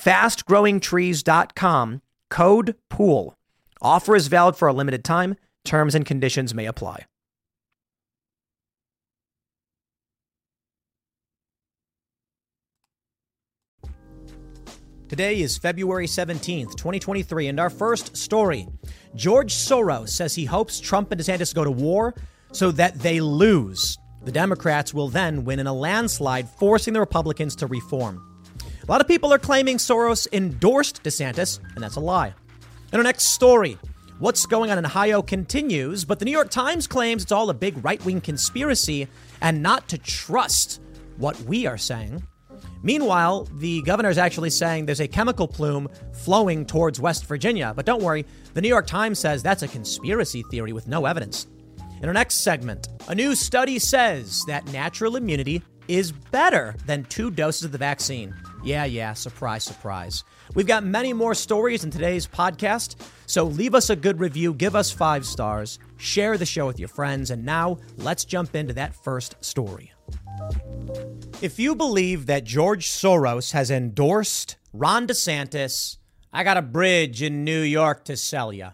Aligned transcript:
fastgrowingtrees.com, 0.00 2.02
code 2.30 2.74
POOL. 2.88 3.34
Offer 3.82 4.16
is 4.16 4.28
valid 4.28 4.56
for 4.56 4.68
a 4.68 4.72
limited 4.72 5.04
time. 5.04 5.36
Terms 5.64 5.94
and 5.94 6.06
conditions 6.06 6.54
may 6.54 6.66
apply. 6.66 7.04
Today 15.08 15.40
is 15.40 15.58
February 15.58 16.06
17th, 16.06 16.76
2023, 16.76 17.48
and 17.48 17.58
our 17.58 17.68
first 17.68 18.16
story. 18.16 18.68
George 19.16 19.52
Soros 19.52 20.10
says 20.10 20.36
he 20.36 20.44
hopes 20.44 20.78
Trump 20.78 21.10
and 21.10 21.20
DeSantis 21.20 21.52
go 21.52 21.64
to 21.64 21.70
war 21.70 22.14
so 22.52 22.70
that 22.70 22.96
they 23.00 23.20
lose. 23.20 23.98
The 24.22 24.30
Democrats 24.30 24.94
will 24.94 25.08
then 25.08 25.44
win 25.44 25.58
in 25.58 25.66
a 25.66 25.72
landslide, 25.72 26.48
forcing 26.48 26.94
the 26.94 27.00
Republicans 27.00 27.56
to 27.56 27.66
reform. 27.66 28.29
A 28.90 28.92
lot 28.92 29.00
of 29.00 29.06
people 29.06 29.32
are 29.32 29.38
claiming 29.38 29.76
Soros 29.76 30.26
endorsed 30.32 31.04
DeSantis, 31.04 31.60
and 31.76 31.84
that's 31.84 31.94
a 31.94 32.00
lie. 32.00 32.34
In 32.92 32.98
our 32.98 33.04
next 33.04 33.26
story, 33.26 33.78
what's 34.18 34.46
going 34.46 34.72
on 34.72 34.78
in 34.78 34.84
Ohio 34.84 35.22
continues, 35.22 36.04
but 36.04 36.18
the 36.18 36.24
New 36.24 36.32
York 36.32 36.50
Times 36.50 36.88
claims 36.88 37.22
it's 37.22 37.30
all 37.30 37.50
a 37.50 37.54
big 37.54 37.84
right 37.84 38.04
wing 38.04 38.20
conspiracy 38.20 39.06
and 39.42 39.62
not 39.62 39.86
to 39.90 39.98
trust 39.98 40.80
what 41.18 41.40
we 41.42 41.66
are 41.66 41.78
saying. 41.78 42.20
Meanwhile, 42.82 43.46
the 43.58 43.80
governor 43.82 44.08
is 44.08 44.18
actually 44.18 44.50
saying 44.50 44.86
there's 44.86 44.98
a 44.98 45.06
chemical 45.06 45.46
plume 45.46 45.86
flowing 46.12 46.66
towards 46.66 47.00
West 47.00 47.26
Virginia. 47.26 47.72
But 47.76 47.86
don't 47.86 48.02
worry, 48.02 48.26
the 48.54 48.60
New 48.60 48.66
York 48.66 48.88
Times 48.88 49.20
says 49.20 49.40
that's 49.40 49.62
a 49.62 49.68
conspiracy 49.68 50.42
theory 50.50 50.72
with 50.72 50.88
no 50.88 51.06
evidence. 51.06 51.46
In 52.02 52.08
our 52.08 52.14
next 52.14 52.38
segment, 52.38 52.88
a 53.06 53.14
new 53.14 53.36
study 53.36 53.78
says 53.78 54.42
that 54.48 54.66
natural 54.72 55.14
immunity 55.14 55.62
is 55.86 56.10
better 56.10 56.74
than 56.86 57.04
two 57.04 57.30
doses 57.30 57.62
of 57.62 57.70
the 57.70 57.78
vaccine. 57.78 58.34
Yeah, 58.62 58.84
yeah, 58.84 59.14
surprise, 59.14 59.64
surprise. 59.64 60.22
We've 60.54 60.66
got 60.66 60.84
many 60.84 61.12
more 61.12 61.34
stories 61.34 61.82
in 61.82 61.90
today's 61.90 62.26
podcast, 62.26 62.96
so 63.26 63.44
leave 63.44 63.74
us 63.74 63.88
a 63.88 63.96
good 63.96 64.20
review, 64.20 64.52
give 64.52 64.76
us 64.76 64.90
five 64.90 65.24
stars, 65.24 65.78
share 65.96 66.36
the 66.36 66.44
show 66.44 66.66
with 66.66 66.78
your 66.78 66.88
friends, 66.88 67.30
and 67.30 67.44
now 67.44 67.78
let's 67.96 68.24
jump 68.24 68.54
into 68.54 68.74
that 68.74 68.94
first 68.94 69.34
story. 69.42 69.92
If 71.40 71.58
you 71.58 71.74
believe 71.74 72.26
that 72.26 72.44
George 72.44 72.88
Soros 72.88 73.52
has 73.52 73.70
endorsed 73.70 74.56
Ron 74.74 75.06
DeSantis, 75.06 75.96
I 76.32 76.44
got 76.44 76.58
a 76.58 76.62
bridge 76.62 77.22
in 77.22 77.44
New 77.44 77.62
York 77.62 78.04
to 78.04 78.16
sell 78.16 78.52
you. 78.52 78.68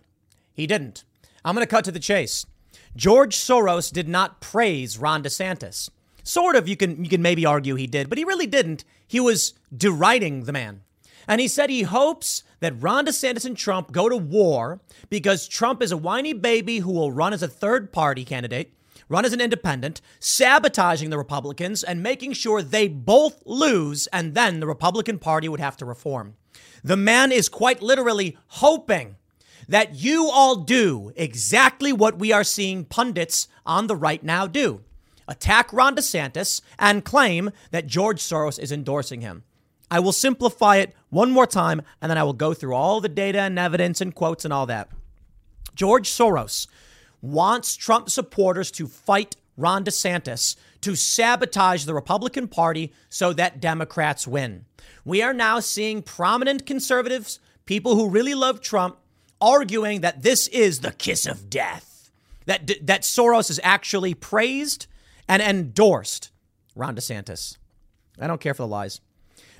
He 0.52 0.66
didn't. 0.66 1.04
I'm 1.44 1.54
going 1.54 1.64
to 1.64 1.70
cut 1.70 1.84
to 1.84 1.92
the 1.92 2.00
chase. 2.00 2.44
George 2.96 3.36
Soros 3.36 3.92
did 3.92 4.08
not 4.08 4.40
praise 4.40 4.98
Ron 4.98 5.22
DeSantis. 5.22 5.90
Sort 6.24 6.56
of, 6.56 6.66
you 6.66 6.76
can 6.76 7.04
you 7.04 7.08
can 7.08 7.22
maybe 7.22 7.46
argue 7.46 7.76
he 7.76 7.86
did, 7.86 8.08
but 8.08 8.18
he 8.18 8.24
really 8.24 8.48
didn't. 8.48 8.84
He 9.06 9.20
was 9.20 9.54
deriding 9.74 10.44
the 10.44 10.52
man. 10.52 10.82
And 11.28 11.40
he 11.40 11.48
said 11.48 11.70
he 11.70 11.82
hopes 11.82 12.44
that 12.60 12.80
Ron 12.80 13.06
DeSantis 13.06 13.44
and 13.44 13.56
Trump 13.56 13.92
go 13.92 14.08
to 14.08 14.16
war 14.16 14.80
because 15.10 15.48
Trump 15.48 15.82
is 15.82 15.92
a 15.92 15.96
whiny 15.96 16.32
baby 16.32 16.78
who 16.78 16.92
will 16.92 17.12
run 17.12 17.32
as 17.32 17.42
a 17.42 17.48
third 17.48 17.92
party 17.92 18.24
candidate, 18.24 18.72
run 19.08 19.24
as 19.24 19.32
an 19.32 19.40
independent, 19.40 20.00
sabotaging 20.20 21.10
the 21.10 21.18
Republicans 21.18 21.82
and 21.82 22.02
making 22.02 22.32
sure 22.32 22.62
they 22.62 22.86
both 22.86 23.42
lose, 23.44 24.06
and 24.08 24.34
then 24.34 24.60
the 24.60 24.66
Republican 24.66 25.18
Party 25.18 25.48
would 25.48 25.60
have 25.60 25.76
to 25.78 25.84
reform. 25.84 26.36
The 26.84 26.96
man 26.96 27.32
is 27.32 27.48
quite 27.48 27.82
literally 27.82 28.38
hoping 28.48 29.16
that 29.68 29.96
you 29.96 30.30
all 30.30 30.56
do 30.56 31.12
exactly 31.16 31.92
what 31.92 32.18
we 32.18 32.32
are 32.32 32.44
seeing 32.44 32.84
pundits 32.84 33.48
on 33.64 33.88
the 33.88 33.96
right 33.96 34.22
now 34.22 34.46
do 34.46 34.84
attack 35.28 35.72
Ron 35.72 35.96
DeSantis, 35.96 36.60
and 36.78 37.04
claim 37.04 37.50
that 37.70 37.86
George 37.86 38.20
Soros 38.20 38.58
is 38.58 38.72
endorsing 38.72 39.20
him. 39.20 39.42
I 39.90 40.00
will 40.00 40.12
simplify 40.12 40.76
it 40.76 40.94
one 41.10 41.30
more 41.30 41.46
time, 41.46 41.82
and 42.00 42.10
then 42.10 42.18
I 42.18 42.24
will 42.24 42.32
go 42.32 42.54
through 42.54 42.74
all 42.74 43.00
the 43.00 43.08
data 43.08 43.40
and 43.40 43.58
evidence 43.58 44.00
and 44.00 44.14
quotes 44.14 44.44
and 44.44 44.52
all 44.52 44.66
that. 44.66 44.88
George 45.74 46.08
Soros 46.08 46.66
wants 47.22 47.76
Trump 47.76 48.10
supporters 48.10 48.70
to 48.72 48.86
fight 48.86 49.36
Ron 49.56 49.84
DeSantis 49.84 50.56
to 50.80 50.94
sabotage 50.94 51.84
the 51.84 51.94
Republican 51.94 52.48
Party 52.48 52.92
so 53.08 53.32
that 53.32 53.60
Democrats 53.60 54.26
win. 54.26 54.64
We 55.04 55.22
are 55.22 55.32
now 55.32 55.60
seeing 55.60 56.02
prominent 56.02 56.66
conservatives, 56.66 57.40
people 57.64 57.94
who 57.94 58.08
really 58.08 58.34
love 58.34 58.60
Trump, 58.60 58.98
arguing 59.40 60.00
that 60.00 60.22
this 60.22 60.48
is 60.48 60.80
the 60.80 60.92
kiss 60.92 61.26
of 61.26 61.48
death. 61.48 62.10
That, 62.46 62.70
that 62.86 63.02
Soros 63.02 63.50
is 63.50 63.60
actually 63.64 64.14
praised 64.14 64.86
and 65.28 65.42
endorsed 65.42 66.30
Ron 66.74 66.94
DeSantis. 66.94 67.56
I 68.20 68.26
don't 68.26 68.40
care 68.40 68.54
for 68.54 68.62
the 68.62 68.68
lies. 68.68 69.00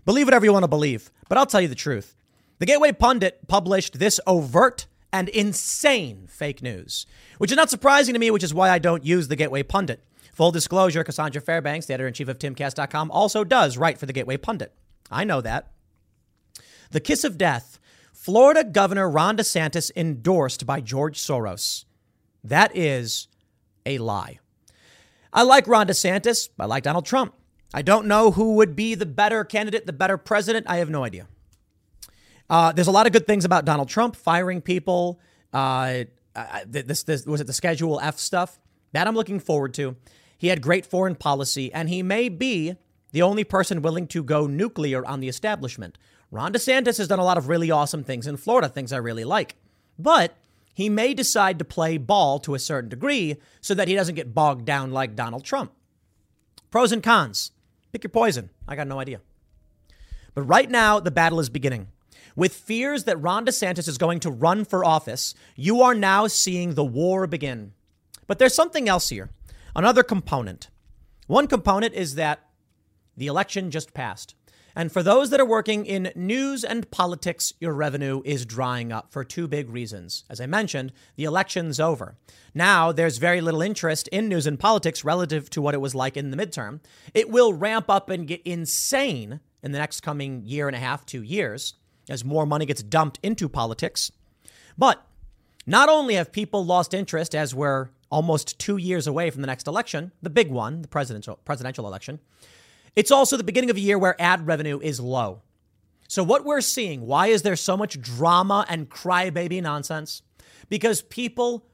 Believe 0.06 0.26
whatever 0.26 0.46
you 0.46 0.52
want 0.52 0.62
to 0.62 0.68
believe, 0.68 1.10
but 1.28 1.36
I'll 1.36 1.46
tell 1.46 1.60
you 1.60 1.68
the 1.68 1.74
truth. 1.74 2.16
The 2.58 2.66
Gateway 2.66 2.92
Pundit 2.92 3.46
published 3.48 3.98
this 3.98 4.18
overt 4.26 4.86
and 5.12 5.28
insane 5.28 6.26
fake 6.28 6.62
news, 6.62 7.06
which 7.38 7.50
is 7.50 7.56
not 7.56 7.70
surprising 7.70 8.14
to 8.14 8.20
me, 8.20 8.30
which 8.30 8.44
is 8.44 8.54
why 8.54 8.70
I 8.70 8.78
don't 8.78 9.04
use 9.04 9.28
the 9.28 9.36
Gateway 9.36 9.62
Pundit. 9.62 10.02
Full 10.32 10.52
disclosure 10.52 11.02
Cassandra 11.02 11.42
Fairbanks, 11.42 11.86
the 11.86 11.94
editor 11.94 12.06
in 12.06 12.14
chief 12.14 12.28
of 12.28 12.38
timcast.com, 12.38 13.10
also 13.10 13.42
does 13.42 13.76
write 13.76 13.98
for 13.98 14.06
the 14.06 14.12
Gateway 14.12 14.36
Pundit. 14.36 14.72
I 15.10 15.24
know 15.24 15.40
that. 15.40 15.72
The 16.92 17.00
kiss 17.00 17.24
of 17.24 17.36
death 17.36 17.78
Florida 18.12 18.64
Governor 18.64 19.10
Ron 19.10 19.36
DeSantis 19.36 19.90
endorsed 19.96 20.66
by 20.66 20.80
George 20.80 21.18
Soros. 21.18 21.84
That 22.44 22.76
is 22.76 23.28
a 23.84 23.98
lie. 23.98 24.38
I 25.32 25.42
like 25.42 25.66
Ron 25.66 25.88
DeSantis. 25.88 26.48
I 26.58 26.66
like 26.66 26.84
Donald 26.84 27.06
Trump. 27.06 27.34
I 27.74 27.82
don't 27.82 28.06
know 28.06 28.30
who 28.30 28.54
would 28.54 28.74
be 28.76 28.94
the 28.94 29.06
better 29.06 29.44
candidate, 29.44 29.86
the 29.86 29.92
better 29.92 30.16
president. 30.16 30.66
I 30.68 30.76
have 30.78 30.90
no 30.90 31.04
idea. 31.04 31.26
Uh, 32.48 32.72
there's 32.72 32.86
a 32.86 32.92
lot 32.92 33.06
of 33.06 33.12
good 33.12 33.26
things 33.26 33.44
about 33.44 33.64
Donald 33.64 33.88
Trump 33.88 34.16
firing 34.16 34.60
people. 34.60 35.20
Uh, 35.52 36.04
this, 36.66 37.02
this 37.02 37.26
was 37.26 37.40
it 37.40 37.46
the 37.46 37.52
Schedule 37.52 38.00
F 38.00 38.18
stuff 38.18 38.58
that 38.92 39.06
I'm 39.06 39.14
looking 39.14 39.40
forward 39.40 39.74
to. 39.74 39.96
He 40.38 40.48
had 40.48 40.60
great 40.60 40.86
foreign 40.86 41.16
policy, 41.16 41.72
and 41.72 41.88
he 41.88 42.02
may 42.02 42.28
be 42.28 42.76
the 43.12 43.22
only 43.22 43.44
person 43.44 43.82
willing 43.82 44.06
to 44.08 44.22
go 44.22 44.46
nuclear 44.46 45.04
on 45.04 45.20
the 45.20 45.28
establishment. 45.28 45.98
Ron 46.30 46.52
DeSantis 46.52 46.98
has 46.98 47.08
done 47.08 47.18
a 47.18 47.24
lot 47.24 47.38
of 47.38 47.48
really 47.48 47.70
awesome 47.70 48.04
things 48.04 48.26
in 48.26 48.36
Florida, 48.36 48.68
things 48.68 48.92
I 48.92 48.98
really 48.98 49.24
like. 49.24 49.56
But 49.98 50.36
he 50.74 50.90
may 50.90 51.14
decide 51.14 51.58
to 51.58 51.64
play 51.64 51.96
ball 51.96 52.38
to 52.40 52.54
a 52.54 52.58
certain 52.58 52.90
degree 52.90 53.36
so 53.60 53.74
that 53.74 53.88
he 53.88 53.94
doesn't 53.94 54.14
get 54.14 54.34
bogged 54.34 54.66
down 54.66 54.90
like 54.90 55.16
Donald 55.16 55.44
Trump. 55.44 55.72
Pros 56.70 56.92
and 56.92 57.02
cons. 57.02 57.52
Pick 57.96 58.04
your 58.04 58.10
poison. 58.10 58.50
I 58.68 58.76
got 58.76 58.88
no 58.88 59.00
idea. 59.00 59.22
But 60.34 60.42
right 60.42 60.70
now, 60.70 61.00
the 61.00 61.10
battle 61.10 61.40
is 61.40 61.48
beginning. 61.48 61.88
With 62.36 62.52
fears 62.52 63.04
that 63.04 63.18
Ron 63.22 63.46
DeSantis 63.46 63.88
is 63.88 63.96
going 63.96 64.20
to 64.20 64.30
run 64.30 64.66
for 64.66 64.84
office, 64.84 65.34
you 65.56 65.80
are 65.80 65.94
now 65.94 66.26
seeing 66.26 66.74
the 66.74 66.84
war 66.84 67.26
begin. 67.26 67.72
But 68.26 68.38
there's 68.38 68.54
something 68.54 68.86
else 68.86 69.08
here, 69.08 69.30
another 69.74 70.02
component. 70.02 70.68
One 71.26 71.46
component 71.46 71.94
is 71.94 72.16
that 72.16 72.40
the 73.16 73.28
election 73.28 73.70
just 73.70 73.94
passed. 73.94 74.34
And 74.78 74.92
for 74.92 75.02
those 75.02 75.30
that 75.30 75.40
are 75.40 75.46
working 75.46 75.86
in 75.86 76.12
news 76.14 76.62
and 76.62 76.88
politics, 76.90 77.54
your 77.58 77.72
revenue 77.72 78.20
is 78.26 78.44
drying 78.44 78.92
up 78.92 79.10
for 79.10 79.24
two 79.24 79.48
big 79.48 79.70
reasons. 79.70 80.24
As 80.28 80.38
I 80.38 80.44
mentioned, 80.44 80.92
the 81.16 81.24
election's 81.24 81.80
over. 81.80 82.14
Now 82.54 82.92
there's 82.92 83.16
very 83.16 83.40
little 83.40 83.62
interest 83.62 84.06
in 84.08 84.28
news 84.28 84.46
and 84.46 84.60
politics 84.60 85.02
relative 85.02 85.48
to 85.50 85.62
what 85.62 85.72
it 85.72 85.80
was 85.80 85.94
like 85.94 86.18
in 86.18 86.30
the 86.30 86.36
midterm. 86.36 86.80
It 87.14 87.30
will 87.30 87.54
ramp 87.54 87.88
up 87.88 88.10
and 88.10 88.28
get 88.28 88.42
insane 88.44 89.40
in 89.62 89.72
the 89.72 89.78
next 89.78 90.02
coming 90.02 90.42
year 90.44 90.68
and 90.68 90.76
a 90.76 90.80
half, 90.80 91.06
two 91.06 91.22
years, 91.22 91.72
as 92.10 92.22
more 92.22 92.44
money 92.44 92.66
gets 92.66 92.82
dumped 92.82 93.18
into 93.22 93.48
politics. 93.48 94.12
But 94.76 95.02
Not 95.66 95.88
only 95.88 96.14
have 96.14 96.30
people 96.30 96.64
lost 96.64 96.94
interest 96.94 97.34
as 97.34 97.52
we're 97.54 97.88
almost 98.08 98.58
two 98.58 98.76
years 98.76 99.08
away 99.08 99.30
from 99.30 99.40
the 99.40 99.48
next 99.48 99.66
election, 99.66 100.12
the 100.22 100.30
big 100.30 100.48
one, 100.48 100.82
the 100.82 100.88
presidential 100.88 101.40
presidential 101.44 101.88
election, 101.88 102.20
it's 102.96 103.10
also 103.10 103.36
the 103.36 103.44
beginning 103.44 103.70
of 103.70 103.76
a 103.76 103.80
year 103.80 103.98
where 103.98 104.20
ad 104.20 104.46
revenue 104.46 104.80
is 104.80 104.98
low. 104.98 105.42
So 106.08 106.24
what 106.24 106.44
we're 106.44 106.60
seeing, 106.60 107.06
why 107.06 107.28
is 107.28 107.42
there 107.42 107.56
so 107.56 107.76
much 107.76 108.00
drama 108.00 108.64
and 108.68 108.88
crybaby 108.88 109.62
nonsense? 109.62 110.22
Because 110.68 111.02
people 111.02 111.66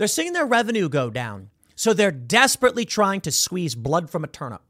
they're 0.00 0.06
seeing 0.06 0.32
their 0.32 0.46
revenue 0.46 0.88
go 0.88 1.10
down. 1.10 1.50
So 1.76 1.92
they're 1.92 2.10
desperately 2.10 2.86
trying 2.86 3.20
to 3.20 3.30
squeeze 3.30 3.74
blood 3.74 4.08
from 4.08 4.24
a 4.24 4.28
turnip. 4.28 4.62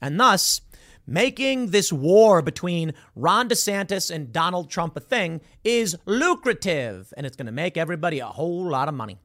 And 0.00 0.18
thus, 0.18 0.62
making 1.06 1.66
this 1.66 1.92
war 1.92 2.40
between 2.40 2.94
Ron 3.14 3.50
DeSantis 3.50 4.10
and 4.10 4.32
Donald 4.32 4.70
Trump 4.70 4.96
a 4.96 5.00
thing 5.00 5.42
is 5.64 5.96
lucrative 6.06 7.12
and 7.14 7.26
it's 7.26 7.36
going 7.36 7.44
to 7.44 7.52
make 7.52 7.76
everybody 7.76 8.20
a 8.20 8.26
whole 8.26 8.64
lot 8.64 8.88
of 8.88 8.94
money. 8.94 9.18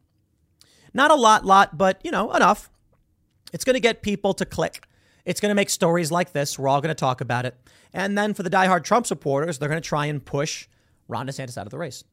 Not 0.94 1.10
a 1.10 1.16
lot, 1.16 1.46
lot, 1.46 1.78
but 1.78 2.02
you 2.04 2.12
know, 2.12 2.34
enough. 2.34 2.70
It's 3.54 3.64
going 3.64 3.76
to 3.76 3.80
get 3.80 4.02
people 4.02 4.34
to 4.34 4.46
click. 4.46 4.84
It's 5.26 5.40
going 5.40 5.50
to 5.50 5.56
make 5.56 5.70
stories 5.70 6.12
like 6.12 6.34
this. 6.34 6.58
We're 6.58 6.68
all 6.68 6.82
going 6.82 6.90
to 6.90 7.00
talk 7.00 7.22
about 7.22 7.46
it. 7.46 7.56
And 7.94 8.18
then 8.18 8.34
for 8.34 8.44
the 8.44 8.50
diehard 8.50 8.84
Trump 8.84 9.08
supporters, 9.08 9.58
they're 9.58 9.70
going 9.70 9.82
to 9.82 9.88
try 9.88 10.06
and 10.06 10.24
push 10.24 10.68
Ron 11.08 11.28
DeSantis 11.28 11.58
out 11.58 11.66
of 11.66 11.72
the 11.72 11.78
race. 11.78 12.04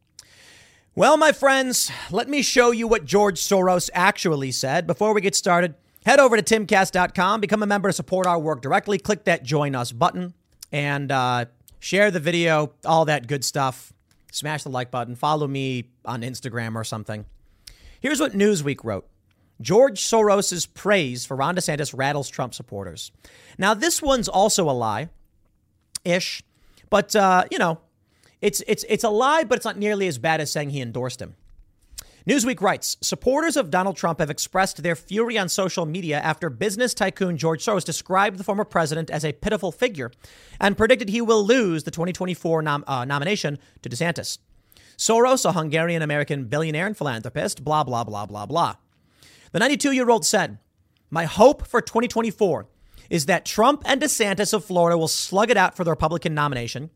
Well, 0.95 1.19
my 1.19 1.33
friends, 1.33 1.91
let 2.11 2.29
me 2.29 2.41
show 2.41 2.71
you 2.71 2.89
what 2.89 3.05
George 3.05 3.39
Soros 3.39 3.91
actually 3.93 4.51
said. 4.51 4.87
Before 4.87 5.13
we 5.13 5.21
get 5.21 5.35
started, 5.35 5.75
head 6.07 6.19
over 6.19 6.41
to 6.41 6.43
timcast.com, 6.43 7.41
become 7.41 7.63
a 7.63 7.67
member 7.67 7.89
to 7.91 7.93
support 7.93 8.27
our 8.27 8.39
work 8.39 8.63
directly. 8.63 8.99
Click 8.99 9.25
that 9.25 9.43
join 9.43 9.75
us 9.75 9.93
button 9.93 10.33
and 10.73 11.13
uh, 11.13 11.45
share 11.81 12.11
the 12.11 12.21
video, 12.21 12.73
all 12.85 13.05
that 13.05 13.27
good 13.27 13.45
stuff. 13.45 13.93
Smash 14.33 14.63
the 14.63 14.71
like 14.71 14.91
button. 14.91 15.17
Follow 15.17 15.47
me 15.47 15.91
on 16.05 16.23
Instagram 16.23 16.75
or 16.77 16.85
something. 16.85 17.27
Here's 18.01 18.21
what 18.21 18.33
Newsweek 18.33 18.83
wrote 18.83 19.07
George 19.61 20.01
Soros' 20.01 20.67
praise 20.73 21.25
for 21.25 21.37
Ron 21.37 21.57
DeSantis 21.57 21.97
rattles 21.97 22.29
Trump 22.29 22.55
supporters. 22.55 23.11
Now, 23.59 23.75
this 23.75 24.03
one's 24.03 24.29
also 24.29 24.69
a 24.69 24.73
lie 24.73 25.09
ish, 26.05 26.43
but, 26.91 27.17
uh, 27.17 27.45
you 27.51 27.59
know, 27.59 27.81
it's, 28.41 28.63
it's, 28.67 28.85
it's 28.89 29.05
a 29.05 29.09
lie, 29.09 29.45
but 29.45 29.57
it's 29.57 29.65
not 29.65 29.79
nearly 29.79 30.07
as 30.07 30.19
bad 30.19 30.41
as 30.41 30.53
saying 30.53 30.71
he 30.71 30.81
endorsed 30.81 31.21
him. 31.21 31.35
Newsweek 32.29 32.61
writes 32.61 32.97
Supporters 33.01 33.57
of 33.57 33.71
Donald 33.71 33.97
Trump 33.97 34.19
have 34.19 34.31
expressed 34.31 34.83
their 34.83 34.97
fury 34.97 35.39
on 35.39 35.49
social 35.49 35.87
media 35.87 36.19
after 36.19 36.51
business 36.51 36.93
tycoon 36.93 37.37
George 37.37 37.65
Soros 37.65 37.85
described 37.85 38.37
the 38.37 38.45
former 38.45 38.65
president 38.65 39.11
as 39.11 39.25
a 39.25 39.33
pitiful 39.33 39.71
figure 39.71 40.11
and 40.61 40.77
predicted 40.77 41.09
he 41.09 41.21
will 41.21 41.47
lose 41.47 41.85
the 41.85 41.93
2024 41.93 42.63
nom- 42.63 42.85
uh, 42.89 43.05
nomination 43.05 43.61
to 43.83 43.89
DeSantis. 43.89 44.39
Soros, 44.99 45.45
a 45.45 45.53
Hungarian 45.53 46.03
American 46.03 46.47
billionaire 46.47 46.87
and 46.87 46.97
philanthropist, 46.97 47.63
blah, 47.63 47.85
blah, 47.85 48.03
blah, 48.03 48.27
blah, 48.27 48.45
blah. 48.45 48.75
The 49.57 49.61
92 49.61 49.93
year 49.93 50.11
old 50.11 50.27
said, 50.27 50.59
My 51.09 51.25
hope 51.25 51.67
for 51.67 51.81
2024 51.81 52.67
is 53.09 53.25
that 53.25 53.47
Trump 53.47 53.85
and 53.87 54.03
DeSantis 54.03 54.53
of 54.53 54.67
Florida 54.67 54.99
will 54.99 55.09
slug 55.09 55.51
it 55.51 55.57
out 55.57 55.75
for 55.75 55.83
the 55.83 55.93
Republican 55.93 56.35
nomination 56.35 56.91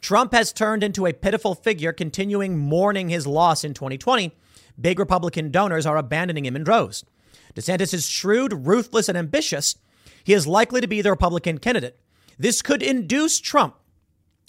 Trump 0.00 0.32
has 0.32 0.50
turned 0.50 0.82
into 0.82 1.04
a 1.04 1.12
pitiful 1.12 1.54
figure, 1.54 1.92
continuing 1.92 2.56
mourning 2.56 3.10
his 3.10 3.26
loss 3.26 3.64
in 3.64 3.74
2020. 3.74 4.34
Big 4.80 4.98
Republican 4.98 5.50
donors 5.50 5.84
are 5.84 5.98
abandoning 5.98 6.46
him 6.46 6.56
in 6.56 6.64
droves. 6.64 7.04
DeSantis 7.54 7.92
is 7.92 8.08
shrewd, 8.08 8.66
ruthless, 8.66 9.10
and 9.10 9.18
ambitious. 9.18 9.76
He 10.24 10.32
is 10.32 10.46
likely 10.46 10.80
to 10.80 10.88
be 10.88 11.02
the 11.02 11.10
Republican 11.10 11.58
candidate. 11.58 12.00
This 12.38 12.62
could 12.62 12.82
induce 12.82 13.40
Trump, 13.40 13.76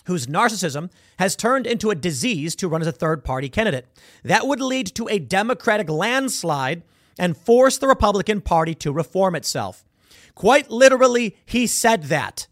whose 0.06 0.28
narcissism 0.28 0.90
has 1.20 1.36
turned 1.36 1.68
into 1.68 1.90
a 1.90 1.96
disease, 1.96 2.56
to 2.56 2.70
run 2.70 2.80
as 2.80 2.88
a 2.88 2.94
third 2.94 3.26
party 3.26 3.50
candidate. 3.50 3.88
That 4.24 4.48
would 4.48 4.62
lead 4.62 4.88
to 4.96 5.10
a 5.10 5.20
Democratic 5.20 5.90
landslide 5.90 6.84
and 7.18 7.38
force 7.38 7.78
the 7.78 7.88
Republican 7.88 8.42
Party 8.42 8.76
to 8.76 8.92
reform 8.92 9.36
itself. 9.36 9.86
Quite 10.36 10.70
literally, 10.70 11.38
he 11.46 11.66
said 11.68 12.04
that. 12.04 12.48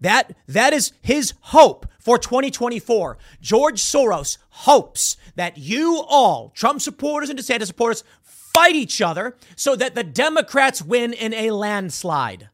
That, 0.00 0.34
that 0.48 0.72
is 0.72 0.92
his 1.00 1.34
hope 1.40 1.86
for 2.00 2.18
2024. 2.18 3.16
George 3.40 3.80
Soros 3.80 4.38
hopes 4.50 5.16
that 5.36 5.56
you 5.56 6.04
all, 6.08 6.50
Trump 6.50 6.80
supporters 6.80 7.30
and 7.30 7.38
DeSantis 7.38 7.68
supporters, 7.68 8.02
fight 8.22 8.74
each 8.74 9.00
other 9.00 9.36
so 9.54 9.76
that 9.76 9.94
the 9.94 10.02
Democrats 10.02 10.82
win 10.82 11.12
in 11.12 11.32
a 11.32 11.52
landslide. 11.52 12.48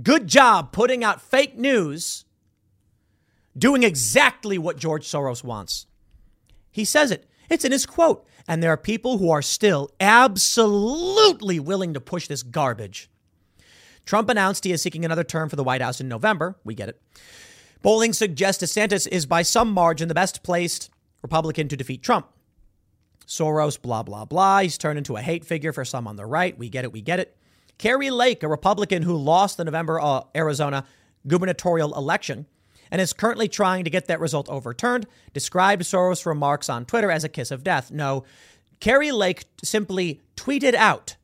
Good 0.00 0.28
job 0.28 0.72
putting 0.72 1.02
out 1.02 1.20
fake 1.20 1.56
news, 1.58 2.24
doing 3.56 3.82
exactly 3.82 4.58
what 4.58 4.78
George 4.78 5.06
Soros 5.06 5.44
wants. 5.44 5.86
He 6.70 6.84
says 6.84 7.10
it. 7.10 7.28
It's 7.50 7.64
in 7.64 7.72
his 7.72 7.86
quote. 7.86 8.26
And 8.46 8.62
there 8.62 8.70
are 8.70 8.76
people 8.76 9.18
who 9.18 9.30
are 9.30 9.42
still 9.42 9.90
absolutely 10.00 11.58
willing 11.58 11.94
to 11.94 12.00
push 12.00 12.28
this 12.28 12.42
garbage. 12.42 13.08
Trump 14.04 14.28
announced 14.28 14.64
he 14.64 14.72
is 14.72 14.82
seeking 14.82 15.04
another 15.04 15.24
term 15.24 15.48
for 15.48 15.56
the 15.56 15.64
White 15.64 15.80
House 15.80 16.00
in 16.00 16.08
November. 16.08 16.56
We 16.62 16.74
get 16.74 16.90
it. 16.90 17.00
Polling 17.82 18.12
suggests 18.12 18.62
DeSantis 18.62 19.08
is 19.08 19.26
by 19.26 19.42
some 19.42 19.70
margin 19.70 20.08
the 20.08 20.14
best 20.14 20.42
placed 20.42 20.90
Republican 21.22 21.68
to 21.68 21.76
defeat 21.76 22.02
Trump. 22.02 22.28
Soros, 23.26 23.80
blah, 23.80 24.02
blah, 24.02 24.26
blah. 24.26 24.60
He's 24.60 24.76
turned 24.76 24.98
into 24.98 25.16
a 25.16 25.22
hate 25.22 25.44
figure 25.44 25.72
for 25.72 25.84
some 25.84 26.06
on 26.06 26.16
the 26.16 26.26
right. 26.26 26.56
We 26.58 26.68
get 26.68 26.84
it. 26.84 26.92
We 26.92 27.00
get 27.00 27.20
it. 27.20 27.36
Kari 27.78 28.10
Lake, 28.10 28.42
a 28.42 28.48
Republican 28.48 29.02
who 29.02 29.16
lost 29.16 29.56
the 29.56 29.64
November 29.64 30.00
uh, 30.00 30.22
Arizona 30.36 30.84
gubernatorial 31.26 31.96
election 31.96 32.46
and 32.90 33.00
is 33.00 33.12
currently 33.12 33.48
trying 33.48 33.84
to 33.84 33.90
get 33.90 34.06
that 34.06 34.20
result 34.20 34.48
overturned, 34.48 35.06
described 35.32 35.82
Soros' 35.82 36.26
remarks 36.26 36.68
on 36.68 36.84
Twitter 36.84 37.10
as 37.10 37.24
a 37.24 37.28
kiss 37.28 37.50
of 37.50 37.64
death. 37.64 37.90
No, 37.90 38.24
Kari 38.80 39.12
Lake 39.12 39.44
simply 39.62 40.20
tweeted 40.36 40.74
out. 40.74 41.16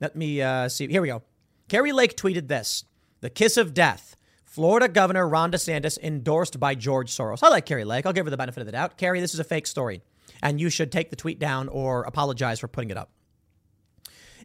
Let 0.00 0.14
me 0.14 0.40
uh, 0.40 0.68
see. 0.68 0.86
Here 0.88 1.02
we 1.02 1.08
go. 1.08 1.22
Kari 1.68 1.92
Lake 1.92 2.16
tweeted 2.16 2.48
this 2.48 2.84
The 3.20 3.30
kiss 3.30 3.56
of 3.56 3.74
death. 3.74 4.16
Florida 4.44 4.88
Governor 4.88 5.28
Ron 5.28 5.52
DeSantis 5.52 5.98
endorsed 5.98 6.58
by 6.58 6.74
George 6.74 7.14
Soros. 7.14 7.42
I 7.42 7.48
like 7.48 7.66
Kari 7.66 7.84
Lake. 7.84 8.06
I'll 8.06 8.12
give 8.12 8.26
her 8.26 8.30
the 8.30 8.36
benefit 8.36 8.60
of 8.60 8.66
the 8.66 8.72
doubt. 8.72 8.96
Kari, 8.96 9.20
this 9.20 9.34
is 9.34 9.40
a 9.40 9.44
fake 9.44 9.66
story, 9.66 10.02
and 10.42 10.60
you 10.60 10.70
should 10.70 10.90
take 10.90 11.10
the 11.10 11.16
tweet 11.16 11.38
down 11.38 11.68
or 11.68 12.02
apologize 12.02 12.58
for 12.58 12.66
putting 12.66 12.90
it 12.90 12.96
up. 12.96 13.10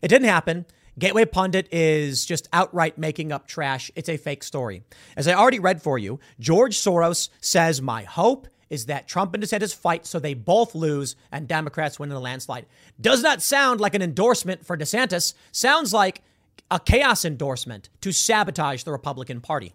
It 0.01 0.09
didn't 0.09 0.27
happen. 0.27 0.65
Gateway 0.99 1.25
Pundit 1.25 1.67
is 1.71 2.25
just 2.25 2.47
outright 2.53 2.97
making 2.97 3.31
up 3.31 3.47
trash. 3.47 3.89
It's 3.95 4.09
a 4.09 4.17
fake 4.17 4.43
story. 4.43 4.83
As 5.17 5.27
I 5.27 5.33
already 5.33 5.59
read 5.59 5.81
for 5.81 5.97
you, 5.97 6.19
George 6.39 6.77
Soros 6.77 7.29
says, 7.41 7.81
My 7.81 8.03
hope 8.03 8.47
is 8.69 8.85
that 8.85 9.07
Trump 9.07 9.33
and 9.33 9.43
DeSantis 9.43 9.75
fight 9.75 10.05
so 10.05 10.19
they 10.19 10.33
both 10.33 10.75
lose 10.75 11.15
and 11.31 11.47
Democrats 11.47 11.99
win 11.99 12.11
in 12.11 12.15
a 12.15 12.19
landslide. 12.19 12.65
Does 13.01 13.23
not 13.23 13.41
sound 13.41 13.79
like 13.79 13.95
an 13.95 14.01
endorsement 14.01 14.65
for 14.65 14.77
DeSantis. 14.77 15.33
Sounds 15.51 15.93
like 15.93 16.21
a 16.69 16.79
chaos 16.79 17.25
endorsement 17.25 17.89
to 18.01 18.11
sabotage 18.11 18.83
the 18.83 18.91
Republican 18.91 19.41
Party. 19.41 19.73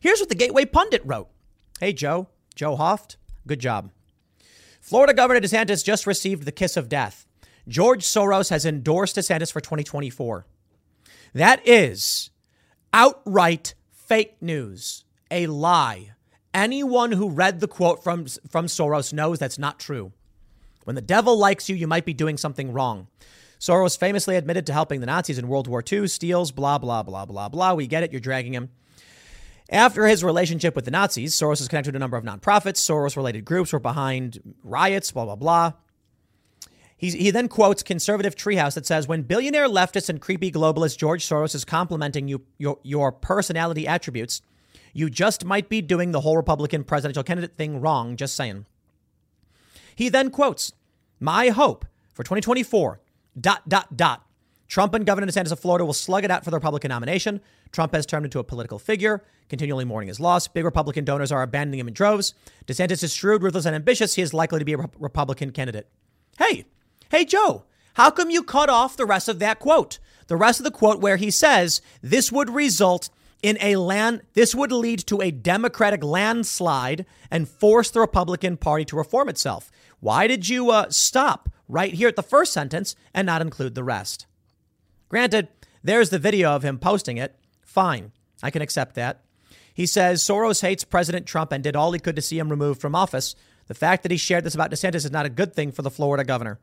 Here's 0.00 0.20
what 0.20 0.28
the 0.28 0.34
Gateway 0.34 0.64
Pundit 0.64 1.02
wrote 1.04 1.28
Hey, 1.80 1.92
Joe, 1.92 2.28
Joe 2.54 2.76
Hoft, 2.76 3.16
good 3.46 3.60
job. 3.60 3.90
Florida 4.80 5.12
Governor 5.12 5.40
DeSantis 5.40 5.84
just 5.84 6.06
received 6.06 6.44
the 6.44 6.52
kiss 6.52 6.76
of 6.76 6.88
death. 6.88 7.25
George 7.68 8.04
Soros 8.04 8.50
has 8.50 8.64
endorsed 8.64 9.16
DeSantis 9.16 9.52
for 9.52 9.60
2024. 9.60 10.46
That 11.34 11.66
is 11.66 12.30
outright 12.92 13.74
fake 13.90 14.36
news, 14.40 15.04
a 15.30 15.46
lie. 15.46 16.12
Anyone 16.54 17.12
who 17.12 17.28
read 17.28 17.60
the 17.60 17.68
quote 17.68 18.02
from, 18.02 18.26
from 18.48 18.66
Soros 18.66 19.12
knows 19.12 19.38
that's 19.38 19.58
not 19.58 19.78
true. 19.78 20.12
When 20.84 20.96
the 20.96 21.02
devil 21.02 21.36
likes 21.36 21.68
you, 21.68 21.76
you 21.76 21.86
might 21.88 22.06
be 22.06 22.14
doing 22.14 22.36
something 22.36 22.72
wrong. 22.72 23.08
Soros 23.58 23.98
famously 23.98 24.36
admitted 24.36 24.66
to 24.66 24.72
helping 24.72 25.00
the 25.00 25.06
Nazis 25.06 25.38
in 25.38 25.48
World 25.48 25.66
War 25.66 25.82
II, 25.90 26.06
steals, 26.06 26.52
blah, 26.52 26.78
blah, 26.78 27.02
blah, 27.02 27.24
blah, 27.24 27.48
blah. 27.48 27.74
We 27.74 27.86
get 27.86 28.02
it. 28.02 28.12
You're 28.12 28.20
dragging 28.20 28.54
him. 28.54 28.70
After 29.68 30.06
his 30.06 30.22
relationship 30.22 30.76
with 30.76 30.84
the 30.84 30.92
Nazis, 30.92 31.34
Soros 31.34 31.60
is 31.60 31.66
connected 31.66 31.92
to 31.92 31.96
a 31.96 31.98
number 31.98 32.16
of 32.16 32.24
nonprofits. 32.24 32.76
Soros 32.76 33.16
related 33.16 33.44
groups 33.44 33.72
were 33.72 33.80
behind 33.80 34.54
riots, 34.62 35.10
blah, 35.10 35.24
blah, 35.24 35.34
blah. 35.36 35.72
He's, 36.96 37.12
he 37.12 37.30
then 37.30 37.48
quotes 37.48 37.82
conservative 37.82 38.34
treehouse 38.34 38.74
that 38.74 38.86
says, 38.86 39.06
When 39.06 39.22
billionaire 39.22 39.68
leftist 39.68 40.08
and 40.08 40.20
creepy 40.20 40.50
globalist 40.50 40.96
George 40.96 41.26
Soros 41.26 41.54
is 41.54 41.64
complimenting 41.64 42.28
you, 42.28 42.42
your, 42.58 42.78
your 42.82 43.12
personality 43.12 43.86
attributes, 43.86 44.40
you 44.94 45.10
just 45.10 45.44
might 45.44 45.68
be 45.68 45.82
doing 45.82 46.12
the 46.12 46.22
whole 46.22 46.36
Republican 46.36 46.84
presidential 46.84 47.22
candidate 47.22 47.54
thing 47.54 47.80
wrong, 47.80 48.16
just 48.16 48.34
saying. 48.34 48.64
He 49.94 50.08
then 50.08 50.30
quotes, 50.30 50.72
My 51.20 51.50
hope 51.50 51.84
for 52.14 52.22
2024 52.22 53.00
dot, 53.38 53.68
dot, 53.68 53.96
dot. 53.96 54.22
Trump 54.68 54.94
and 54.94 55.06
Governor 55.06 55.26
DeSantis 55.26 55.52
of 55.52 55.60
Florida 55.60 55.84
will 55.84 55.92
slug 55.92 56.24
it 56.24 56.30
out 56.30 56.44
for 56.44 56.50
the 56.50 56.56
Republican 56.56 56.88
nomination. 56.88 57.40
Trump 57.70 57.94
has 57.94 58.04
turned 58.04 58.24
into 58.24 58.38
a 58.38 58.44
political 58.44 58.78
figure, 58.78 59.22
continually 59.48 59.84
mourning 59.84 60.08
his 60.08 60.18
loss. 60.18 60.48
Big 60.48 60.64
Republican 60.64 61.04
donors 61.04 61.30
are 61.30 61.42
abandoning 61.42 61.78
him 61.78 61.88
in 61.88 61.94
droves. 61.94 62.34
DeSantis 62.66 63.04
is 63.04 63.12
shrewd, 63.12 63.42
ruthless, 63.42 63.66
and 63.66 63.76
ambitious. 63.76 64.14
He 64.14 64.22
is 64.22 64.34
likely 64.34 64.58
to 64.58 64.64
be 64.64 64.72
a 64.72 64.88
Republican 64.98 65.52
candidate. 65.52 65.86
Hey, 66.38 66.64
hey, 67.10 67.24
Joe, 67.24 67.64
how 67.94 68.10
come 68.10 68.30
you 68.30 68.42
cut 68.42 68.68
off 68.68 68.96
the 68.96 69.06
rest 69.06 69.28
of 69.28 69.38
that 69.38 69.58
quote? 69.58 69.98
The 70.26 70.36
rest 70.36 70.60
of 70.60 70.64
the 70.64 70.70
quote 70.70 71.00
where 71.00 71.16
he 71.16 71.30
says 71.30 71.80
this 72.02 72.32
would 72.32 72.50
result 72.50 73.10
in 73.42 73.58
a 73.60 73.76
land, 73.76 74.22
this 74.34 74.54
would 74.54 74.72
lead 74.72 75.00
to 75.06 75.20
a 75.20 75.30
Democratic 75.30 76.02
landslide 76.02 77.06
and 77.30 77.48
force 77.48 77.90
the 77.90 78.00
Republican 78.00 78.56
Party 78.56 78.84
to 78.86 78.96
reform 78.96 79.28
itself. 79.28 79.70
Why 80.00 80.26
did 80.26 80.48
you 80.48 80.70
uh, 80.70 80.90
stop 80.90 81.48
right 81.68 81.94
here 81.94 82.08
at 82.08 82.16
the 82.16 82.22
first 82.22 82.52
sentence 82.52 82.96
and 83.14 83.26
not 83.26 83.42
include 83.42 83.74
the 83.74 83.84
rest? 83.84 84.26
Granted, 85.08 85.48
there's 85.82 86.10
the 86.10 86.18
video 86.18 86.50
of 86.50 86.64
him 86.64 86.78
posting 86.78 87.18
it. 87.18 87.36
Fine, 87.62 88.12
I 88.42 88.50
can 88.50 88.62
accept 88.62 88.94
that. 88.96 89.22
He 89.72 89.86
says 89.86 90.24
Soros 90.24 90.62
hates 90.62 90.84
President 90.84 91.26
Trump 91.26 91.52
and 91.52 91.62
did 91.62 91.76
all 91.76 91.92
he 91.92 92.00
could 92.00 92.16
to 92.16 92.22
see 92.22 92.38
him 92.38 92.48
removed 92.48 92.80
from 92.80 92.94
office. 92.94 93.36
The 93.66 93.74
fact 93.74 94.02
that 94.02 94.10
he 94.10 94.16
shared 94.16 94.44
this 94.44 94.54
about 94.54 94.70
DeSantis 94.70 95.04
is 95.04 95.10
not 95.10 95.26
a 95.26 95.30
good 95.30 95.54
thing 95.54 95.70
for 95.70 95.82
the 95.82 95.90
Florida 95.90 96.24
governor. 96.24 96.58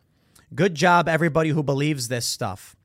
Good 0.55 0.75
job, 0.75 1.07
everybody 1.07 1.49
who 1.49 1.63
believes 1.63 2.07
this 2.07 2.25
stuff. 2.25 2.75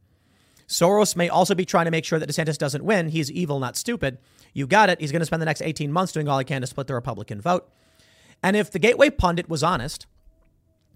Soros 0.69 1.17
may 1.17 1.29
also 1.29 1.55
be 1.55 1.65
trying 1.65 1.87
to 1.87 1.91
make 1.91 2.05
sure 2.05 2.19
that 2.19 2.29
DeSantis 2.29 2.59
doesn't 2.59 2.85
win. 2.85 3.09
He's 3.09 3.31
evil, 3.31 3.59
not 3.59 3.77
stupid. 3.77 4.19
You 4.53 4.67
got 4.67 4.91
it. 4.91 5.01
He's 5.01 5.13
going 5.13 5.21
to 5.21 5.27
spend 5.27 5.43
the 5.43 5.47
next 5.47 5.63
18 5.63 5.93
months 5.93 6.13
doing 6.13 6.29
all 6.29 6.39
he 6.39 6.45
can 6.45 6.61
to 6.61 6.67
split 6.67 6.87
the 6.87 6.95
Republican 6.95 7.41
vote. 7.41 7.71
And 8.43 8.57
if 8.57 8.71
the 8.71 8.79
Gateway 8.79 9.11
pundit 9.11 9.49
was 9.49 9.63
honest 9.63 10.07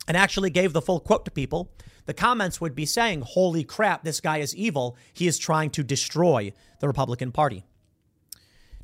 and 0.06 0.16
actually 0.16 0.50
gave 0.50 0.72
the 0.72 0.82
full 0.82 1.00
quote 1.00 1.24
to 1.24 1.30
people, 1.30 1.70
the 2.06 2.14
comments 2.14 2.60
would 2.60 2.74
be 2.74 2.86
saying, 2.86 3.22
Holy 3.22 3.64
crap, 3.64 4.04
this 4.04 4.20
guy 4.20 4.38
is 4.38 4.54
evil. 4.54 4.96
He 5.12 5.26
is 5.26 5.38
trying 5.38 5.70
to 5.70 5.82
destroy 5.82 6.52
the 6.80 6.86
Republican 6.86 7.32
Party. 7.32 7.64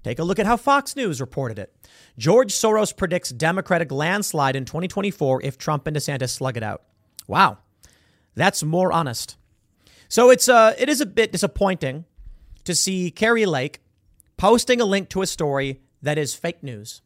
Take 0.02 0.18
a 0.18 0.24
look 0.24 0.38
at 0.38 0.46
how 0.46 0.56
Fox 0.56 0.96
News 0.96 1.20
reported 1.20 1.58
it. 1.58 1.74
George 2.16 2.52
Soros 2.52 2.96
predicts 2.96 3.30
Democratic 3.30 3.90
landslide 3.90 4.56
in 4.56 4.64
2024 4.64 5.42
if 5.42 5.58
Trump 5.58 5.86
and 5.86 5.96
DeSantis 5.96 6.30
slug 6.30 6.56
it 6.56 6.62
out. 6.62 6.82
Wow, 7.26 7.58
that's 8.38 8.62
more 8.62 8.92
honest. 8.92 9.36
So 10.08 10.30
it's 10.30 10.48
uh, 10.48 10.74
it 10.78 10.88
is 10.88 11.00
a 11.00 11.06
bit 11.06 11.32
disappointing 11.32 12.04
to 12.64 12.74
see 12.74 13.10
Kari 13.10 13.46
Lake 13.46 13.80
posting 14.36 14.80
a 14.80 14.84
link 14.84 15.08
to 15.10 15.22
a 15.22 15.26
story 15.26 15.80
that 16.02 16.18
is 16.18 16.34
fake 16.34 16.62
news. 16.62 17.02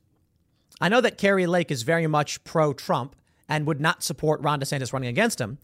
I 0.81 0.89
know 0.89 1.01
that 1.01 1.19
Kari 1.19 1.47
Lake 1.47 1.71
is 1.71 1.83
very 1.83 2.07
much 2.07 2.43
pro 2.45 2.73
Trump 2.73 3.17
and 3.49 3.67
would 3.67 3.81
not 3.81 4.03
support 4.03 4.41
Ron 4.41 4.61
DeSantis 4.61 4.93
running 4.93 5.09
against 5.09 5.41
him. 5.41 5.59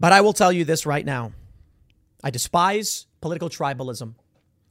But 0.00 0.12
I 0.12 0.20
will 0.20 0.32
tell 0.32 0.52
you 0.52 0.64
this 0.64 0.86
right 0.86 1.04
now 1.04 1.32
I 2.24 2.30
despise 2.30 3.06
political 3.20 3.48
tribalism, 3.48 4.14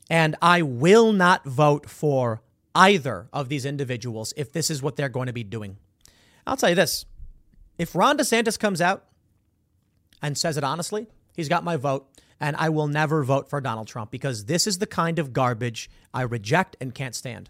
and 0.10 0.36
I 0.42 0.62
will 0.62 1.12
not 1.12 1.46
vote 1.46 1.90
for 1.90 2.42
either 2.74 3.28
of 3.34 3.50
these 3.50 3.66
individuals 3.66 4.34
if 4.38 4.52
this 4.52 4.70
is 4.70 4.82
what 4.82 4.96
they're 4.96 5.10
going 5.10 5.28
to 5.28 5.34
be 5.34 5.44
doing. 5.44 5.78
I'll 6.48 6.58
tell 6.58 6.70
you 6.70 6.76
this 6.76 7.06
if 7.78 7.96
Ron 7.96 8.18
DeSantis 8.18 8.58
comes 8.58 8.82
out 8.82 9.06
and 10.22 10.38
says 10.38 10.58
it 10.58 10.64
honestly, 10.64 11.08
he's 11.36 11.50
got 11.50 11.64
my 11.64 11.78
vote, 11.78 12.08
and 12.40 12.56
I 12.58 12.70
will 12.70 12.88
never 12.88 13.24
vote 13.24 13.50
for 13.50 13.62
Donald 13.62 13.88
Trump 13.88 14.12
because 14.12 14.46
this 14.46 14.68
is 14.68 14.80
the 14.80 14.88
kind 14.88 15.20
of 15.20 15.34
garbage 15.34 15.90
I 16.14 16.24
reject 16.24 16.76
and 16.82 16.94
can't 16.94 17.16
stand. 17.16 17.50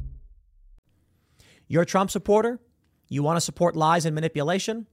You're 1.71 1.83
a 1.83 1.85
Trump 1.85 2.11
supporter? 2.11 2.59
You 3.07 3.23
want 3.23 3.37
to 3.37 3.41
support 3.41 3.77
lies 3.77 4.05
and 4.05 4.13
manipulation? 4.13 4.87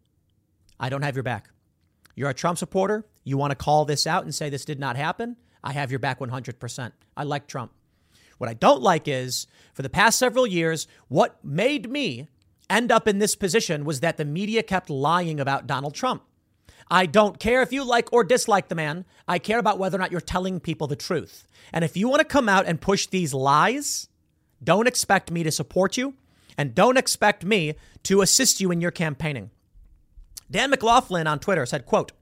I 0.78 0.88
don't 0.88 1.02
have 1.02 1.16
your 1.16 1.24
back. 1.24 1.50
You're 2.14 2.30
a 2.30 2.34
Trump 2.34 2.56
supporter? 2.56 3.04
You 3.24 3.36
want 3.36 3.50
to 3.50 3.56
call 3.56 3.84
this 3.84 4.06
out 4.06 4.22
and 4.22 4.32
say 4.32 4.48
this 4.48 4.64
did 4.64 4.78
not 4.78 4.94
happen? 4.94 5.36
I 5.64 5.72
have 5.72 5.90
your 5.90 5.98
back 5.98 6.20
100%. 6.20 6.92
I 7.16 7.24
like 7.24 7.48
Trump. 7.48 7.72
What 8.38 8.48
I 8.48 8.54
don't 8.54 8.80
like 8.80 9.08
is 9.08 9.48
for 9.74 9.82
the 9.82 9.90
past 9.90 10.20
several 10.20 10.46
years, 10.46 10.86
what 11.08 11.44
made 11.44 11.90
me 11.90 12.28
end 12.70 12.92
up 12.92 13.08
in 13.08 13.18
this 13.18 13.34
position 13.34 13.84
was 13.84 13.98
that 13.98 14.16
the 14.16 14.24
media 14.24 14.62
kept 14.62 14.88
lying 14.88 15.40
about 15.40 15.66
Donald 15.66 15.96
Trump. 15.96 16.22
I 16.88 17.06
don't 17.06 17.40
care 17.40 17.60
if 17.60 17.72
you 17.72 17.82
like 17.82 18.12
or 18.12 18.22
dislike 18.22 18.68
the 18.68 18.76
man. 18.76 19.04
I 19.26 19.40
care 19.40 19.58
about 19.58 19.80
whether 19.80 19.96
or 19.96 19.98
not 19.98 20.12
you're 20.12 20.20
telling 20.20 20.60
people 20.60 20.86
the 20.86 20.94
truth. 20.94 21.44
And 21.72 21.84
if 21.84 21.96
you 21.96 22.08
want 22.08 22.20
to 22.20 22.24
come 22.24 22.48
out 22.48 22.66
and 22.66 22.80
push 22.80 23.08
these 23.08 23.34
lies, 23.34 24.08
don't 24.62 24.86
expect 24.86 25.32
me 25.32 25.42
to 25.42 25.50
support 25.50 25.96
you. 25.96 26.14
And 26.58 26.74
don't 26.74 26.98
expect 26.98 27.44
me 27.44 27.76
to 28.02 28.20
assist 28.20 28.60
you 28.60 28.72
in 28.72 28.80
your 28.80 28.90
campaigning. 28.90 29.50
Dan 30.50 30.70
McLaughlin 30.70 31.28
on 31.28 31.38
Twitter 31.38 31.64
said, 31.64 31.86
quote, 31.86 32.12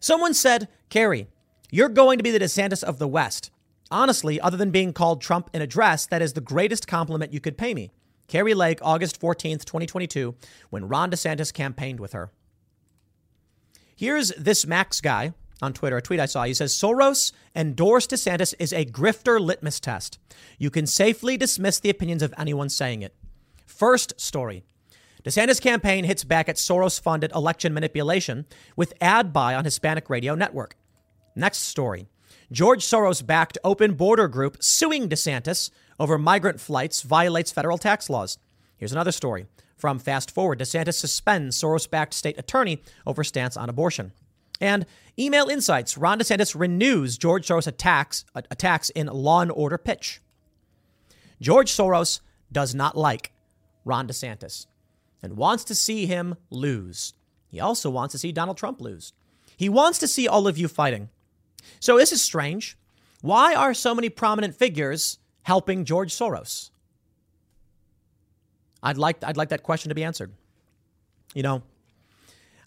Someone 0.00 0.34
said, 0.34 0.68
Kari, 0.88 1.28
you're 1.70 1.90
going 1.90 2.16
to 2.18 2.24
be 2.24 2.30
the 2.30 2.38
DeSantis 2.38 2.82
of 2.82 2.98
the 2.98 3.08
West. 3.08 3.50
Honestly, 3.90 4.40
other 4.40 4.56
than 4.56 4.70
being 4.70 4.92
called 4.92 5.20
Trump 5.20 5.50
in 5.52 5.62
a 5.62 5.66
dress, 5.66 6.06
that 6.06 6.22
is 6.22 6.32
the 6.32 6.40
greatest 6.40 6.88
compliment 6.88 7.32
you 7.32 7.40
could 7.40 7.58
pay 7.58 7.74
me. 7.74 7.90
Kari 8.28 8.54
Lake, 8.54 8.78
August 8.82 9.20
14th, 9.20 9.64
2022, 9.64 10.34
when 10.70 10.88
Ron 10.88 11.10
DeSantis 11.10 11.52
campaigned 11.52 12.00
with 12.00 12.12
her. 12.12 12.32
Here's 13.94 14.28
this 14.30 14.66
Max 14.66 15.00
guy 15.00 15.32
on 15.62 15.72
Twitter, 15.72 15.96
a 15.96 16.02
tweet 16.02 16.20
I 16.20 16.26
saw. 16.26 16.44
He 16.44 16.54
says 16.54 16.74
Soros 16.74 17.32
endorsed 17.54 18.10
DeSantis 18.10 18.54
is 18.58 18.72
a 18.72 18.84
grifter 18.84 19.40
litmus 19.40 19.80
test. 19.80 20.18
You 20.58 20.70
can 20.70 20.86
safely 20.86 21.36
dismiss 21.36 21.78
the 21.78 21.90
opinions 21.90 22.22
of 22.22 22.34
anyone 22.36 22.68
saying 22.68 23.02
it. 23.02 23.14
First 23.66 24.18
story 24.18 24.62
DeSantis 25.24 25.60
campaign 25.60 26.04
hits 26.04 26.22
back 26.22 26.48
at 26.48 26.56
Soros 26.56 27.00
funded 27.00 27.32
election 27.32 27.74
manipulation 27.74 28.46
with 28.76 28.94
ad 29.00 29.32
buy 29.32 29.54
on 29.54 29.64
Hispanic 29.64 30.08
radio 30.08 30.34
network. 30.36 30.76
Next 31.34 31.58
story 31.58 32.06
George 32.52 32.84
Soros 32.84 33.26
backed 33.26 33.58
open 33.64 33.94
border 33.94 34.28
group 34.28 34.56
suing 34.60 35.08
DeSantis 35.08 35.70
over 35.98 36.16
migrant 36.16 36.60
flights 36.60 37.02
violates 37.02 37.50
federal 37.50 37.76
tax 37.76 38.08
laws. 38.08 38.38
Here's 38.76 38.92
another 38.92 39.12
story 39.12 39.46
from 39.76 39.98
Fast 39.98 40.30
Forward 40.30 40.60
DeSantis 40.60 40.94
suspends 40.94 41.60
Soros 41.60 41.90
backed 41.90 42.14
state 42.14 42.38
attorney 42.38 42.82
over 43.04 43.24
stance 43.24 43.56
on 43.56 43.68
abortion. 43.68 44.12
And 44.60 44.86
email 45.18 45.48
insights 45.48 45.98
Ron 45.98 46.20
DeSantis 46.20 46.58
renews 46.58 47.18
George 47.18 47.46
Soros 47.46 47.66
attacks, 47.66 48.24
uh, 48.34 48.42
attacks 48.50 48.90
in 48.90 49.08
Law 49.08 49.40
and 49.40 49.50
Order 49.50 49.76
pitch. 49.76 50.20
George 51.40 51.70
Soros 51.70 52.20
does 52.52 52.74
not 52.74 52.96
like 52.96 53.32
Ron 53.86 54.06
DeSantis 54.06 54.66
and 55.22 55.36
wants 55.36 55.64
to 55.64 55.74
see 55.74 56.04
him 56.04 56.34
lose. 56.50 57.14
He 57.48 57.60
also 57.60 57.88
wants 57.88 58.12
to 58.12 58.18
see 58.18 58.32
Donald 58.32 58.58
Trump 58.58 58.80
lose. 58.80 59.12
He 59.56 59.68
wants 59.68 59.98
to 60.00 60.08
see 60.08 60.28
all 60.28 60.46
of 60.46 60.58
you 60.58 60.68
fighting. 60.68 61.08
So 61.80 61.96
this 61.96 62.12
is 62.12 62.20
strange. 62.20 62.76
Why 63.22 63.54
are 63.54 63.72
so 63.72 63.94
many 63.94 64.08
prominent 64.08 64.54
figures 64.54 65.18
helping 65.42 65.84
George 65.84 66.12
Soros? 66.12 66.70
I'd 68.82 68.98
like 68.98 69.24
I'd 69.24 69.36
like 69.36 69.48
that 69.48 69.62
question 69.62 69.88
to 69.88 69.94
be 69.94 70.04
answered. 70.04 70.32
You 71.34 71.42
know, 71.42 71.62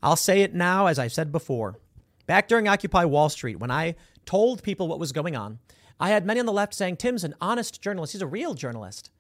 I'll 0.02 0.16
say 0.16 0.42
it 0.42 0.54
now 0.56 0.88
as 0.88 0.98
I've 0.98 1.14
said 1.14 1.32
before. 1.32 1.78
Back 2.26 2.48
during 2.48 2.68
Occupy 2.68 3.06
Wall 3.06 3.30
Street, 3.30 3.60
when 3.60 3.72
I 3.72 3.96
told 4.26 4.64
people 4.64 4.88
what 4.88 5.00
was 5.00 5.12
going 5.12 5.36
on, 5.36 5.60
I 6.00 6.10
had 6.10 6.26
many 6.26 6.40
on 6.40 6.46
the 6.46 6.54
left 6.54 6.74
saying 6.74 6.98
Tim's 6.98 7.24
an 7.24 7.36
honest 7.42 7.82
journalist. 7.82 8.14
He's 8.14 8.22
a 8.22 8.28
real 8.28 8.54
journalist. 8.54 9.12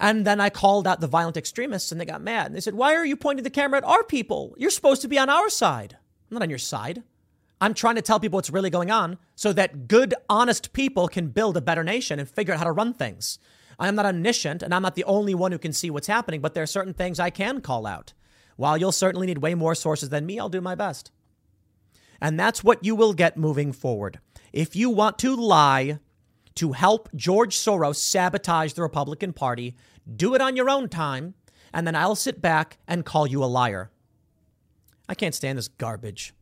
And 0.00 0.26
then 0.26 0.40
I 0.40 0.48
called 0.48 0.88
out 0.88 1.00
the 1.00 1.06
violent 1.06 1.36
extremists 1.36 1.92
and 1.92 2.00
they 2.00 2.06
got 2.06 2.22
mad. 2.22 2.46
And 2.46 2.56
they 2.56 2.60
said, 2.60 2.74
Why 2.74 2.94
are 2.94 3.04
you 3.04 3.16
pointing 3.16 3.44
the 3.44 3.50
camera 3.50 3.78
at 3.78 3.84
our 3.84 4.02
people? 4.02 4.54
You're 4.56 4.70
supposed 4.70 5.02
to 5.02 5.08
be 5.08 5.18
on 5.18 5.28
our 5.28 5.50
side. 5.50 5.98
I'm 6.30 6.36
not 6.36 6.42
on 6.42 6.48
your 6.48 6.58
side. 6.58 7.02
I'm 7.60 7.74
trying 7.74 7.96
to 7.96 8.02
tell 8.02 8.18
people 8.18 8.38
what's 8.38 8.48
really 8.48 8.70
going 8.70 8.90
on 8.90 9.18
so 9.36 9.52
that 9.52 9.86
good, 9.86 10.14
honest 10.30 10.72
people 10.72 11.06
can 11.06 11.28
build 11.28 11.58
a 11.58 11.60
better 11.60 11.84
nation 11.84 12.18
and 12.18 12.26
figure 12.26 12.54
out 12.54 12.58
how 12.58 12.64
to 12.64 12.72
run 12.72 12.94
things. 12.94 13.38
I 13.78 13.88
am 13.88 13.94
not 13.94 14.06
omniscient 14.06 14.62
and 14.62 14.74
I'm 14.74 14.80
not 14.80 14.94
the 14.94 15.04
only 15.04 15.34
one 15.34 15.52
who 15.52 15.58
can 15.58 15.74
see 15.74 15.90
what's 15.90 16.06
happening, 16.06 16.40
but 16.40 16.54
there 16.54 16.62
are 16.62 16.66
certain 16.66 16.94
things 16.94 17.20
I 17.20 17.28
can 17.28 17.60
call 17.60 17.86
out. 17.86 18.14
While 18.56 18.78
you'll 18.78 18.92
certainly 18.92 19.26
need 19.26 19.38
way 19.38 19.54
more 19.54 19.74
sources 19.74 20.08
than 20.08 20.24
me, 20.24 20.38
I'll 20.38 20.48
do 20.48 20.62
my 20.62 20.74
best. 20.74 21.10
And 22.22 22.40
that's 22.40 22.64
what 22.64 22.84
you 22.84 22.94
will 22.94 23.12
get 23.12 23.36
moving 23.36 23.72
forward. 23.72 24.18
If 24.52 24.74
you 24.74 24.88
want 24.88 25.18
to 25.18 25.36
lie 25.36 25.98
to 26.56 26.72
help 26.72 27.08
George 27.14 27.56
Soros 27.56 27.96
sabotage 27.96 28.72
the 28.74 28.82
Republican 28.82 29.32
Party, 29.32 29.76
do 30.16 30.34
it 30.34 30.40
on 30.40 30.56
your 30.56 30.70
own 30.70 30.88
time, 30.88 31.34
and 31.72 31.86
then 31.86 31.94
I'll 31.94 32.16
sit 32.16 32.40
back 32.40 32.78
and 32.86 33.04
call 33.04 33.26
you 33.26 33.42
a 33.42 33.46
liar. 33.46 33.90
I 35.08 35.14
can't 35.14 35.34
stand 35.34 35.58
this 35.58 35.68
garbage. 35.68 36.34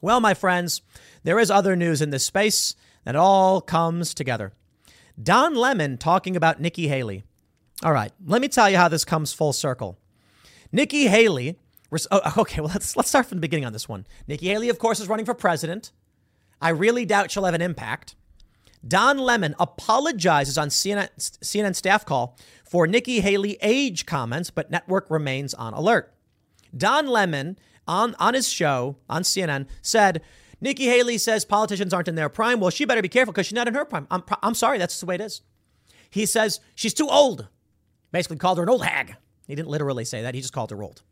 Well, 0.00 0.20
my 0.20 0.34
friends, 0.34 0.82
there 1.24 1.38
is 1.38 1.50
other 1.50 1.76
news 1.76 2.00
in 2.00 2.10
this 2.10 2.24
space 2.24 2.74
that 3.04 3.16
all 3.16 3.60
comes 3.60 4.14
together. 4.14 4.52
Don 5.22 5.54
Lemon 5.54 5.98
talking 5.98 6.36
about 6.36 6.60
Nikki 6.60 6.88
Haley. 6.88 7.24
All 7.82 7.92
right, 7.92 8.12
let 8.24 8.40
me 8.40 8.48
tell 8.48 8.70
you 8.70 8.76
how 8.76 8.88
this 8.88 9.04
comes 9.04 9.32
full 9.32 9.52
circle. 9.52 9.98
Nikki 10.72 11.08
Haley, 11.08 11.58
oh, 12.10 12.32
okay, 12.38 12.60
well, 12.60 12.70
let's, 12.72 12.96
let's 12.96 13.08
start 13.08 13.26
from 13.26 13.38
the 13.38 13.42
beginning 13.42 13.66
on 13.66 13.72
this 13.72 13.88
one. 13.88 14.06
Nikki 14.26 14.48
Haley, 14.48 14.68
of 14.68 14.78
course, 14.78 15.00
is 15.00 15.08
running 15.08 15.26
for 15.26 15.34
president. 15.34 15.92
I 16.60 16.70
really 16.70 17.04
doubt 17.04 17.30
she'll 17.30 17.44
have 17.44 17.54
an 17.54 17.62
impact. 17.62 18.14
Don 18.86 19.18
Lemon 19.18 19.54
apologizes 19.58 20.56
on 20.56 20.68
CNN, 20.68 21.08
CNN 21.18 21.74
staff 21.74 22.04
call 22.04 22.36
for 22.64 22.86
Nikki 22.86 23.20
Haley 23.20 23.58
age 23.60 24.06
comments, 24.06 24.50
but 24.50 24.70
network 24.70 25.10
remains 25.10 25.52
on 25.54 25.74
alert. 25.74 26.14
Don 26.76 27.06
Lemon 27.06 27.58
on, 27.86 28.14
on 28.18 28.34
his 28.34 28.48
show 28.48 28.96
on 29.08 29.22
CNN 29.22 29.66
said, 29.82 30.22
Nikki 30.60 30.86
Haley 30.86 31.18
says 31.18 31.44
politicians 31.44 31.92
aren't 31.92 32.08
in 32.08 32.14
their 32.14 32.28
prime. 32.28 32.60
Well, 32.60 32.70
she 32.70 32.84
better 32.84 33.02
be 33.02 33.08
careful 33.08 33.32
because 33.32 33.46
she's 33.46 33.54
not 33.54 33.68
in 33.68 33.74
her 33.74 33.84
prime. 33.84 34.06
I'm, 34.10 34.22
I'm 34.42 34.54
sorry, 34.54 34.78
that's 34.78 35.00
the 35.00 35.06
way 35.06 35.16
it 35.16 35.20
is. 35.20 35.42
He 36.10 36.26
says 36.26 36.60
she's 36.74 36.94
too 36.94 37.08
old. 37.08 37.48
Basically 38.12 38.36
called 38.36 38.58
her 38.58 38.64
an 38.64 38.68
old 38.68 38.84
hag. 38.84 39.16
He 39.46 39.54
didn't 39.54 39.68
literally 39.68 40.04
say 40.04 40.22
that. 40.22 40.34
He 40.34 40.40
just 40.40 40.52
called 40.52 40.70
her 40.70 40.82
old. 40.82 41.02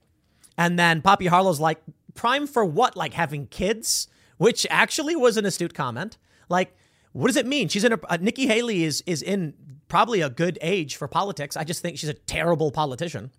And 0.57 0.79
then 0.79 1.03
Poppy 1.03 1.27
Harlow's 1.27 1.61
like, 1.61 1.81
prime 2.15 2.47
for 2.47 2.65
what? 2.65 2.97
Like 2.97 3.15
having 3.15 3.47
kids? 3.47 4.09
Which 4.37 4.67
actually 4.71 5.17
was 5.17 5.37
an 5.37 5.47
astute 5.47 5.75
comment. 5.75 6.19
Like, 6.49 6.77
what 7.19 7.27
does 7.27 7.37
it 7.37 7.47
mean? 7.47 7.69
She's 7.69 7.83
in 7.83 7.93
a, 7.93 7.99
uh, 8.09 8.19
Nikki 8.21 8.47
Haley 8.47 8.85
is 8.85 9.03
is 9.05 9.23
in 9.23 9.55
probably 9.89 10.21
a 10.21 10.31
good 10.31 10.57
age 10.63 10.95
for 10.95 11.09
politics. 11.09 11.57
I 11.57 11.65
just 11.65 11.83
think 11.83 11.99
she's 11.99 12.09
a 12.09 12.15
terrible 12.15 12.71
politician. 12.71 13.33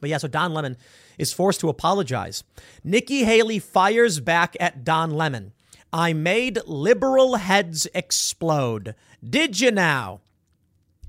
But 0.00 0.10
yeah, 0.10 0.18
so 0.18 0.28
Don 0.28 0.54
Lemon 0.54 0.76
is 1.18 1.32
forced 1.32 1.60
to 1.60 1.68
apologize. 1.68 2.44
Nikki 2.84 3.24
Haley 3.24 3.58
fires 3.58 4.20
back 4.20 4.56
at 4.60 4.84
Don 4.84 5.10
Lemon. 5.10 5.52
I 5.92 6.12
made 6.12 6.60
liberal 6.66 7.36
heads 7.36 7.88
explode. 7.92 8.94
Did 9.28 9.60
you 9.60 9.72
now? 9.72 10.20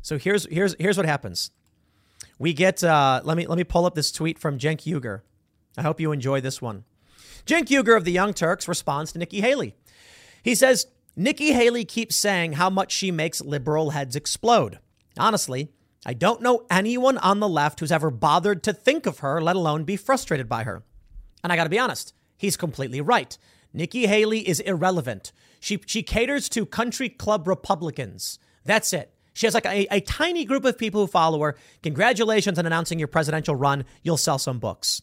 So 0.02 0.18
here's 0.18 0.48
here's 0.48 0.76
here's 0.80 0.98
what 0.98 1.06
happens. 1.06 1.52
We 2.40 2.54
get 2.54 2.84
uh, 2.84 3.22
let 3.24 3.38
me 3.38 3.46
let 3.46 3.58
me 3.58 3.64
pull 3.64 3.86
up 3.86 3.94
this 3.94 4.12
tweet 4.12 4.40
from 4.40 4.58
Cenk 4.58 4.82
Uygur. 4.82 5.22
I 5.78 5.84
hope 5.84 6.00
you 6.00 6.12
enjoy 6.12 6.42
this 6.42 6.60
one. 6.60 6.86
Cenk 7.46 7.68
Uygur 7.68 7.96
of 7.96 8.04
the 8.04 8.12
Young 8.12 8.34
Turks 8.34 8.68
responds 8.68 9.12
to 9.12 9.20
Nikki 9.20 9.42
Haley. 9.42 9.76
He 10.44 10.56
says, 10.56 10.88
Nikki 11.16 11.54
Haley 11.54 11.86
keeps 11.86 12.16
saying 12.16 12.54
how 12.54 12.70
much 12.70 12.92
she 12.92 13.12
makes 13.12 13.42
liberal 13.42 13.92
heads 13.92 14.16
explode. 14.16 14.80
Honestly, 15.18 15.70
I 16.06 16.14
don't 16.14 16.42
know 16.42 16.66
anyone 16.72 17.20
on 17.20 17.40
the 17.40 17.48
left 17.48 17.80
who's 17.80 17.92
ever 17.92 18.10
bothered 18.10 18.64
to 18.64 18.74
think 18.74 19.06
of 19.06 19.20
her, 19.20 19.40
let 19.40 19.56
alone 19.56 19.84
be 19.84 19.96
frustrated 19.96 20.50
by 20.50 20.64
her. 20.64 20.84
And 21.44 21.54
I 21.54 21.56
got 21.56 21.66
to 21.66 21.70
be 21.70 21.80
honest, 21.80 22.14
he's 22.36 22.58
completely 22.58 23.00
right. 23.00 23.38
Nikki 23.74 24.08
Haley 24.08 24.48
is 24.48 24.60
irrelevant. 24.60 25.32
She, 25.60 25.80
she 25.86 26.02
caters 26.02 26.50
to 26.50 26.66
country 26.66 27.10
club 27.10 27.48
Republicans. 27.48 28.40
That's 28.66 28.92
it. 28.92 29.14
She 29.34 29.46
has 29.46 29.54
like 29.54 29.66
a, 29.66 29.88
a 29.92 30.02
tiny 30.02 30.46
group 30.46 30.66
of 30.66 30.78
people 30.78 31.02
who 31.02 31.08
follow 31.08 31.40
her. 31.42 31.56
Congratulations 31.82 32.60
on 32.60 32.66
announcing 32.66 33.00
your 33.00 33.08
presidential 33.08 33.56
run. 33.56 33.86
You'll 34.02 34.18
sell 34.18 34.38
some 34.38 34.60
books. 34.60 35.02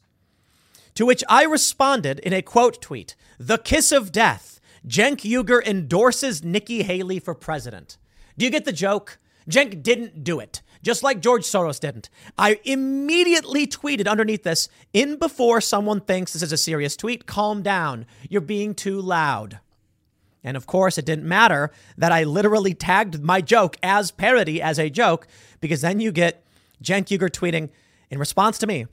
To 0.94 1.06
which 1.06 1.24
I 1.28 1.44
responded 1.44 2.18
in 2.20 2.32
a 2.32 2.42
quote 2.42 2.82
tweet 2.82 3.16
The 3.38 3.58
kiss 3.58 3.92
of 3.92 4.12
death 4.12 4.59
Cenk 4.86 5.20
Uygur 5.20 5.62
endorses 5.66 6.42
Nikki 6.42 6.82
Haley 6.82 7.18
for 7.18 7.34
president. 7.34 7.98
Do 8.38 8.44
you 8.44 8.50
get 8.50 8.64
the 8.64 8.72
joke? 8.72 9.18
Cenk 9.48 9.82
didn't 9.82 10.24
do 10.24 10.40
it, 10.40 10.62
just 10.82 11.02
like 11.02 11.20
George 11.20 11.42
Soros 11.42 11.80
didn't. 11.80 12.08
I 12.38 12.60
immediately 12.64 13.66
tweeted 13.66 14.08
underneath 14.08 14.42
this 14.42 14.68
in 14.92 15.16
before 15.16 15.60
someone 15.60 16.00
thinks 16.00 16.32
this 16.32 16.42
is 16.42 16.52
a 16.52 16.56
serious 16.56 16.96
tweet. 16.96 17.26
Calm 17.26 17.62
down. 17.62 18.06
You're 18.28 18.40
being 18.40 18.74
too 18.74 19.00
loud. 19.00 19.60
And 20.42 20.56
of 20.56 20.66
course, 20.66 20.96
it 20.96 21.04
didn't 21.04 21.28
matter 21.28 21.70
that 21.98 22.12
I 22.12 22.24
literally 22.24 22.72
tagged 22.72 23.22
my 23.22 23.42
joke 23.42 23.76
as 23.82 24.10
parody, 24.10 24.62
as 24.62 24.78
a 24.78 24.88
joke, 24.88 25.26
because 25.60 25.82
then 25.82 26.00
you 26.00 26.12
get 26.12 26.44
Cenk 26.82 27.06
Uygur 27.06 27.28
tweeting 27.28 27.68
in 28.08 28.18
response 28.18 28.56
to 28.58 28.66
me 28.66 28.86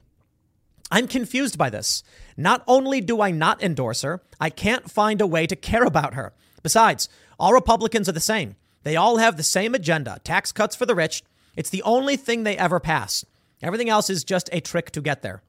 I'm 0.90 1.08
confused 1.08 1.58
by 1.58 1.70
this. 1.70 2.04
Not 2.38 2.64
only 2.68 3.02
do 3.02 3.22
I 3.22 3.32
not 3.32 3.62
endorse 3.62 4.04
her, 4.04 4.22
I 4.40 4.50
can't 4.50 4.90
find 4.90 5.20
a 5.20 5.28
way 5.28 5.46
to 5.48 5.56
care 5.56 5.84
about 5.84 6.14
her. 6.14 6.34
Besides, 6.64 7.10
all 7.40 7.54
Republicans 7.54 8.08
are 8.08 8.14
the 8.14 8.20
same. 8.20 8.56
They 8.84 8.96
all 8.96 9.18
have 9.18 9.36
the 9.36 9.44
same 9.44 9.76
agenda 9.76 10.20
tax 10.24 10.52
cuts 10.52 10.76
for 10.76 10.86
the 10.86 10.96
rich. 10.96 11.24
It's 11.56 11.70
the 11.70 11.84
only 11.84 12.16
thing 12.16 12.44
they 12.44 12.58
ever 12.58 12.80
pass. 12.80 13.26
Everything 13.62 13.90
else 13.90 14.10
is 14.10 14.24
just 14.24 14.50
a 14.54 14.62
trick 14.62 14.92
to 14.92 15.02
get 15.02 15.24
there. 15.24 15.42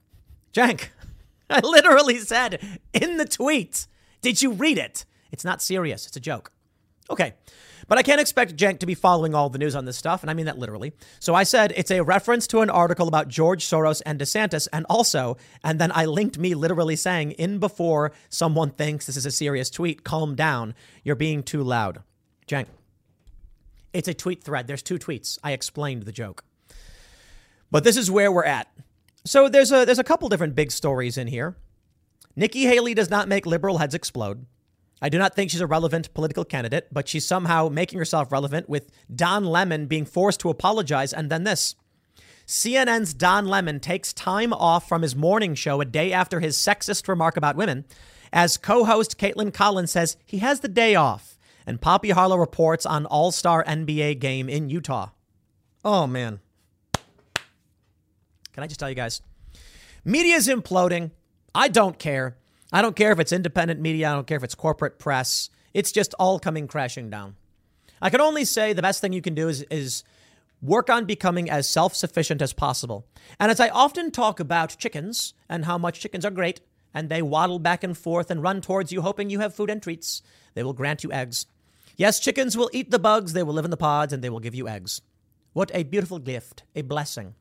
Cenk, 0.52 0.88
I 1.50 1.60
literally 1.60 2.18
said 2.18 2.80
in 2.92 3.16
the 3.16 3.26
tweet, 3.26 3.86
did 4.22 4.42
you 4.42 4.52
read 4.52 4.78
it? 4.78 5.04
It's 5.30 5.44
not 5.44 5.62
serious, 5.62 6.06
it's 6.06 6.16
a 6.16 6.20
joke. 6.20 6.50
Okay, 7.10 7.34
but 7.88 7.96
I 7.96 8.02
can't 8.02 8.20
expect 8.20 8.56
Cenk 8.56 8.80
to 8.80 8.86
be 8.86 8.94
following 8.94 9.34
all 9.34 9.48
the 9.48 9.58
news 9.58 9.74
on 9.74 9.86
this 9.86 9.96
stuff, 9.96 10.22
and 10.22 10.30
I 10.30 10.34
mean 10.34 10.46
that 10.46 10.58
literally. 10.58 10.92
So 11.20 11.34
I 11.34 11.42
said 11.42 11.72
it's 11.74 11.90
a 11.90 12.02
reference 12.02 12.46
to 12.48 12.60
an 12.60 12.68
article 12.68 13.08
about 13.08 13.28
George 13.28 13.64
Soros 13.64 14.02
and 14.04 14.20
DeSantis, 14.20 14.68
and 14.72 14.84
also, 14.90 15.38
and 15.64 15.80
then 15.80 15.90
I 15.94 16.04
linked 16.04 16.38
me 16.38 16.54
literally 16.54 16.96
saying, 16.96 17.32
in 17.32 17.58
before 17.58 18.12
someone 18.28 18.70
thinks 18.70 19.06
this 19.06 19.16
is 19.16 19.24
a 19.24 19.30
serious 19.30 19.70
tweet, 19.70 20.04
calm 20.04 20.34
down, 20.34 20.74
you're 21.02 21.16
being 21.16 21.42
too 21.42 21.62
loud. 21.62 22.02
Cenk. 22.46 22.66
It's 23.94 24.08
a 24.08 24.14
tweet 24.14 24.44
thread. 24.44 24.66
There's 24.66 24.82
two 24.82 24.98
tweets. 24.98 25.38
I 25.42 25.52
explained 25.52 26.02
the 26.02 26.12
joke. 26.12 26.44
But 27.70 27.84
this 27.84 27.96
is 27.96 28.10
where 28.10 28.30
we're 28.30 28.44
at. 28.44 28.68
So 29.24 29.48
there's 29.48 29.72
a 29.72 29.84
there's 29.84 29.98
a 29.98 30.04
couple 30.04 30.28
different 30.28 30.54
big 30.54 30.70
stories 30.70 31.18
in 31.18 31.26
here. 31.26 31.56
Nikki 32.36 32.64
Haley 32.64 32.94
does 32.94 33.10
not 33.10 33.28
make 33.28 33.46
liberal 33.46 33.78
heads 33.78 33.94
explode. 33.94 34.46
I 35.00 35.08
do 35.08 35.18
not 35.18 35.34
think 35.34 35.50
she's 35.50 35.60
a 35.60 35.66
relevant 35.66 36.12
political 36.12 36.44
candidate, 36.44 36.88
but 36.90 37.08
she's 37.08 37.26
somehow 37.26 37.68
making 37.68 37.98
herself 37.98 38.32
relevant 38.32 38.68
with 38.68 38.90
Don 39.14 39.44
Lemon 39.44 39.86
being 39.86 40.04
forced 40.04 40.40
to 40.40 40.50
apologize. 40.50 41.12
And 41.12 41.30
then 41.30 41.44
this 41.44 41.76
CNN's 42.46 43.14
Don 43.14 43.46
Lemon 43.46 43.78
takes 43.78 44.12
time 44.12 44.52
off 44.52 44.88
from 44.88 45.02
his 45.02 45.14
morning 45.14 45.54
show 45.54 45.80
a 45.80 45.84
day 45.84 46.12
after 46.12 46.40
his 46.40 46.56
sexist 46.56 47.06
remark 47.06 47.36
about 47.36 47.56
women, 47.56 47.84
as 48.32 48.56
co 48.56 48.84
host 48.84 49.18
Kaitlan 49.18 49.52
Collins 49.52 49.92
says 49.92 50.16
he 50.24 50.38
has 50.38 50.60
the 50.60 50.68
day 50.68 50.94
off. 50.94 51.38
And 51.66 51.80
Poppy 51.80 52.10
Harlow 52.10 52.38
reports 52.38 52.86
on 52.86 53.04
All 53.06 53.30
Star 53.30 53.62
NBA 53.64 54.18
game 54.18 54.48
in 54.48 54.70
Utah. 54.70 55.10
Oh, 55.84 56.06
man. 56.06 56.40
Can 58.54 58.64
I 58.64 58.66
just 58.66 58.80
tell 58.80 58.88
you 58.88 58.94
guys? 58.94 59.20
Media's 60.04 60.48
imploding. 60.48 61.10
I 61.54 61.68
don't 61.68 61.98
care. 61.98 62.38
I 62.72 62.82
don't 62.82 62.96
care 62.96 63.12
if 63.12 63.18
it's 63.18 63.32
independent 63.32 63.80
media, 63.80 64.10
I 64.10 64.14
don't 64.14 64.26
care 64.26 64.36
if 64.36 64.44
it's 64.44 64.54
corporate 64.54 64.98
press. 64.98 65.50
It's 65.72 65.92
just 65.92 66.14
all 66.18 66.38
coming 66.38 66.66
crashing 66.68 67.10
down. 67.10 67.36
I 68.00 68.10
can 68.10 68.20
only 68.20 68.44
say 68.44 68.72
the 68.72 68.82
best 68.82 69.00
thing 69.00 69.12
you 69.12 69.22
can 69.22 69.34
do 69.34 69.48
is, 69.48 69.62
is 69.70 70.04
work 70.60 70.90
on 70.90 71.04
becoming 71.04 71.50
as 71.50 71.68
self 71.68 71.94
sufficient 71.94 72.42
as 72.42 72.52
possible. 72.52 73.06
And 73.40 73.50
as 73.50 73.60
I 73.60 73.68
often 73.68 74.10
talk 74.10 74.40
about 74.40 74.76
chickens 74.78 75.34
and 75.48 75.64
how 75.64 75.78
much 75.78 76.00
chickens 76.00 76.24
are 76.24 76.30
great, 76.30 76.60
and 76.94 77.08
they 77.08 77.22
waddle 77.22 77.58
back 77.58 77.84
and 77.84 77.96
forth 77.96 78.30
and 78.30 78.42
run 78.42 78.60
towards 78.60 78.92
you, 78.92 79.02
hoping 79.02 79.30
you 79.30 79.40
have 79.40 79.54
food 79.54 79.70
and 79.70 79.82
treats, 79.82 80.22
they 80.54 80.62
will 80.62 80.72
grant 80.72 81.04
you 81.04 81.12
eggs. 81.12 81.46
Yes, 81.96 82.20
chickens 82.20 82.56
will 82.56 82.70
eat 82.72 82.90
the 82.90 82.98
bugs, 82.98 83.32
they 83.32 83.42
will 83.42 83.54
live 83.54 83.64
in 83.64 83.70
the 83.70 83.76
pods, 83.76 84.12
and 84.12 84.22
they 84.22 84.30
will 84.30 84.40
give 84.40 84.54
you 84.54 84.68
eggs. 84.68 85.00
What 85.52 85.70
a 85.74 85.82
beautiful 85.82 86.18
gift, 86.18 86.62
a 86.74 86.82
blessing. 86.82 87.34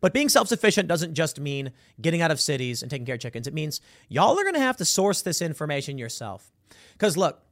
But 0.00 0.12
being 0.12 0.28
self 0.28 0.48
sufficient 0.48 0.88
doesn't 0.88 1.14
just 1.14 1.40
mean 1.40 1.72
getting 2.00 2.22
out 2.22 2.30
of 2.30 2.40
cities 2.40 2.82
and 2.82 2.90
taking 2.90 3.06
care 3.06 3.16
of 3.16 3.20
chickens. 3.20 3.46
It 3.46 3.54
means 3.54 3.80
y'all 4.08 4.38
are 4.38 4.42
going 4.42 4.54
to 4.54 4.60
have 4.60 4.76
to 4.78 4.84
source 4.84 5.22
this 5.22 5.42
information 5.42 5.98
yourself. 5.98 6.52
Because 6.92 7.16
look, 7.16 7.42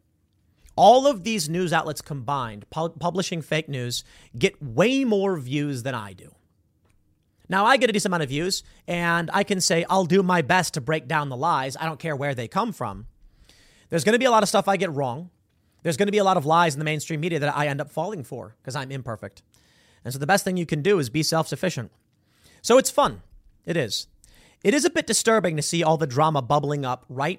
all 0.77 1.07
of 1.07 1.25
these 1.25 1.49
news 1.49 1.73
outlets 1.73 2.03
combined, 2.03 2.69
pu- 2.71 2.91
publishing 2.91 3.43
fake 3.43 3.69
news, 3.69 4.05
get 4.39 4.63
way 4.63 5.05
more 5.05 5.39
views 5.39 5.83
than 5.83 5.95
I 5.95 6.13
do. 6.13 6.35
Now, 7.49 7.65
I 7.65 7.77
get 7.77 7.89
a 7.89 7.93
decent 7.93 8.11
amount 8.11 8.25
of 8.25 8.29
views, 8.29 8.65
and 8.89 9.31
I 9.33 9.45
can 9.45 9.61
say 9.61 9.85
I'll 9.89 10.05
do 10.05 10.23
my 10.23 10.43
best 10.43 10.75
to 10.75 10.81
break 10.81 11.07
down 11.07 11.29
the 11.29 11.37
lies. 11.37 11.77
I 11.77 11.85
don't 11.85 12.01
care 12.01 12.17
where 12.17 12.35
they 12.35 12.49
come 12.49 12.73
from. 12.73 13.07
There's 13.89 14.03
going 14.03 14.15
to 14.15 14.19
be 14.19 14.25
a 14.25 14.31
lot 14.31 14.43
of 14.43 14.49
stuff 14.49 14.67
I 14.67 14.77
get 14.77 14.93
wrong. 14.93 15.31
There's 15.83 15.97
going 15.97 16.09
to 16.09 16.13
be 16.13 16.19
a 16.19 16.25
lot 16.25 16.37
of 16.37 16.45
lies 16.45 16.75
in 16.75 16.81
the 16.81 16.85
mainstream 16.85 17.21
media 17.21 17.39
that 17.39 17.57
I 17.57 17.69
end 17.69 17.81
up 17.81 17.91
falling 17.91 18.25
for 18.25 18.57
because 18.61 18.75
I'm 18.75 18.91
imperfect. 18.91 19.43
And 20.05 20.13
so 20.13 20.19
the 20.19 20.27
best 20.27 20.45
thing 20.45 20.57
you 20.57 20.67
can 20.67 20.83
do 20.83 20.99
is 20.99 21.09
be 21.09 21.23
self 21.23 21.47
sufficient. 21.47 21.93
So 22.67 22.79
it's 22.79 22.91
fun. 22.91 23.23
It 23.65 23.77
is. 23.77 24.09
It 24.65 24.75
is 24.75 24.85
a 24.85 24.91
bit 24.91 25.07
disturbing 25.07 25.55
to 25.55 25.63
see 25.63 25.85
all 25.85 25.97
the 25.97 26.05
drama 26.05 26.43
bubbling 26.43 26.85
up 26.85 27.05
right 27.09 27.39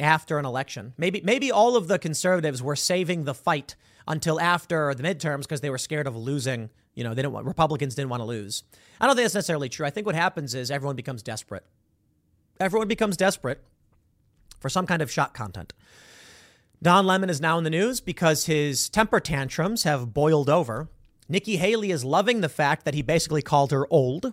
after 0.00 0.36
an 0.36 0.44
election. 0.44 0.94
Maybe 0.98 1.20
maybe 1.22 1.52
all 1.52 1.76
of 1.76 1.86
the 1.86 1.96
conservatives 1.96 2.60
were 2.60 2.74
saving 2.74 3.22
the 3.22 3.34
fight 3.34 3.76
until 4.08 4.40
after 4.40 4.92
the 4.92 5.04
midterms 5.04 5.42
because 5.42 5.60
they 5.60 5.70
were 5.70 5.78
scared 5.78 6.08
of 6.08 6.16
losing. 6.16 6.70
You 6.96 7.04
know, 7.04 7.10
they 7.10 7.22
didn't 7.22 7.34
want 7.34 7.46
Republicans 7.46 7.94
didn't 7.94 8.08
want 8.08 8.22
to 8.22 8.24
lose. 8.24 8.64
I 9.00 9.06
don't 9.06 9.14
think 9.14 9.26
that's 9.26 9.36
necessarily 9.36 9.68
true. 9.68 9.86
I 9.86 9.90
think 9.90 10.06
what 10.06 10.16
happens 10.16 10.56
is 10.56 10.72
everyone 10.72 10.96
becomes 10.96 11.22
desperate. 11.22 11.64
Everyone 12.58 12.88
becomes 12.88 13.16
desperate 13.16 13.62
for 14.58 14.68
some 14.68 14.88
kind 14.88 15.02
of 15.02 15.08
shock 15.08 15.34
content. 15.34 15.72
Don 16.82 17.06
Lemon 17.06 17.30
is 17.30 17.40
now 17.40 17.58
in 17.58 17.62
the 17.62 17.70
news 17.70 18.00
because 18.00 18.46
his 18.46 18.88
temper 18.88 19.20
tantrums 19.20 19.84
have 19.84 20.12
boiled 20.12 20.50
over. 20.50 20.88
Nikki 21.28 21.58
Haley 21.58 21.92
is 21.92 22.04
loving 22.04 22.40
the 22.40 22.48
fact 22.48 22.84
that 22.84 22.94
he 22.94 23.02
basically 23.02 23.40
called 23.40 23.70
her 23.70 23.86
old 23.88 24.32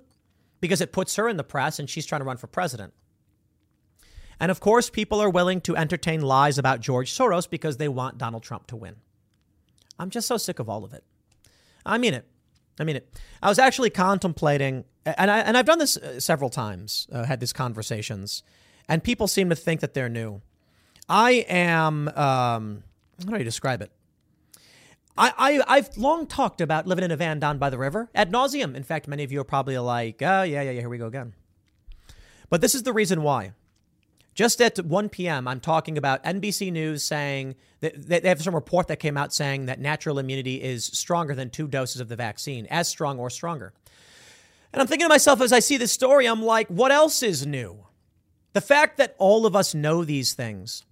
because 0.62 0.80
it 0.80 0.94
puts 0.94 1.16
her 1.18 1.28
in 1.28 1.38
the 1.38 1.44
press 1.44 1.80
and 1.80 1.90
she's 1.90 2.06
trying 2.06 2.22
to 2.22 2.26
run 2.26 2.38
for 2.38 2.48
president. 2.48 2.94
And 4.40 4.50
of 4.50 4.60
course, 4.60 4.90
people 4.90 5.20
are 5.20 5.30
willing 5.30 5.62
to 5.62 5.76
entertain 5.76 6.22
lies 6.22 6.58
about 6.58 6.80
George 6.80 7.12
Soros 7.12 7.50
because 7.50 7.78
they 7.78 7.88
want 7.88 8.18
Donald 8.18 8.44
Trump 8.44 8.68
to 8.68 8.76
win. 8.76 8.96
I'm 10.00 10.10
just 10.10 10.28
so 10.28 10.38
sick 10.38 10.60
of 10.60 10.70
all 10.70 10.84
of 10.84 10.94
it. 10.94 11.04
I 11.86 11.98
mean 11.98 12.14
it. 12.14 12.26
I 12.80 12.84
mean 12.84 12.96
it. 12.96 13.14
I 13.44 13.50
was 13.50 13.60
actually 13.60 13.90
contemplating, 13.90 14.86
and, 15.06 15.30
I, 15.30 15.40
and 15.40 15.58
I've 15.58 15.66
done 15.66 15.80
this 15.80 15.98
uh, 15.98 16.20
several 16.20 16.50
times, 16.50 17.08
uh, 17.12 17.26
had 17.26 17.40
these 17.40 17.54
conversations, 17.54 18.42
and 18.88 19.04
people 19.04 19.28
seem 19.28 19.50
to 19.50 19.56
think 19.56 19.82
that 19.82 19.94
they're 19.94 20.10
new. 20.10 20.42
I 21.08 21.46
am, 21.48 22.08
um, 22.10 22.84
how 23.24 23.32
do 23.32 23.36
I 23.36 23.44
describe 23.44 23.82
it? 23.82 23.92
I, 25.18 25.62
I, 25.68 25.76
have 25.76 25.98
long 25.98 26.26
talked 26.26 26.62
about 26.62 26.88
living 26.88 27.04
in 27.04 27.12
a 27.12 27.18
van 27.18 27.40
down 27.40 27.58
by 27.58 27.70
the 27.70 27.78
river 27.78 28.10
ad 28.16 28.32
nauseum. 28.32 28.76
In 28.76 28.84
fact, 28.84 29.08
many 29.08 29.24
of 29.24 29.32
you 29.32 29.42
are 29.42 29.46
probably 29.46 29.78
like, 29.78 30.22
oh, 30.22 30.44
yeah, 30.44 30.62
yeah, 30.62 30.72
yeah, 30.72 30.80
here 30.80 30.90
we 30.90 30.98
go 30.98 31.08
again. 31.08 31.34
But 32.50 32.62
this 32.62 32.76
is 32.76 32.84
the 32.84 32.94
reason 32.94 33.22
why. 33.24 33.54
Just 34.34 34.62
at 34.62 34.80
1 34.80 35.10
p.m., 35.10 35.48
I'm 35.48 35.60
talking 35.60 35.98
about 35.98 36.24
NBC 36.24 36.72
News 36.72 37.04
saying 37.04 37.56
that 37.82 38.08
they 38.08 38.30
have 38.30 38.42
some 38.42 38.56
report 38.56 38.88
that 38.88 38.98
came 38.98 39.18
out 39.18 39.34
saying 39.34 39.66
that 39.66 39.80
natural 39.80 40.20
immunity 40.20 40.62
is 40.62 40.86
stronger 40.86 41.36
than 41.36 41.50
two 41.50 41.68
doses 41.68 42.00
of 42.00 42.08
the 42.08 42.16
vaccine, 42.16 42.66
as 42.68 42.88
strong 42.88 43.20
or 43.20 43.30
stronger. 43.30 43.74
And 44.72 44.82
I'm 44.82 44.88
thinking 44.88 45.06
to 45.06 45.10
myself 45.10 45.42
as 45.42 45.52
I 45.52 45.60
see 45.60 45.76
this 45.76 45.92
story, 45.92 46.28
I'm 46.28 46.42
like, 46.42 46.68
what 46.70 46.92
else 46.92 47.22
is 47.24 47.46
new? 47.46 47.86
The 48.54 48.62
fact 48.62 48.98
that 48.98 49.16
all 49.18 49.46
of 49.46 49.56
us 49.56 49.76
know 49.76 50.06
these 50.06 50.34
things. 50.34 50.86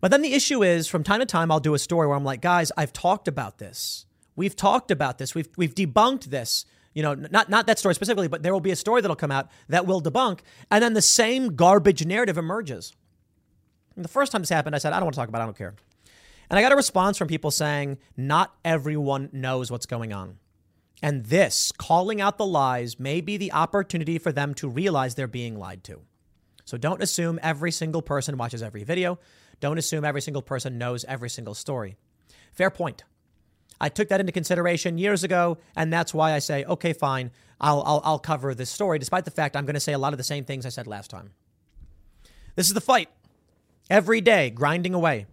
But 0.00 0.10
then 0.10 0.22
the 0.22 0.34
issue 0.34 0.62
is 0.62 0.88
from 0.88 1.04
time 1.04 1.20
to 1.20 1.26
time, 1.26 1.50
I'll 1.50 1.60
do 1.60 1.74
a 1.74 1.78
story 1.78 2.06
where 2.06 2.16
I'm 2.16 2.24
like, 2.24 2.40
guys, 2.40 2.72
I've 2.76 2.92
talked 2.92 3.28
about 3.28 3.58
this. 3.58 4.06
We've 4.36 4.56
talked 4.56 4.90
about 4.90 5.18
this. 5.18 5.34
We've, 5.34 5.48
we've 5.56 5.74
debunked 5.74 6.24
this 6.24 6.64
you 6.94 7.02
know, 7.02 7.14
not 7.14 7.48
not 7.48 7.66
that 7.66 7.78
story 7.78 7.94
specifically, 7.94 8.28
but 8.28 8.42
there 8.42 8.52
will 8.52 8.60
be 8.60 8.72
a 8.72 8.76
story 8.76 9.00
that'll 9.00 9.16
come 9.16 9.30
out 9.30 9.48
that 9.68 9.86
will 9.86 10.02
debunk, 10.02 10.40
and 10.70 10.82
then 10.82 10.94
the 10.94 11.02
same 11.02 11.54
garbage 11.54 12.04
narrative 12.04 12.36
emerges. 12.36 12.92
And 13.94 14.04
the 14.04 14.08
first 14.08 14.32
time 14.32 14.42
this 14.42 14.48
happened, 14.48 14.74
I 14.74 14.78
said, 14.78 14.92
I 14.92 14.96
don't 14.96 15.06
want 15.06 15.14
to 15.14 15.20
talk 15.20 15.28
about 15.28 15.40
it, 15.40 15.42
I 15.42 15.46
don't 15.46 15.58
care. 15.58 15.74
And 16.48 16.58
I 16.58 16.62
got 16.62 16.72
a 16.72 16.76
response 16.76 17.16
from 17.16 17.28
people 17.28 17.52
saying, 17.52 17.98
not 18.16 18.56
everyone 18.64 19.28
knows 19.32 19.70
what's 19.70 19.86
going 19.86 20.12
on. 20.12 20.38
And 21.02 21.26
this, 21.26 21.72
calling 21.72 22.20
out 22.20 22.38
the 22.38 22.46
lies, 22.46 22.98
may 22.98 23.20
be 23.20 23.36
the 23.36 23.52
opportunity 23.52 24.18
for 24.18 24.32
them 24.32 24.52
to 24.54 24.68
realize 24.68 25.14
they're 25.14 25.28
being 25.28 25.58
lied 25.58 25.84
to. 25.84 26.00
So 26.64 26.76
don't 26.76 27.02
assume 27.02 27.38
every 27.42 27.70
single 27.70 28.02
person 28.02 28.36
watches 28.36 28.62
every 28.62 28.84
video. 28.84 29.18
Don't 29.60 29.78
assume 29.78 30.04
every 30.04 30.22
single 30.22 30.42
person 30.42 30.78
knows 30.78 31.04
every 31.04 31.30
single 31.30 31.54
story. 31.54 31.96
Fair 32.52 32.70
point. 32.70 33.04
I 33.80 33.88
took 33.88 34.08
that 34.08 34.20
into 34.20 34.32
consideration 34.32 34.98
years 34.98 35.24
ago, 35.24 35.58
and 35.74 35.92
that's 35.92 36.12
why 36.12 36.32
I 36.32 36.38
say, 36.38 36.64
okay, 36.64 36.92
fine, 36.92 37.30
I'll, 37.60 37.82
I'll, 37.86 38.00
I'll 38.04 38.18
cover 38.18 38.54
this 38.54 38.70
story, 38.70 38.98
despite 38.98 39.24
the 39.24 39.30
fact 39.30 39.56
I'm 39.56 39.64
going 39.64 39.74
to 39.74 39.80
say 39.80 39.92
a 39.92 39.98
lot 39.98 40.12
of 40.12 40.18
the 40.18 40.24
same 40.24 40.44
things 40.44 40.66
I 40.66 40.70
said 40.70 40.86
last 40.86 41.10
time. 41.10 41.30
This 42.56 42.68
is 42.68 42.74
the 42.74 42.80
fight. 42.80 43.08
Every 43.88 44.20
day, 44.20 44.50
grinding 44.50 44.94
away, 44.94 45.26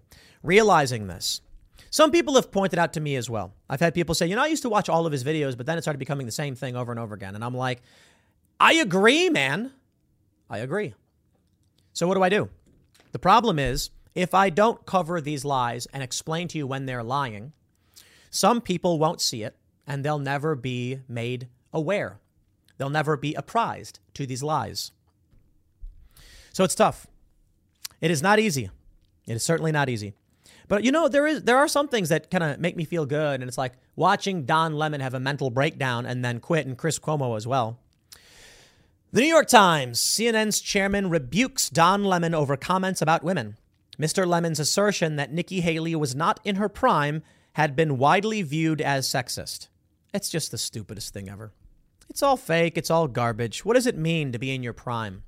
realizing 0.43 1.07
this. 1.07 1.41
Some 1.89 2.11
people 2.11 2.35
have 2.35 2.51
pointed 2.51 2.79
out 2.79 2.93
to 2.93 2.99
me 2.99 3.15
as 3.15 3.29
well. 3.29 3.53
I've 3.69 3.79
had 3.79 3.93
people 3.93 4.15
say, 4.15 4.27
you 4.27 4.35
know, 4.35 4.43
I 4.43 4.47
used 4.47 4.63
to 4.63 4.69
watch 4.69 4.89
all 4.89 5.05
of 5.05 5.11
his 5.11 5.23
videos, 5.23 5.55
but 5.55 5.65
then 5.65 5.77
it 5.77 5.81
started 5.81 5.99
becoming 5.99 6.25
the 6.25 6.31
same 6.31 6.55
thing 6.55 6.75
over 6.75 6.91
and 6.91 6.99
over 6.99 7.15
again. 7.15 7.35
And 7.35 7.43
I'm 7.43 7.55
like, 7.55 7.81
I 8.59 8.73
agree, 8.73 9.29
man. 9.29 9.71
I 10.49 10.59
agree. 10.59 10.93
So 11.93 12.07
what 12.07 12.15
do 12.15 12.23
I 12.23 12.29
do? 12.29 12.49
The 13.11 13.19
problem 13.19 13.59
is, 13.59 13.89
if 14.17 14.33
I 14.33 14.49
don't 14.49 14.83
cover 14.87 15.21
these 15.21 15.45
lies 15.45 15.85
and 15.93 16.01
explain 16.01 16.47
to 16.47 16.57
you 16.57 16.65
when 16.65 16.87
they're 16.87 17.03
lying, 17.03 17.53
some 18.31 18.61
people 18.61 18.97
won't 18.97 19.21
see 19.21 19.43
it 19.43 19.55
and 19.85 20.03
they'll 20.03 20.17
never 20.17 20.55
be 20.55 21.01
made 21.07 21.47
aware. 21.71 22.19
They'll 22.77 22.89
never 22.89 23.15
be 23.15 23.35
apprised 23.35 23.99
to 24.15 24.25
these 24.25 24.41
lies. 24.41 24.91
So 26.51 26.63
it's 26.63 26.73
tough. 26.73 27.05
It 28.01 28.09
is 28.09 28.23
not 28.23 28.39
easy. 28.39 28.71
It 29.27 29.33
is 29.33 29.43
certainly 29.43 29.71
not 29.71 29.87
easy. 29.87 30.15
But 30.67 30.83
you 30.83 30.91
know, 30.91 31.07
there 31.07 31.27
is 31.27 31.43
there 31.43 31.57
are 31.57 31.67
some 31.67 31.87
things 31.87 32.09
that 32.09 32.31
kind 32.31 32.43
of 32.43 32.59
make 32.59 32.75
me 32.75 32.85
feel 32.85 33.05
good, 33.05 33.39
and 33.39 33.47
it's 33.47 33.57
like 33.57 33.73
watching 33.95 34.45
Don 34.45 34.73
Lemon 34.73 34.99
have 34.99 35.13
a 35.13 35.19
mental 35.19 35.51
breakdown 35.51 36.05
and 36.07 36.25
then 36.25 36.39
quit, 36.39 36.65
and 36.65 36.77
Chris 36.77 36.97
Cuomo 36.99 37.37
as 37.37 37.45
well. 37.45 37.79
The 39.11 39.21
New 39.21 39.27
York 39.27 39.47
Times, 39.47 40.01
CNN's 40.01 40.59
chairman 40.59 41.09
rebukes 41.09 41.69
Don 41.69 42.03
Lemon 42.03 42.33
over 42.33 42.57
comments 42.57 43.01
about 43.01 43.23
women. 43.23 43.55
Mr. 43.99 44.27
Lemon's 44.27 44.59
assertion 44.59 45.15
that 45.15 45.33
Nikki 45.33 45.61
Haley 45.61 45.95
was 45.95 46.15
not 46.15 46.39
in 46.43 46.57
her 46.57 46.69
prime 46.69 47.23
had 47.53 47.75
been 47.75 47.97
widely 47.97 48.43
viewed 48.43 48.81
as 48.81 49.07
sexist. 49.07 49.69
It's 50.13 50.29
just 50.29 50.51
the 50.51 50.57
stupidest 50.57 51.13
thing 51.13 51.29
ever. 51.29 51.53
It's 52.09 52.23
all 52.23 52.37
fake, 52.37 52.77
it's 52.77 52.91
all 52.91 53.07
garbage. 53.07 53.65
What 53.65 53.73
does 53.73 53.87
it 53.87 53.97
mean 53.97 54.31
to 54.31 54.39
be 54.39 54.53
in 54.53 54.63
your 54.63 54.73
prime? 54.73 55.23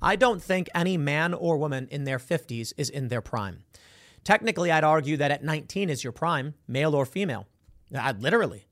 I 0.00 0.16
don't 0.16 0.42
think 0.42 0.68
any 0.74 0.96
man 0.96 1.34
or 1.34 1.56
woman 1.56 1.88
in 1.90 2.04
their 2.04 2.18
50s 2.18 2.72
is 2.76 2.88
in 2.88 3.08
their 3.08 3.20
prime. 3.20 3.64
Technically, 4.24 4.70
I'd 4.70 4.84
argue 4.84 5.16
that 5.16 5.30
at 5.30 5.44
19 5.44 5.90
is 5.90 6.04
your 6.04 6.12
prime, 6.12 6.54
male 6.68 6.94
or 6.94 7.06
female. 7.06 7.46
Uh, 7.94 8.12
literally. 8.18 8.66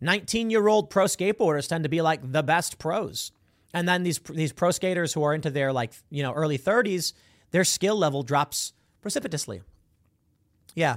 19 0.00 0.50
year 0.50 0.68
old 0.68 0.90
pro 0.90 1.04
skateboarders 1.04 1.68
tend 1.68 1.84
to 1.84 1.90
be 1.90 2.00
like 2.00 2.32
the 2.32 2.42
best 2.42 2.78
pros. 2.78 3.32
And 3.72 3.88
then 3.88 4.02
these, 4.02 4.18
these 4.18 4.52
pro 4.52 4.70
skaters 4.70 5.12
who 5.12 5.22
are 5.22 5.34
into 5.34 5.50
their 5.50 5.72
like, 5.72 5.92
you 6.10 6.22
know, 6.22 6.32
early 6.32 6.58
30s, 6.58 7.12
their 7.50 7.64
skill 7.64 7.96
level 7.96 8.22
drops 8.22 8.72
precipitously. 9.00 9.62
Yeah, 10.74 10.96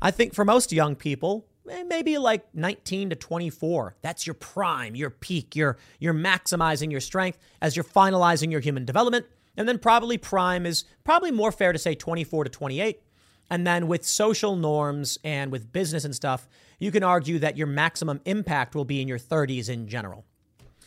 I 0.00 0.10
think 0.10 0.34
for 0.34 0.44
most 0.44 0.72
young 0.72 0.94
people, 0.94 1.46
eh, 1.68 1.82
maybe 1.82 2.18
like 2.18 2.54
19 2.54 3.10
to 3.10 3.16
24, 3.16 3.96
that's 4.00 4.26
your 4.26 4.34
prime, 4.34 4.94
your 4.94 5.10
peak. 5.10 5.56
You're 5.56 5.76
you're 5.98 6.14
maximizing 6.14 6.90
your 6.90 7.00
strength 7.00 7.38
as 7.60 7.76
you're 7.76 7.84
finalizing 7.84 8.50
your 8.50 8.60
human 8.60 8.84
development. 8.84 9.26
And 9.56 9.68
then 9.68 9.78
probably 9.78 10.18
prime 10.18 10.66
is 10.66 10.84
probably 11.02 11.32
more 11.32 11.50
fair 11.50 11.72
to 11.72 11.78
say 11.78 11.96
24 11.96 12.44
to 12.44 12.50
28. 12.50 13.02
And 13.50 13.66
then 13.66 13.88
with 13.88 14.04
social 14.04 14.56
norms 14.56 15.18
and 15.24 15.50
with 15.50 15.72
business 15.72 16.04
and 16.04 16.14
stuff, 16.14 16.48
you 16.78 16.92
can 16.92 17.02
argue 17.02 17.38
that 17.40 17.56
your 17.56 17.66
maximum 17.66 18.20
impact 18.24 18.74
will 18.74 18.84
be 18.84 19.00
in 19.00 19.08
your 19.08 19.18
30s 19.18 19.68
in 19.68 19.88
general. 19.88 20.24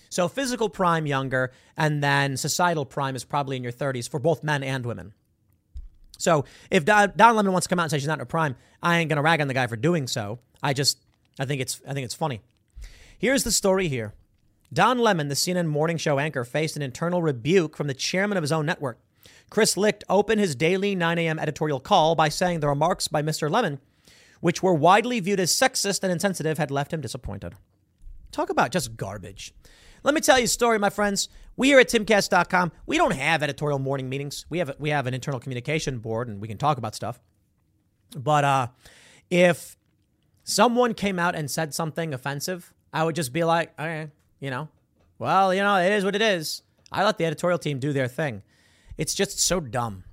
So 0.09 0.27
physical 0.27 0.69
prime 0.69 1.05
younger, 1.05 1.51
and 1.77 2.03
then 2.03 2.37
societal 2.37 2.85
prime 2.85 3.15
is 3.15 3.23
probably 3.23 3.55
in 3.55 3.63
your 3.63 3.71
30s 3.71 4.09
for 4.09 4.19
both 4.19 4.43
men 4.43 4.61
and 4.61 4.85
women. 4.85 5.13
So 6.21 6.45
if 6.69 6.85
Don, 6.85 7.11
Lemon 7.17 7.51
wants 7.51 7.65
to 7.65 7.69
come 7.69 7.79
out 7.79 7.83
and 7.83 7.91
say 7.91 7.99
she's 7.99 8.07
not 8.07 8.13
in 8.13 8.19
her 8.19 8.25
prime, 8.25 8.55
I 8.81 8.97
ain't 8.97 9.09
gonna 9.09 9.21
rag 9.21 9.41
on 9.41 9.47
the 9.47 9.53
guy 9.53 9.67
for 9.67 9.75
doing 9.75 10.07
so. 10.07 10.39
I 10.63 10.73
just 10.73 10.99
I 11.39 11.45
think 11.45 11.61
it's 11.61 11.81
I 11.87 11.93
think 11.93 12.05
it's 12.05 12.15
funny. 12.15 12.41
Here's 13.17 13.43
the 13.43 13.51
story 13.51 13.87
here. 13.87 14.13
Don 14.73 14.99
Lemon, 14.99 15.27
the 15.27 15.35
CNN 15.35 15.67
morning 15.67 15.97
show 15.97 16.17
anchor, 16.17 16.45
faced 16.45 16.75
an 16.77 16.81
internal 16.81 17.21
rebuke 17.21 17.75
from 17.75 17.87
the 17.87 17.93
chairman 17.93 18.37
of 18.37 18.43
his 18.43 18.51
own 18.51 18.65
network. 18.65 18.99
Chris 19.49 19.75
Licht 19.75 20.05
opened 20.07 20.39
his 20.39 20.55
daily 20.55 20.95
9 20.95 21.17
a.m. 21.19 21.37
editorial 21.37 21.81
call 21.81 22.15
by 22.15 22.29
saying 22.29 22.61
the 22.61 22.69
remarks 22.69 23.09
by 23.09 23.21
Mr. 23.21 23.51
Lemon, 23.51 23.79
which 24.39 24.63
were 24.63 24.73
widely 24.73 25.19
viewed 25.19 25.41
as 25.41 25.51
sexist 25.51 26.03
and 26.03 26.11
insensitive, 26.11 26.57
had 26.57 26.71
left 26.71 26.93
him 26.93 27.01
disappointed. 27.01 27.55
Talk 28.31 28.49
about 28.49 28.71
just 28.71 28.95
garbage. 28.95 29.53
Let 30.03 30.15
me 30.15 30.21
tell 30.21 30.39
you 30.39 30.45
a 30.45 30.47
story, 30.47 30.79
my 30.79 30.89
friends. 30.89 31.27
We 31.57 31.67
here 31.67 31.79
at 31.79 31.89
timcast.com, 31.89 32.71
we 32.85 32.97
don't 32.97 33.13
have 33.13 33.43
editorial 33.43 33.79
morning 33.79 34.09
meetings. 34.09 34.45
We 34.49 34.59
have 34.59 34.75
we 34.79 34.89
have 34.89 35.07
an 35.07 35.13
internal 35.13 35.39
communication 35.39 35.99
board 35.99 36.27
and 36.27 36.41
we 36.41 36.47
can 36.47 36.57
talk 36.57 36.77
about 36.77 36.95
stuff. 36.95 37.19
But 38.15 38.43
uh, 38.43 38.67
if 39.29 39.77
someone 40.43 40.93
came 40.93 41.19
out 41.19 41.35
and 41.35 41.49
said 41.49 41.73
something 41.73 42.13
offensive, 42.13 42.73
I 42.93 43.03
would 43.03 43.15
just 43.15 43.33
be 43.33 43.43
like, 43.43 43.73
okay, 43.79 44.09
you 44.39 44.49
know, 44.49 44.69
well, 45.19 45.53
you 45.53 45.61
know, 45.61 45.75
it 45.77 45.91
is 45.91 46.03
what 46.03 46.15
it 46.15 46.21
is. 46.21 46.63
I 46.91 47.03
let 47.03 47.17
the 47.17 47.25
editorial 47.25 47.59
team 47.59 47.79
do 47.79 47.93
their 47.93 48.07
thing. 48.07 48.41
It's 48.97 49.13
just 49.13 49.39
so 49.39 49.59
dumb. 49.59 50.03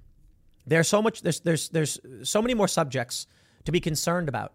There's 0.66 0.88
so 0.88 1.01
much 1.01 1.22
there's 1.22 1.40
there's 1.40 1.68
there's 1.70 1.98
so 2.22 2.42
many 2.42 2.55
more 2.55 2.68
subjects 2.68 3.27
to 3.64 3.72
be 3.72 3.81
concerned 3.81 4.29
about. 4.29 4.53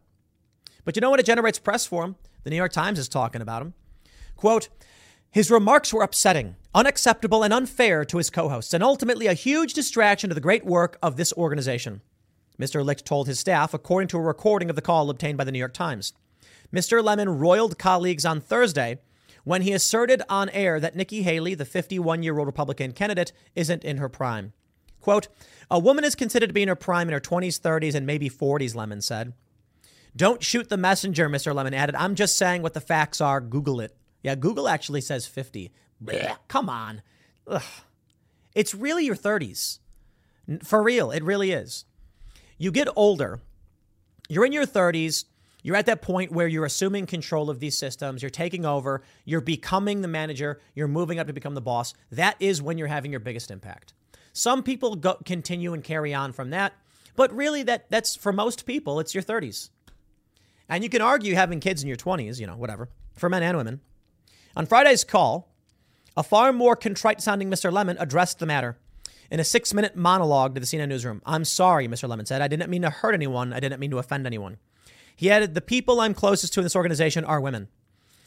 But 0.85 0.95
you 0.95 1.01
know 1.01 1.09
what 1.09 1.19
it 1.19 1.25
generates 1.25 1.59
press 1.59 1.85
for 1.85 2.03
him? 2.03 2.15
The 2.43 2.49
New 2.49 2.55
York 2.55 2.73
Times 2.73 2.99
is 2.99 3.07
talking 3.07 3.41
about 3.41 3.61
him. 3.61 3.73
Quote, 4.35 4.69
his 5.31 5.49
remarks 5.49 5.93
were 5.93 6.03
upsetting, 6.03 6.55
unacceptable, 6.73 7.43
and 7.43 7.53
unfair 7.53 8.05
to 8.05 8.17
his 8.17 8.29
co 8.29 8.49
hosts, 8.49 8.73
and 8.73 8.83
ultimately 8.83 9.27
a 9.27 9.33
huge 9.33 9.73
distraction 9.73 10.29
to 10.29 10.33
the 10.33 10.41
great 10.41 10.65
work 10.65 10.97
of 11.01 11.15
this 11.15 11.33
organization. 11.33 12.01
Mr. 12.59 12.83
Licht 12.83 13.05
told 13.05 13.27
his 13.27 13.39
staff, 13.39 13.73
according 13.73 14.07
to 14.09 14.17
a 14.17 14.21
recording 14.21 14.69
of 14.69 14.75
the 14.75 14.81
call 14.81 15.09
obtained 15.09 15.37
by 15.37 15.43
the 15.43 15.51
New 15.51 15.59
York 15.59 15.73
Times. 15.73 16.13
Mr. 16.73 17.03
Lemon 17.03 17.39
roiled 17.39 17.77
colleagues 17.77 18.25
on 18.25 18.41
Thursday 18.41 18.99
when 19.43 19.61
he 19.61 19.73
asserted 19.73 20.21
on 20.29 20.49
air 20.49 20.79
that 20.79 20.95
Nikki 20.95 21.23
Haley, 21.23 21.53
the 21.55 21.65
51 21.65 22.23
year 22.23 22.37
old 22.37 22.47
Republican 22.47 22.91
candidate, 22.93 23.31
isn't 23.55 23.83
in 23.83 23.97
her 23.97 24.09
prime. 24.09 24.53
Quote, 25.01 25.27
a 25.69 25.79
woman 25.79 26.03
is 26.03 26.15
considered 26.15 26.47
to 26.47 26.53
be 26.53 26.63
in 26.63 26.69
her 26.69 26.75
prime 26.75 27.09
in 27.09 27.13
her 27.13 27.19
20s, 27.19 27.59
30s, 27.59 27.93
and 27.93 28.05
maybe 28.05 28.29
40s, 28.29 28.73
Lemon 28.73 29.01
said. 29.01 29.33
Don't 30.15 30.43
shoot 30.43 30.69
the 30.69 30.77
messenger, 30.77 31.27
Mr. 31.27 31.53
Lemon 31.53 31.73
added. 31.73 31.95
I'm 31.95 32.15
just 32.15 32.37
saying 32.37 32.61
what 32.61 32.73
the 32.73 32.79
facts 32.79 33.19
are. 33.19 33.41
Google 33.41 33.81
it. 33.81 33.95
Yeah, 34.21 34.35
Google 34.35 34.69
actually 34.69 35.01
says 35.01 35.27
50. 35.27 35.71
Blech, 36.01 36.37
come 36.47 36.69
on. 36.69 37.01
Ugh. 37.47 37.61
It's 38.55 38.75
really 38.75 39.05
your 39.05 39.15
30s. 39.15 39.79
For 40.63 40.83
real, 40.83 41.11
it 41.11 41.23
really 41.23 41.51
is. 41.51 41.85
You 42.57 42.71
get 42.71 42.87
older, 42.95 43.39
you're 44.29 44.45
in 44.45 44.51
your 44.51 44.65
30s, 44.65 45.25
you're 45.63 45.75
at 45.75 45.85
that 45.85 46.01
point 46.01 46.31
where 46.31 46.47
you're 46.47 46.65
assuming 46.65 47.05
control 47.05 47.49
of 47.49 47.59
these 47.59 47.77
systems, 47.77 48.21
you're 48.21 48.29
taking 48.29 48.65
over, 48.65 49.01
you're 49.25 49.41
becoming 49.41 50.01
the 50.01 50.07
manager, 50.07 50.59
you're 50.75 50.87
moving 50.87 51.19
up 51.19 51.27
to 51.27 51.33
become 51.33 51.55
the 51.55 51.61
boss. 51.61 51.93
That 52.11 52.35
is 52.39 52.61
when 52.61 52.77
you're 52.77 52.87
having 52.87 53.11
your 53.11 53.21
biggest 53.21 53.49
impact. 53.49 53.93
Some 54.33 54.63
people 54.63 54.95
go, 54.95 55.15
continue 55.25 55.73
and 55.73 55.83
carry 55.83 56.13
on 56.13 56.33
from 56.33 56.49
that, 56.49 56.73
but 57.15 57.33
really, 57.33 57.63
that 57.63 57.89
that's 57.89 58.15
for 58.15 58.33
most 58.33 58.65
people, 58.65 58.99
it's 58.99 59.13
your 59.13 59.23
30s. 59.23 59.69
And 60.67 60.83
you 60.83 60.89
can 60.89 61.01
argue 61.01 61.35
having 61.35 61.59
kids 61.59 61.81
in 61.81 61.87
your 61.87 61.97
20s, 61.97 62.39
you 62.39 62.47
know, 62.47 62.57
whatever, 62.57 62.89
for 63.15 63.29
men 63.29 63.43
and 63.43 63.57
women. 63.57 63.81
On 64.55 64.65
Friday's 64.65 65.03
call, 65.03 65.52
a 66.15 66.23
far 66.23 66.53
more 66.53 66.75
contrite 66.75 67.21
sounding 67.21 67.49
Mr. 67.49 67.71
Lemon 67.71 67.97
addressed 67.99 68.39
the 68.39 68.45
matter 68.45 68.77
in 69.31 69.39
a 69.39 69.43
six 69.43 69.73
minute 69.73 69.95
monologue 69.95 70.53
to 70.53 70.59
the 70.59 70.65
CNN 70.67 70.89
newsroom. 70.89 71.21
I'm 71.25 71.45
sorry, 71.45 71.87
Mr. 71.87 72.07
Lemon 72.07 72.25
said. 72.25 72.41
I 72.41 72.47
didn't 72.47 72.69
mean 72.69 72.83
to 72.83 72.89
hurt 72.89 73.15
anyone. 73.15 73.53
I 73.53 73.59
didn't 73.59 73.79
mean 73.79 73.91
to 73.91 73.97
offend 73.97 74.27
anyone. 74.27 74.57
He 75.15 75.31
added, 75.31 75.53
The 75.53 75.61
people 75.61 75.99
I'm 75.99 76.13
closest 76.13 76.53
to 76.53 76.59
in 76.59 76.63
this 76.63 76.75
organization 76.75 77.25
are 77.25 77.41
women, 77.41 77.67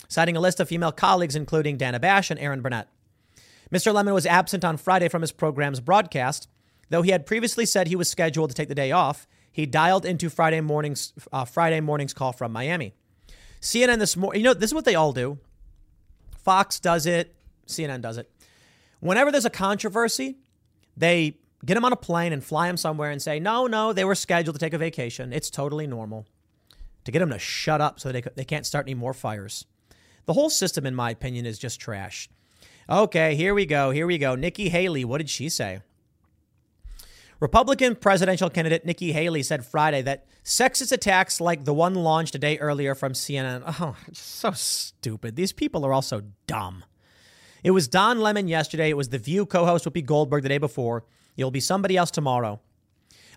citing 0.08 0.36
a 0.36 0.40
list 0.40 0.60
of 0.60 0.68
female 0.68 0.92
colleagues, 0.92 1.36
including 1.36 1.76
Dana 1.76 2.00
Bash 2.00 2.30
and 2.30 2.40
Erin 2.40 2.60
Burnett. 2.60 2.88
Mr. 3.72 3.92
Lemon 3.92 4.14
was 4.14 4.26
absent 4.26 4.64
on 4.64 4.76
Friday 4.76 5.08
from 5.08 5.22
his 5.22 5.32
program's 5.32 5.80
broadcast. 5.80 6.48
Though 6.88 7.02
he 7.02 7.10
had 7.10 7.26
previously 7.26 7.66
said 7.66 7.88
he 7.88 7.96
was 7.96 8.08
scheduled 8.08 8.50
to 8.50 8.54
take 8.54 8.68
the 8.68 8.74
day 8.74 8.92
off, 8.92 9.26
he 9.50 9.66
dialed 9.66 10.06
into 10.06 10.30
Friday 10.30 10.60
morning's 10.60 11.12
uh, 11.32 11.44
Friday 11.44 11.80
morning's 11.80 12.14
call 12.14 12.32
from 12.32 12.52
Miami. 12.52 12.94
CNN 13.60 13.98
this 13.98 14.16
morning, 14.16 14.40
you 14.40 14.44
know, 14.44 14.54
this 14.54 14.70
is 14.70 14.74
what 14.74 14.84
they 14.84 14.94
all 14.94 15.12
do. 15.12 15.38
Fox 16.38 16.78
does 16.78 17.06
it, 17.06 17.34
CNN 17.66 18.00
does 18.00 18.18
it. 18.18 18.30
Whenever 19.00 19.30
there's 19.30 19.44
a 19.44 19.50
controversy, 19.50 20.36
they 20.96 21.38
get 21.64 21.76
him 21.76 21.84
on 21.84 21.92
a 21.92 21.96
plane 21.96 22.32
and 22.32 22.42
fly 22.42 22.68
him 22.68 22.76
somewhere 22.76 23.10
and 23.10 23.20
say, 23.20 23.38
no, 23.38 23.66
no, 23.66 23.92
they 23.92 24.04
were 24.04 24.14
scheduled 24.14 24.54
to 24.54 24.60
take 24.60 24.72
a 24.72 24.78
vacation. 24.78 25.32
It's 25.32 25.50
totally 25.50 25.86
normal. 25.86 26.26
To 27.04 27.12
get 27.12 27.20
them 27.20 27.30
to 27.30 27.38
shut 27.38 27.80
up 27.80 28.00
so 28.00 28.10
they, 28.10 28.22
they 28.34 28.44
can't 28.44 28.66
start 28.66 28.86
any 28.86 28.94
more 28.94 29.14
fires. 29.14 29.64
The 30.24 30.32
whole 30.32 30.50
system, 30.50 30.86
in 30.86 30.94
my 30.94 31.10
opinion, 31.10 31.46
is 31.46 31.58
just 31.58 31.80
trash. 31.80 32.28
Okay, 32.88 33.34
here 33.34 33.54
we 33.54 33.66
go. 33.66 33.90
Here 33.90 34.06
we 34.06 34.18
go. 34.18 34.34
Nikki 34.34 34.68
Haley, 34.68 35.04
what 35.04 35.18
did 35.18 35.30
she 35.30 35.48
say? 35.48 35.80
Republican 37.38 37.96
presidential 37.96 38.48
candidate 38.48 38.86
Nikki 38.86 39.12
Haley 39.12 39.42
said 39.42 39.64
Friday 39.64 40.02
that 40.02 40.26
sexist 40.42 40.90
attacks 40.90 41.40
like 41.40 41.64
the 41.64 41.74
one 41.74 41.94
launched 41.94 42.34
a 42.34 42.38
day 42.38 42.56
earlier 42.58 42.94
from 42.94 43.12
CNN, 43.12 43.62
oh, 43.80 43.96
so 44.12 44.52
stupid. 44.52 45.36
These 45.36 45.52
people 45.52 45.84
are 45.84 45.92
all 45.92 46.02
so 46.02 46.22
dumb. 46.46 46.84
It 47.66 47.72
was 47.72 47.88
Don 47.88 48.20
Lemon 48.20 48.46
yesterday. 48.46 48.90
It 48.90 48.96
was 48.96 49.08
The 49.08 49.18
View 49.18 49.44
co 49.44 49.66
host 49.66 49.84
Whoopi 49.84 50.06
Goldberg 50.06 50.44
the 50.44 50.48
day 50.48 50.58
before. 50.58 51.02
It'll 51.36 51.50
be 51.50 51.58
somebody 51.58 51.96
else 51.96 52.12
tomorrow. 52.12 52.60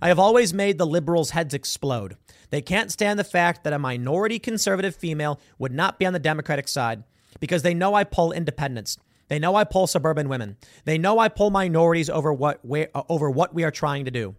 I 0.03 0.09
have 0.09 0.19
always 0.19 0.53
made 0.53 0.77
the 0.77 0.85
liberals' 0.85 1.31
heads 1.31 1.55
explode. 1.55 2.15
They 2.51 2.61
can't 2.61 2.91
stand 2.91 3.17
the 3.17 3.23
fact 3.23 3.63
that 3.63 3.73
a 3.73 3.79
minority 3.79 4.37
conservative 4.37 4.95
female 4.95 5.39
would 5.57 5.71
not 5.71 5.97
be 5.97 6.05
on 6.05 6.13
the 6.13 6.19
Democratic 6.19 6.67
side 6.67 7.05
because 7.39 7.63
they 7.63 7.73
know 7.73 7.95
I 7.95 8.03
pull 8.03 8.31
independents. 8.31 8.99
They 9.29 9.39
know 9.39 9.55
I 9.55 9.63
pull 9.63 9.87
suburban 9.87 10.29
women. 10.29 10.57
They 10.85 10.99
know 10.99 11.17
I 11.17 11.27
pull 11.27 11.49
minorities 11.49 12.07
over 12.07 12.31
what 12.31 12.63
we, 12.63 12.85
uh, 12.93 13.01
over 13.09 13.31
what 13.31 13.55
we 13.55 13.63
are 13.63 13.71
trying 13.71 14.05
to 14.05 14.11
do. 14.11 14.35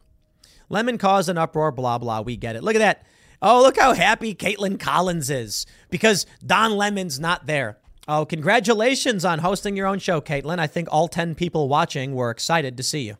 Lemon 0.68 0.98
caused 0.98 1.28
an 1.28 1.36
uproar, 1.36 1.72
blah, 1.72 1.98
blah. 1.98 2.20
We 2.20 2.36
get 2.36 2.54
it. 2.54 2.62
Look 2.62 2.76
at 2.76 2.78
that. 2.78 3.04
Oh, 3.42 3.60
look 3.60 3.76
how 3.76 3.94
happy 3.94 4.36
Kaitlan 4.36 4.78
Collins 4.78 5.30
is 5.30 5.66
because 5.90 6.26
Don 6.46 6.76
Lemon's 6.76 7.18
not 7.18 7.46
there. 7.46 7.79
Oh, 8.12 8.26
congratulations 8.26 9.24
on 9.24 9.38
hosting 9.38 9.76
your 9.76 9.86
own 9.86 10.00
show, 10.00 10.20
Kaitlan. 10.20 10.58
I 10.58 10.66
think 10.66 10.88
all 10.90 11.06
10 11.06 11.36
people 11.36 11.68
watching 11.68 12.12
were 12.12 12.32
excited 12.32 12.76
to 12.76 12.82
see 12.82 13.02
you. 13.02 13.16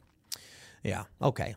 Yeah, 0.82 1.04
okay. 1.22 1.54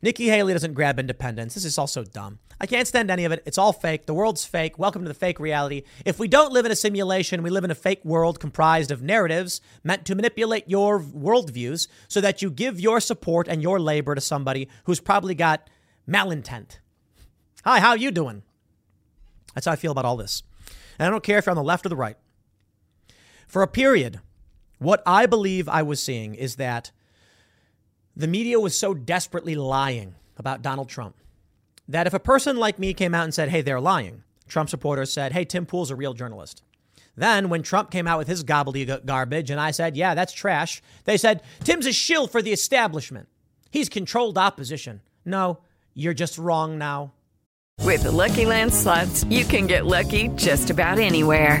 Nikki 0.00 0.28
Haley 0.28 0.54
doesn't 0.54 0.72
grab 0.72 0.98
independence. 0.98 1.52
This 1.52 1.66
is 1.66 1.76
also 1.76 2.04
dumb. 2.04 2.38
I 2.58 2.64
can't 2.64 2.88
stand 2.88 3.10
any 3.10 3.26
of 3.26 3.32
it. 3.32 3.42
It's 3.44 3.58
all 3.58 3.74
fake. 3.74 4.06
The 4.06 4.14
world's 4.14 4.46
fake. 4.46 4.78
Welcome 4.78 5.02
to 5.02 5.08
the 5.08 5.14
fake 5.14 5.38
reality. 5.38 5.82
If 6.06 6.18
we 6.18 6.26
don't 6.26 6.54
live 6.54 6.64
in 6.64 6.72
a 6.72 6.76
simulation, 6.76 7.42
we 7.42 7.50
live 7.50 7.64
in 7.64 7.70
a 7.70 7.74
fake 7.74 8.02
world 8.02 8.40
comprised 8.40 8.90
of 8.90 9.02
narratives 9.02 9.60
meant 9.84 10.06
to 10.06 10.14
manipulate 10.14 10.64
your 10.66 11.02
worldviews 11.02 11.86
so 12.08 12.22
that 12.22 12.40
you 12.40 12.50
give 12.50 12.80
your 12.80 12.98
support 12.98 13.46
and 13.46 13.60
your 13.60 13.78
labor 13.78 14.14
to 14.14 14.22
somebody 14.22 14.70
who's 14.84 15.00
probably 15.00 15.34
got 15.34 15.68
malintent. 16.08 16.78
Hi, 17.62 17.78
how 17.78 17.92
you 17.92 18.10
doing? 18.10 18.42
That's 19.54 19.66
how 19.66 19.72
I 19.72 19.76
feel 19.76 19.92
about 19.92 20.06
all 20.06 20.16
this. 20.16 20.42
And 20.98 21.06
I 21.06 21.10
don't 21.10 21.22
care 21.22 21.36
if 21.36 21.44
you're 21.44 21.50
on 21.50 21.56
the 21.56 21.62
left 21.62 21.84
or 21.84 21.90
the 21.90 21.96
right. 21.96 22.16
For 23.50 23.62
a 23.62 23.66
period, 23.66 24.20
what 24.78 25.02
I 25.04 25.26
believe 25.26 25.68
I 25.68 25.82
was 25.82 26.00
seeing 26.00 26.36
is 26.36 26.54
that 26.54 26.92
the 28.14 28.28
media 28.28 28.60
was 28.60 28.78
so 28.78 28.94
desperately 28.94 29.56
lying 29.56 30.14
about 30.36 30.62
Donald 30.62 30.88
Trump 30.88 31.16
that 31.88 32.06
if 32.06 32.14
a 32.14 32.20
person 32.20 32.58
like 32.58 32.78
me 32.78 32.94
came 32.94 33.12
out 33.12 33.24
and 33.24 33.34
said, 33.34 33.48
hey, 33.48 33.60
they're 33.60 33.80
lying, 33.80 34.22
Trump 34.46 34.70
supporters 34.70 35.12
said, 35.12 35.32
hey, 35.32 35.44
Tim 35.44 35.66
Pool's 35.66 35.90
a 35.90 35.96
real 35.96 36.14
journalist. 36.14 36.62
Then, 37.16 37.48
when 37.48 37.64
Trump 37.64 37.90
came 37.90 38.06
out 38.06 38.18
with 38.18 38.28
his 38.28 38.44
gobbledygook 38.44 39.04
garbage 39.04 39.50
and 39.50 39.60
I 39.60 39.72
said, 39.72 39.96
yeah, 39.96 40.14
that's 40.14 40.32
trash, 40.32 40.80
they 41.02 41.16
said, 41.16 41.42
Tim's 41.64 41.86
a 41.86 41.92
shill 41.92 42.28
for 42.28 42.42
the 42.42 42.52
establishment. 42.52 43.26
He's 43.72 43.88
controlled 43.88 44.38
opposition. 44.38 45.00
No, 45.24 45.58
you're 45.92 46.14
just 46.14 46.38
wrong 46.38 46.78
now. 46.78 47.14
With 47.80 48.04
the 48.04 48.12
Lucky 48.12 48.46
Land 48.46 48.72
slots, 48.72 49.24
you 49.24 49.44
can 49.44 49.66
get 49.66 49.86
lucky 49.86 50.28
just 50.36 50.70
about 50.70 51.00
anywhere. 51.00 51.60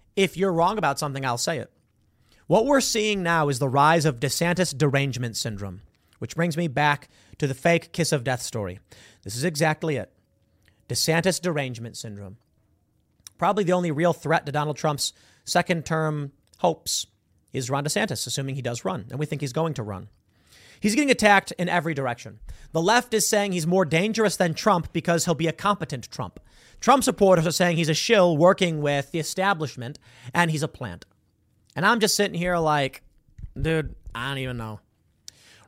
if 0.15 0.37
you're 0.37 0.53
wrong 0.53 0.77
about 0.77 0.99
something, 0.99 1.25
I'll 1.25 1.37
say 1.37 1.59
it. 1.59 1.71
What 2.47 2.65
we're 2.65 2.81
seeing 2.81 3.23
now 3.23 3.49
is 3.49 3.59
the 3.59 3.69
rise 3.69 4.05
of 4.05 4.19
DeSantis 4.19 4.77
derangement 4.77 5.37
syndrome, 5.37 5.81
which 6.19 6.35
brings 6.35 6.57
me 6.57 6.67
back 6.67 7.09
to 7.37 7.47
the 7.47 7.53
fake 7.53 7.93
kiss 7.93 8.11
of 8.11 8.23
death 8.23 8.41
story. 8.41 8.79
This 9.23 9.35
is 9.35 9.43
exactly 9.43 9.95
it 9.95 10.11
DeSantis 10.89 11.41
derangement 11.41 11.95
syndrome. 11.95 12.37
Probably 13.37 13.63
the 13.63 13.73
only 13.73 13.91
real 13.91 14.13
threat 14.13 14.45
to 14.45 14.51
Donald 14.51 14.77
Trump's 14.77 15.13
second 15.45 15.85
term 15.85 16.33
hopes 16.59 17.07
is 17.53 17.69
Ron 17.69 17.85
DeSantis, 17.85 18.27
assuming 18.27 18.55
he 18.55 18.61
does 18.61 18.85
run, 18.85 19.05
and 19.09 19.17
we 19.17 19.25
think 19.25 19.41
he's 19.41 19.53
going 19.53 19.73
to 19.75 19.83
run. 19.83 20.09
He's 20.81 20.95
getting 20.95 21.11
attacked 21.11 21.51
in 21.53 21.69
every 21.69 21.93
direction. 21.93 22.39
The 22.71 22.81
left 22.81 23.13
is 23.13 23.29
saying 23.29 23.51
he's 23.51 23.67
more 23.67 23.85
dangerous 23.85 24.35
than 24.35 24.53
Trump 24.53 24.91
because 24.91 25.25
he'll 25.25 25.35
be 25.35 25.47
a 25.47 25.53
competent 25.53 26.09
Trump. 26.09 26.39
Trump 26.81 27.03
supporters 27.03 27.47
are 27.47 27.51
saying 27.51 27.77
he's 27.77 27.89
a 27.89 27.93
shill 27.93 28.35
working 28.35 28.81
with 28.81 29.11
the 29.11 29.19
establishment 29.19 29.99
and 30.33 30.51
he's 30.51 30.63
a 30.63 30.67
plant. 30.67 31.05
And 31.75 31.85
I'm 31.85 31.99
just 31.99 32.15
sitting 32.15 32.37
here 32.37 32.57
like, 32.57 33.03
dude, 33.59 33.95
I 34.13 34.27
don't 34.27 34.39
even 34.39 34.57
know. 34.57 34.79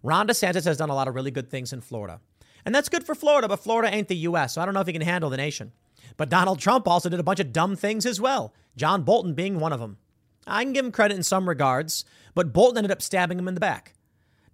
Ron 0.02 0.28
DeSantis 0.28 0.66
has 0.66 0.78
done 0.78 0.90
a 0.90 0.96
lot 0.96 1.08
of 1.08 1.16
really 1.16 1.32
good 1.32 1.50
things 1.50 1.72
in 1.72 1.80
Florida. 1.80 2.20
And 2.66 2.74
that's 2.74 2.90
good 2.90 3.06
for 3.06 3.16
Florida, 3.16 3.48
but 3.48 3.64
Florida 3.64 3.94
ain't 3.94 4.08
the 4.08 4.16
U.S., 4.18 4.54
so 4.54 4.62
I 4.62 4.66
don't 4.66 4.74
know 4.74 4.82
if 4.82 4.88
he 4.88 4.94
can 4.94 5.02
handle 5.02 5.30
the 5.30 5.38
nation. 5.38 5.72
But 6.18 6.30
Donald 6.30 6.60
Trump 6.60 6.88
also 6.88 7.10
did 7.10 7.20
a 7.20 7.24
bunch 7.24 7.40
of 7.40 7.54
dumb 7.54 7.76
things 7.76 8.06
as 8.06 8.20
well, 8.20 8.54
John 8.76 9.04
Bolton 9.04 9.34
being 9.34 9.60
one 9.60 9.74
of 9.74 9.80
them. 9.80 9.98
I 10.46 10.64
can 10.64 10.74
give 10.74 10.86
him 10.86 10.92
credit 10.92 11.16
in 11.16 11.24
some 11.24 11.48
regards, 11.48 12.06
but 12.36 12.54
Bolton 12.54 12.78
ended 12.78 12.92
up 12.92 13.02
stabbing 13.02 13.40
him 13.40 13.48
in 13.48 13.54
the 13.54 13.62
back. 13.62 13.94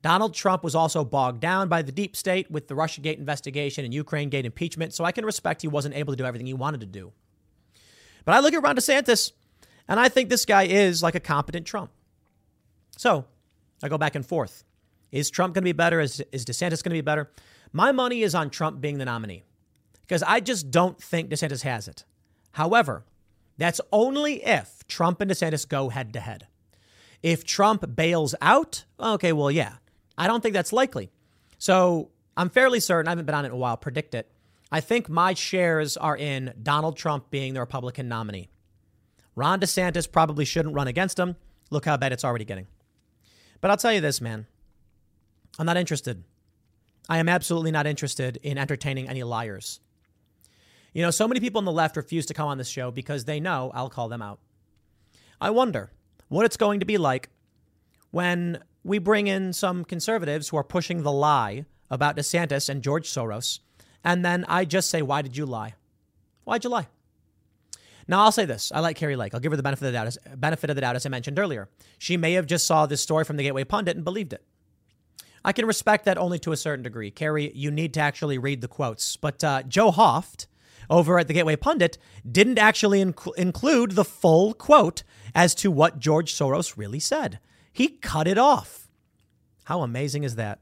Donald 0.01 0.33
Trump 0.33 0.63
was 0.63 0.75
also 0.75 1.03
bogged 1.03 1.41
down 1.41 1.67
by 1.67 1.81
the 1.81 1.91
deep 1.91 2.15
state 2.15 2.49
with 2.49 2.67
the 2.67 2.73
Russiagate 2.73 3.17
investigation 3.17 3.83
and 3.83 3.93
Ukrainegate 3.93 4.45
impeachment, 4.45 4.93
so 4.93 5.03
I 5.03 5.11
can 5.11 5.25
respect 5.25 5.61
he 5.61 5.67
wasn't 5.67 5.95
able 5.95 6.13
to 6.13 6.17
do 6.17 6.25
everything 6.25 6.47
he 6.47 6.53
wanted 6.53 6.79
to 6.81 6.85
do. 6.85 7.11
But 8.23 8.35
I 8.35 8.39
look 8.39 8.53
at 8.53 8.61
Ron 8.61 8.75
DeSantis, 8.75 9.33
and 9.87 9.99
I 9.99 10.07
think 10.07 10.29
this 10.29 10.45
guy 10.45 10.63
is 10.63 11.03
like 11.03 11.15
a 11.15 11.19
competent 11.19 11.65
Trump. 11.65 11.91
So 12.97 13.25
I 13.83 13.89
go 13.89 13.97
back 13.97 14.15
and 14.15 14.25
forth. 14.25 14.63
Is 15.11 15.29
Trump 15.29 15.53
going 15.53 15.63
to 15.63 15.65
be 15.65 15.73
better? 15.73 15.99
Is, 15.99 16.23
is 16.31 16.45
DeSantis 16.45 16.83
going 16.83 16.91
to 16.91 16.97
be 16.97 17.01
better? 17.01 17.31
My 17.73 17.91
money 17.91 18.21
is 18.21 18.35
on 18.35 18.49
Trump 18.49 18.79
being 18.79 18.99
the 18.99 19.05
nominee 19.05 19.43
because 20.01 20.23
I 20.23 20.39
just 20.39 20.71
don't 20.71 21.01
think 21.01 21.29
DeSantis 21.29 21.63
has 21.63 21.87
it. 21.87 22.05
However, 22.53 23.03
that's 23.57 23.81
only 23.91 24.43
if 24.45 24.87
Trump 24.87 25.21
and 25.21 25.29
DeSantis 25.29 25.67
go 25.67 25.89
head 25.89 26.13
to 26.13 26.19
head. 26.19 26.47
If 27.21 27.43
Trump 27.43 27.95
bails 27.95 28.33
out, 28.41 28.85
okay, 28.99 29.33
well, 29.33 29.51
yeah, 29.51 29.75
I 30.19 30.27
don't 30.27 30.41
think 30.41 30.53
that's 30.53 30.73
likely. 30.73 31.09
So 31.57 32.11
I'm 32.37 32.49
fairly 32.49 32.79
certain, 32.79 33.07
I 33.07 33.11
haven't 33.11 33.25
been 33.25 33.33
on 33.35 33.45
it 33.45 33.47
in 33.47 33.53
a 33.53 33.57
while, 33.57 33.77
PredictIt. 33.77 34.25
I 34.71 34.81
think 34.81 35.09
my 35.09 35.33
shares 35.33 35.97
are 35.97 36.15
in 36.15 36.53
Donald 36.61 36.97
Trump 36.97 37.31
being 37.31 37.53
the 37.53 37.61
Republican 37.61 38.07
nominee. 38.07 38.49
Ron 39.35 39.59
DeSantis 39.59 40.11
probably 40.11 40.45
shouldn't 40.45 40.75
run 40.75 40.87
against 40.87 41.17
him. 41.17 41.37
Look 41.71 41.85
how 41.85 41.97
bad 41.97 42.11
it's 42.11 42.25
already 42.25 42.45
getting. 42.45 42.67
But 43.61 43.71
I'll 43.71 43.77
tell 43.77 43.93
you 43.93 44.01
this, 44.01 44.21
man. 44.21 44.45
I'm 45.57 45.65
not 45.65 45.77
interested. 45.77 46.23
I 47.07 47.17
am 47.17 47.29
absolutely 47.29 47.71
not 47.71 47.87
interested 47.87 48.37
in 48.43 48.57
entertaining 48.57 49.09
any 49.09 49.23
liars. 49.23 49.79
You 50.93 51.01
know, 51.01 51.11
so 51.11 51.27
many 51.27 51.39
people 51.39 51.59
on 51.59 51.65
the 51.65 51.71
left 51.71 51.97
refuse 51.97 52.25
to 52.27 52.33
come 52.33 52.47
on 52.47 52.57
this 52.57 52.67
show 52.67 52.91
because 52.91 53.25
they 53.25 53.39
know 53.39 53.71
I'll 53.73 53.89
call 53.89 54.09
them 54.09 54.21
out. 54.21 54.39
I 55.41 55.49
wonder 55.49 55.91
what 56.27 56.45
it's 56.45 56.57
going 56.57 56.81
to 56.81 56.85
be 56.85 56.97
like 56.97 57.29
when 58.11 58.59
we 58.89 58.97
bring 58.97 59.27
in 59.27 59.53
some 59.53 59.85
conservatives 59.85 60.49
who 60.49 60.57
are 60.57 60.63
pushing 60.63 61.03
the 61.03 61.11
lie 61.11 61.63
about 61.91 62.17
DeSantis 62.17 62.69
and 62.69 62.81
George 62.81 63.07
Soros. 63.07 63.59
And 64.03 64.25
then 64.25 64.45
I 64.47 64.65
just 64.65 64.89
say, 64.89 65.03
why 65.03 65.21
did 65.21 65.37
you 65.37 65.45
lie? 65.45 65.75
Why'd 66.43 66.63
you 66.63 66.71
lie? 66.71 66.87
Now 68.07 68.23
I'll 68.23 68.31
say 68.31 68.45
this: 68.45 68.71
I 68.73 68.79
like 68.79 68.97
Kari 68.97 69.15
Lake. 69.15 69.35
I'll 69.35 69.39
give 69.39 69.51
her 69.51 69.55
the 69.55 69.61
benefit 69.61 69.85
of 69.85 69.93
the 69.93 69.97
doubt. 69.99 70.07
As, 70.07 70.17
benefit 70.35 70.71
of 70.71 70.75
the 70.75 70.81
doubt, 70.81 70.95
as 70.95 71.05
I 71.05 71.09
mentioned 71.09 71.37
earlier. 71.37 71.69
She 71.99 72.17
may 72.17 72.33
have 72.33 72.47
just 72.47 72.65
saw 72.65 72.87
this 72.87 73.01
story 73.01 73.23
from 73.23 73.37
the 73.37 73.43
Gateway 73.43 73.63
Pundit 73.63 73.95
and 73.95 74.03
believed 74.03 74.33
it. 74.33 74.43
I 75.45 75.51
can 75.51 75.67
respect 75.67 76.05
that 76.05 76.17
only 76.17 76.39
to 76.39 76.51
a 76.51 76.57
certain 76.57 76.81
degree. 76.81 77.11
Kari, 77.11 77.51
you 77.53 77.69
need 77.69 77.93
to 77.93 77.99
actually 77.99 78.39
read 78.39 78.61
the 78.61 78.67
quotes. 78.67 79.15
But 79.15 79.43
uh, 79.43 79.61
Joe 79.67 79.91
Hoft 79.91 80.47
over 80.89 81.19
at 81.19 81.27
the 81.27 81.35
Gateway 81.35 81.57
Pundit 81.57 81.99
didn't 82.29 82.57
actually 82.57 83.05
inc- 83.05 83.37
include 83.37 83.91
the 83.91 84.03
full 84.03 84.55
quote 84.55 85.03
as 85.35 85.53
to 85.55 85.69
what 85.69 85.99
George 85.99 86.33
Soros 86.33 86.75
really 86.75 86.99
said. 86.99 87.39
He 87.79 87.87
cut 87.87 88.27
it 88.27 88.37
off. 88.37 88.89
How 89.63 89.83
amazing 89.83 90.25
is 90.25 90.35
that? 90.35 90.59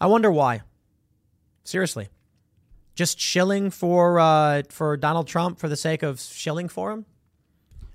I 0.00 0.08
wonder 0.08 0.28
why. 0.28 0.62
Seriously. 1.62 2.08
Just 2.96 3.20
shilling 3.20 3.70
for 3.70 4.18
uh, 4.18 4.62
for 4.70 4.96
Donald 4.96 5.28
Trump 5.28 5.60
for 5.60 5.68
the 5.68 5.76
sake 5.76 6.02
of 6.02 6.18
shilling 6.18 6.68
for 6.68 6.90
him? 6.90 7.06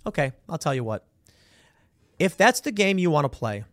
Okay, 0.08 0.32
I'll 0.48 0.58
tell 0.58 0.74
you 0.74 0.86
what. 0.86 1.06
If 2.18 2.38
that's 2.38 2.62
the 2.62 2.72
game 2.72 3.00
you 3.00 3.12
want 3.12 3.26
to 3.26 3.38
play, 3.38 3.66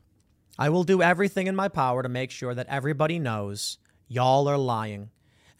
I 0.58 0.70
will 0.70 0.82
do 0.82 1.02
everything 1.02 1.46
in 1.46 1.54
my 1.54 1.68
power 1.68 2.02
to 2.02 2.08
make 2.08 2.32
sure 2.32 2.52
that 2.52 2.66
everybody 2.66 3.20
knows 3.20 3.78
y'all 4.08 4.48
are 4.48 4.58
lying 4.58 5.10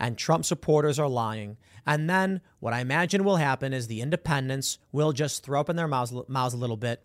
and 0.00 0.18
Trump 0.18 0.44
supporters 0.44 0.98
are 0.98 1.09
lying. 1.09 1.57
And 1.87 2.11
then 2.11 2.40
what 2.59 2.74
I 2.74 2.81
imagine 2.81 3.22
will 3.22 3.37
happen 3.37 3.72
is 3.72 3.87
the 3.87 4.00
independents 4.00 4.79
will 4.90 5.12
just 5.12 5.44
throw 5.44 5.61
up 5.61 5.70
in 5.70 5.76
their 5.76 5.87
mouths, 5.87 6.12
mouths 6.26 6.55
a 6.55 6.59
little 6.59 6.76
bit, 6.76 7.05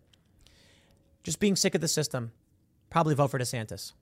just 1.24 1.40
being 1.40 1.56
sick 1.56 1.76
of 1.76 1.82
the 1.82 1.88
system, 1.88 2.32
probably 2.90 3.16
vote 3.16 3.32
for 3.32 3.40
DeSantis. 3.40 3.94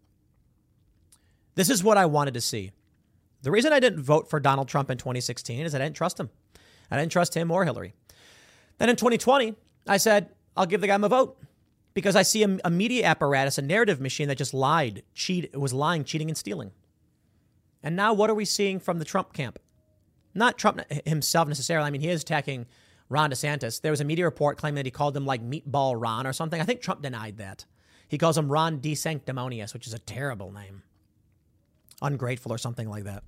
This 1.55 1.69
is 1.69 1.84
what 1.84 1.97
I 1.97 2.05
wanted 2.05 2.34
to 2.36 2.41
see. 2.41 2.71
The 3.41 3.51
reason 3.51 3.73
I 3.73 3.79
didn't 3.79 4.01
vote 4.01 4.29
for 4.29 4.39
Donald 4.39 4.67
Trump 4.67 4.89
in 4.89 4.97
2016 4.97 5.65
is 5.65 5.73
I 5.73 5.79
didn't 5.79 5.95
trust 5.95 6.19
him. 6.19 6.29
I 6.91 6.97
didn't 6.97 7.12
trust 7.12 7.36
him 7.36 7.51
or 7.51 7.65
Hillary. 7.65 7.93
Then 8.77 8.89
in 8.89 8.95
2020, 8.95 9.55
I 9.88 9.97
said, 9.97 10.29
I'll 10.58 10.65
give 10.65 10.82
the 10.82 10.88
guy 10.88 10.97
my 10.97 11.08
vote 11.08 11.38
because 11.93 12.15
I 12.15 12.21
see 12.21 12.43
a, 12.43 12.58
a 12.65 12.69
media 12.69 13.05
apparatus, 13.05 13.58
a 13.58 13.62
narrative 13.62 14.01
machine 14.01 14.27
that 14.27 14.38
just 14.38 14.53
lied, 14.53 15.03
cheat, 15.13 15.55
was 15.58 15.73
lying, 15.73 16.03
cheating, 16.03 16.29
and 16.29 16.38
stealing. 16.38 16.71
And 17.82 17.95
now 17.95 18.13
what 18.13 18.29
are 18.29 18.36
we 18.36 18.45
seeing 18.45 18.79
from 18.79 18.99
the 18.99 19.05
Trump 19.05 19.34
camp? 19.34 19.60
Not 20.34 20.58
Trump 20.58 20.82
himself 21.05 21.47
necessarily. 21.47 21.88
I 21.88 21.91
mean, 21.91 22.01
he 22.01 22.10
is 22.10 22.21
attacking 22.21 22.67
Ron 23.10 23.32
DeSantis. 23.32 23.82
There 23.82 23.91
was 23.91 24.02
a 24.02 24.06
media 24.06 24.26
report 24.26 24.58
claiming 24.58 24.76
that 24.76 24.86
he 24.86 24.91
called 24.91 25.17
him 25.17 25.26
like 25.26 25.43
Meatball 25.43 25.95
Ron 26.00 26.28
or 26.28 26.34
something. 26.34 26.62
I 26.62 26.65
think 26.65 26.82
Trump 26.82 27.02
denied 27.02 27.38
that. 27.38 27.65
He 28.08 28.17
calls 28.17 28.38
him 28.38 28.52
Ron 28.52 28.80
De 28.80 28.95
Sanctimonious, 28.95 29.74
which 29.74 29.88
is 29.88 29.93
a 29.93 30.00
terrible 30.00 30.52
name. 30.52 30.84
Ungrateful 32.02 32.54
or 32.54 32.58
something 32.58 32.89
like 32.89 33.04
that. 33.04 33.24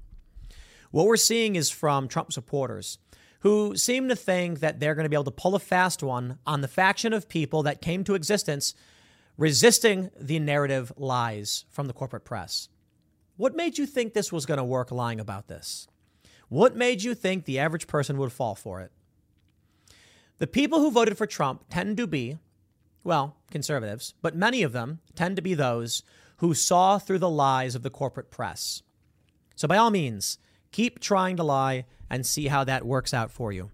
What 0.92 1.08
we're 1.08 1.18
seeing 1.18 1.56
is 1.56 1.70
from 1.70 2.08
Trump 2.08 2.32
supporters 2.32 3.00
who 3.42 3.76
seem 3.76 4.08
to 4.08 4.16
think 4.16 4.60
that 4.60 4.80
they're 4.80 4.94
going 4.96 5.06
to 5.06 5.10
be 5.10 5.16
able 5.16 5.24
to 5.24 5.32
pull 5.32 5.56
a 5.56 5.60
fast 5.60 6.04
one 6.04 6.38
on 6.46 6.62
the 6.62 6.68
faction 6.68 7.12
of 7.12 7.28
people 7.28 7.64
that 7.64 7.82
came 7.82 8.04
to 8.04 8.14
existence 8.14 8.76
resisting 9.38 10.12
the 10.20 10.40
narrative 10.40 10.92
lies 10.96 11.66
from 11.70 11.88
the 11.88 11.94
corporate 11.94 12.24
press. 12.24 12.70
What 13.38 13.56
made 13.56 13.78
you 13.78 13.88
think 13.88 14.14
this 14.14 14.32
was 14.32 14.46
going 14.46 14.60
to 14.60 14.64
work 14.64 14.92
lying 14.92 15.20
about 15.20 15.48
this? 15.48 15.88
What 16.50 16.76
made 16.76 17.02
you 17.02 17.16
think 17.16 17.46
the 17.46 17.58
average 17.58 17.88
person 17.88 18.18
would 18.18 18.32
fall 18.32 18.54
for 18.54 18.82
it? 18.82 18.92
The 20.42 20.48
people 20.48 20.80
who 20.80 20.90
voted 20.90 21.20
for 21.20 21.28
Trump 21.28 21.66
tend 21.70 21.98
to 21.98 22.08
be, 22.08 22.40
well, 23.04 23.38
conservatives, 23.52 24.16
but 24.24 24.36
many 24.36 24.64
of 24.64 24.72
them 24.72 25.00
tend 25.14 25.36
to 25.36 25.42
be 25.44 25.54
those 25.54 26.02
who 26.38 26.56
saw 26.56 26.98
through 26.98 27.20
the 27.20 27.30
lies 27.30 27.76
of 27.76 27.84
the 27.84 27.92
corporate 27.92 28.32
press. 28.32 28.82
So, 29.56 29.68
by 29.68 29.78
all 29.78 29.92
means, 29.92 30.40
keep 30.72 31.00
trying 31.00 31.38
to 31.38 31.44
lie 31.44 31.86
and 32.10 32.26
see 32.26 32.48
how 32.48 32.64
that 32.64 32.88
works 32.88 33.14
out 33.14 33.30
for 33.30 33.52
you. 33.52 33.70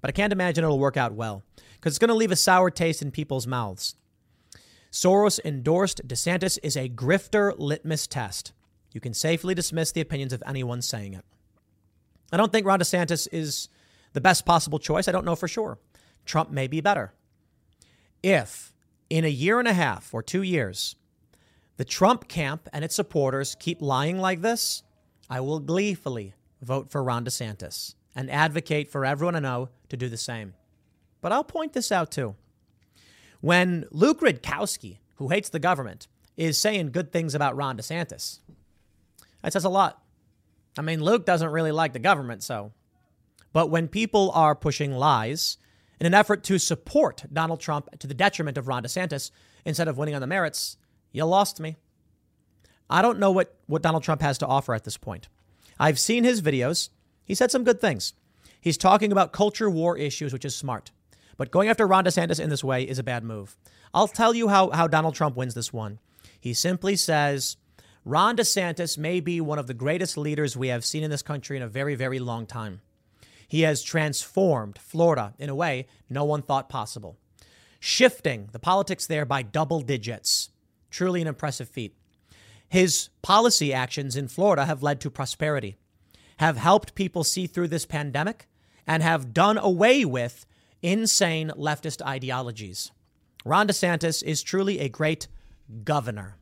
But 0.00 0.08
I 0.08 0.12
can't 0.12 0.32
imagine 0.32 0.64
it'll 0.64 0.78
work 0.78 0.96
out 0.96 1.12
well 1.12 1.42
because 1.74 1.92
it's 1.92 1.98
going 1.98 2.08
to 2.08 2.14
leave 2.14 2.32
a 2.32 2.36
sour 2.36 2.70
taste 2.70 3.02
in 3.02 3.10
people's 3.10 3.46
mouths. 3.46 3.94
Soros 4.90 5.38
endorsed 5.44 6.08
DeSantis 6.08 6.58
is 6.62 6.78
a 6.78 6.88
grifter 6.88 7.52
litmus 7.58 8.06
test. 8.06 8.54
You 8.90 9.02
can 9.02 9.12
safely 9.12 9.54
dismiss 9.54 9.92
the 9.92 10.00
opinions 10.00 10.32
of 10.32 10.42
anyone 10.46 10.80
saying 10.80 11.12
it. 11.12 11.26
I 12.32 12.38
don't 12.38 12.52
think 12.52 12.66
Ron 12.66 12.80
DeSantis 12.80 13.28
is 13.30 13.68
the 14.14 14.22
best 14.22 14.46
possible 14.46 14.78
choice. 14.78 15.08
I 15.08 15.12
don't 15.12 15.26
know 15.26 15.36
for 15.36 15.46
sure. 15.46 15.78
Trump 16.26 16.50
may 16.50 16.66
be 16.66 16.80
better. 16.80 17.12
If 18.22 18.72
in 19.08 19.24
a 19.24 19.28
year 19.28 19.58
and 19.58 19.68
a 19.68 19.72
half 19.72 20.12
or 20.12 20.22
two 20.22 20.42
years, 20.42 20.96
the 21.76 21.84
Trump 21.84 22.28
camp 22.28 22.68
and 22.72 22.84
its 22.84 22.94
supporters 22.94 23.56
keep 23.58 23.80
lying 23.80 24.18
like 24.18 24.40
this, 24.40 24.82
I 25.28 25.40
will 25.40 25.60
gleefully 25.60 26.34
vote 26.62 26.90
for 26.90 27.02
Ron 27.02 27.24
DeSantis 27.24 27.94
and 28.14 28.30
advocate 28.30 28.90
for 28.90 29.04
everyone 29.04 29.36
I 29.36 29.40
know 29.40 29.68
to 29.88 29.96
do 29.96 30.08
the 30.08 30.16
same. 30.16 30.54
But 31.20 31.32
I'll 31.32 31.44
point 31.44 31.72
this 31.72 31.92
out 31.92 32.10
too. 32.10 32.34
When 33.40 33.86
Luke 33.90 34.20
Rudkowski, 34.20 34.98
who 35.16 35.28
hates 35.28 35.48
the 35.48 35.58
government, 35.58 36.08
is 36.36 36.58
saying 36.58 36.90
good 36.90 37.12
things 37.12 37.34
about 37.34 37.56
Ron 37.56 37.76
DeSantis, 37.76 38.40
that 39.42 39.52
says 39.52 39.64
a 39.64 39.68
lot. 39.68 40.02
I 40.78 40.82
mean, 40.82 41.02
Luke 41.02 41.24
doesn't 41.24 41.50
really 41.50 41.72
like 41.72 41.92
the 41.92 41.98
government, 41.98 42.42
so. 42.42 42.72
But 43.52 43.70
when 43.70 43.88
people 43.88 44.30
are 44.34 44.54
pushing 44.54 44.92
lies 44.92 45.56
in 46.00 46.06
an 46.06 46.14
effort 46.14 46.42
to 46.44 46.58
support 46.58 47.24
Donald 47.32 47.60
Trump 47.60 47.98
to 47.98 48.06
the 48.06 48.14
detriment 48.14 48.58
of 48.58 48.68
Ron 48.68 48.82
DeSantis 48.82 49.30
instead 49.64 49.88
of 49.88 49.98
winning 49.98 50.14
on 50.14 50.20
the 50.20 50.26
merits, 50.26 50.76
you 51.12 51.24
lost 51.24 51.60
me. 51.60 51.76
I 52.88 53.02
don't 53.02 53.18
know 53.18 53.30
what, 53.30 53.56
what 53.66 53.82
Donald 53.82 54.02
Trump 54.02 54.22
has 54.22 54.38
to 54.38 54.46
offer 54.46 54.74
at 54.74 54.84
this 54.84 54.96
point. 54.96 55.28
I've 55.78 55.98
seen 55.98 56.24
his 56.24 56.42
videos. 56.42 56.90
He 57.24 57.34
said 57.34 57.50
some 57.50 57.64
good 57.64 57.80
things. 57.80 58.14
He's 58.60 58.76
talking 58.76 59.12
about 59.12 59.32
culture 59.32 59.70
war 59.70 59.96
issues, 59.96 60.32
which 60.32 60.44
is 60.44 60.54
smart. 60.54 60.90
But 61.36 61.50
going 61.50 61.68
after 61.68 61.86
Ron 61.86 62.04
DeSantis 62.04 62.40
in 62.40 62.50
this 62.50 62.64
way 62.64 62.82
is 62.82 62.98
a 62.98 63.04
bad 63.04 63.24
move. 63.24 63.56
I'll 63.92 64.08
tell 64.08 64.34
you 64.34 64.48
how, 64.48 64.70
how 64.70 64.86
Donald 64.86 65.14
Trump 65.14 65.36
wins 65.36 65.54
this 65.54 65.72
one. 65.72 65.98
He 66.40 66.54
simply 66.54 66.96
says, 66.96 67.56
Ron 68.04 68.36
DeSantis 68.36 68.96
may 68.96 69.20
be 69.20 69.40
one 69.40 69.58
of 69.58 69.66
the 69.66 69.74
greatest 69.74 70.16
leaders 70.16 70.56
we 70.56 70.68
have 70.68 70.84
seen 70.84 71.02
in 71.02 71.10
this 71.10 71.22
country 71.22 71.56
in 71.56 71.62
a 71.62 71.68
very, 71.68 71.94
very 71.94 72.18
long 72.18 72.46
time. 72.46 72.80
He 73.46 73.62
has 73.62 73.82
transformed 73.82 74.78
Florida 74.78 75.34
in 75.38 75.48
a 75.48 75.54
way 75.54 75.86
no 76.08 76.24
one 76.24 76.42
thought 76.42 76.68
possible, 76.68 77.16
shifting 77.80 78.48
the 78.52 78.58
politics 78.58 79.06
there 79.06 79.24
by 79.24 79.42
double 79.42 79.80
digits. 79.80 80.50
Truly 80.90 81.20
an 81.20 81.28
impressive 81.28 81.68
feat. 81.68 81.94
His 82.68 83.10
policy 83.22 83.72
actions 83.72 84.16
in 84.16 84.28
Florida 84.28 84.64
have 84.64 84.82
led 84.82 85.00
to 85.02 85.10
prosperity, 85.10 85.76
have 86.38 86.56
helped 86.56 86.94
people 86.94 87.22
see 87.22 87.46
through 87.46 87.68
this 87.68 87.86
pandemic, 87.86 88.48
and 88.86 89.02
have 89.02 89.34
done 89.34 89.58
away 89.58 90.04
with 90.04 90.46
insane 90.82 91.52
leftist 91.56 92.04
ideologies. 92.04 92.90
Ron 93.44 93.68
DeSantis 93.68 94.22
is 94.22 94.42
truly 94.42 94.80
a 94.80 94.88
great 94.88 95.28
governor 95.84 96.36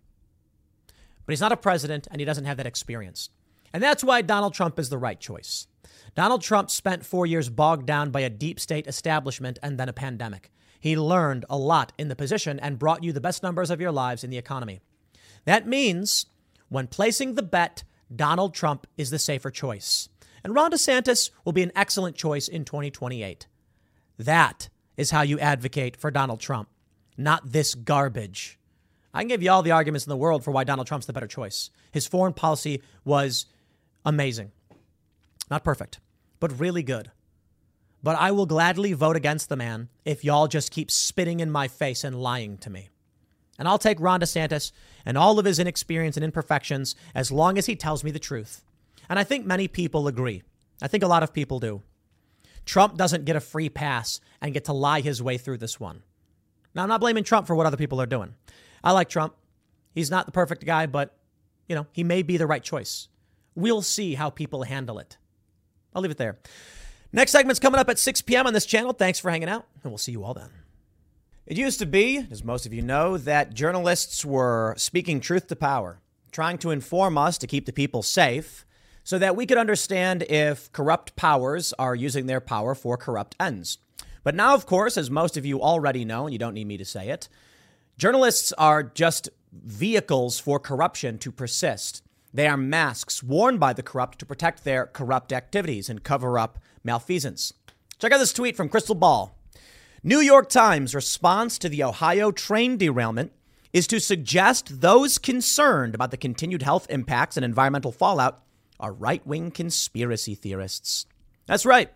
but 1.26 1.32
he's 1.32 1.40
not 1.40 1.52
a 1.52 1.56
president 1.56 2.06
and 2.10 2.20
he 2.20 2.24
doesn't 2.24 2.44
have 2.44 2.56
that 2.58 2.66
experience. 2.66 3.30
And 3.72 3.82
that's 3.82 4.04
why 4.04 4.22
Donald 4.22 4.54
Trump 4.54 4.78
is 4.78 4.88
the 4.88 4.98
right 4.98 5.18
choice. 5.18 5.66
Donald 6.14 6.42
Trump 6.42 6.70
spent 6.70 7.05
four 7.05 7.27
years 7.27 7.48
bogged 7.48 7.87
down 7.87 8.11
by 8.11 8.20
a 8.20 8.31
deep 8.31 8.61
state 8.61 8.87
establishment 8.87 9.59
and 9.62 9.79
then 9.79 9.88
a 9.88 9.92
pandemic. 9.92 10.50
He 10.79 10.96
learned 10.96 11.44
a 11.48 11.57
lot 11.57 11.92
in 11.98 12.09
the 12.09 12.16
position 12.16 12.61
and 12.61 12.79
brought 12.79 13.03
you 13.03 13.12
the 13.12 13.20
best 13.20 13.42
numbers 13.42 13.70
of 13.70 13.81
your 13.81 13.90
lives 13.90 14.22
in 14.22 14.31
the 14.31 14.38
economy. 14.38 14.81
That 15.44 15.66
means 15.66 16.27
when 16.68 16.87
placing 16.87 17.35
the 17.35 17.42
bet, 17.42 17.85
Donald 18.14 18.55
Trump 18.55 18.87
is 18.96 19.11
the 19.11 19.18
safer 19.18 19.50
choice. 19.50 20.09
And 20.44 20.55
Ron 20.55 20.70
DeSantis 20.70 21.31
will 21.44 21.53
be 21.53 21.62
an 21.62 21.72
excellent 21.74 22.16
choice 22.16 22.48
in 22.48 22.64
2028. 22.64 23.46
That 24.18 24.68
is 24.97 25.11
how 25.11 25.22
you 25.22 25.38
advocate 25.38 25.97
for 25.97 26.11
Donald 26.11 26.41
Trump, 26.41 26.68
not 27.16 27.53
this 27.53 27.74
garbage. 27.74 28.59
I 29.12 29.20
can 29.20 29.28
give 29.28 29.43
you 29.43 29.51
all 29.51 29.62
the 29.62 29.70
arguments 29.70 30.05
in 30.07 30.11
the 30.11 30.16
world 30.16 30.45
for 30.45 30.51
why 30.51 30.64
Donald 30.64 30.86
Trump's 30.86 31.07
the 31.07 31.12
better 31.12 31.26
choice. 31.26 31.70
His 31.93 32.07
foreign 32.07 32.34
policy 32.34 32.82
was 33.05 33.47
amazing. 34.05 34.53
Not 35.51 35.64
perfect, 35.64 36.01
but 36.41 36.59
really 36.59 36.82
good. 36.82 37.11
But 38.03 38.16
I 38.18 38.32
will 38.32 38.47
gladly 38.47 38.93
vote 38.93 39.16
against 39.16 39.49
the 39.49 39.57
man 39.57 39.89
if 40.05 40.24
y'all 40.24 40.47
just 40.47 40.70
keep 40.70 40.91
spitting 40.91 41.41
in 41.41 41.51
my 41.51 41.68
face 41.68 42.05
and 42.05 42.20
lying 42.20 42.59
to 42.59 42.70
me. 42.70 42.91
And 43.59 43.66
I'll 43.66 43.78
take 43.78 44.01
Ron 44.01 44.20
DeSantis 44.20 44.72
and 45.07 45.16
all 45.16 45.39
of 45.39 45.47
his 45.47 45.59
inexperience 45.59 46.16
and 46.16 46.24
imperfections 46.24 46.95
as 47.14 47.32
long 47.32 47.57
as 47.57 47.66
he 47.66 47.76
tells 47.76 48.05
me 48.05 48.11
the 48.11 48.18
truth. 48.18 48.62
And 49.09 49.18
I 49.18 49.24
think 49.24 49.47
many 49.47 49.68
people 49.68 50.09
agree. 50.09 50.43
I 50.82 50.89
think 50.89 51.03
a 51.03 51.09
lot 51.09 51.22
of 51.22 51.32
people 51.32 51.61
do. 51.61 51.82
Trump 52.64 52.97
doesn't 52.97 53.24
get 53.24 53.37
a 53.37 53.41
free 53.41 53.68
pass 53.68 54.20
and 54.41 54.55
get 54.55 54.64
to 54.64 54.72
lie 54.72 55.01
his 55.01 55.22
way 55.22 55.39
through 55.39 55.59
this 55.59 55.78
one. 55.78 56.03
Now, 56.74 56.82
I'm 56.82 56.89
not 56.89 57.01
blaming 57.01 57.24
Trump 57.24 57.47
for 57.47 57.55
what 57.55 57.66
other 57.66 57.76
people 57.76 58.01
are 58.01 58.07
doing. 58.07 58.35
I 58.82 58.93
like 58.93 59.09
Trump. 59.09 59.35
He's 59.95 60.11
not 60.11 60.26
the 60.26 60.32
perfect 60.32 60.64
guy, 60.66 60.87
but, 60.87 61.16
you 61.68 61.76
know, 61.76 61.87
he 61.93 62.03
may 62.03 62.22
be 62.22 62.37
the 62.37 62.47
right 62.47 62.62
choice. 62.62 63.09
We'll 63.55 63.82
see 63.82 64.14
how 64.14 64.30
people 64.30 64.64
handle 64.64 64.99
it. 64.99 65.16
I'll 65.95 66.03
leave 66.03 66.11
it 66.11 66.18
there. 66.18 66.38
Next 67.12 67.30
segment's 67.30 67.61
coming 67.61 67.78
up 67.78 67.88
at 67.88 67.99
6 67.99 68.22
p.m. 68.22 68.47
on 68.47 68.53
this 68.53 68.66
channel. 68.66 68.92
Thanks 68.92 69.20
for 69.20 69.30
hanging 69.30 69.49
out, 69.49 69.66
and 69.82 69.92
we'll 69.92 69.99
see 69.99 70.12
you 70.12 70.24
all 70.24 70.34
then. 70.34 70.51
It 71.47 71.57
used 71.57 71.78
to 71.78 71.86
be, 71.86 72.26
as 72.30 72.42
most 72.42 72.66
of 72.66 72.72
you 72.72 72.82
know, 72.82 73.18
that 73.18 73.55
journalists 73.55 74.24
were 74.24 74.74
speaking 74.76 75.20
truth 75.20 75.47
to 75.49 75.57
power, 75.57 76.01
trying 76.32 76.59
to 76.59 76.70
inform 76.70 77.18
us 77.18 77.38
to 77.38 77.47
keep 77.47 77.66
the 77.66 77.72
people 77.72 78.03
safe 78.03 78.64
so 79.05 79.18
that 79.18 79.36
we 79.36 79.45
could 79.45 79.59
understand 79.59 80.22
if 80.22 80.72
corrupt 80.72 81.14
powers 81.14 81.74
are 81.78 81.95
using 81.95 82.26
their 82.26 82.40
power 82.40 82.74
for 82.74 82.97
corrupt 82.97 83.36
ends. 83.38 83.78
But 84.22 84.34
now, 84.34 84.55
of 84.55 84.64
course, 84.64 84.97
as 84.97 85.11
most 85.11 85.36
of 85.36 85.45
you 85.45 85.61
already 85.61 86.05
know, 86.05 86.24
and 86.24 86.32
you 86.32 86.38
don't 86.38 86.55
need 86.55 86.66
me 86.66 86.78
to 86.78 86.84
say 86.84 87.11
it, 87.11 87.28
journalists 87.99 88.53
are 88.55 88.82
just 88.82 89.28
vehicles 89.53 90.40
for 90.40 90.59
corruption 90.59 91.18
to 91.18 91.30
persist. 91.30 92.03
They 92.35 92.49
are 92.49 92.57
masks 92.57 93.22
worn 93.22 93.59
by 93.59 93.72
the 93.72 93.82
corrupt 93.85 94.18
to 94.18 94.26
protect 94.26 94.64
their 94.64 94.87
corrupt 94.87 95.32
activities 95.32 95.89
and 95.89 96.03
cover 96.03 96.37
up 96.37 96.59
malfeasance. 96.82 97.53
Check 98.01 98.11
out 98.11 98.18
this 98.18 98.32
tweet 98.32 98.57
from 98.57 98.68
Krystal 98.68 98.99
Ball. 98.99 99.39
New 100.03 100.18
York 100.18 100.49
Times 100.49 100.97
response 100.97 101.59
to 101.59 101.68
the 101.68 101.85
Ohio 101.85 102.32
train 102.32 102.76
derailment 102.76 103.30
is 103.72 103.87
to 103.87 104.01
suggest 104.01 104.80
those 104.80 105.16
concerned 105.16 105.95
about 105.95 106.11
the 106.11 106.16
continued 106.16 106.62
health 106.62 106.89
impacts 106.91 107.37
and 107.37 107.45
environmental 107.45 107.93
fallout 107.93 108.43
are 108.80 108.93
right 108.93 109.24
wing 109.24 109.53
conspiracy 109.53 110.35
theorists. 110.35 111.07
That's 111.47 111.64
right. 111.64 111.91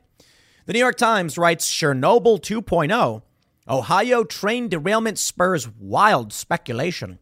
The 0.67 0.73
New 0.73 0.79
York 0.79 0.97
Times 0.97 1.37
writes 1.37 1.69
Chernobyl 1.69 2.41
2.0 2.41 3.23
Ohio 3.69 4.25
train 4.25 4.69
derailment 4.69 5.19
spurs 5.19 5.69
wild 5.69 6.33
speculation. 6.33 7.19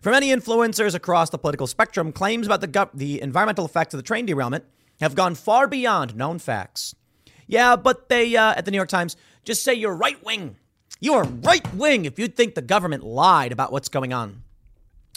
For 0.00 0.10
many 0.10 0.34
influencers 0.34 0.94
across 0.94 1.28
the 1.28 1.36
political 1.36 1.66
spectrum, 1.66 2.10
claims 2.10 2.46
about 2.46 2.62
the, 2.62 2.88
the 2.94 3.20
environmental 3.20 3.66
effects 3.66 3.92
of 3.92 3.98
the 3.98 4.02
train 4.02 4.24
derailment 4.24 4.64
have 5.00 5.14
gone 5.14 5.34
far 5.34 5.68
beyond 5.68 6.16
known 6.16 6.38
facts. 6.38 6.94
Yeah, 7.46 7.76
but 7.76 8.08
they, 8.08 8.34
uh, 8.34 8.54
at 8.54 8.64
the 8.64 8.70
New 8.70 8.78
York 8.78 8.88
Times, 8.88 9.16
just 9.44 9.62
say 9.62 9.74
you're 9.74 9.94
right 9.94 10.22
wing. 10.24 10.56
You're 11.00 11.24
right 11.24 11.74
wing 11.74 12.06
if 12.06 12.18
you 12.18 12.28
think 12.28 12.54
the 12.54 12.62
government 12.62 13.02
lied 13.02 13.52
about 13.52 13.72
what's 13.72 13.88
going 13.90 14.12
on. 14.12 14.42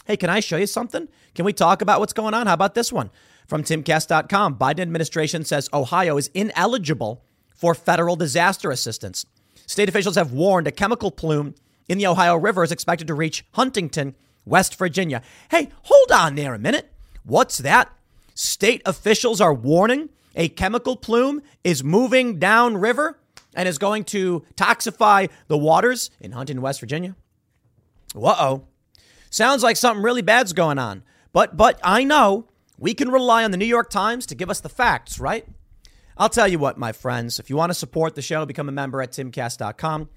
Hey, 0.06 0.18
can 0.18 0.30
I 0.30 0.42
show 0.42 0.58
you 0.58 0.68
something? 0.68 1.08
Can 1.34 1.46
we 1.46 1.54
talk 1.54 1.82
about 1.82 2.02
what's 2.02 2.12
going 2.12 2.34
on? 2.34 2.48
How 2.48 2.54
about 2.54 2.76
this 2.76 2.92
one? 2.92 3.10
From 3.48 3.64
timcast.com, 3.64 4.58
Biden 4.58 4.80
administration 4.82 5.46
says 5.46 5.70
Ohio 5.74 6.18
is 6.18 6.28
ineligible 6.34 7.24
for 7.56 7.74
federal 7.74 8.18
disaster 8.18 8.70
assistance. 8.70 9.26
State 9.66 9.88
officials 9.88 10.16
have 10.16 10.34
warned 10.34 10.68
a 10.68 10.72
chemical 10.72 11.10
plume 11.12 11.56
in 11.88 11.98
the 11.98 12.08
Ohio 12.08 12.36
River 12.36 12.64
is 12.64 12.72
expected 12.72 13.08
to 13.08 13.14
reach 13.14 13.46
Huntington, 13.54 14.16
West 14.46 14.78
Virginia. 14.78 15.22
Hey, 15.50 15.70
hold 15.84 16.12
on 16.12 16.36
there 16.36 16.54
a 16.54 16.60
minute. 16.60 16.91
What's 17.24 17.60
that? 17.60 17.91
State 18.36 18.82
officials 18.86 19.39
are 19.39 19.54
warning 19.54 20.10
a 20.36 20.50
chemical 20.50 20.96
plume 20.96 21.41
is 21.64 21.84
moving 21.84 22.39
downriver 22.39 23.20
and 23.56 23.68
is 23.68 23.78
going 23.78 24.04
to 24.06 24.44
toxify 24.56 25.30
the 25.48 25.58
waters 25.58 26.10
in 26.20 26.32
Huntington, 26.32 26.62
West 26.62 26.80
Virginia. 26.80 27.16
Uh 28.16 28.36
oh. 28.39 28.68
Sounds 29.30 29.64
like 29.64 29.78
something 29.78 30.04
really 30.04 30.22
bad's 30.22 30.54
going 30.54 30.80
on. 30.80 31.04
But 31.32 31.56
but 31.56 31.80
I 31.84 32.04
know 32.04 32.48
we 32.78 32.94
can 32.94 33.10
rely 33.10 33.44
on 33.44 33.52
the 33.52 33.58
New 33.58 33.66
York 33.66 33.89
Times 33.89 34.26
to 34.28 34.36
give 34.36 34.50
us 34.50 34.60
the 34.60 34.70
facts, 34.70 35.20
right? 35.20 35.48
I'll 36.18 36.30
tell 36.30 36.48
you 36.48 36.60
what, 36.60 36.78
my 36.78 36.91
friends, 36.91 37.39
if 37.39 37.50
you 37.50 37.56
want 37.56 37.72
to 37.72 37.76
support 37.76 38.14
the 38.14 38.22
show, 38.22 38.46
become 38.46 38.70
a 38.70 38.72
member 38.72 39.02
at 39.02 39.12
timcast.com. 39.12 40.10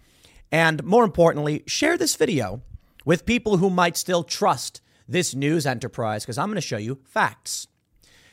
And 0.52 0.84
more 0.84 1.04
importantly, 1.04 1.62
share 1.66 1.96
this 1.96 2.16
video 2.16 2.62
with 3.06 3.24
people 3.24 3.56
who 3.56 3.70
might 3.70 3.96
still 3.96 4.22
trust 4.22 4.82
this 5.08 5.34
news 5.34 5.64
enterprise 5.64 6.24
because 6.24 6.36
I'm 6.36 6.48
going 6.48 6.56
to 6.56 6.60
show 6.60 6.76
you 6.76 6.98
facts. 7.06 7.66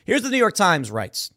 Here's 0.03 0.23
the 0.23 0.29
New 0.29 0.37
York 0.37 0.55
Times 0.55 0.91
writes 0.91 1.31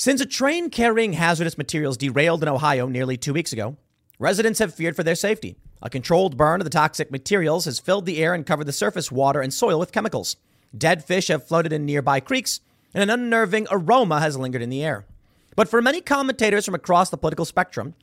since 0.00 0.22
a 0.22 0.26
train 0.26 0.70
carrying 0.70 1.12
hazardous 1.12 1.58
materials 1.58 1.98
derailed 1.98 2.42
in 2.42 2.48
Ohio 2.48 2.86
nearly 2.86 3.18
two 3.18 3.34
weeks 3.34 3.52
ago, 3.52 3.76
residents 4.18 4.58
have 4.58 4.72
feared 4.72 4.96
for 4.96 5.02
their 5.02 5.14
safety. 5.14 5.56
A 5.82 5.90
controlled 5.90 6.38
burn 6.38 6.62
of 6.62 6.64
the 6.64 6.70
toxic 6.70 7.10
materials 7.10 7.66
has 7.66 7.78
filled 7.78 8.06
the 8.06 8.22
air 8.22 8.32
and 8.32 8.46
covered 8.46 8.66
the 8.66 8.72
surface 8.72 9.12
water 9.12 9.42
and 9.42 9.52
soil 9.52 9.78
with 9.78 9.92
chemicals. 9.92 10.36
Dead 10.74 11.04
fish 11.04 11.28
have 11.28 11.46
floated 11.46 11.70
in 11.70 11.84
nearby 11.84 12.18
creeks, 12.18 12.60
and 12.94 13.02
an 13.02 13.10
unnerving 13.10 13.66
aroma 13.70 14.20
has 14.20 14.38
lingered 14.38 14.62
in 14.62 14.70
the 14.70 14.82
air. 14.82 15.04
But 15.54 15.68
for 15.68 15.82
many 15.82 16.00
commentators 16.00 16.64
from 16.64 16.74
across 16.74 17.10
the 17.10 17.18
political 17.18 17.44
spectrum, 17.44 17.94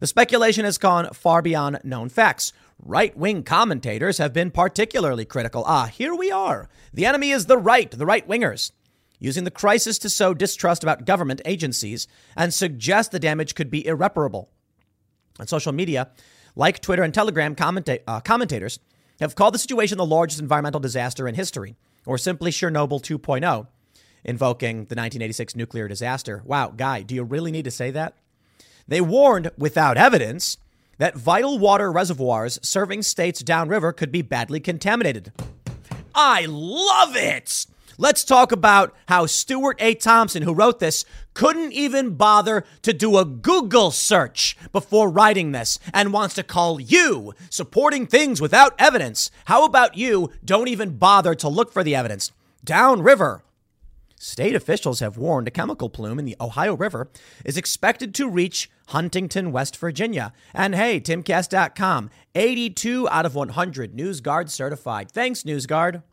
the 0.00 0.06
speculation 0.06 0.64
has 0.64 0.78
gone 0.78 1.12
far 1.12 1.42
beyond 1.42 1.80
known 1.84 2.08
facts. 2.08 2.54
Right 2.84 3.16
wing 3.16 3.44
commentators 3.44 4.18
have 4.18 4.32
been 4.32 4.50
particularly 4.50 5.24
critical. 5.24 5.62
Ah, 5.66 5.86
here 5.86 6.14
we 6.14 6.32
are. 6.32 6.68
The 6.92 7.06
enemy 7.06 7.30
is 7.30 7.46
the 7.46 7.56
right, 7.56 7.88
the 7.90 8.06
right 8.06 8.26
wingers 8.26 8.72
using 9.20 9.44
the 9.44 9.52
crisis 9.52 10.00
to 10.00 10.10
sow 10.10 10.34
distrust 10.34 10.82
about 10.82 11.04
government 11.04 11.40
agencies 11.44 12.08
and 12.36 12.52
suggest 12.52 13.12
the 13.12 13.20
damage 13.20 13.54
could 13.54 13.70
be 13.70 13.86
irreparable. 13.86 14.50
On 15.38 15.46
social 15.46 15.72
media, 15.72 16.10
like 16.56 16.80
Twitter 16.80 17.04
and 17.04 17.14
Telegram, 17.14 17.54
commenta- 17.54 18.02
uh, 18.08 18.18
commentators 18.18 18.80
have 19.20 19.36
called 19.36 19.54
the 19.54 19.60
situation 19.60 19.96
the 19.96 20.04
largest 20.04 20.40
environmental 20.40 20.80
disaster 20.80 21.28
in 21.28 21.36
history, 21.36 21.76
or 22.04 22.18
simply 22.18 22.50
Chernobyl 22.50 23.00
2.0, 23.00 23.68
invoking 24.24 24.74
the 24.76 24.96
1986 24.96 25.54
nuclear 25.54 25.86
disaster. 25.86 26.42
Wow, 26.44 26.72
guy, 26.76 27.02
do 27.02 27.14
you 27.14 27.22
really 27.22 27.52
need 27.52 27.64
to 27.64 27.70
say 27.70 27.92
that? 27.92 28.16
They 28.88 29.00
warned, 29.00 29.52
without 29.56 29.96
evidence, 29.96 30.58
that 31.02 31.16
vital 31.16 31.58
water 31.58 31.90
reservoirs 31.90 32.60
serving 32.62 33.02
states 33.02 33.42
downriver 33.42 33.92
could 33.92 34.12
be 34.12 34.22
badly 34.22 34.60
contaminated. 34.60 35.32
I 36.14 36.46
love 36.48 37.16
it! 37.16 37.66
Let's 37.98 38.22
talk 38.22 38.52
about 38.52 38.94
how 39.08 39.26
Stuart 39.26 39.82
A. 39.82 39.94
Thompson, 39.94 40.44
who 40.44 40.54
wrote 40.54 40.78
this, 40.78 41.04
couldn't 41.34 41.72
even 41.72 42.14
bother 42.14 42.62
to 42.82 42.92
do 42.92 43.18
a 43.18 43.24
Google 43.24 43.90
search 43.90 44.56
before 44.70 45.10
writing 45.10 45.50
this 45.50 45.76
and 45.92 46.12
wants 46.12 46.36
to 46.36 46.44
call 46.44 46.80
you 46.80 47.34
supporting 47.50 48.06
things 48.06 48.40
without 48.40 48.72
evidence. 48.78 49.28
How 49.46 49.64
about 49.64 49.96
you 49.96 50.30
don't 50.44 50.68
even 50.68 50.98
bother 50.98 51.34
to 51.34 51.48
look 51.48 51.72
for 51.72 51.82
the 51.82 51.96
evidence? 51.96 52.30
Downriver. 52.62 53.42
State 54.22 54.54
officials 54.54 55.00
have 55.00 55.16
warned 55.16 55.48
a 55.48 55.50
chemical 55.50 55.90
plume 55.90 56.16
in 56.16 56.24
the 56.24 56.36
Ohio 56.40 56.76
River 56.76 57.10
is 57.44 57.56
expected 57.56 58.14
to 58.14 58.28
reach 58.28 58.70
Huntington, 58.86 59.50
West 59.50 59.76
Virginia. 59.76 60.32
And 60.54 60.76
hey, 60.76 61.00
timcast.com, 61.00 62.08
82 62.32 63.08
out 63.08 63.26
of 63.26 63.34
100 63.34 63.96
NewsGuard 63.96 64.48
certified. 64.48 65.10
Thanks, 65.10 65.42
NewsGuard. 65.42 66.04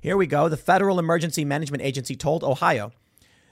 Here 0.00 0.16
we 0.16 0.26
go. 0.26 0.48
The 0.48 0.56
Federal 0.56 0.98
Emergency 0.98 1.44
Management 1.44 1.84
Agency 1.84 2.16
told 2.16 2.42
Ohio 2.42 2.90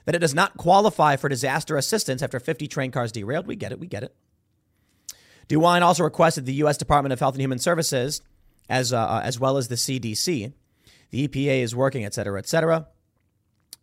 that 0.03 0.13
it 0.13 0.19
does 0.19 0.35
not 0.35 0.57
qualify 0.57 1.15
for 1.15 1.29
disaster 1.29 1.77
assistance 1.77 2.21
after 2.21 2.37
50 2.37 2.67
train 2.67 2.91
cars 2.91 3.13
derailed. 3.13 3.47
We 3.47 3.55
get 3.55 3.71
it. 3.71 3.79
We 3.79 3.87
get 3.87 4.03
it. 4.03 4.13
DeWine 5.47 5.83
also 5.83 6.03
requested 6.03 6.45
the 6.45 6.55
U.S. 6.55 6.75
Department 6.75 7.13
of 7.13 7.21
Health 7.21 7.35
and 7.35 7.41
Human 7.41 7.59
Services, 7.59 8.21
as, 8.67 8.91
uh, 8.91 8.99
uh 8.99 9.21
as 9.23 9.39
well 9.39 9.55
as 9.55 9.69
the 9.69 9.75
CDC. 9.75 10.51
The 11.11 11.27
EPA 11.29 11.61
is 11.61 11.73
working, 11.73 12.03
et 12.03 12.13
cetera, 12.13 12.37
et 12.37 12.49
cetera. 12.49 12.87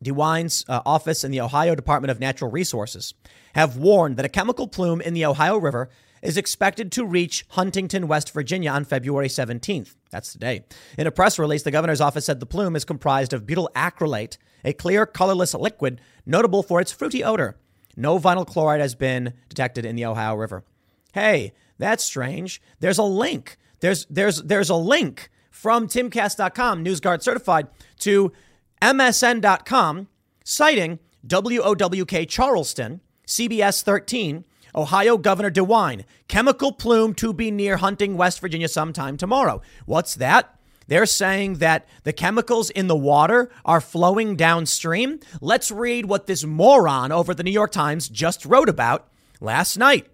DeWine's 0.03 0.65
uh, 0.69 0.81
office 0.87 1.25
and 1.25 1.33
the 1.33 1.41
Ohio 1.41 1.75
Department 1.75 2.11
of 2.11 2.21
Natural 2.21 2.51
Resources 2.51 3.15
have 3.55 3.77
warned 3.77 4.17
that 4.17 4.25
a 4.25 4.29
chemical 4.29 4.69
plume 4.69 5.01
in 5.01 5.15
the 5.15 5.25
Ohio 5.25 5.57
River 5.57 5.89
is 6.23 6.37
expected 6.37 6.91
to 6.93 7.05
reach 7.05 7.45
Huntington, 7.51 8.09
West 8.09 8.33
Virginia 8.33 8.71
on 8.71 8.85
February 8.85 9.29
17th. 9.29 9.95
That's 10.11 10.33
today. 10.33 10.65
In 10.97 11.07
a 11.07 11.11
press 11.11 11.39
release, 11.39 11.63
the 11.63 11.71
governor's 11.71 12.01
office 12.01 12.25
said 12.25 12.41
the 12.41 12.47
plume 12.47 12.77
is 12.77 12.85
comprised 12.85 13.33
of 13.33 13.47
butyl 13.47 13.71
acrylate, 13.75 14.37
a 14.65 14.73
clear, 14.73 15.07
colorless 15.07 15.55
liquid 15.55 16.01
notable 16.27 16.63
for 16.63 16.81
its 16.81 16.93
fruity 16.93 17.23
odor. 17.23 17.57
No 17.97 18.19
vinyl 18.19 18.47
chloride 18.47 18.81
has 18.81 18.95
been 18.95 19.35
detected 19.49 19.85
in 19.85 19.97
the 19.97 20.07
Ohio 20.07 20.35
River. 20.35 20.65
Hey, 21.13 21.53
that's 21.79 22.05
strange. 22.05 22.61
There's 22.81 22.99
a 22.99 23.05
link. 23.05 23.57
There's 23.81 24.07
there's 24.07 24.43
there's 24.43 24.71
a 24.71 24.77
link 24.77 25.31
from 25.51 25.89
timcast.com, 25.89 26.85
NewsGuard 26.85 27.23
certified, 27.23 27.69
to 28.01 28.33
MSN.com, 28.81 30.09
citing 30.45 30.99
WOWK 31.27 32.29
Charleston, 32.29 33.01
CBS 33.27 33.83
13, 33.83 34.45
Ohio 34.75 35.19
Governor 35.19 35.51
DeWine, 35.51 36.05
chemical 36.29 36.73
plume 36.73 37.15
to 37.15 37.33
be 37.33 37.51
near 37.51 37.79
Hunting, 37.79 38.17
West 38.17 38.41
Virginia 38.41 38.69
sometime 38.69 39.17
tomorrow. 39.17 39.61
What's 39.87 40.15
that? 40.17 40.55
They're 40.87 41.07
saying 41.07 41.55
that 41.55 41.87
the 42.05 42.13
chemicals 42.15 42.71
in 42.71 42.87
the 42.87 42.97
water 42.97 43.51
are 43.65 43.81
flowing 43.81 44.37
downstream. 44.37 45.21
Let's 45.41 45.71
read 45.71 46.07
what 46.07 46.27
this 46.27 46.45
moron 46.45 47.13
over 47.13 47.35
the 47.35 47.43
New 47.43 47.51
York 47.51 47.73
Times 47.73 48.09
just 48.09 48.47
wrote 48.47 48.71
about 48.71 49.09
last 49.41 49.77
night. 49.77 50.07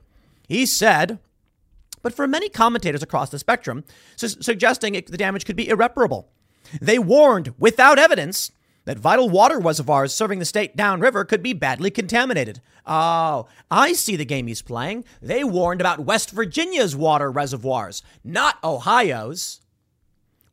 He 0.48 0.66
said, 0.66 1.20
but 2.02 2.12
for 2.12 2.26
many 2.26 2.48
commentators 2.48 3.02
across 3.02 3.30
the 3.30 3.38
spectrum, 3.38 3.84
su- 4.16 4.28
suggesting 4.28 4.94
it, 4.94 5.06
the 5.06 5.16
damage 5.16 5.44
could 5.44 5.56
be 5.56 5.68
irreparable. 5.68 6.28
They 6.80 6.98
warned 6.98 7.54
without 7.58 7.98
evidence 7.98 8.50
that 8.84 8.98
vital 8.98 9.28
water 9.28 9.58
reservoirs 9.58 10.14
serving 10.14 10.38
the 10.38 10.44
state 10.44 10.76
downriver 10.76 11.24
could 11.24 11.42
be 11.42 11.52
badly 11.52 11.90
contaminated. 11.90 12.60
Oh, 12.86 13.46
I 13.70 13.94
see 13.94 14.16
the 14.16 14.24
game 14.24 14.46
he's 14.46 14.62
playing. 14.62 15.04
They 15.22 15.42
warned 15.42 15.80
about 15.80 16.00
West 16.00 16.30
Virginia's 16.30 16.94
water 16.94 17.30
reservoirs, 17.30 18.02
not 18.22 18.62
Ohio's. 18.62 19.60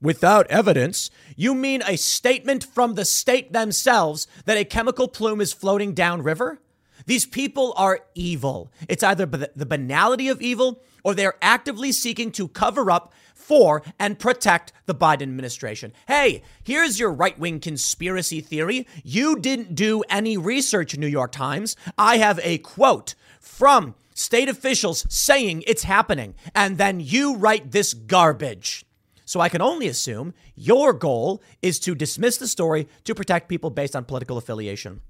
Without 0.01 0.49
evidence, 0.49 1.11
you 1.35 1.53
mean 1.53 1.83
a 1.85 1.95
statement 1.95 2.63
from 2.63 2.95
the 2.95 3.05
state 3.05 3.53
themselves 3.53 4.25
that 4.45 4.57
a 4.57 4.65
chemical 4.65 5.07
plume 5.07 5.41
is 5.41 5.53
floating 5.53 5.93
downriver? 5.93 6.59
These 7.05 7.25
people 7.25 7.73
are 7.77 7.99
evil. 8.15 8.71
It's 8.87 9.03
either 9.03 9.25
the 9.25 9.65
banality 9.65 10.27
of 10.27 10.41
evil 10.41 10.81
or 11.03 11.13
they're 11.13 11.37
actively 11.41 11.91
seeking 11.91 12.31
to 12.31 12.47
cover 12.47 12.89
up 12.89 13.13
for 13.41 13.83
and 13.99 14.19
protect 14.19 14.71
the 14.85 14.95
Biden 14.95 15.23
administration. 15.23 15.93
Hey, 16.07 16.43
here's 16.63 16.99
your 16.99 17.11
right 17.11 17.37
wing 17.37 17.59
conspiracy 17.59 18.41
theory. 18.41 18.87
You 19.03 19.37
didn't 19.37 19.75
do 19.75 20.03
any 20.09 20.37
research, 20.37 20.97
New 20.97 21.07
York 21.07 21.31
Times. 21.31 21.75
I 21.97 22.17
have 22.17 22.39
a 22.43 22.59
quote 22.59 23.15
from 23.39 23.95
state 24.13 24.49
officials 24.49 25.05
saying 25.09 25.63
it's 25.67 25.83
happening, 25.83 26.35
and 26.53 26.77
then 26.77 26.99
you 26.99 27.35
write 27.35 27.71
this 27.71 27.93
garbage. 27.93 28.85
So 29.25 29.39
I 29.39 29.49
can 29.49 29.61
only 29.61 29.87
assume 29.87 30.33
your 30.55 30.91
goal 30.91 31.41
is 31.61 31.79
to 31.79 31.95
dismiss 31.95 32.37
the 32.37 32.47
story 32.47 32.87
to 33.05 33.15
protect 33.15 33.47
people 33.47 33.69
based 33.69 33.95
on 33.95 34.03
political 34.03 34.37
affiliation. 34.37 35.01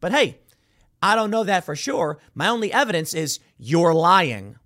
But 0.00 0.12
hey, 0.12 0.38
I 1.02 1.14
don't 1.14 1.30
know 1.30 1.44
that 1.44 1.64
for 1.64 1.76
sure. 1.76 2.18
My 2.34 2.48
only 2.48 2.72
evidence 2.72 3.12
is 3.12 3.38
you're 3.58 3.94
lying. 3.94 4.56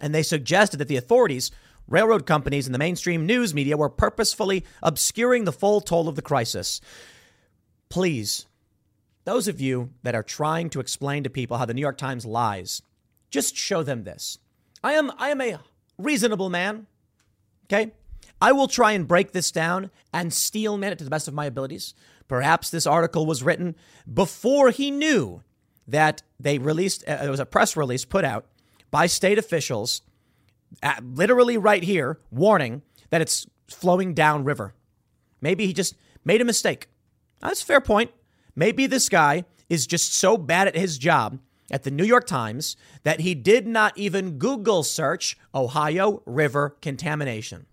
And 0.00 0.14
they 0.14 0.22
suggested 0.22 0.78
that 0.78 0.88
the 0.88 0.96
authorities, 0.96 1.50
railroad 1.88 2.26
companies, 2.26 2.66
and 2.66 2.74
the 2.74 2.78
mainstream 2.78 3.26
news 3.26 3.54
media 3.54 3.76
were 3.76 3.88
purposefully 3.88 4.64
obscuring 4.82 5.44
the 5.44 5.52
full 5.52 5.80
toll 5.80 6.08
of 6.08 6.16
the 6.16 6.22
crisis. 6.22 6.80
Please, 7.88 8.46
those 9.24 9.48
of 9.48 9.60
you 9.60 9.90
that 10.02 10.14
are 10.14 10.22
trying 10.22 10.70
to 10.70 10.80
explain 10.80 11.22
to 11.22 11.30
people 11.30 11.58
how 11.58 11.64
the 11.64 11.74
New 11.74 11.80
York 11.80 11.98
Times 11.98 12.24
lies, 12.24 12.82
just 13.30 13.56
show 13.56 13.82
them 13.82 14.04
this. 14.04 14.38
I 14.82 14.94
am 14.94 15.12
I 15.18 15.28
am 15.28 15.40
a 15.40 15.60
reasonable 15.98 16.50
man. 16.50 16.86
Okay? 17.66 17.92
I 18.40 18.52
will 18.52 18.66
try 18.66 18.92
and 18.92 19.06
break 19.06 19.32
this 19.32 19.52
down 19.52 19.90
and 20.12 20.32
steelman 20.32 20.92
it 20.92 20.98
to 20.98 21.04
the 21.04 21.10
best 21.10 21.28
of 21.28 21.34
my 21.34 21.46
abilities. 21.46 21.94
Perhaps 22.26 22.70
this 22.70 22.86
article 22.86 23.24
was 23.24 23.42
written 23.42 23.76
before 24.12 24.70
he 24.70 24.90
knew 24.90 25.42
that 25.86 26.22
they 26.40 26.58
released, 26.58 27.04
uh, 27.06 27.18
there 27.18 27.30
was 27.30 27.40
a 27.40 27.46
press 27.46 27.76
release 27.76 28.04
put 28.04 28.24
out 28.24 28.46
by 28.90 29.06
state 29.06 29.38
officials, 29.38 30.02
literally 31.02 31.56
right 31.56 31.82
here, 31.82 32.18
warning 32.30 32.82
that 33.10 33.20
it's 33.20 33.46
flowing 33.68 34.14
downriver. 34.14 34.74
Maybe 35.40 35.66
he 35.66 35.72
just 35.72 35.96
made 36.24 36.40
a 36.40 36.44
mistake. 36.44 36.88
That's 37.40 37.62
a 37.62 37.66
fair 37.66 37.80
point. 37.80 38.10
Maybe 38.54 38.86
this 38.86 39.08
guy 39.08 39.44
is 39.68 39.86
just 39.86 40.14
so 40.14 40.36
bad 40.36 40.68
at 40.68 40.76
his 40.76 40.98
job 40.98 41.38
at 41.70 41.82
the 41.82 41.90
New 41.90 42.04
York 42.04 42.26
Times 42.26 42.76
that 43.02 43.20
he 43.20 43.34
did 43.34 43.66
not 43.66 43.96
even 43.96 44.38
Google 44.38 44.82
search 44.82 45.38
Ohio 45.54 46.22
River 46.26 46.76
contamination. 46.82 47.66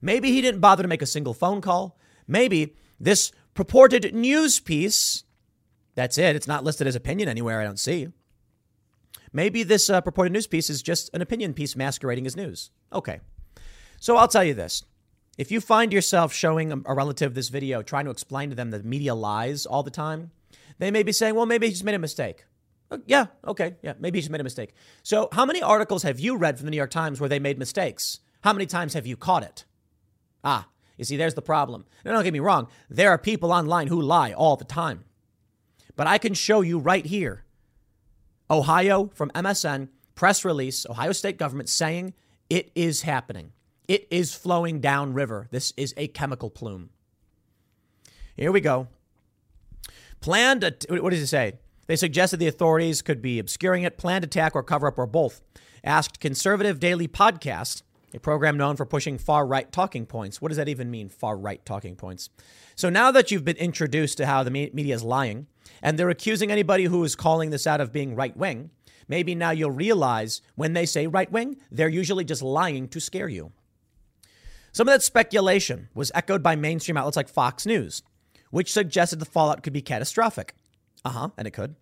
Maybe 0.00 0.30
he 0.30 0.40
didn't 0.40 0.60
bother 0.60 0.82
to 0.82 0.88
make 0.88 1.02
a 1.02 1.06
single 1.06 1.34
phone 1.34 1.60
call. 1.60 1.98
Maybe 2.26 2.74
this 2.98 3.32
purported 3.54 4.14
news 4.14 4.60
piece. 4.60 5.24
That's 5.94 6.16
it. 6.18 6.36
It's 6.36 6.48
not 6.48 6.64
listed 6.64 6.86
as 6.86 6.96
opinion 6.96 7.28
anywhere, 7.28 7.60
I 7.60 7.64
don't 7.64 7.78
see. 7.78 8.08
Maybe 9.32 9.62
this 9.62 9.88
uh, 9.88 10.00
purported 10.00 10.32
news 10.32 10.46
piece 10.46 10.68
is 10.68 10.82
just 10.82 11.10
an 11.14 11.22
opinion 11.22 11.54
piece 11.54 11.74
masquerading 11.74 12.26
as 12.26 12.36
news. 12.36 12.70
Okay. 12.92 13.20
So 13.98 14.16
I'll 14.16 14.28
tell 14.28 14.44
you 14.44 14.54
this. 14.54 14.84
If 15.38 15.50
you 15.50 15.60
find 15.60 15.92
yourself 15.92 16.32
showing 16.32 16.82
a 16.84 16.94
relative 16.94 17.34
this 17.34 17.48
video, 17.48 17.82
trying 17.82 18.04
to 18.04 18.10
explain 18.10 18.50
to 18.50 18.56
them 18.56 18.70
that 18.70 18.84
media 18.84 19.14
lies 19.14 19.64
all 19.64 19.82
the 19.82 19.90
time, 19.90 20.30
they 20.78 20.90
may 20.90 21.02
be 21.02 21.12
saying, 21.12 21.34
well, 21.34 21.46
maybe 21.46 21.66
he 21.66 21.72
just 21.72 21.84
made 21.84 21.94
a 21.94 21.98
mistake. 21.98 22.44
Uh, 22.90 22.98
yeah, 23.06 23.26
okay, 23.46 23.76
yeah, 23.82 23.94
maybe 23.98 24.18
he 24.18 24.20
just 24.20 24.30
made 24.30 24.42
a 24.42 24.44
mistake. 24.44 24.74
So, 25.02 25.30
how 25.32 25.46
many 25.46 25.62
articles 25.62 26.02
have 26.02 26.20
you 26.20 26.36
read 26.36 26.58
from 26.58 26.66
the 26.66 26.70
New 26.70 26.76
York 26.76 26.90
Times 26.90 27.18
where 27.18 27.28
they 27.28 27.38
made 27.38 27.58
mistakes? 27.58 28.20
How 28.42 28.52
many 28.52 28.66
times 28.66 28.92
have 28.92 29.06
you 29.06 29.16
caught 29.16 29.42
it? 29.42 29.64
Ah, 30.44 30.68
you 30.98 31.04
see, 31.06 31.16
there's 31.16 31.34
the 31.34 31.40
problem. 31.40 31.86
Now, 32.04 32.12
don't 32.12 32.24
get 32.24 32.34
me 32.34 32.40
wrong, 32.40 32.68
there 32.90 33.10
are 33.10 33.18
people 33.18 33.52
online 33.52 33.86
who 33.86 34.02
lie 34.02 34.32
all 34.32 34.56
the 34.56 34.64
time. 34.64 35.04
But 35.96 36.06
I 36.06 36.18
can 36.18 36.34
show 36.34 36.60
you 36.60 36.78
right 36.78 37.06
here 37.06 37.44
Ohio 38.50 39.10
from 39.14 39.30
MSN, 39.30 39.88
press 40.14 40.44
release, 40.44 40.86
Ohio 40.86 41.12
state 41.12 41.38
government 41.38 41.68
saying 41.68 42.14
it 42.50 42.70
is 42.74 43.02
happening. 43.02 43.52
It 43.88 44.06
is 44.10 44.34
flowing 44.34 44.80
downriver. 44.80 45.48
This 45.50 45.72
is 45.76 45.94
a 45.96 46.08
chemical 46.08 46.50
plume. 46.50 46.90
Here 48.36 48.52
we 48.52 48.60
go. 48.60 48.88
Planned, 50.20 50.62
what 50.88 51.10
does 51.10 51.20
it 51.20 51.26
say? 51.26 51.54
They 51.86 51.96
suggested 51.96 52.38
the 52.38 52.46
authorities 52.46 53.02
could 53.02 53.20
be 53.20 53.38
obscuring 53.38 53.82
it, 53.82 53.98
planned 53.98 54.24
attack, 54.24 54.54
or 54.54 54.62
cover 54.62 54.86
up, 54.86 54.98
or 54.98 55.06
both. 55.06 55.42
Asked 55.82 56.20
conservative 56.20 56.78
daily 56.78 57.08
podcast 57.08 57.82
a 58.14 58.20
program 58.20 58.56
known 58.56 58.76
for 58.76 58.86
pushing 58.86 59.18
far 59.18 59.46
right 59.46 59.70
talking 59.70 60.06
points. 60.06 60.40
What 60.40 60.48
does 60.48 60.58
that 60.58 60.68
even 60.68 60.90
mean, 60.90 61.08
far 61.08 61.36
right 61.36 61.64
talking 61.64 61.96
points? 61.96 62.30
So 62.74 62.90
now 62.90 63.10
that 63.10 63.30
you've 63.30 63.44
been 63.44 63.56
introduced 63.56 64.18
to 64.18 64.26
how 64.26 64.42
the 64.42 64.50
media 64.50 64.94
is 64.94 65.02
lying, 65.02 65.46
and 65.82 65.98
they're 65.98 66.10
accusing 66.10 66.50
anybody 66.50 66.84
who 66.84 67.02
is 67.04 67.16
calling 67.16 67.50
this 67.50 67.66
out 67.66 67.80
of 67.80 67.92
being 67.92 68.14
right 68.14 68.36
wing, 68.36 68.70
maybe 69.08 69.34
now 69.34 69.50
you'll 69.50 69.70
realize 69.70 70.40
when 70.54 70.72
they 70.72 70.86
say 70.86 71.06
right 71.06 71.30
wing, 71.30 71.56
they're 71.70 71.88
usually 71.88 72.24
just 72.24 72.42
lying 72.42 72.88
to 72.88 73.00
scare 73.00 73.28
you. 73.28 73.52
Some 74.72 74.88
of 74.88 74.94
that 74.94 75.02
speculation 75.02 75.88
was 75.94 76.12
echoed 76.14 76.42
by 76.42 76.56
mainstream 76.56 76.96
outlets 76.96 77.16
like 77.16 77.28
Fox 77.28 77.66
News, 77.66 78.02
which 78.50 78.72
suggested 78.72 79.18
the 79.18 79.26
fallout 79.26 79.62
could 79.62 79.72
be 79.72 79.82
catastrophic. 79.82 80.54
Uh 81.04 81.10
huh, 81.10 81.28
and 81.36 81.46
it 81.46 81.52
could. 81.52 81.76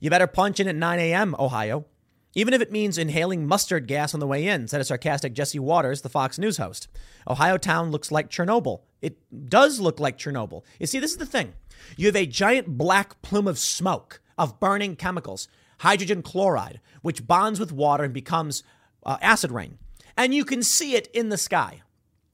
You 0.00 0.10
better 0.10 0.26
punch 0.26 0.58
in 0.58 0.68
at 0.68 0.74
9 0.74 0.98
a.m., 0.98 1.36
Ohio, 1.38 1.86
even 2.34 2.54
if 2.54 2.60
it 2.60 2.72
means 2.72 2.98
inhaling 2.98 3.46
mustard 3.46 3.86
gas 3.86 4.14
on 4.14 4.20
the 4.20 4.26
way 4.26 4.46
in, 4.46 4.66
said 4.66 4.80
a 4.80 4.84
sarcastic 4.84 5.32
Jesse 5.32 5.58
Watters, 5.58 6.02
the 6.02 6.08
Fox 6.08 6.38
News 6.38 6.56
host. 6.56 6.88
Ohio 7.28 7.56
town 7.56 7.90
looks 7.90 8.10
like 8.10 8.30
Chernobyl. 8.30 8.82
It 9.00 9.18
does 9.48 9.80
look 9.80 10.00
like 10.00 10.18
Chernobyl. 10.18 10.62
You 10.80 10.86
see, 10.86 10.98
this 10.98 11.12
is 11.12 11.18
the 11.18 11.26
thing. 11.26 11.54
You 11.96 12.06
have 12.06 12.16
a 12.16 12.26
giant 12.26 12.76
black 12.76 13.20
plume 13.22 13.46
of 13.46 13.58
smoke, 13.58 14.20
of 14.36 14.58
burning 14.58 14.96
chemicals, 14.96 15.48
hydrogen 15.78 16.22
chloride, 16.22 16.80
which 17.02 17.26
bonds 17.26 17.60
with 17.60 17.72
water 17.72 18.04
and 18.04 18.14
becomes 18.14 18.62
uh, 19.04 19.18
acid 19.20 19.52
rain. 19.52 19.78
And 20.16 20.34
you 20.34 20.44
can 20.44 20.62
see 20.62 20.94
it 20.94 21.08
in 21.12 21.28
the 21.28 21.38
sky. 21.38 21.82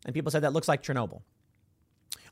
And 0.05 0.15
people 0.15 0.31
said 0.31 0.43
that 0.43 0.53
looks 0.53 0.69
like 0.69 0.83
Chernobyl. 0.83 1.23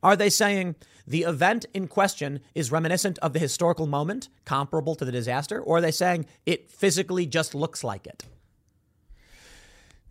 Are 0.02 0.16
they 0.16 0.30
saying 0.30 0.76
the 1.06 1.22
event 1.22 1.66
in 1.74 1.88
question 1.88 2.40
is 2.54 2.70
reminiscent 2.70 3.18
of 3.18 3.32
the 3.32 3.38
historical 3.38 3.86
moment, 3.86 4.28
comparable 4.44 4.94
to 4.94 5.04
the 5.04 5.12
disaster, 5.12 5.60
or 5.60 5.78
are 5.78 5.80
they 5.80 5.90
saying 5.90 6.26
it 6.46 6.70
physically 6.70 7.26
just 7.26 7.54
looks 7.54 7.82
like 7.82 8.06
it? 8.06 8.24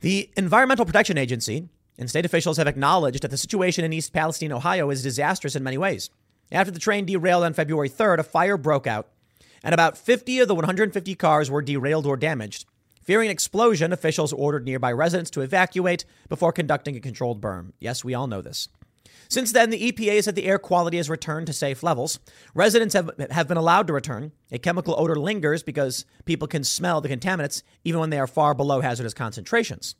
The 0.01 0.29
Environmental 0.35 0.85
Protection 0.85 1.17
Agency 1.17 1.69
and 1.97 2.09
state 2.09 2.25
officials 2.25 2.57
have 2.57 2.67
acknowledged 2.67 3.23
that 3.23 3.31
the 3.31 3.37
situation 3.37 3.83
in 3.83 3.93
East 3.93 4.13
Palestine, 4.13 4.51
Ohio 4.51 4.89
is 4.89 5.03
disastrous 5.03 5.55
in 5.55 5.63
many 5.63 5.77
ways. 5.77 6.09
After 6.51 6.71
the 6.71 6.79
train 6.79 7.05
derailed 7.05 7.43
on 7.43 7.53
February 7.53 7.89
3rd, 7.89 8.19
a 8.19 8.23
fire 8.23 8.57
broke 8.57 8.87
out, 8.87 9.07
and 9.63 9.73
about 9.73 9.97
50 9.97 10.39
of 10.39 10.47
the 10.47 10.55
150 10.55 11.15
cars 11.15 11.49
were 11.49 11.61
derailed 11.61 12.05
or 12.05 12.15
damaged. 12.15 12.65
Fearing 13.03 13.27
an 13.27 13.31
explosion, 13.31 13.93
officials 13.93 14.33
ordered 14.33 14.65
nearby 14.65 14.91
residents 14.91 15.31
to 15.31 15.41
evacuate 15.41 16.05
before 16.29 16.51
conducting 16.51 16.95
a 16.95 16.99
controlled 16.99 17.41
burn. 17.41 17.73
Yes, 17.79 18.03
we 18.03 18.13
all 18.13 18.27
know 18.27 18.41
this. 18.41 18.67
Since 19.29 19.51
then, 19.51 19.69
the 19.69 19.91
EPA 19.91 20.15
has 20.15 20.25
said 20.25 20.35
the 20.35 20.45
air 20.45 20.59
quality 20.59 20.97
has 20.97 21.09
returned 21.09 21.47
to 21.47 21.53
safe 21.53 21.83
levels. 21.83 22.19
Residents 22.53 22.93
have, 22.93 23.11
have 23.31 23.47
been 23.47 23.57
allowed 23.57 23.87
to 23.87 23.93
return. 23.93 24.31
A 24.51 24.59
chemical 24.59 24.95
odor 24.97 25.15
lingers 25.15 25.63
because 25.63 26.05
people 26.25 26.47
can 26.47 26.63
smell 26.63 27.01
the 27.01 27.09
contaminants 27.09 27.63
even 27.83 27.99
when 27.99 28.09
they 28.09 28.19
are 28.19 28.27
far 28.27 28.53
below 28.53 28.81
hazardous 28.81 29.13
concentrations, 29.13 29.95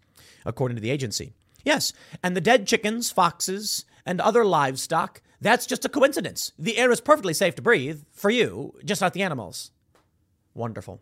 according 0.45 0.75
to 0.75 0.81
the 0.81 0.91
agency. 0.91 1.33
Yes, 1.63 1.91
and 2.23 2.35
the 2.35 2.41
dead 2.41 2.65
chickens, 2.67 3.11
foxes, 3.11 3.85
and 4.05 4.21
other 4.21 4.45
livestock, 4.45 5.21
that's 5.41 5.65
just 5.65 5.85
a 5.85 5.89
coincidence. 5.89 6.53
The 6.57 6.77
air 6.77 6.91
is 6.91 7.01
perfectly 7.01 7.33
safe 7.33 7.55
to 7.55 7.61
breathe 7.61 8.03
for 8.13 8.29
you, 8.29 8.73
just 8.85 9.01
not 9.01 9.13
the 9.13 9.23
animals. 9.23 9.71
Wonderful. 10.53 11.01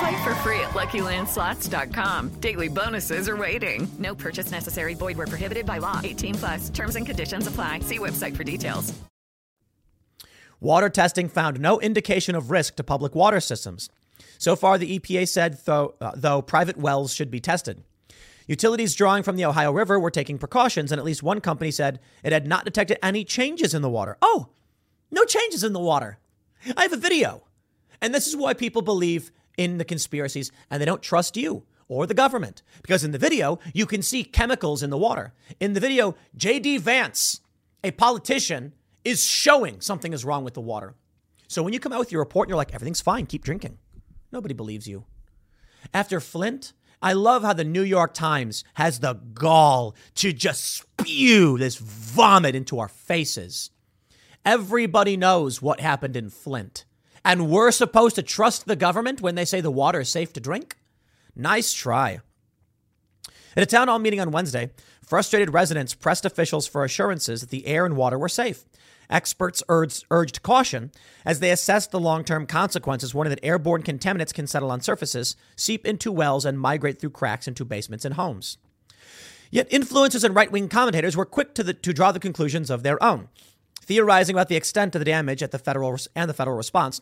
Play 0.00 0.24
for 0.24 0.34
free 0.36 0.60
at 0.60 0.70
LuckyLandSlots.com. 0.70 2.28
Daily 2.40 2.68
bonuses 2.68 3.28
are 3.28 3.36
waiting. 3.36 3.86
No 3.98 4.14
purchase 4.14 4.50
necessary. 4.50 4.94
Void 4.94 5.18
where 5.18 5.26
prohibited 5.26 5.66
by 5.66 5.76
law. 5.76 6.00
18 6.02 6.34
plus. 6.36 6.70
Terms 6.70 6.96
and 6.96 7.04
conditions 7.04 7.46
apply. 7.46 7.80
See 7.80 7.98
website 7.98 8.34
for 8.34 8.42
details. 8.42 8.94
Water 10.58 10.88
testing 10.88 11.28
found 11.28 11.60
no 11.60 11.80
indication 11.80 12.34
of 12.34 12.50
risk 12.50 12.76
to 12.76 12.84
public 12.84 13.14
water 13.14 13.40
systems. 13.40 13.90
So 14.38 14.56
far, 14.56 14.78
the 14.78 14.98
EPA 14.98 15.28
said, 15.28 15.58
though, 15.66 15.94
uh, 16.00 16.12
though 16.14 16.40
private 16.40 16.78
wells 16.78 17.12
should 17.12 17.30
be 17.30 17.40
tested. 17.40 17.82
Utilities 18.46 18.94
drawing 18.94 19.22
from 19.22 19.36
the 19.36 19.44
Ohio 19.44 19.70
River 19.70 20.00
were 20.00 20.10
taking 20.10 20.38
precautions, 20.38 20.92
and 20.92 20.98
at 20.98 21.04
least 21.04 21.22
one 21.22 21.42
company 21.42 21.70
said 21.70 22.00
it 22.24 22.32
had 22.32 22.46
not 22.46 22.64
detected 22.64 22.98
any 23.02 23.22
changes 23.22 23.74
in 23.74 23.82
the 23.82 23.90
water. 23.90 24.16
Oh, 24.22 24.48
no 25.10 25.24
changes 25.24 25.62
in 25.62 25.74
the 25.74 25.78
water. 25.78 26.18
I 26.74 26.82
have 26.82 26.92
a 26.94 26.96
video. 26.96 27.42
And 28.00 28.14
this 28.14 28.26
is 28.26 28.34
why 28.34 28.54
people 28.54 28.80
believe 28.82 29.30
in 29.60 29.76
the 29.76 29.84
conspiracies 29.84 30.50
and 30.70 30.80
they 30.80 30.86
don't 30.86 31.02
trust 31.02 31.36
you 31.36 31.64
or 31.86 32.06
the 32.06 32.14
government. 32.14 32.62
Because 32.80 33.04
in 33.04 33.10
the 33.10 33.18
video, 33.18 33.58
you 33.74 33.84
can 33.84 34.00
see 34.00 34.24
chemicals 34.24 34.82
in 34.82 34.88
the 34.88 34.96
water. 34.96 35.34
In 35.60 35.74
the 35.74 35.80
video, 35.80 36.14
J.D. 36.34 36.78
Vance, 36.78 37.42
a 37.84 37.90
politician, 37.90 38.72
is 39.04 39.22
showing 39.22 39.82
something 39.82 40.14
is 40.14 40.24
wrong 40.24 40.44
with 40.44 40.54
the 40.54 40.62
water. 40.62 40.94
So 41.46 41.62
when 41.62 41.74
you 41.74 41.78
come 41.78 41.92
out 41.92 41.98
with 41.98 42.10
your 42.10 42.22
report 42.22 42.46
and 42.46 42.50
you're 42.50 42.56
like, 42.56 42.74
everything's 42.74 43.02
fine, 43.02 43.26
keep 43.26 43.44
drinking, 43.44 43.76
nobody 44.32 44.54
believes 44.54 44.88
you. 44.88 45.04
After 45.92 46.20
Flint, 46.20 46.72
I 47.02 47.12
love 47.12 47.42
how 47.42 47.52
the 47.52 47.64
New 47.64 47.82
York 47.82 48.14
Times 48.14 48.64
has 48.74 49.00
the 49.00 49.14
gall 49.34 49.94
to 50.16 50.32
just 50.32 50.64
spew 50.64 51.58
this 51.58 51.76
vomit 51.76 52.54
into 52.54 52.78
our 52.78 52.88
faces. 52.88 53.70
Everybody 54.42 55.18
knows 55.18 55.60
what 55.60 55.80
happened 55.80 56.16
in 56.16 56.30
Flint. 56.30 56.86
And 57.24 57.50
we're 57.50 57.70
supposed 57.70 58.16
to 58.16 58.22
trust 58.22 58.66
the 58.66 58.76
government 58.76 59.20
when 59.20 59.34
they 59.34 59.44
say 59.44 59.60
the 59.60 59.70
water 59.70 60.00
is 60.00 60.08
safe 60.08 60.32
to 60.34 60.40
drink? 60.40 60.76
Nice 61.36 61.72
try. 61.72 62.20
At 63.56 63.62
a 63.62 63.66
town 63.66 63.88
hall 63.88 63.98
meeting 63.98 64.20
on 64.20 64.30
Wednesday, 64.30 64.70
frustrated 65.02 65.52
residents 65.52 65.94
pressed 65.94 66.24
officials 66.24 66.66
for 66.66 66.84
assurances 66.84 67.40
that 67.40 67.50
the 67.50 67.66
air 67.66 67.84
and 67.84 67.96
water 67.96 68.18
were 68.18 68.28
safe. 68.28 68.64
Experts 69.10 69.62
urged, 69.68 70.42
caution 70.42 70.92
as 71.24 71.40
they 71.40 71.50
assessed 71.50 71.90
the 71.90 71.98
long 71.98 72.22
term 72.22 72.46
consequences, 72.46 73.12
warning 73.12 73.30
that 73.30 73.44
airborne 73.44 73.82
contaminants 73.82 74.32
can 74.32 74.46
settle 74.46 74.70
on 74.70 74.80
surfaces, 74.80 75.34
seep 75.56 75.84
into 75.84 76.12
wells, 76.12 76.44
and 76.44 76.60
migrate 76.60 77.00
through 77.00 77.10
cracks 77.10 77.48
into 77.48 77.64
basements 77.64 78.04
and 78.04 78.14
homes. 78.14 78.56
Yet 79.50 79.68
influencers 79.70 80.22
and 80.22 80.34
right 80.34 80.50
wing 80.50 80.68
commentators 80.68 81.16
were 81.16 81.24
quick 81.24 81.54
to, 81.54 81.64
the, 81.64 81.74
to 81.74 81.92
draw 81.92 82.12
the 82.12 82.20
conclusions 82.20 82.70
of 82.70 82.84
their 82.84 83.02
own, 83.02 83.28
theorizing 83.90 84.36
about 84.36 84.46
the 84.46 84.54
extent 84.54 84.94
of 84.94 85.00
the 85.00 85.04
damage 85.04 85.42
at 85.42 85.50
the 85.50 85.58
federal 85.58 85.96
and 86.14 86.30
the 86.30 86.34
federal 86.34 86.56
response, 86.56 87.00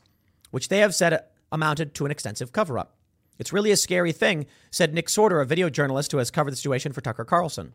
which 0.53 0.69
they 0.69 0.79
have 0.79 0.95
said 0.95 1.23
amounted 1.53 1.93
to 1.93 2.07
an 2.07 2.11
extensive 2.11 2.51
cover 2.51 2.79
up. 2.79 2.97
It's 3.39 3.53
really 3.53 3.71
a 3.71 3.77
scary 3.77 4.11
thing, 4.11 4.47
said 4.71 4.95
Nick 4.95 5.09
Sortor, 5.09 5.43
a 5.43 5.45
video 5.45 5.69
journalist 5.69 6.13
who 6.13 6.19
has 6.19 6.31
covered 6.31 6.53
the 6.53 6.57
situation 6.57 6.95
for 6.95 7.03
Tucker 7.03 7.27
Carlson. 7.27 7.75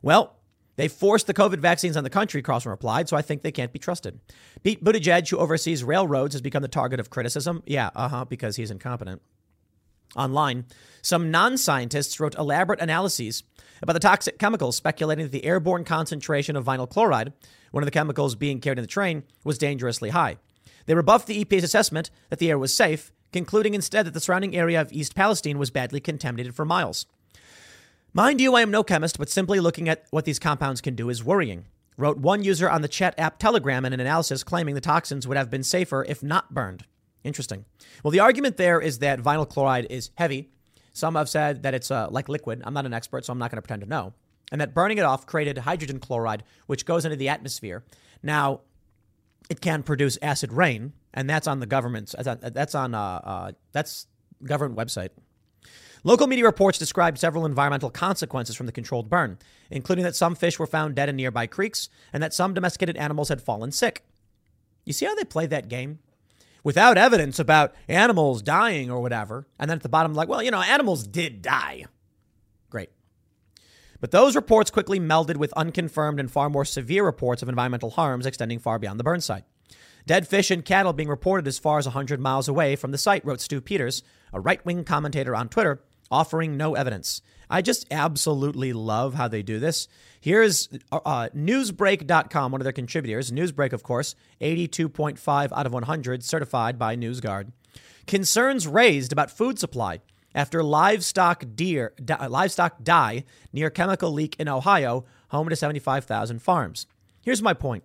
Well, 0.00 0.36
they 0.76 0.88
forced 0.88 1.26
the 1.26 1.34
COVID 1.34 1.58
vaccines 1.58 1.98
on 1.98 2.04
the 2.04 2.08
country, 2.08 2.40
Carlson 2.40 2.70
replied, 2.70 3.10
so 3.10 3.16
I 3.16 3.20
think 3.20 3.42
they 3.42 3.52
can't 3.52 3.74
be 3.74 3.78
trusted. 3.78 4.20
Pete 4.62 4.82
Buttigieg, 4.82 5.28
who 5.28 5.36
oversees 5.36 5.84
railroads, 5.84 6.32
has 6.32 6.40
become 6.40 6.62
the 6.62 6.68
target 6.68 6.98
of 6.98 7.10
criticism. 7.10 7.62
Yeah, 7.66 7.90
uh 7.94 8.08
huh, 8.08 8.24
because 8.24 8.56
he's 8.56 8.70
incompetent. 8.70 9.20
Online, 10.16 10.64
some 11.02 11.30
non 11.30 11.58
scientists 11.58 12.18
wrote 12.18 12.34
elaborate 12.36 12.80
analyses 12.80 13.42
about 13.82 13.92
the 13.92 14.00
toxic 14.00 14.38
chemicals, 14.38 14.76
speculating 14.76 15.26
that 15.26 15.32
the 15.32 15.44
airborne 15.44 15.84
concentration 15.84 16.56
of 16.56 16.64
vinyl 16.64 16.88
chloride, 16.88 17.34
one 17.70 17.82
of 17.82 17.86
the 17.86 17.90
chemicals 17.90 18.34
being 18.34 18.60
carried 18.60 18.78
in 18.78 18.84
the 18.84 18.88
train, 18.88 19.24
was 19.44 19.58
dangerously 19.58 20.10
high. 20.10 20.36
They 20.86 20.94
rebuffed 20.94 21.26
the 21.26 21.44
EPA's 21.44 21.64
assessment 21.64 22.10
that 22.30 22.38
the 22.38 22.50
air 22.50 22.58
was 22.58 22.72
safe, 22.72 23.12
concluding 23.32 23.74
instead 23.74 24.06
that 24.06 24.14
the 24.14 24.20
surrounding 24.20 24.56
area 24.56 24.80
of 24.80 24.92
East 24.92 25.14
Palestine 25.14 25.58
was 25.58 25.70
badly 25.70 26.00
contaminated 26.00 26.54
for 26.54 26.64
miles. 26.64 27.06
Mind 28.12 28.40
you, 28.40 28.54
I 28.54 28.62
am 28.62 28.70
no 28.70 28.82
chemist, 28.82 29.18
but 29.18 29.28
simply 29.28 29.60
looking 29.60 29.88
at 29.88 30.06
what 30.10 30.24
these 30.24 30.38
compounds 30.38 30.80
can 30.80 30.94
do 30.94 31.10
is 31.10 31.22
worrying. 31.22 31.66
Wrote 31.98 32.18
one 32.18 32.42
user 32.42 32.68
on 32.70 32.82
the 32.82 32.88
chat 32.88 33.14
app 33.18 33.38
Telegram 33.38 33.84
in 33.84 33.92
an 33.92 34.00
analysis 34.00 34.44
claiming 34.44 34.74
the 34.74 34.80
toxins 34.80 35.26
would 35.26 35.36
have 35.36 35.50
been 35.50 35.62
safer 35.62 36.04
if 36.08 36.22
not 36.22 36.54
burned. 36.54 36.84
Interesting. 37.24 37.64
Well, 38.02 38.10
the 38.10 38.20
argument 38.20 38.56
there 38.56 38.80
is 38.80 39.00
that 39.00 39.20
vinyl 39.20 39.48
chloride 39.48 39.86
is 39.90 40.10
heavy. 40.14 40.50
Some 40.92 41.14
have 41.14 41.28
said 41.28 41.62
that 41.64 41.74
it's 41.74 41.90
uh, 41.90 42.08
like 42.10 42.28
liquid. 42.28 42.62
I'm 42.64 42.72
not 42.72 42.86
an 42.86 42.94
expert, 42.94 43.24
so 43.24 43.32
I'm 43.32 43.38
not 43.38 43.50
going 43.50 43.58
to 43.58 43.62
pretend 43.62 43.82
to 43.82 43.88
know. 43.88 44.14
And 44.52 44.60
that 44.60 44.74
burning 44.74 44.98
it 44.98 45.04
off 45.04 45.26
created 45.26 45.58
hydrogen 45.58 45.98
chloride, 45.98 46.44
which 46.66 46.86
goes 46.86 47.04
into 47.04 47.16
the 47.16 47.28
atmosphere. 47.28 47.84
Now, 48.22 48.60
it 49.50 49.60
can 49.60 49.82
produce 49.82 50.18
acid 50.22 50.52
rain, 50.52 50.92
and 51.14 51.28
that's 51.28 51.46
on 51.46 51.60
the 51.60 51.66
government's. 51.66 52.14
That's 52.18 52.74
on 52.74 52.94
uh, 52.94 53.00
uh, 53.00 53.52
that's 53.72 54.06
government 54.44 54.78
website. 54.78 55.10
Local 56.04 56.28
media 56.28 56.44
reports 56.44 56.78
described 56.78 57.18
several 57.18 57.44
environmental 57.44 57.90
consequences 57.90 58.54
from 58.54 58.66
the 58.66 58.72
controlled 58.72 59.10
burn, 59.10 59.38
including 59.70 60.04
that 60.04 60.14
some 60.14 60.36
fish 60.36 60.58
were 60.58 60.66
found 60.66 60.94
dead 60.94 61.08
in 61.08 61.16
nearby 61.16 61.48
creeks 61.48 61.88
and 62.12 62.22
that 62.22 62.32
some 62.32 62.54
domesticated 62.54 62.96
animals 62.96 63.28
had 63.28 63.42
fallen 63.42 63.72
sick. 63.72 64.04
You 64.84 64.92
see 64.92 65.06
how 65.06 65.16
they 65.16 65.24
play 65.24 65.46
that 65.46 65.68
game? 65.68 65.98
Without 66.62 66.98
evidence 66.98 67.38
about 67.38 67.74
animals 67.88 68.42
dying 68.42 68.90
or 68.90 69.00
whatever, 69.00 69.46
and 69.58 69.68
then 69.68 69.78
at 69.78 69.82
the 69.82 69.88
bottom, 69.88 70.14
like, 70.14 70.28
well, 70.28 70.42
you 70.42 70.50
know, 70.50 70.62
animals 70.62 71.06
did 71.06 71.42
die. 71.42 71.86
But 74.00 74.10
those 74.10 74.36
reports 74.36 74.70
quickly 74.70 75.00
melded 75.00 75.36
with 75.36 75.52
unconfirmed 75.54 76.20
and 76.20 76.30
far 76.30 76.50
more 76.50 76.64
severe 76.64 77.04
reports 77.04 77.42
of 77.42 77.48
environmental 77.48 77.90
harms 77.90 78.26
extending 78.26 78.58
far 78.58 78.78
beyond 78.78 79.00
the 79.00 79.04
burn 79.04 79.20
site. 79.20 79.44
Dead 80.06 80.28
fish 80.28 80.50
and 80.50 80.64
cattle 80.64 80.92
being 80.92 81.08
reported 81.08 81.48
as 81.48 81.58
far 81.58 81.78
as 81.78 81.86
100 81.86 82.20
miles 82.20 82.46
away 82.46 82.76
from 82.76 82.92
the 82.92 82.98
site, 82.98 83.24
wrote 83.24 83.40
Stu 83.40 83.60
Peters, 83.60 84.02
a 84.32 84.40
right 84.40 84.64
wing 84.64 84.84
commentator 84.84 85.34
on 85.34 85.48
Twitter, 85.48 85.82
offering 86.10 86.56
no 86.56 86.74
evidence. 86.74 87.22
I 87.50 87.62
just 87.62 87.86
absolutely 87.90 88.72
love 88.72 89.14
how 89.14 89.26
they 89.26 89.42
do 89.42 89.58
this. 89.58 89.88
Here's 90.20 90.68
uh, 90.92 91.00
uh 91.04 91.28
Newsbreak.com, 91.34 92.52
one 92.52 92.60
of 92.60 92.64
their 92.64 92.72
contributors. 92.72 93.32
Newsbreak, 93.32 93.72
of 93.72 93.82
course, 93.82 94.14
82.5 94.40 95.52
out 95.52 95.66
of 95.66 95.72
100, 95.72 96.22
certified 96.22 96.78
by 96.78 96.96
NewsGuard. 96.96 97.52
Concerns 98.06 98.68
raised 98.68 99.12
about 99.12 99.30
food 99.30 99.58
supply 99.58 100.00
after 100.36 100.62
livestock 100.62 101.44
deer 101.54 101.94
die, 102.04 102.14
uh, 102.14 102.28
livestock 102.28 102.84
die 102.84 103.24
near 103.54 103.70
chemical 103.70 104.12
leak 104.12 104.36
in 104.38 104.48
Ohio, 104.48 105.06
home 105.30 105.48
to 105.48 105.56
75,000 105.56 106.40
farms. 106.40 106.86
Here's 107.22 107.42
my 107.42 107.54
point. 107.54 107.82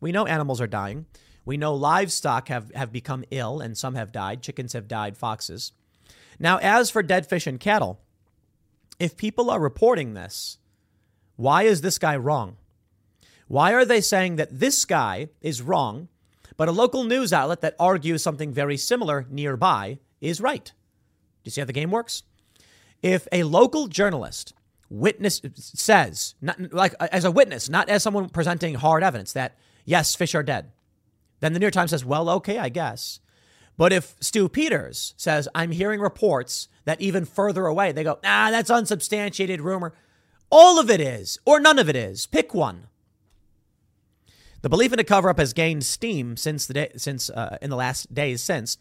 We 0.00 0.12
know 0.12 0.26
animals 0.26 0.60
are 0.60 0.66
dying. 0.66 1.06
We 1.46 1.56
know 1.56 1.74
livestock 1.74 2.48
have, 2.48 2.70
have 2.74 2.92
become 2.92 3.24
ill 3.30 3.60
and 3.60 3.76
some 3.76 3.94
have 3.94 4.12
died. 4.12 4.42
Chickens 4.42 4.74
have 4.74 4.86
died, 4.86 5.16
foxes. 5.16 5.72
Now, 6.38 6.58
as 6.58 6.90
for 6.90 7.02
dead 7.02 7.26
fish 7.26 7.46
and 7.46 7.58
cattle, 7.58 8.00
if 9.00 9.16
people 9.16 9.50
are 9.50 9.60
reporting 9.60 10.12
this, 10.12 10.58
why 11.36 11.62
is 11.62 11.80
this 11.80 11.98
guy 11.98 12.16
wrong? 12.16 12.58
Why 13.48 13.72
are 13.72 13.84
they 13.84 14.00
saying 14.00 14.36
that 14.36 14.60
this 14.60 14.84
guy 14.84 15.28
is 15.40 15.62
wrong, 15.62 16.08
but 16.56 16.68
a 16.68 16.72
local 16.72 17.04
news 17.04 17.32
outlet 17.32 17.62
that 17.62 17.76
argues 17.78 18.22
something 18.22 18.52
very 18.52 18.76
similar 18.76 19.26
nearby 19.30 19.98
is 20.20 20.40
right? 20.40 20.72
Do 21.44 21.48
you 21.48 21.52
see 21.52 21.60
how 21.60 21.66
the 21.66 21.74
game 21.74 21.90
works? 21.90 22.22
If 23.02 23.28
a 23.30 23.42
local 23.42 23.86
journalist 23.86 24.54
witness 24.88 25.42
says, 25.56 26.34
not, 26.40 26.72
like 26.72 26.94
as 27.00 27.26
a 27.26 27.30
witness, 27.30 27.68
not 27.68 27.90
as 27.90 28.02
someone 28.02 28.30
presenting 28.30 28.74
hard 28.76 29.02
evidence 29.02 29.34
that 29.34 29.58
yes, 29.84 30.14
fish 30.14 30.34
are 30.34 30.42
dead, 30.42 30.72
then 31.40 31.52
the 31.52 31.58
New 31.58 31.64
York 31.66 31.74
Times 31.74 31.90
says, 31.90 32.04
well, 32.04 32.30
okay, 32.30 32.58
I 32.58 32.70
guess. 32.70 33.20
But 33.76 33.92
if 33.92 34.14
Stu 34.20 34.48
Peters 34.48 35.12
says, 35.18 35.48
I'm 35.54 35.72
hearing 35.72 36.00
reports 36.00 36.68
that 36.86 37.00
even 37.00 37.26
further 37.26 37.66
away, 37.66 37.92
they 37.92 38.04
go, 38.04 38.18
ah, 38.24 38.48
that's 38.50 38.70
unsubstantiated 38.70 39.60
rumor. 39.60 39.92
All 40.50 40.78
of 40.78 40.88
it 40.88 41.00
is, 41.00 41.38
or 41.44 41.60
none 41.60 41.78
of 41.78 41.88
it 41.88 41.96
is. 41.96 42.26
Pick 42.26 42.54
one. 42.54 42.86
The 44.62 44.70
belief 44.70 44.94
in 44.94 44.98
a 44.98 45.04
cover 45.04 45.28
up 45.28 45.38
has 45.38 45.52
gained 45.52 45.84
steam 45.84 46.38
since 46.38 46.64
the 46.66 46.74
day, 46.74 46.92
since 46.96 47.28
uh, 47.28 47.58
in 47.60 47.68
the 47.68 47.76
last 47.76 48.14
days 48.14 48.40
since, 48.42 48.78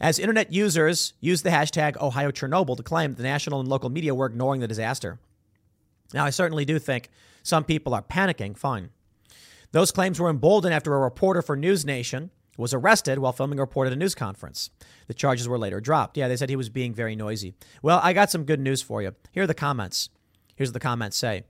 as 0.00 0.18
internet 0.18 0.52
users 0.52 1.14
used 1.20 1.44
the 1.44 1.50
hashtag 1.50 2.00
Ohio 2.00 2.30
Chernobyl 2.30 2.76
to 2.76 2.82
claim 2.82 3.12
that 3.12 3.16
the 3.16 3.22
national 3.22 3.60
and 3.60 3.68
local 3.68 3.90
media 3.90 4.14
were 4.14 4.26
ignoring 4.26 4.60
the 4.60 4.68
disaster. 4.68 5.18
Now, 6.12 6.24
I 6.24 6.30
certainly 6.30 6.64
do 6.64 6.78
think 6.78 7.10
some 7.42 7.64
people 7.64 7.94
are 7.94 8.02
panicking. 8.02 8.56
Fine. 8.56 8.90
Those 9.72 9.90
claims 9.90 10.20
were 10.20 10.30
emboldened 10.30 10.74
after 10.74 10.94
a 10.94 11.00
reporter 11.00 11.42
for 11.42 11.56
NewsNation 11.56 12.30
was 12.56 12.72
arrested 12.72 13.18
while 13.18 13.32
filming 13.32 13.58
a 13.58 13.62
report 13.62 13.88
at 13.88 13.92
a 13.92 13.96
news 13.96 14.14
conference. 14.14 14.70
The 15.08 15.14
charges 15.14 15.48
were 15.48 15.58
later 15.58 15.80
dropped. 15.80 16.16
Yeah, 16.16 16.28
they 16.28 16.36
said 16.36 16.48
he 16.48 16.56
was 16.56 16.68
being 16.68 16.94
very 16.94 17.16
noisy. 17.16 17.54
Well, 17.82 18.00
I 18.02 18.12
got 18.12 18.30
some 18.30 18.44
good 18.44 18.60
news 18.60 18.82
for 18.82 19.02
you. 19.02 19.14
Here 19.32 19.42
are 19.42 19.48
the 19.48 19.54
comments. 19.54 20.08
Here's 20.54 20.68
what 20.68 20.74
the 20.74 20.80
comments 20.80 21.16
say. 21.16 21.42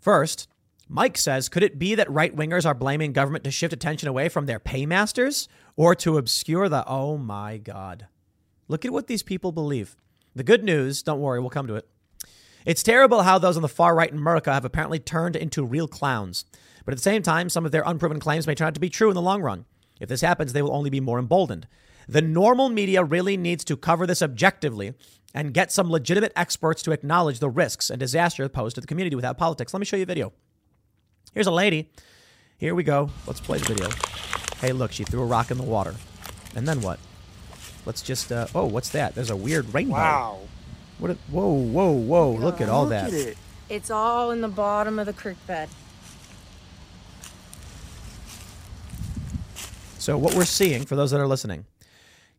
First, 0.00 0.48
Mike 0.88 1.16
says, 1.18 1.48
could 1.48 1.62
it 1.62 1.78
be 1.78 1.94
that 1.94 2.10
right 2.10 2.34
wingers 2.34 2.66
are 2.66 2.74
blaming 2.74 3.12
government 3.12 3.44
to 3.44 3.50
shift 3.50 3.72
attention 3.72 4.08
away 4.08 4.28
from 4.28 4.46
their 4.46 4.58
paymasters 4.58 5.48
or 5.76 5.94
to 5.96 6.18
obscure 6.18 6.68
the. 6.68 6.84
Oh 6.86 7.16
my 7.18 7.58
God. 7.58 8.06
Look 8.68 8.84
at 8.84 8.92
what 8.92 9.06
these 9.06 9.22
people 9.22 9.52
believe. 9.52 9.96
The 10.34 10.44
good 10.44 10.64
news, 10.64 11.02
don't 11.02 11.20
worry, 11.20 11.40
we'll 11.40 11.50
come 11.50 11.66
to 11.66 11.74
it. 11.76 11.88
It's 12.64 12.82
terrible 12.82 13.22
how 13.22 13.38
those 13.38 13.56
on 13.56 13.62
the 13.62 13.68
far 13.68 13.94
right 13.94 14.10
in 14.10 14.18
America 14.18 14.52
have 14.52 14.64
apparently 14.64 14.98
turned 14.98 15.36
into 15.36 15.64
real 15.64 15.88
clowns. 15.88 16.44
But 16.84 16.92
at 16.92 16.98
the 16.98 17.02
same 17.02 17.22
time, 17.22 17.48
some 17.48 17.66
of 17.66 17.72
their 17.72 17.82
unproven 17.84 18.20
claims 18.20 18.46
may 18.46 18.54
turn 18.54 18.68
out 18.68 18.74
to 18.74 18.80
be 18.80 18.88
true 18.88 19.08
in 19.08 19.14
the 19.14 19.22
long 19.22 19.42
run. 19.42 19.66
If 20.00 20.08
this 20.08 20.20
happens, 20.20 20.52
they 20.52 20.62
will 20.62 20.74
only 20.74 20.90
be 20.90 21.00
more 21.00 21.18
emboldened. 21.18 21.66
The 22.08 22.22
normal 22.22 22.68
media 22.68 23.04
really 23.04 23.36
needs 23.36 23.64
to 23.64 23.76
cover 23.76 24.06
this 24.06 24.22
objectively 24.22 24.94
and 25.34 25.54
get 25.54 25.72
some 25.72 25.90
legitimate 25.90 26.32
experts 26.34 26.82
to 26.82 26.92
acknowledge 26.92 27.38
the 27.38 27.50
risks 27.50 27.90
and 27.90 27.98
disaster 28.00 28.48
posed 28.48 28.74
to 28.74 28.80
the 28.80 28.86
community 28.86 29.16
without 29.16 29.38
politics. 29.38 29.72
Let 29.72 29.80
me 29.80 29.86
show 29.86 29.96
you 29.96 30.02
a 30.02 30.06
video. 30.06 30.32
Here's 31.32 31.46
a 31.46 31.52
lady. 31.52 31.90
Here 32.58 32.74
we 32.74 32.82
go. 32.82 33.10
Let's 33.26 33.40
play 33.40 33.58
the 33.58 33.74
video. 33.74 34.31
Hey, 34.62 34.70
look, 34.70 34.92
she 34.92 35.02
threw 35.02 35.22
a 35.22 35.26
rock 35.26 35.50
in 35.50 35.58
the 35.58 35.64
water. 35.64 35.96
And 36.54 36.68
then 36.68 36.82
what? 36.82 37.00
Let's 37.84 38.00
just, 38.00 38.30
uh, 38.30 38.46
oh, 38.54 38.64
what's 38.64 38.90
that? 38.90 39.12
There's 39.16 39.28
a 39.28 39.34
weird 39.34 39.74
rainbow. 39.74 39.94
Wow. 39.94 40.38
What? 41.00 41.10
A, 41.10 41.14
whoa, 41.32 41.52
whoa, 41.52 41.90
whoa. 41.90 42.30
look 42.30 42.60
at 42.60 42.68
all 42.68 42.82
look 42.82 42.90
that. 42.90 43.08
At 43.08 43.12
it. 43.12 43.38
It's 43.68 43.90
all 43.90 44.30
in 44.30 44.40
the 44.40 44.46
bottom 44.46 45.00
of 45.00 45.06
the 45.06 45.12
creek 45.12 45.36
bed. 45.48 45.68
So, 49.98 50.16
what 50.16 50.34
we're 50.34 50.44
seeing, 50.44 50.84
for 50.84 50.94
those 50.94 51.10
that 51.10 51.20
are 51.20 51.26
listening, 51.26 51.64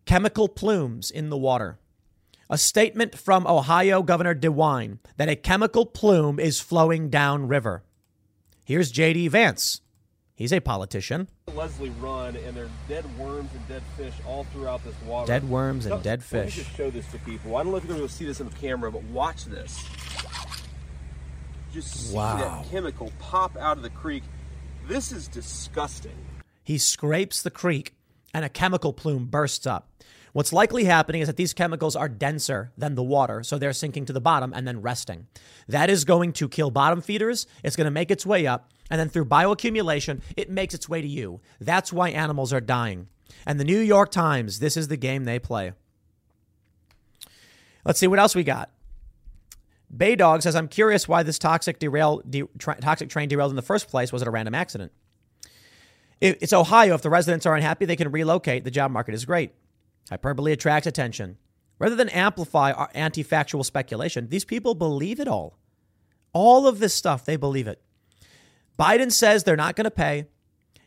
chemical 0.05 0.47
plumes 0.47 1.11
in 1.11 1.29
the 1.29 1.37
water. 1.37 1.77
A 2.49 2.57
statement 2.57 3.17
from 3.17 3.45
Ohio 3.45 4.01
Governor 4.01 4.33
DeWine 4.33 4.99
that 5.17 5.27
a 5.27 5.35
chemical 5.35 5.85
plume 5.85 6.39
is 6.39 6.61
flowing 6.61 7.09
downriver. 7.09 7.83
Here's 8.63 8.91
J.D. 8.91 9.27
Vance 9.27 9.81
He's 10.35 10.51
a 10.51 10.59
politician. 10.59 11.27
Leslie 11.53 11.91
Run, 12.01 12.35
and 12.35 12.55
there 12.57 12.65
are 12.65 12.69
dead 12.89 13.05
worms 13.19 13.51
and 13.53 13.67
dead 13.67 13.83
fish 13.95 14.13
all 14.25 14.45
throughout 14.45 14.83
this 14.83 14.95
water. 15.05 15.27
Dead 15.27 15.47
worms 15.47 15.85
and 15.85 15.93
So- 15.95 16.01
dead 16.01 16.23
Let 16.31 16.45
me 16.45 16.51
just 16.51 16.75
show 16.75 16.89
this 16.89 17.05
to 17.11 17.19
people. 17.19 17.55
I 17.55 17.61
don't 17.63 17.71
know 17.71 17.77
if 17.77 17.85
you're 17.85 17.95
going 17.95 18.07
to 18.07 18.13
see 18.13 18.25
this 18.25 18.41
on 18.41 18.49
the 18.49 18.55
camera, 18.55 18.91
but 18.91 19.03
watch 19.03 19.45
this. 19.45 19.79
Just 21.71 22.09
see 22.09 22.15
Wow. 22.15 22.37
that 22.63 22.69
chemical 22.71 23.11
pop 23.19 23.55
out 23.57 23.77
of 23.77 23.83
the 23.83 23.89
creek. 23.91 24.23
This 24.87 25.11
is 25.11 25.27
disgusting. 25.27 26.15
He 26.63 26.77
scrapes 26.77 27.41
the 27.43 27.51
creek 27.51 27.93
and 28.33 28.43
a 28.43 28.49
chemical 28.49 28.91
plume 28.93 29.25
bursts 29.25 29.67
up. 29.67 29.87
What's 30.33 30.51
likely 30.51 30.85
happening 30.85 31.21
is 31.21 31.27
that 31.27 31.37
these 31.37 31.53
chemicals 31.53 31.95
are 31.95 32.09
denser 32.09 32.71
than 32.75 32.95
the 32.95 33.03
water, 33.03 33.43
so 33.43 33.57
they're 33.57 33.71
sinking 33.71 34.05
to 34.05 34.13
the 34.13 34.19
bottom 34.19 34.51
and 34.53 34.67
then 34.67 34.81
resting. 34.81 35.27
That 35.67 35.91
is 35.91 36.05
going 36.05 36.33
to 36.33 36.49
kill 36.49 36.71
bottom 36.71 37.01
feeders. 37.01 37.45
It's 37.63 37.75
going 37.75 37.85
to 37.85 37.91
make 37.91 38.09
its 38.09 38.25
way 38.25 38.47
up, 38.47 38.71
and 38.89 38.99
then 38.99 39.09
through 39.09 39.25
bioaccumulation, 39.25 40.21
it 40.35 40.49
makes 40.49 40.73
its 40.73 40.89
way 40.89 41.01
to 41.01 41.07
you. 41.07 41.39
That's 41.61 41.93
why 41.93 42.09
animals 42.09 42.51
are 42.51 42.61
dying. 42.61 43.07
And 43.45 43.59
the 43.59 43.63
New 43.63 43.79
York 43.79 44.09
Times, 44.09 44.57
this 44.59 44.75
is 44.75 44.87
the 44.87 44.97
game 44.97 45.25
they 45.25 45.37
play. 45.37 45.73
Let's 47.85 47.99
see 47.99 48.07
what 48.07 48.19
else 48.19 48.33
we 48.33 48.43
got. 48.43 48.71
Bay 49.95 50.15
Dog 50.15 50.41
says, 50.41 50.55
I'm 50.55 50.67
curious 50.67 51.07
why 51.07 51.21
this 51.21 51.37
toxic 51.37 51.77
derail 51.77 52.23
de- 52.27 52.47
tra- 52.57 52.79
toxic 52.81 53.09
train 53.09 53.29
derailed 53.29 53.51
in 53.51 53.55
the 53.55 53.61
first 53.61 53.87
place. 53.87 54.11
Was 54.11 54.23
it 54.23 54.27
a 54.27 54.31
random 54.31 54.55
accident? 54.55 54.91
It- 56.19 56.39
It's 56.41 56.53
Ohio. 56.53 56.95
If 56.95 57.03
the 57.03 57.11
residents 57.11 57.45
are 57.45 57.55
unhappy, 57.55 57.85
they 57.85 57.95
can 57.95 58.09
relocate. 58.11 58.63
The 58.63 58.71
job 58.71 58.89
market 58.89 59.13
is 59.13 59.25
great. 59.25 59.53
Hyperbole 60.09 60.51
attracts 60.51 60.87
attention. 60.87 61.37
Rather 61.79 61.95
than 61.95 62.09
amplify 62.09 62.71
our 62.71 62.89
anti 62.93 63.23
factual 63.23 63.63
speculation, 63.63 64.29
these 64.29 64.45
people 64.45 64.75
believe 64.75 65.19
it 65.19 65.27
all. 65.27 65.57
All 66.31 66.67
of 66.67 66.79
this 66.79 66.93
stuff, 66.93 67.25
they 67.25 67.35
believe 67.35 67.67
it. 67.67 67.81
Biden 68.79 69.11
says 69.11 69.43
they're 69.43 69.55
not 69.55 69.75
going 69.75 69.85
to 69.85 69.91
pay. 69.91 70.27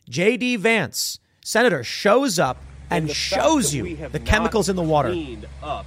J.D. 0.09 0.57
Vance, 0.57 1.19
Senator, 1.43 1.83
shows 1.83 2.39
up 2.39 2.57
and 2.89 3.07
fact 3.07 3.17
shows 3.17 3.73
you 3.73 3.95
the 4.07 4.19
chemicals 4.19 4.69
in 4.69 4.75
the 4.75 4.83
water. 4.83 5.09
Cleaned 5.09 5.47
up 5.61 5.85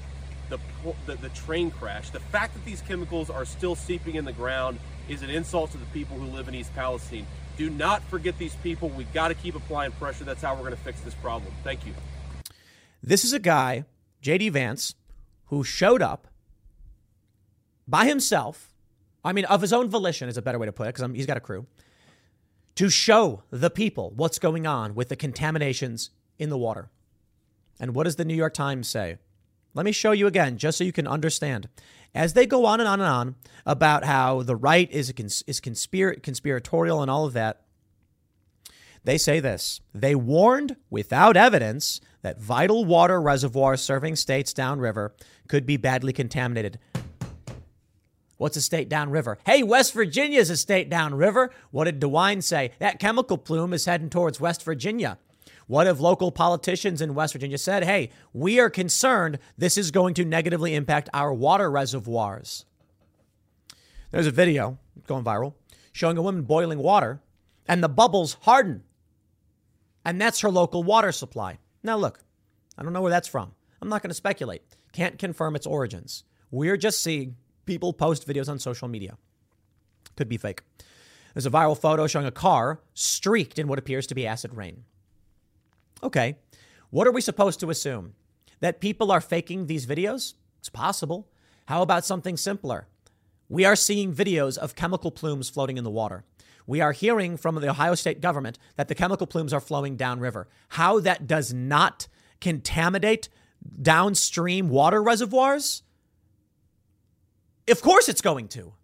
the, 0.48 0.58
the 1.06 1.16
the 1.16 1.28
train 1.30 1.70
crash. 1.70 2.10
The 2.10 2.20
fact 2.20 2.54
that 2.54 2.64
these 2.64 2.82
chemicals 2.82 3.30
are 3.30 3.44
still 3.44 3.74
seeping 3.74 4.16
in 4.16 4.24
the 4.24 4.32
ground 4.32 4.78
is 5.08 5.22
an 5.22 5.30
insult 5.30 5.72
to 5.72 5.78
the 5.78 5.86
people 5.86 6.18
who 6.18 6.26
live 6.26 6.48
in 6.48 6.54
East 6.54 6.74
Palestine. 6.74 7.26
Do 7.56 7.70
not 7.70 8.02
forget 8.04 8.38
these 8.38 8.54
people. 8.56 8.88
We 8.90 9.04
got 9.04 9.28
to 9.28 9.34
keep 9.34 9.54
applying 9.54 9.92
pressure. 9.92 10.24
That's 10.24 10.42
how 10.42 10.54
we're 10.54 10.60
going 10.60 10.76
to 10.76 10.82
fix 10.82 11.00
this 11.00 11.14
problem. 11.14 11.52
Thank 11.64 11.86
you. 11.86 11.94
This 13.02 13.24
is 13.24 13.32
a 13.32 13.38
guy, 13.38 13.84
J.D. 14.20 14.50
Vance, 14.50 14.94
who 15.46 15.64
showed 15.64 16.02
up 16.02 16.28
by 17.88 18.06
himself. 18.06 18.74
I 19.24 19.32
mean, 19.32 19.44
of 19.46 19.60
his 19.60 19.72
own 19.72 19.88
volition 19.88 20.28
is 20.28 20.36
a 20.36 20.42
better 20.42 20.58
way 20.58 20.66
to 20.66 20.72
put 20.72 20.86
it 20.86 20.94
because 20.94 21.10
he's 21.14 21.26
got 21.26 21.36
a 21.36 21.40
crew 21.40 21.66
to 22.76 22.88
show 22.88 23.42
the 23.50 23.68
people 23.68 24.12
what's 24.16 24.38
going 24.38 24.66
on 24.66 24.94
with 24.94 25.08
the 25.08 25.16
contaminations 25.16 26.10
in 26.38 26.48
the 26.48 26.56
water. 26.56 26.88
And 27.78 27.94
what 27.94 28.04
does 28.04 28.16
the 28.16 28.24
New 28.24 28.34
York 28.34 28.54
Times 28.54 28.88
say? 28.88 29.18
Let 29.74 29.84
me 29.84 29.92
show 29.92 30.12
you 30.12 30.26
again, 30.26 30.56
just 30.56 30.78
so 30.78 30.84
you 30.84 30.92
can 30.92 31.06
understand. 31.06 31.68
As 32.14 32.32
they 32.32 32.46
go 32.46 32.64
on 32.64 32.80
and 32.80 32.88
on 32.88 33.00
and 33.00 33.08
on 33.08 33.34
about 33.66 34.04
how 34.04 34.42
the 34.42 34.56
right 34.56 34.90
is 34.90 35.12
cons- 35.12 35.44
is 35.46 35.60
conspir- 35.60 36.22
conspiratorial 36.22 37.02
and 37.02 37.10
all 37.10 37.26
of 37.26 37.34
that, 37.34 37.62
they 39.04 39.18
say 39.18 39.40
this. 39.40 39.80
They 39.94 40.14
warned 40.14 40.76
without 40.90 41.36
evidence 41.36 42.00
that 42.22 42.40
vital 42.40 42.84
water 42.84 43.20
reservoirs 43.20 43.80
serving 43.80 44.16
states 44.16 44.52
downriver 44.52 45.14
could 45.48 45.64
be 45.66 45.76
badly 45.76 46.12
contaminated. 46.12 46.78
What's 48.36 48.56
a 48.56 48.62
state 48.62 48.88
downriver? 48.88 49.38
Hey, 49.44 49.62
West 49.62 49.92
Virginia's 49.92 50.48
a 50.48 50.56
state 50.56 50.88
downriver. 50.88 51.50
What 51.70 51.84
did 51.84 52.00
DeWine 52.00 52.42
say? 52.42 52.72
That 52.78 52.98
chemical 52.98 53.36
plume 53.36 53.74
is 53.74 53.84
heading 53.84 54.08
towards 54.08 54.40
West 54.40 54.62
Virginia. 54.64 55.18
What 55.66 55.86
if 55.86 56.00
local 56.00 56.32
politicians 56.32 57.00
in 57.00 57.14
West 57.14 57.32
Virginia 57.32 57.58
said, 57.58 57.84
hey, 57.84 58.10
we 58.32 58.58
are 58.58 58.70
concerned 58.70 59.38
this 59.56 59.78
is 59.78 59.90
going 59.90 60.14
to 60.14 60.24
negatively 60.24 60.74
impact 60.74 61.08
our 61.12 61.32
water 61.32 61.70
reservoirs? 61.70 62.64
There's 64.10 64.26
a 64.26 64.32
video 64.32 64.78
going 65.06 65.22
viral 65.22 65.54
showing 65.92 66.16
a 66.16 66.22
woman 66.22 66.42
boiling 66.42 66.78
water 66.78 67.20
and 67.68 67.82
the 67.82 67.88
bubbles 67.88 68.38
harden. 68.40 68.82
And 70.04 70.20
that's 70.20 70.40
her 70.40 70.50
local 70.50 70.82
water 70.82 71.12
supply. 71.12 71.58
Now, 71.82 71.96
look, 71.96 72.20
I 72.76 72.82
don't 72.82 72.92
know 72.92 73.02
where 73.02 73.10
that's 73.10 73.28
from. 73.28 73.52
I'm 73.82 73.88
not 73.88 74.02
going 74.02 74.10
to 74.10 74.14
speculate. 74.14 74.62
Can't 74.92 75.18
confirm 75.18 75.56
its 75.56 75.66
origins. 75.66 76.24
We're 76.50 76.76
just 76.76 77.02
seeing 77.02 77.36
people 77.66 77.92
post 77.92 78.26
videos 78.26 78.48
on 78.48 78.58
social 78.58 78.88
media. 78.88 79.16
Could 80.16 80.28
be 80.28 80.36
fake. 80.36 80.62
There's 81.34 81.46
a 81.46 81.50
viral 81.50 81.78
photo 81.78 82.06
showing 82.06 82.26
a 82.26 82.32
car 82.32 82.80
streaked 82.94 83.58
in 83.58 83.68
what 83.68 83.78
appears 83.78 84.06
to 84.08 84.14
be 84.14 84.26
acid 84.26 84.54
rain. 84.54 84.84
Okay, 86.02 86.38
what 86.90 87.06
are 87.06 87.12
we 87.12 87.20
supposed 87.20 87.60
to 87.60 87.70
assume? 87.70 88.14
That 88.60 88.80
people 88.80 89.12
are 89.12 89.20
faking 89.20 89.66
these 89.66 89.86
videos? 89.86 90.34
It's 90.58 90.68
possible. 90.68 91.28
How 91.66 91.82
about 91.82 92.04
something 92.04 92.36
simpler? 92.36 92.88
We 93.48 93.64
are 93.64 93.76
seeing 93.76 94.12
videos 94.12 94.58
of 94.58 94.74
chemical 94.74 95.10
plumes 95.10 95.48
floating 95.48 95.78
in 95.78 95.84
the 95.84 95.90
water. 95.90 96.24
We 96.70 96.80
are 96.80 96.92
hearing 96.92 97.36
from 97.36 97.56
the 97.56 97.68
Ohio 97.68 97.96
state 97.96 98.20
government 98.20 98.56
that 98.76 98.86
the 98.86 98.94
chemical 98.94 99.26
plumes 99.26 99.52
are 99.52 99.60
flowing 99.60 99.96
downriver. 99.96 100.46
How 100.68 101.00
that 101.00 101.26
does 101.26 101.52
not 101.52 102.06
contaminate 102.40 103.28
downstream 103.82 104.68
water 104.68 105.02
reservoirs? 105.02 105.82
Of 107.68 107.82
course 107.82 108.08
it's 108.08 108.20
going 108.20 108.46
to. 108.50 108.74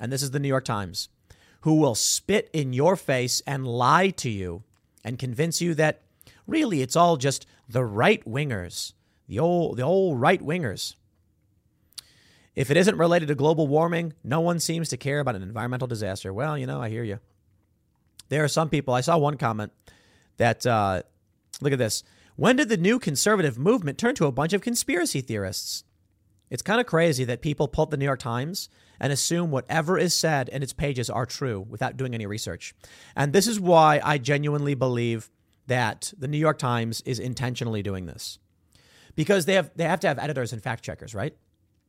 And 0.00 0.10
this 0.10 0.22
is 0.22 0.30
the 0.30 0.38
New 0.38 0.48
York 0.48 0.64
Times, 0.64 1.10
who 1.60 1.74
will 1.74 1.94
spit 1.94 2.48
in 2.54 2.72
your 2.72 2.96
face 2.96 3.42
and 3.46 3.66
lie 3.66 4.08
to 4.08 4.30
you 4.30 4.62
and 5.04 5.18
convince 5.18 5.60
you 5.60 5.74
that 5.74 6.00
really 6.46 6.80
it's 6.80 6.96
all 6.96 7.18
just 7.18 7.44
the 7.68 7.84
right 7.84 8.24
wingers, 8.24 8.94
the 9.28 9.38
old 9.38 9.76
the 9.76 9.82
old 9.82 10.22
right 10.22 10.40
wingers. 10.40 10.94
If 12.54 12.70
it 12.70 12.76
isn't 12.76 12.96
related 12.96 13.28
to 13.28 13.34
global 13.34 13.66
warming, 13.66 14.12
no 14.22 14.40
one 14.40 14.60
seems 14.60 14.88
to 14.90 14.96
care 14.96 15.20
about 15.20 15.36
an 15.36 15.42
environmental 15.42 15.88
disaster. 15.88 16.32
Well, 16.32 16.56
you 16.56 16.66
know, 16.66 16.80
I 16.80 16.88
hear 16.88 17.02
you. 17.02 17.18
There 18.28 18.44
are 18.44 18.48
some 18.48 18.68
people. 18.68 18.94
I 18.94 19.00
saw 19.00 19.18
one 19.18 19.36
comment 19.36 19.72
that 20.36 20.64
uh, 20.66 21.02
look 21.60 21.72
at 21.72 21.78
this. 21.78 22.02
When 22.36 22.56
did 22.56 22.68
the 22.68 22.76
new 22.76 22.98
conservative 22.98 23.58
movement 23.58 23.98
turn 23.98 24.14
to 24.16 24.26
a 24.26 24.32
bunch 24.32 24.52
of 24.52 24.60
conspiracy 24.60 25.20
theorists? 25.20 25.84
It's 26.50 26.62
kind 26.62 26.80
of 26.80 26.86
crazy 26.86 27.24
that 27.24 27.42
people 27.42 27.68
pull 27.68 27.86
the 27.86 27.96
New 27.96 28.04
York 28.04 28.20
Times 28.20 28.68
and 29.00 29.12
assume 29.12 29.50
whatever 29.50 29.98
is 29.98 30.14
said 30.14 30.48
in 30.48 30.62
its 30.62 30.72
pages 30.72 31.10
are 31.10 31.26
true 31.26 31.66
without 31.68 31.96
doing 31.96 32.14
any 32.14 32.26
research. 32.26 32.74
And 33.16 33.32
this 33.32 33.46
is 33.46 33.58
why 33.58 34.00
I 34.04 34.18
genuinely 34.18 34.74
believe 34.74 35.30
that 35.66 36.12
the 36.18 36.28
New 36.28 36.38
York 36.38 36.58
Times 36.58 37.00
is 37.02 37.18
intentionally 37.18 37.82
doing 37.82 38.06
this. 38.06 38.38
Because 39.16 39.46
they 39.46 39.54
have 39.54 39.70
they 39.76 39.84
have 39.84 40.00
to 40.00 40.08
have 40.08 40.18
editors 40.18 40.52
and 40.52 40.62
fact 40.62 40.84
checkers, 40.84 41.14
right? 41.14 41.36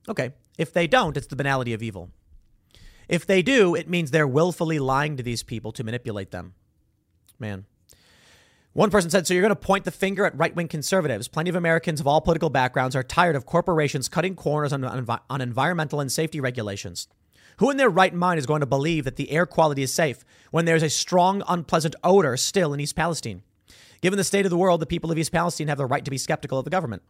Okay. 0.07 0.33
If 0.57 0.71
they 0.73 0.87
don't, 0.87 1.17
it's 1.17 1.27
the 1.27 1.35
banality 1.35 1.73
of 1.73 1.83
evil. 1.83 2.09
If 3.07 3.25
they 3.25 3.41
do, 3.41 3.75
it 3.75 3.89
means 3.89 4.11
they're 4.11 4.27
willfully 4.27 4.79
lying 4.79 5.17
to 5.17 5.23
these 5.23 5.43
people 5.43 5.71
to 5.73 5.83
manipulate 5.83 6.31
them. 6.31 6.53
Man. 7.39 7.65
One 8.73 8.89
person 8.89 9.09
said, 9.09 9.25
So 9.25 9.33
you're 9.33 9.41
going 9.41 9.49
to 9.49 9.55
point 9.55 9.85
the 9.85 9.91
finger 9.91 10.25
at 10.25 10.37
right 10.37 10.55
wing 10.55 10.67
conservatives. 10.67 11.27
Plenty 11.27 11.49
of 11.49 11.55
Americans 11.55 11.99
of 11.99 12.07
all 12.07 12.19
political 12.19 12.49
backgrounds 12.49 12.95
are 12.95 13.03
tired 13.03 13.35
of 13.35 13.45
corporations 13.45 14.09
cutting 14.09 14.35
corners 14.35 14.73
on, 14.73 14.83
on, 14.83 15.19
on 15.29 15.41
environmental 15.41 15.99
and 15.99 16.11
safety 16.11 16.39
regulations. 16.39 17.07
Who 17.57 17.69
in 17.69 17.77
their 17.77 17.89
right 17.89 18.13
mind 18.13 18.37
is 18.37 18.45
going 18.45 18.59
to 18.59 18.65
believe 18.65 19.05
that 19.05 19.15
the 19.15 19.31
air 19.31 19.45
quality 19.45 19.81
is 19.81 19.93
safe 19.93 20.25
when 20.51 20.65
there's 20.65 20.83
a 20.83 20.89
strong, 20.89 21.41
unpleasant 21.47 21.95
odor 22.03 22.35
still 22.35 22.73
in 22.73 22.81
East 22.81 22.97
Palestine? 22.97 23.43
Given 24.01 24.17
the 24.17 24.25
state 24.25 24.45
of 24.45 24.49
the 24.49 24.57
world, 24.57 24.81
the 24.81 24.85
people 24.85 25.09
of 25.09 25.17
East 25.17 25.31
Palestine 25.31 25.69
have 25.69 25.77
the 25.77 25.85
right 25.85 26.03
to 26.03 26.11
be 26.11 26.17
skeptical 26.17 26.59
of 26.59 26.65
the 26.65 26.71
government. 26.71 27.01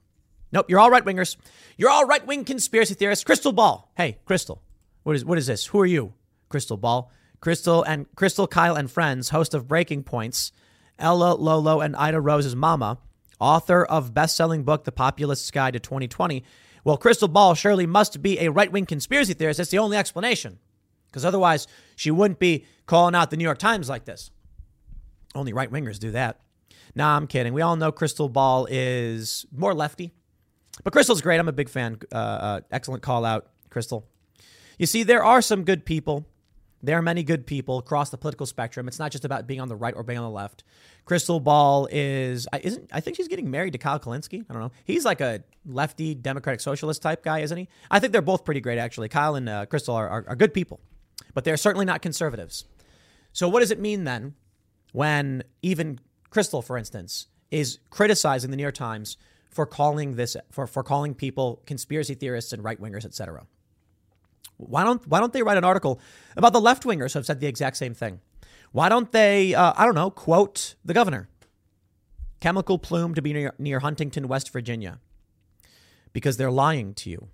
Nope, 0.55 0.69
you're 0.69 0.79
all 0.79 0.89
right 0.89 1.03
wingers. 1.03 1.35
You're 1.77 1.89
all 1.89 2.05
right 2.05 2.25
wing 2.25 2.45
conspiracy 2.45 2.93
theorists. 2.93 3.25
Krystal 3.25 3.53
Ball. 3.53 3.91
Hey, 3.97 4.19
Krystal. 4.25 4.59
What 5.03 5.17
is 5.17 5.25
what 5.25 5.37
is 5.37 5.47
this? 5.47 5.65
Who 5.65 5.81
are 5.81 5.85
you? 5.85 6.13
Krystal 6.49 6.79
Ball. 6.79 7.11
Krystal 7.41 7.83
and 7.85 8.09
Krystal 8.15 8.49
Kyle 8.49 8.77
and 8.77 8.89
friends, 8.89 9.31
host 9.31 9.53
of 9.53 9.67
Breaking 9.67 10.01
Points, 10.01 10.53
Ella 10.97 11.33
Lolo 11.33 11.81
and 11.81 11.93
Ida 11.97 12.21
Rose's 12.21 12.55
mama, 12.55 12.99
author 13.37 13.83
of 13.83 14.13
best-selling 14.13 14.63
book 14.63 14.85
The 14.85 14.93
Populist's 14.93 15.51
Guide 15.51 15.73
to 15.73 15.79
2020. 15.81 16.45
Well, 16.85 16.97
Krystal 16.97 17.31
Ball 17.31 17.53
surely 17.53 17.85
must 17.85 18.21
be 18.21 18.39
a 18.39 18.49
right-wing 18.49 18.85
conspiracy 18.85 19.33
theorist. 19.33 19.57
That's 19.57 19.71
the 19.71 19.79
only 19.79 19.97
explanation. 19.97 20.59
Because 21.07 21.25
otherwise, 21.25 21.67
she 21.97 22.11
wouldn't 22.11 22.39
be 22.39 22.65
calling 22.85 23.13
out 23.13 23.29
the 23.29 23.35
New 23.35 23.43
York 23.43 23.59
Times 23.59 23.89
like 23.89 24.05
this. 24.05 24.31
Only 25.35 25.51
right-wingers 25.51 25.99
do 25.99 26.11
that. 26.11 26.39
Nah, 26.95 27.17
I'm 27.17 27.27
kidding. 27.27 27.53
We 27.53 27.61
all 27.61 27.75
know 27.75 27.91
Krystal 27.91 28.31
Ball 28.31 28.67
is 28.71 29.45
more 29.51 29.73
lefty. 29.73 30.13
But 30.83 30.93
Krystal's 30.93 31.21
great. 31.21 31.39
I'm 31.39 31.47
a 31.47 31.53
big 31.53 31.69
fan. 31.69 31.99
Uh, 32.11 32.15
uh, 32.15 32.61
excellent 32.71 33.01
call 33.01 33.25
out, 33.25 33.47
Krystal. 33.69 34.03
You 34.77 34.85
see, 34.85 35.03
there 35.03 35.23
are 35.23 35.41
some 35.41 35.63
good 35.63 35.85
people. 35.85 36.27
There 36.83 36.97
are 36.97 37.01
many 37.01 37.23
good 37.23 37.47
people 37.47 37.79
across 37.79 38.09
the 38.09 38.17
political 38.17 38.45
spectrum. 38.45 38.87
It's 38.87 38.99
not 38.99 39.11
just 39.11 39.25
about 39.25 39.47
being 39.47 39.59
on 39.59 39.69
the 39.69 39.75
right 39.75 39.95
or 39.95 40.03
being 40.03 40.19
on 40.19 40.25
the 40.25 40.29
left. 40.29 40.63
Krystal 41.07 41.43
Ball 41.43 41.87
is 41.91 42.47
isn't 42.61 42.89
I 42.91 42.99
think 42.99 43.15
she's 43.15 43.27
getting 43.27 43.49
married 43.49 43.71
to 43.71 43.79
Kyle 43.79 43.99
Kulinski. 43.99 44.45
I 44.47 44.53
don't 44.53 44.61
know. 44.61 44.71
He's 44.83 45.05
like 45.05 45.21
a 45.21 45.43
lefty 45.65 46.13
democratic 46.13 46.59
socialist 46.59 47.01
type 47.01 47.23
guy, 47.23 47.39
isn't 47.39 47.57
he? 47.57 47.67
I 47.89 47.99
think 47.99 48.11
they're 48.11 48.21
both 48.21 48.45
pretty 48.45 48.61
great 48.61 48.77
actually. 48.77 49.09
Kyle 49.09 49.35
and 49.35 49.49
uh, 49.49 49.65
Krystal 49.65 49.95
are, 49.95 50.07
are, 50.07 50.25
are 50.27 50.35
good 50.35 50.53
people, 50.53 50.79
but 51.33 51.43
they're 51.43 51.57
certainly 51.57 51.85
not 51.85 52.01
conservatives. 52.01 52.65
So 53.33 53.47
what 53.49 53.61
does 53.61 53.71
it 53.71 53.79
mean 53.79 54.03
then 54.03 54.35
when 54.91 55.43
even 55.61 55.99
Krystal, 56.31 56.63
for 56.63 56.77
instance, 56.77 57.27
is 57.49 57.79
criticizing 57.89 58.51
the 58.51 58.57
New 58.57 58.63
York 58.63 58.75
Times 58.75 59.17
for 59.55 59.65
calling 59.65 60.17
this 60.17 60.35
for, 60.51 60.67
for 60.67 60.83
calling 60.83 61.15
people 61.15 61.61
conspiracy 61.65 62.13
theorists 62.13 62.51
and 62.51 62.61
right 62.61 62.79
wingers, 62.79 63.05
etc. 63.05 63.47
Why 64.57 64.83
don't 64.83 65.07
why 65.07 65.21
don't 65.21 65.31
they 65.31 65.43
write 65.43 65.57
an 65.57 65.63
article 65.63 66.01
about 66.35 66.51
the 66.51 66.59
left 66.59 66.83
wingers 66.83 67.13
who 67.13 67.19
have 67.19 67.25
said 67.25 67.39
the 67.39 67.47
exact 67.47 67.77
same 67.77 67.93
thing? 67.93 68.19
Why 68.73 68.89
don't 68.89 69.13
they 69.13 69.55
uh, 69.55 69.73
I 69.77 69.85
don't 69.85 69.95
know 69.95 70.11
quote 70.11 70.75
the 70.83 70.93
governor? 70.93 71.29
Chemical 72.41 72.77
plume 72.77 73.15
to 73.15 73.21
be 73.21 73.31
near, 73.31 73.53
near 73.57 73.79
Huntington, 73.79 74.27
West 74.27 74.51
Virginia, 74.51 74.99
because 76.11 76.35
they're 76.35 76.51
lying 76.51 76.93
to 76.95 77.09
you. 77.09 77.29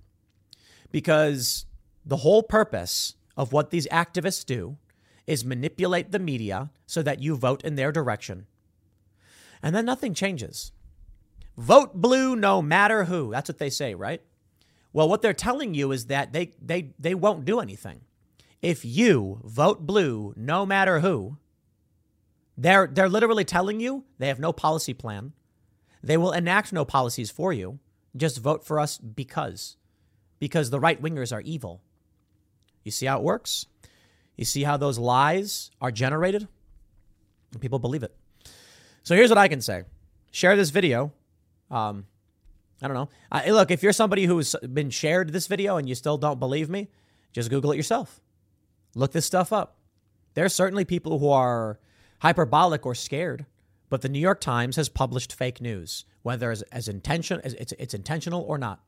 Because 0.91 1.65
the 2.05 2.17
whole 2.17 2.43
purpose 2.43 3.15
of 3.35 3.51
what 3.51 3.71
these 3.71 3.87
activists 3.87 4.45
do 4.45 4.77
is 5.25 5.43
manipulate 5.43 6.11
the 6.11 6.19
media 6.19 6.69
so 6.85 7.01
that 7.01 7.19
you 7.19 7.35
vote 7.35 7.63
in 7.63 7.75
their 7.75 7.91
direction. 7.91 8.45
And 9.63 9.75
then 9.75 9.85
nothing 9.85 10.13
changes. 10.13 10.71
Vote 11.57 11.93
blue 11.93 12.35
no 12.35 12.61
matter 12.61 13.05
who. 13.05 13.31
That's 13.31 13.49
what 13.49 13.59
they 13.59 13.69
say, 13.69 13.93
right? 13.93 14.21
Well, 14.93 15.07
what 15.07 15.21
they're 15.21 15.33
telling 15.33 15.73
you 15.73 15.91
is 15.91 16.07
that 16.07 16.33
they, 16.33 16.51
they, 16.61 16.93
they 16.99 17.15
won't 17.15 17.45
do 17.45 17.59
anything. 17.59 18.01
If 18.61 18.85
you 18.85 19.39
vote 19.43 19.85
blue 19.85 20.33
no 20.35 20.65
matter 20.65 20.99
who, 20.99 21.37
they're, 22.57 22.87
they're 22.87 23.09
literally 23.09 23.45
telling 23.45 23.79
you 23.79 24.03
they 24.17 24.27
have 24.27 24.39
no 24.39 24.53
policy 24.53 24.93
plan. 24.93 25.33
They 26.03 26.17
will 26.17 26.31
enact 26.31 26.73
no 26.73 26.85
policies 26.85 27.31
for 27.31 27.53
you. 27.53 27.79
Just 28.15 28.39
vote 28.39 28.65
for 28.65 28.79
us 28.79 28.97
because. 28.97 29.77
Because 30.39 30.69
the 30.69 30.79
right 30.79 31.01
wingers 31.01 31.33
are 31.33 31.41
evil. 31.41 31.81
You 32.83 32.91
see 32.91 33.05
how 33.05 33.19
it 33.19 33.23
works? 33.23 33.65
You 34.35 34.45
see 34.45 34.63
how 34.63 34.77
those 34.77 34.97
lies 34.97 35.71
are 35.79 35.91
generated? 35.91 36.47
People 37.59 37.79
believe 37.79 38.03
it. 38.03 38.15
So 39.03 39.15
here's 39.15 39.29
what 39.29 39.37
I 39.37 39.47
can 39.47 39.61
say 39.61 39.83
share 40.31 40.55
this 40.55 40.69
video. 40.69 41.11
Um, 41.71 42.05
I 42.81 42.87
don't 42.87 42.95
know. 42.95 43.09
I, 43.31 43.49
look, 43.51 43.71
if 43.71 43.81
you're 43.81 43.93
somebody 43.93 44.25
who's 44.25 44.55
been 44.73 44.89
shared 44.89 45.31
this 45.31 45.47
video 45.47 45.77
and 45.77 45.87
you 45.87 45.95
still 45.95 46.17
don't 46.17 46.39
believe 46.39 46.69
me, 46.69 46.89
just 47.31 47.49
Google 47.49 47.71
it 47.71 47.77
yourself. 47.77 48.19
Look 48.95 49.13
this 49.13 49.25
stuff 49.25 49.53
up. 49.53 49.77
There's 50.33 50.53
certainly 50.53 50.85
people 50.85 51.19
who 51.19 51.29
are 51.29 51.79
hyperbolic 52.19 52.85
or 52.85 52.95
scared, 52.95 53.45
but 53.89 54.01
the 54.01 54.09
New 54.09 54.19
York 54.19 54.41
Times 54.41 54.75
has 54.75 54.89
published 54.89 55.33
fake 55.33 55.61
news, 55.61 56.05
whether 56.23 56.51
as, 56.51 56.61
as 56.63 56.87
intention 56.87 57.41
as 57.43 57.53
it's, 57.55 57.73
it's 57.73 57.93
intentional 57.93 58.41
or 58.41 58.57
not. 58.57 58.81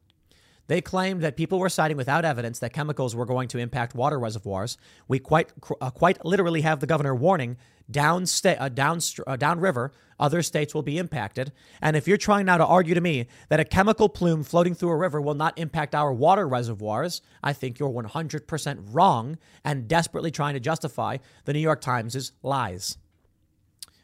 They 0.68 0.82
claimed 0.82 1.22
that 1.22 1.36
people 1.36 1.60
were 1.60 1.70
citing 1.70 1.98
without 1.98 2.24
evidence 2.24 2.60
that 2.60 2.74
chemicals 2.74 3.16
were 3.16 3.26
going 3.26 3.50
to 3.50 3.58
impact 3.58 3.96
water 3.96 4.18
reservoirs. 4.18 4.78
We 5.08 5.20
quite 5.20 5.52
uh, 5.82 5.90
quite 5.92 6.24
literally 6.26 6.62
have 6.62 6.80
the 6.80 6.88
governor 6.88 7.14
warning 7.14 7.58
down 7.92 8.26
sta- 8.26 8.56
uh, 8.60 8.70
down 8.70 9.00
uh, 9.28 9.36
downriver 9.36 9.92
other 10.20 10.42
states 10.42 10.74
will 10.74 10.84
be 10.84 10.98
impacted. 10.98 11.52
And 11.82 11.98
if 11.98 12.08
you're 12.08 12.18
trying 12.18 12.46
now 12.46 12.58
to 12.58 12.66
argue 12.66 12.96
to 12.96 13.02
me 13.02 13.28
that 13.50 13.60
a 13.60 13.66
chemical 13.66 14.08
plume 14.08 14.44
floating 14.44 14.74
through 14.74 14.92
a 14.92 14.96
river 14.96 15.20
will 15.20 15.34
not 15.34 15.58
impact 15.58 15.94
our 15.94 16.14
water 16.14 16.48
reservoirs, 16.48 17.22
I 17.44 17.52
think 17.52 17.78
you're 17.78 17.90
100% 17.90 18.88
wrong 18.92 19.38
and 19.66 19.88
desperately 19.88 20.32
trying 20.32 20.54
to 20.54 20.62
justify 20.62 21.18
the 21.44 21.52
New 21.52 21.60
York 21.60 21.82
Times' 21.82 22.32
lies. 22.42 22.98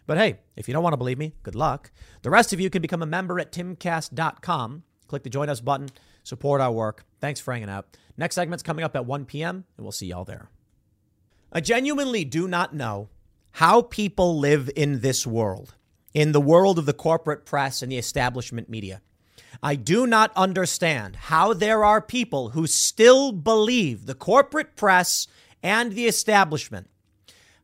But 0.07 0.17
hey, 0.17 0.39
if 0.57 0.67
you 0.67 0.73
don't 0.73 0.83
want 0.83 0.93
to 0.93 0.97
believe 0.97 1.19
me, 1.19 1.35
good 1.43 1.55
luck. 1.55 1.91
The 2.23 2.31
rest 2.31 2.51
of 2.51 2.59
you 2.59 2.69
can 2.69 2.81
become 2.81 3.03
a 3.03 3.05
member 3.05 3.39
at 3.39 3.51
timcast.com. 3.51 4.83
Click 5.07 5.23
the 5.23 5.29
join 5.29 5.49
us 5.49 5.61
button 5.61 5.89
support 6.23 6.61
our 6.61 6.71
work. 6.71 7.05
Thanks 7.19 7.39
for 7.39 7.53
hanging 7.53 7.69
out. 7.69 7.97
Next 8.17 8.35
segment's 8.35 8.63
coming 8.63 8.83
up 8.83 8.95
at 8.95 9.05
1 9.05 9.25
p.m., 9.25 9.65
and 9.77 9.85
we'll 9.85 9.91
see 9.91 10.07
y'all 10.07 10.25
there. 10.25 10.49
I 11.51 11.61
genuinely 11.61 12.25
do 12.25 12.47
not 12.47 12.75
know 12.75 13.09
how 13.53 13.81
people 13.81 14.37
live 14.37 14.69
in 14.75 15.01
this 15.01 15.25
world, 15.25 15.75
in 16.13 16.31
the 16.31 16.41
world 16.41 16.77
of 16.77 16.85
the 16.85 16.93
corporate 16.93 17.45
press 17.45 17.81
and 17.81 17.91
the 17.91 17.97
establishment 17.97 18.69
media. 18.69 19.01
I 19.63 19.75
do 19.75 20.05
not 20.05 20.31
understand 20.35 21.15
how 21.15 21.53
there 21.53 21.83
are 21.83 22.01
people 22.01 22.49
who 22.49 22.67
still 22.67 23.31
believe 23.31 24.05
the 24.05 24.15
corporate 24.15 24.75
press 24.75 25.27
and 25.63 25.93
the 25.93 26.05
establishment. 26.05 26.89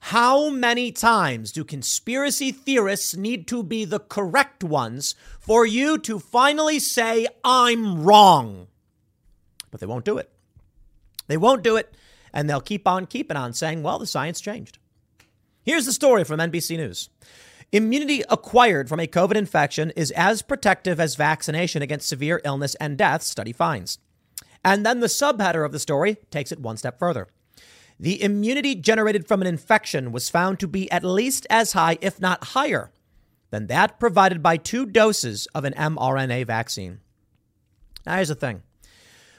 How 0.10 0.52
many 0.52 0.92
times 0.92 1.52
do 1.52 1.64
conspiracy 1.64 2.52
theorists 2.52 3.16
need 3.16 3.48
to 3.48 3.64
be 3.64 3.86
the 3.86 4.00
correct 4.00 4.64
ones 4.64 5.16
for 5.40 5.66
you 5.66 5.98
to 5.98 6.20
finally 6.20 6.78
say, 6.78 7.26
I'm 7.44 8.04
wrong? 8.04 8.68
But 9.72 9.80
they 9.80 9.88
won't 9.88 10.06
do 10.06 10.20
it. 10.20 10.32
They 11.26 11.38
won't 11.38 11.64
do 11.64 11.76
it, 11.76 11.98
and 12.32 12.48
they'll 12.48 12.62
keep 12.62 12.88
on 12.88 13.08
keeping 13.08 13.36
on 13.36 13.54
saying, 13.54 13.82
well, 13.82 13.98
the 13.98 14.06
science 14.06 14.40
changed. 14.40 14.78
Here's 15.64 15.88
the 15.88 15.92
story 15.92 16.24
from 16.24 16.40
NBC 16.40 16.78
News. 16.78 17.10
Immunity 17.72 18.22
acquired 18.30 18.88
from 18.88 19.00
a 19.00 19.08
COVID 19.08 19.36
infection 19.36 19.90
is 19.96 20.12
as 20.12 20.44
protective 20.44 21.00
as 21.00 21.16
vaccination 21.16 21.82
against 21.82 22.08
severe 22.08 22.42
illness 22.44 22.76
and 22.76 22.96
death, 22.96 23.24
study 23.24 23.54
finds. 23.54 23.98
And 24.64 24.86
then 24.86 25.00
the 25.00 25.08
subheader 25.08 25.66
of 25.66 25.72
the 25.72 25.80
story 25.80 26.18
takes 26.30 26.52
it 26.52 26.60
one 26.60 26.78
step 26.78 27.00
further. 27.00 27.28
The 28.00 28.22
immunity 28.22 28.76
generated 28.76 29.28
from 29.28 29.42
an 29.42 29.48
infection 29.48 30.12
was 30.12 30.30
found 30.30 30.60
to 30.60 30.68
be 30.68 30.92
at 30.92 31.04
least 31.04 31.48
as 31.50 31.72
high, 31.72 31.98
if 32.02 32.20
not 32.20 32.44
higher, 32.44 32.92
than 33.52 33.68
that 33.68 34.00
provided 34.00 34.44
by 34.44 34.58
two 34.58 34.86
doses 34.86 35.48
of 35.56 35.64
an 35.64 35.74
mRNA 35.74 36.46
vaccine. 36.46 37.00
Now, 38.06 38.16
here's 38.16 38.28
the 38.28 38.36
thing 38.36 38.64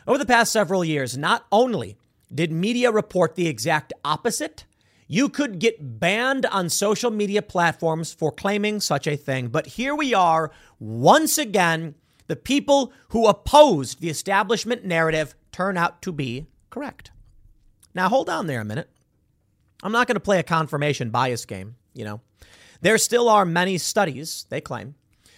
over 0.06 0.18
the 0.18 0.26
past 0.26 0.52
several 0.52 0.84
years, 0.84 1.18
not 1.18 1.46
only 1.50 1.96
did 2.34 2.50
media 2.50 2.90
report 2.90 3.34
the 3.34 3.48
exact 3.48 3.92
opposite, 4.04 4.64
you 5.06 5.28
could 5.28 5.58
get 5.58 6.00
banned 6.00 6.46
on 6.46 6.68
social 6.68 7.10
media 7.10 7.42
platforms 7.42 8.12
for 8.12 8.32
claiming 8.32 8.80
such 8.80 9.06
a 9.06 9.16
thing. 9.16 9.48
But 9.48 9.66
here 9.66 9.94
we 9.94 10.14
are, 10.14 10.50
once 10.80 11.38
again, 11.38 11.94
the 12.26 12.36
people 12.36 12.92
who 13.10 13.26
opposed 13.26 14.00
the 14.00 14.10
establishment 14.10 14.84
narrative 14.84 15.34
turn 15.52 15.76
out 15.76 16.02
to 16.02 16.12
be 16.12 16.46
correct. 16.70 17.10
Now, 17.96 18.10
hold 18.10 18.28
on 18.28 18.46
there 18.46 18.60
a 18.60 18.64
minute. 18.64 18.90
I'm 19.82 19.90
not 19.90 20.06
going 20.06 20.16
to 20.16 20.20
play 20.20 20.38
a 20.38 20.42
confirmation 20.42 21.08
bias 21.08 21.46
game, 21.46 21.76
you 21.94 22.04
know. 22.04 22.20
There 22.82 22.98
still 22.98 23.26
are 23.26 23.46
many 23.46 23.78
studies, 23.78 24.44
they 24.50 24.60
claim, 24.60 24.96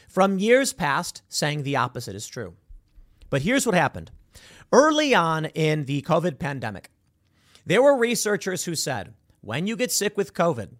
from 0.08 0.40
years 0.40 0.72
past 0.72 1.22
saying 1.28 1.62
the 1.62 1.76
opposite 1.76 2.16
is 2.16 2.26
true. 2.26 2.54
But 3.30 3.42
here's 3.42 3.64
what 3.64 3.76
happened. 3.76 4.10
Early 4.72 5.14
on 5.14 5.44
in 5.44 5.84
the 5.84 6.02
COVID 6.02 6.40
pandemic, 6.40 6.90
there 7.64 7.80
were 7.80 7.96
researchers 7.96 8.64
who 8.64 8.74
said 8.74 9.14
when 9.40 9.68
you 9.68 9.76
get 9.76 9.92
sick 9.92 10.16
with 10.16 10.34
COVID, 10.34 10.70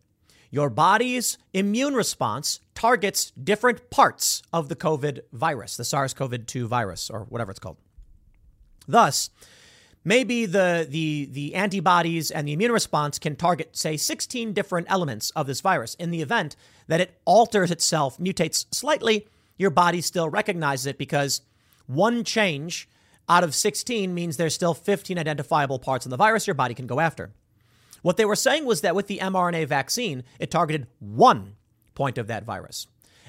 your 0.51 0.71
body's 0.71 1.39
immune 1.55 1.95
response 1.95 2.59
targets 2.75 3.31
different 3.31 3.89
parts 3.89 4.43
of 4.53 4.69
the 4.69 4.77
COVID 4.77 5.21
virus, 5.33 5.77
the 5.77 5.85
SARS 5.85 6.13
CoV 6.13 6.45
2 6.45 6.67
virus, 6.67 7.09
or 7.09 7.21
whatever 7.29 7.53
it's 7.53 7.61
called. 7.61 7.77
Thus, 8.89 9.31
maybe 10.09 10.47
the, 10.47 10.87
the, 10.89 11.29
the 11.33 11.55
antibodies 11.55 12.31
and 12.31 12.49
the 12.49 12.55
immune 12.55 12.73
response 12.73 13.19
can 13.19 13.37
target, 13.37 13.77
say, 13.77 13.95
16 13.95 14.55
different 14.55 14.87
elements 14.89 15.29
of 15.37 15.47
this 15.47 15.61
virus. 15.61 15.95
In 15.97 16.11
the 16.11 16.23
event 16.23 16.57
that 16.87 17.03
it 17.03 17.21
alters 17.27 17.71
itself, 17.71 18.17
mutates 18.17 18.65
slightly, 18.75 19.29
your 19.59 19.69
body 19.69 20.01
still 20.01 20.31
recognizes 20.31 20.87
it 20.87 20.97
because 20.97 21.43
one 21.87 22.25
change 22.25 22.89
out 23.29 23.45
of 23.45 23.55
16 23.55 24.15
means 24.15 24.39
there's 24.39 24.55
still 24.55 24.73
15 24.73 25.19
identifiable 25.19 25.79
parts 25.79 26.07
of 26.07 26.11
the 26.11 26.17
virus 26.17 26.47
your 26.47 26.55
body 26.55 26.73
can 26.73 26.87
go 26.87 27.01
after. 27.01 27.31
What 28.01 28.17
they 28.17 28.25
were 28.25 28.35
saying 28.35 28.65
was 28.65 28.81
that 28.81 28.95
with 28.95 29.09
the 29.09 29.19
mRNA 29.19 29.67
vaccine, 29.67 30.25
it 30.39 30.51
targeted 30.51 30.87
one 31.01 31.57
point 31.95 32.17
of 32.17 32.29
that 32.29 32.45
virus. 32.45 32.87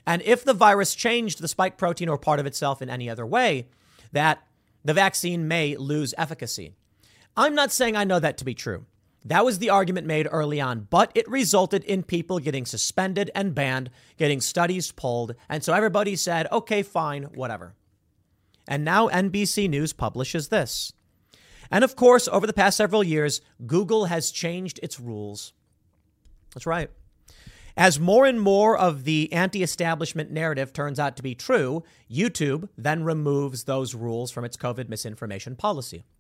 And 0.08 0.22
if 0.22 0.46
the 0.46 0.54
virus 0.54 0.96
changed 0.96 1.42
the 1.42 1.50
spike 1.50 1.76
protein 1.76 2.08
or 2.08 2.18
part 2.18 2.40
of 2.40 2.46
itself 2.46 2.82
in 2.82 2.90
any 2.90 3.10
other 3.10 3.26
way, 3.26 3.68
that 4.14 4.48
the 4.84 4.94
vaccine 4.94 5.48
may 5.48 5.76
lose 5.76 6.14
efficacy. 6.18 6.74
I'm 7.36 7.56
not 7.56 7.72
saying 7.72 7.96
I 7.96 8.04
know 8.04 8.20
that 8.20 8.38
to 8.40 8.46
be 8.46 8.54
true. 8.54 8.86
That 9.26 9.44
was 9.44 9.60
the 9.60 9.70
argument 9.70 10.08
made 10.08 10.28
early 10.32 10.62
on, 10.62 10.88
but 10.90 11.12
it 11.14 11.30
resulted 11.30 11.84
in 11.84 12.04
people 12.04 12.40
getting 12.40 12.66
suspended 12.66 13.30
and 13.36 13.54
banned, 13.54 13.90
getting 14.18 14.40
studies 14.40 14.92
pulled, 14.92 15.36
and 15.50 15.64
so 15.64 15.74
everybody 15.74 16.16
said, 16.16 16.48
okay, 16.52 16.84
fine, 16.84 17.24
whatever. 17.24 17.76
And 18.68 18.86
now 18.86 19.10
NBC 19.10 19.70
News 19.70 19.94
publishes 19.94 20.48
this. 20.48 20.94
And 21.70 21.84
of 21.84 21.96
course, 21.96 22.28
over 22.28 22.48
the 22.48 22.54
past 22.54 22.78
several 22.78 23.04
years, 23.04 23.42
Google 23.66 24.06
has 24.06 24.32
changed 24.32 24.80
its 24.82 25.00
rules. 25.00 25.54
That's 26.54 26.66
right. 26.66 26.90
As 27.80 27.98
more 27.98 28.26
and 28.26 28.42
more 28.42 28.78
of 28.78 29.06
the 29.06 29.32
anti 29.32 29.64
establishment 29.64 30.30
narrative 30.30 30.74
turns 30.74 31.00
out 31.00 31.16
to 31.16 31.24
be 31.24 31.34
true, 31.34 31.82
YouTube 32.12 32.68
then 32.78 33.06
removes 33.06 33.64
those 33.64 33.96
rules 33.96 34.32
from 34.32 34.44
its 34.44 34.58
COVID 34.58 34.90
misinformation 34.90 35.56
policy. 35.56 36.04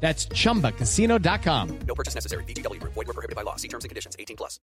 That's 0.00 0.26
chumbacasino.com. 0.26 1.78
No 1.86 1.94
purchase 1.94 2.14
necessary. 2.14 2.44
Group. 2.44 2.94
Void 2.94 3.06
were 3.08 3.14
prohibited 3.14 3.36
by 3.36 3.42
law. 3.42 3.56
See 3.56 3.68
terms 3.68 3.84
and 3.84 3.90
conditions. 3.90 4.16
18 4.18 4.36
plus. 4.36 4.60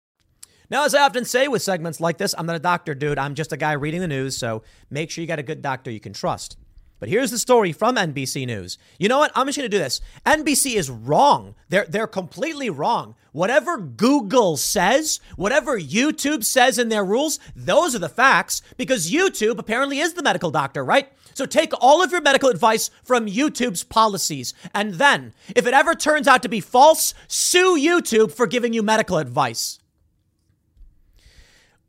Now, 0.70 0.85
as 0.85 0.95
I 0.95 1.03
often 1.03 1.24
say 1.24 1.49
with 1.49 1.62
segments 1.62 2.01
like 2.01 2.18
this, 2.18 2.35
I'm 2.37 2.47
not 2.47 2.57
a 2.57 2.61
doctor, 2.61 2.95
dude. 2.95 3.18
I'm 3.18 3.35
just 3.35 3.53
a 3.53 3.57
guy 3.57 3.72
reading 3.72 4.01
the 4.01 4.09
news. 4.09 4.37
So 4.37 4.62
make 4.91 5.11
sure 5.11 5.22
you 5.22 5.29
got 5.29 5.39
a 5.39 5.43
good 5.43 5.62
doctor 5.62 5.91
you 5.91 6.01
can 6.01 6.12
trust. 6.12 6.59
But 7.01 7.09
here's 7.09 7.31
the 7.31 7.39
story 7.39 7.72
from 7.72 7.97
NBC 7.97 8.47
News. 8.47 8.76
You 8.99 9.09
know 9.09 9.18
what? 9.18 9.31
I'm 9.35 9.47
just 9.47 9.57
going 9.57 9.70
to 9.70 9.76
do 9.76 9.83
this. 9.83 10.01
NBC 10.26 10.74
is 10.74 10.91
wrong. 10.91 11.55
They're 11.68 11.87
they're 11.89 12.09
completely 12.09 12.70
wrong. 12.70 13.14
Whatever 13.33 13.79
Google 13.79 14.57
says, 14.57 15.20
whatever 15.37 15.79
YouTube 15.79 16.45
says 16.45 16.79
in 16.79 16.89
their 16.89 17.05
rules, 17.05 17.39
those 17.55 17.95
are 17.95 18.01
the 18.01 18.09
facts 18.09 18.62
because 18.76 19.12
YouTube 19.12 19.59
apparently 19.59 20.01
is 20.01 20.14
the 20.14 20.24
medical 20.24 20.51
doctor, 20.51 20.85
right? 20.85 21.09
So 21.39 21.47
take 21.47 21.70
all 21.80 22.03
of 22.03 22.11
your 22.11 22.20
medical 22.20 22.49
advice 22.49 22.91
from 23.05 23.28
YouTube's 23.28 23.84
policies. 23.84 24.55
And 24.74 24.95
then, 24.95 25.32
if 25.55 25.68
it 25.68 25.72
ever 25.72 25.95
turns 25.95 26.26
out 26.26 26.43
to 26.43 26.49
be 26.49 26.59
false, 26.59 27.14
sue 27.28 27.78
YouTube 27.78 28.32
for 28.32 28.49
giving 28.49 28.72
you 28.72 28.82
medical 28.82 29.18
advice. 29.18 29.78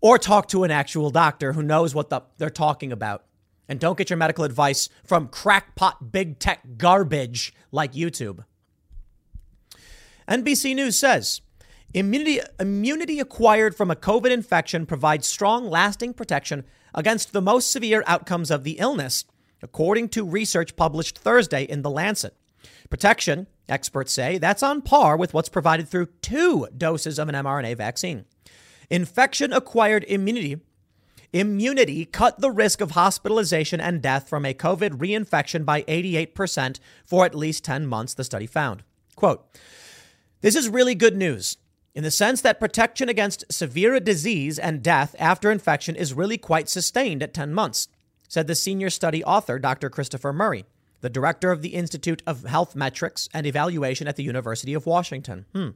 Or 0.02 0.20
talk 0.20 0.50
to 0.50 0.66
an 0.66 0.70
actual 0.70 1.10
doctor 1.10 1.54
who 1.54 1.64
knows 1.64 1.96
what 1.96 2.12
the, 2.12 2.22
they're 2.38 2.52
talking 2.52 2.92
about. 2.92 3.26
And 3.68 3.80
don't 3.80 3.98
get 3.98 4.12
your 4.12 4.18
medical 4.18 4.44
advice 4.44 4.88
from 5.04 5.30
crackpot 5.30 6.12
big 6.12 6.38
tech 6.38 6.78
garbage 6.78 7.52
like 7.72 7.94
YouTube. 7.94 8.46
NBC 10.28 10.76
News 10.76 10.96
says 10.96 11.42
immunity, 11.92 12.40
immunity 12.60 13.20
acquired 13.20 13.74
from 13.74 13.90
a 13.90 13.96
COVID 13.96 14.30
infection 14.30 14.86
provides 14.86 15.26
strong, 15.26 15.66
lasting 15.66 16.14
protection 16.14 16.66
against 16.94 17.34
the 17.34 17.42
most 17.42 17.72
severe 17.72 18.04
outcomes 18.06 18.52
of 18.52 18.64
the 18.64 18.74
illness 18.74 19.26
according 19.62 20.10
to 20.10 20.26
research 20.26 20.76
published 20.76 21.18
Thursday 21.18 21.64
in 21.64 21.82
The 21.82 21.90
Lancet. 21.90 22.36
Protection, 22.90 23.48
experts 23.68 24.12
say, 24.12 24.38
that's 24.38 24.64
on 24.64 24.82
par 24.82 25.16
with 25.16 25.34
what's 25.34 25.50
provided 25.50 25.88
through 25.88 26.08
two 26.22 26.68
doses 26.76 27.20
of 27.20 27.30
an 27.30 27.36
mRNA 27.36 27.78
vaccine. 27.78 28.26
Infection 28.90 29.54
acquired 29.54 30.04
immunity 30.06 30.60
immunity 31.32 32.06
cut 32.06 32.40
the 32.40 32.50
risk 32.50 32.82
of 32.82 32.92
hospitalization 32.92 33.80
and 33.80 34.02
death 34.02 34.28
from 34.28 34.46
a 34.46 34.54
COVID 34.54 34.98
reinfection 34.98 35.64
by 35.64 35.84
88% 35.84 36.80
for 37.06 37.24
at 37.24 37.36
least 37.36 37.64
10 37.64 37.86
months, 37.86 38.16
the 38.16 38.24
study 38.24 38.48
found. 38.48 38.84
Quote, 39.16 39.46
this 40.42 40.56
is 40.56 40.70
really 40.70 40.96
good 40.96 41.16
news 41.16 41.58
in 41.94 42.04
the 42.04 42.12
sense 42.12 42.42
that 42.42 42.60
protection 42.60 43.10
against 43.10 43.52
severe 43.52 44.00
disease 44.00 44.58
and 44.58 44.82
death 44.82 45.16
after 45.20 45.52
infection 45.52 45.96
is 45.96 46.14
really 46.14 46.38
quite 46.38 46.70
sustained 46.70 47.22
at 47.22 47.34
10 47.34 47.54
months 47.54 47.90
said 48.30 48.48
the 48.48 48.56
senior 48.56 48.90
study 48.90 49.22
author, 49.24 49.60
Dr. 49.60 49.90
Christopher 49.90 50.32
Murray, 50.32 50.66
the 51.02 51.10
director 51.10 51.52
of 51.52 51.62
the 51.62 51.70
Institute 51.70 52.24
of 52.26 52.46
Health 52.46 52.76
Metrics 52.76 53.28
and 53.34 53.46
Evaluation 53.46 54.08
at 54.08 54.16
the 54.16 54.24
University 54.24 54.74
of 54.74 54.86
Washington. 54.86 55.46
Hmm. 55.54 55.70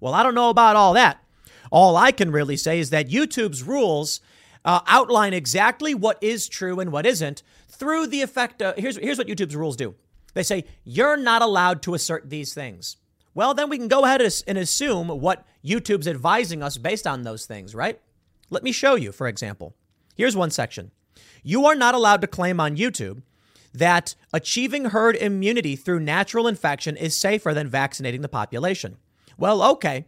Well, 0.00 0.12
I 0.12 0.22
don't 0.22 0.34
know 0.34 0.50
about 0.50 0.76
all 0.76 0.92
that. 0.94 1.24
All 1.70 1.96
I 1.96 2.10
can 2.10 2.32
really 2.32 2.56
say 2.56 2.80
is 2.80 2.90
that 2.90 3.08
YouTube's 3.08 3.62
rules 3.62 4.20
uh, 4.64 4.80
outline 4.86 5.32
exactly 5.32 5.94
what 5.94 6.18
is 6.20 6.48
true 6.48 6.80
and 6.80 6.90
what 6.90 7.06
isn't 7.06 7.42
through 7.68 8.08
the 8.08 8.22
effect 8.22 8.60
of 8.60 8.76
here's, 8.76 8.96
here's 8.96 9.18
what 9.18 9.28
YouTube's 9.28 9.56
rules 9.56 9.76
do 9.76 9.94
they 10.34 10.42
say 10.42 10.64
you're 10.84 11.16
not 11.16 11.42
allowed 11.42 11.82
to 11.82 11.94
assert 11.94 12.28
these 12.28 12.54
things. 12.54 12.96
Well, 13.34 13.54
then 13.54 13.70
we 13.70 13.78
can 13.78 13.88
go 13.88 14.04
ahead 14.04 14.20
and 14.20 14.58
assume 14.58 15.08
what 15.08 15.46
YouTube's 15.64 16.08
advising 16.08 16.62
us 16.62 16.76
based 16.76 17.06
on 17.06 17.22
those 17.22 17.46
things, 17.46 17.74
right? 17.74 18.00
Let 18.50 18.62
me 18.62 18.72
show 18.72 18.94
you, 18.94 19.12
for 19.12 19.26
example. 19.26 19.74
Here's 20.14 20.36
one 20.36 20.50
section. 20.50 20.90
You 21.42 21.66
are 21.66 21.74
not 21.74 21.94
allowed 21.94 22.20
to 22.20 22.26
claim 22.26 22.60
on 22.60 22.76
YouTube 22.76 23.22
that 23.74 24.14
achieving 24.32 24.86
herd 24.86 25.16
immunity 25.16 25.76
through 25.76 26.00
natural 26.00 26.46
infection 26.46 26.96
is 26.96 27.16
safer 27.16 27.54
than 27.54 27.68
vaccinating 27.68 28.20
the 28.20 28.28
population. 28.28 28.96
Well, 29.38 29.62
okay. 29.62 30.06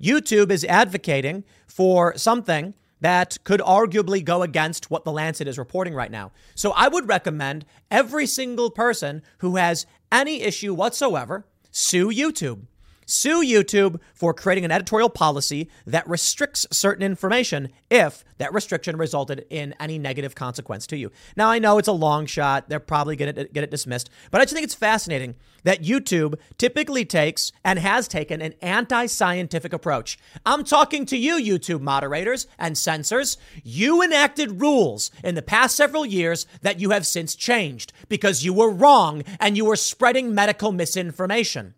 YouTube 0.00 0.50
is 0.50 0.64
advocating 0.64 1.44
for 1.66 2.16
something 2.16 2.74
that 3.00 3.38
could 3.44 3.60
arguably 3.60 4.24
go 4.24 4.42
against 4.42 4.90
what 4.90 5.04
the 5.04 5.12
Lancet 5.12 5.48
is 5.48 5.58
reporting 5.58 5.94
right 5.94 6.10
now. 6.10 6.32
So 6.54 6.72
I 6.72 6.88
would 6.88 7.08
recommend 7.08 7.64
every 7.90 8.26
single 8.26 8.70
person 8.70 9.22
who 9.38 9.56
has 9.56 9.86
any 10.12 10.42
issue 10.42 10.74
whatsoever 10.74 11.46
sue 11.70 12.08
YouTube. 12.08 12.66
Sue 13.10 13.42
YouTube 13.42 14.00
for 14.14 14.32
creating 14.32 14.64
an 14.64 14.70
editorial 14.70 15.08
policy 15.08 15.68
that 15.86 16.08
restricts 16.08 16.66
certain 16.70 17.02
information 17.02 17.70
if 17.90 18.24
that 18.38 18.54
restriction 18.54 18.96
resulted 18.96 19.44
in 19.50 19.74
any 19.80 19.98
negative 19.98 20.34
consequence 20.34 20.86
to 20.86 20.96
you. 20.96 21.10
Now, 21.36 21.50
I 21.50 21.58
know 21.58 21.78
it's 21.78 21.88
a 21.88 21.92
long 21.92 22.26
shot. 22.26 22.68
They're 22.68 22.80
probably 22.80 23.16
going 23.16 23.34
to 23.34 23.44
get 23.44 23.64
it 23.64 23.70
dismissed, 23.70 24.10
but 24.30 24.40
I 24.40 24.44
just 24.44 24.54
think 24.54 24.64
it's 24.64 24.74
fascinating 24.74 25.34
that 25.64 25.82
YouTube 25.82 26.36
typically 26.56 27.04
takes 27.04 27.52
and 27.64 27.78
has 27.78 28.08
taken 28.08 28.40
an 28.40 28.54
anti 28.62 29.06
scientific 29.06 29.72
approach. 29.72 30.18
I'm 30.46 30.64
talking 30.64 31.04
to 31.06 31.16
you, 31.16 31.36
YouTube 31.36 31.80
moderators 31.80 32.46
and 32.58 32.78
censors. 32.78 33.36
You 33.62 34.02
enacted 34.02 34.60
rules 34.60 35.10
in 35.22 35.34
the 35.34 35.42
past 35.42 35.76
several 35.76 36.06
years 36.06 36.46
that 36.62 36.80
you 36.80 36.90
have 36.90 37.06
since 37.06 37.34
changed 37.34 37.92
because 38.08 38.44
you 38.44 38.52
were 38.52 38.70
wrong 38.70 39.22
and 39.38 39.56
you 39.56 39.64
were 39.64 39.76
spreading 39.76 40.34
medical 40.34 40.72
misinformation. 40.72 41.74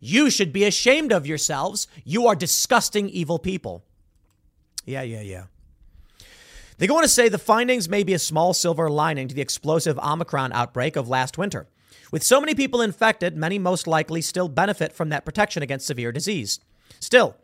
You 0.00 0.30
should 0.30 0.52
be 0.52 0.64
ashamed 0.64 1.12
of 1.12 1.26
yourselves. 1.26 1.88
You 2.04 2.26
are 2.26 2.34
disgusting, 2.34 3.08
evil 3.08 3.38
people. 3.38 3.84
Yeah, 4.84 5.02
yeah, 5.02 5.22
yeah. 5.22 5.44
They 6.78 6.86
go 6.86 6.96
on 6.96 7.02
to 7.02 7.08
say 7.08 7.28
the 7.28 7.38
findings 7.38 7.88
may 7.88 8.04
be 8.04 8.14
a 8.14 8.18
small 8.18 8.54
silver 8.54 8.88
lining 8.88 9.26
to 9.28 9.34
the 9.34 9.42
explosive 9.42 9.98
Omicron 9.98 10.52
outbreak 10.52 10.94
of 10.94 11.08
last 11.08 11.36
winter. 11.36 11.66
With 12.12 12.22
so 12.22 12.40
many 12.40 12.54
people 12.54 12.80
infected, 12.80 13.36
many 13.36 13.58
most 13.58 13.86
likely 13.86 14.22
still 14.22 14.48
benefit 14.48 14.92
from 14.92 15.08
that 15.08 15.24
protection 15.24 15.62
against 15.62 15.86
severe 15.86 16.12
disease. 16.12 16.60
Still, 17.00 17.36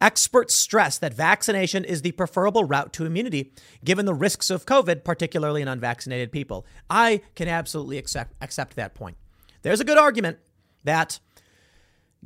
experts 0.00 0.54
stress 0.54 0.98
that 0.98 1.12
vaccination 1.12 1.84
is 1.84 2.02
the 2.02 2.12
preferable 2.12 2.64
route 2.64 2.92
to 2.94 3.04
immunity 3.04 3.52
given 3.84 4.06
the 4.06 4.14
risks 4.14 4.50
of 4.50 4.66
COVID, 4.66 5.04
particularly 5.04 5.62
in 5.62 5.68
unvaccinated 5.68 6.30
people. 6.30 6.64
I 6.88 7.22
can 7.34 7.48
absolutely 7.48 7.98
accept, 7.98 8.34
accept 8.40 8.76
that 8.76 8.94
point. 8.94 9.16
There's 9.62 9.80
a 9.80 9.84
good 9.84 9.98
argument 9.98 10.38
that 10.84 11.18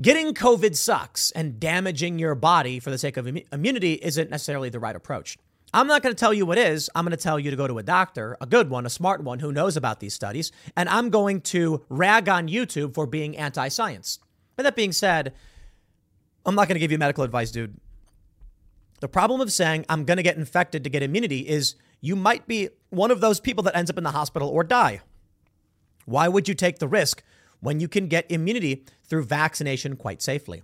Getting 0.00 0.34
COVID 0.34 0.76
sucks, 0.76 1.30
and 1.32 1.60
damaging 1.60 2.18
your 2.18 2.34
body 2.34 2.80
for 2.80 2.90
the 2.90 2.98
sake 2.98 3.16
of 3.16 3.26
immunity 3.52 3.94
isn't 3.94 4.30
necessarily 4.30 4.70
the 4.70 4.78
right 4.78 4.96
approach. 4.96 5.36
I'm 5.72 5.86
not 5.86 6.02
going 6.02 6.14
to 6.14 6.18
tell 6.18 6.34
you 6.34 6.46
what 6.46 6.58
is. 6.58 6.90
I'm 6.94 7.04
going 7.04 7.16
to 7.16 7.22
tell 7.22 7.38
you 7.38 7.50
to 7.50 7.56
go 7.56 7.66
to 7.66 7.78
a 7.78 7.82
doctor, 7.82 8.36
a 8.40 8.46
good 8.46 8.70
one, 8.70 8.86
a 8.86 8.90
smart 8.90 9.22
one 9.22 9.38
who 9.38 9.52
knows 9.52 9.76
about 9.76 10.00
these 10.00 10.14
studies, 10.14 10.52
and 10.76 10.88
I'm 10.88 11.10
going 11.10 11.42
to 11.42 11.84
rag 11.88 12.28
on 12.28 12.48
YouTube 12.48 12.94
for 12.94 13.06
being 13.06 13.36
anti 13.36 13.68
science. 13.68 14.18
But 14.56 14.64
that 14.64 14.74
being 14.74 14.92
said, 14.92 15.34
I'm 16.44 16.54
not 16.54 16.66
going 16.66 16.74
to 16.74 16.80
give 16.80 16.90
you 16.90 16.98
medical 16.98 17.22
advice, 17.22 17.50
dude. 17.50 17.78
The 19.00 19.08
problem 19.08 19.40
of 19.40 19.52
saying 19.52 19.86
I'm 19.88 20.04
going 20.04 20.16
to 20.16 20.22
get 20.22 20.36
infected 20.36 20.84
to 20.84 20.90
get 20.90 21.02
immunity 21.02 21.48
is 21.48 21.76
you 22.00 22.16
might 22.16 22.46
be 22.46 22.68
one 22.90 23.10
of 23.10 23.20
those 23.20 23.38
people 23.38 23.62
that 23.64 23.76
ends 23.76 23.90
up 23.90 23.98
in 23.98 24.04
the 24.04 24.10
hospital 24.10 24.48
or 24.48 24.64
die. 24.64 25.00
Why 26.04 26.28
would 26.28 26.48
you 26.48 26.54
take 26.54 26.78
the 26.78 26.88
risk 26.88 27.22
when 27.60 27.80
you 27.80 27.88
can 27.88 28.08
get 28.08 28.30
immunity 28.30 28.84
through 29.04 29.24
vaccination 29.24 29.96
quite 29.96 30.22
safely. 30.22 30.62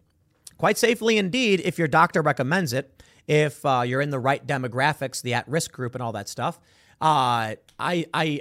Quite 0.58 0.78
safely 0.78 1.18
indeed, 1.18 1.60
if 1.64 1.78
your 1.78 1.88
doctor 1.88 2.22
recommends 2.22 2.72
it, 2.72 3.02
if 3.26 3.64
uh, 3.66 3.82
you're 3.84 4.00
in 4.00 4.10
the 4.10 4.18
right 4.18 4.46
demographics, 4.46 5.20
the 5.20 5.34
at 5.34 5.46
risk 5.48 5.72
group, 5.72 5.94
and 5.94 6.02
all 6.02 6.12
that 6.12 6.28
stuff. 6.28 6.58
Uh, 7.00 7.56
I, 7.78 8.06
I, 8.14 8.40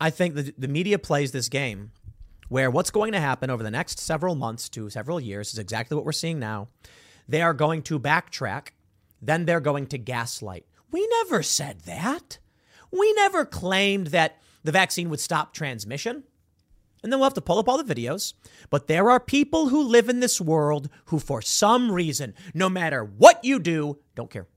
I 0.00 0.10
think 0.10 0.34
the, 0.34 0.54
the 0.56 0.68
media 0.68 0.98
plays 0.98 1.32
this 1.32 1.48
game 1.48 1.90
where 2.48 2.70
what's 2.70 2.90
going 2.90 3.12
to 3.12 3.20
happen 3.20 3.50
over 3.50 3.62
the 3.62 3.70
next 3.70 3.98
several 3.98 4.34
months 4.34 4.68
to 4.70 4.88
several 4.88 5.20
years 5.20 5.52
is 5.52 5.58
exactly 5.58 5.96
what 5.96 6.04
we're 6.04 6.12
seeing 6.12 6.38
now. 6.38 6.68
They 7.28 7.42
are 7.42 7.54
going 7.54 7.82
to 7.82 7.98
backtrack, 7.98 8.68
then 9.20 9.44
they're 9.44 9.60
going 9.60 9.88
to 9.88 9.98
gaslight. 9.98 10.64
We 10.92 11.06
never 11.24 11.42
said 11.42 11.80
that. 11.80 12.38
We 12.92 13.12
never 13.14 13.44
claimed 13.44 14.08
that 14.08 14.40
the 14.62 14.72
vaccine 14.72 15.10
would 15.10 15.20
stop 15.20 15.52
transmission 15.52 16.22
and 17.06 17.12
then 17.12 17.20
we'll 17.20 17.26
have 17.26 17.34
to 17.34 17.40
pull 17.40 17.60
up 17.60 17.68
all 17.68 17.80
the 17.80 17.94
videos. 17.94 18.34
But 18.68 18.88
there 18.88 19.08
are 19.12 19.20
people 19.20 19.68
who 19.68 19.80
live 19.80 20.08
in 20.08 20.18
this 20.18 20.40
world 20.40 20.88
who, 21.04 21.20
for 21.20 21.40
some 21.40 21.92
reason, 21.92 22.34
no 22.52 22.68
matter 22.68 23.04
what 23.04 23.44
you 23.44 23.60
do, 23.60 24.00
don't 24.16 24.28
care. 24.28 24.48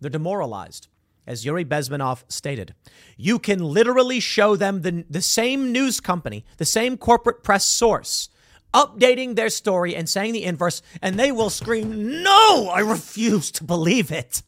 They're 0.00 0.10
demoralized. 0.10 0.88
As 1.24 1.44
Yuri 1.44 1.64
Bezmenov 1.64 2.24
stated, 2.26 2.74
you 3.16 3.38
can 3.38 3.60
literally 3.60 4.18
show 4.18 4.56
them 4.56 4.82
the, 4.82 5.04
the 5.08 5.22
same 5.22 5.70
news 5.70 6.00
company, 6.00 6.44
the 6.56 6.64
same 6.64 6.96
corporate 6.96 7.44
press 7.44 7.64
source 7.64 8.28
updating 8.74 9.36
their 9.36 9.50
story 9.50 9.94
and 9.94 10.08
saying 10.08 10.32
the 10.32 10.42
inverse, 10.42 10.82
and 11.00 11.16
they 11.16 11.30
will 11.30 11.48
scream, 11.48 12.24
No, 12.24 12.68
I 12.74 12.80
refuse 12.80 13.52
to 13.52 13.62
believe 13.62 14.10
it. 14.10 14.42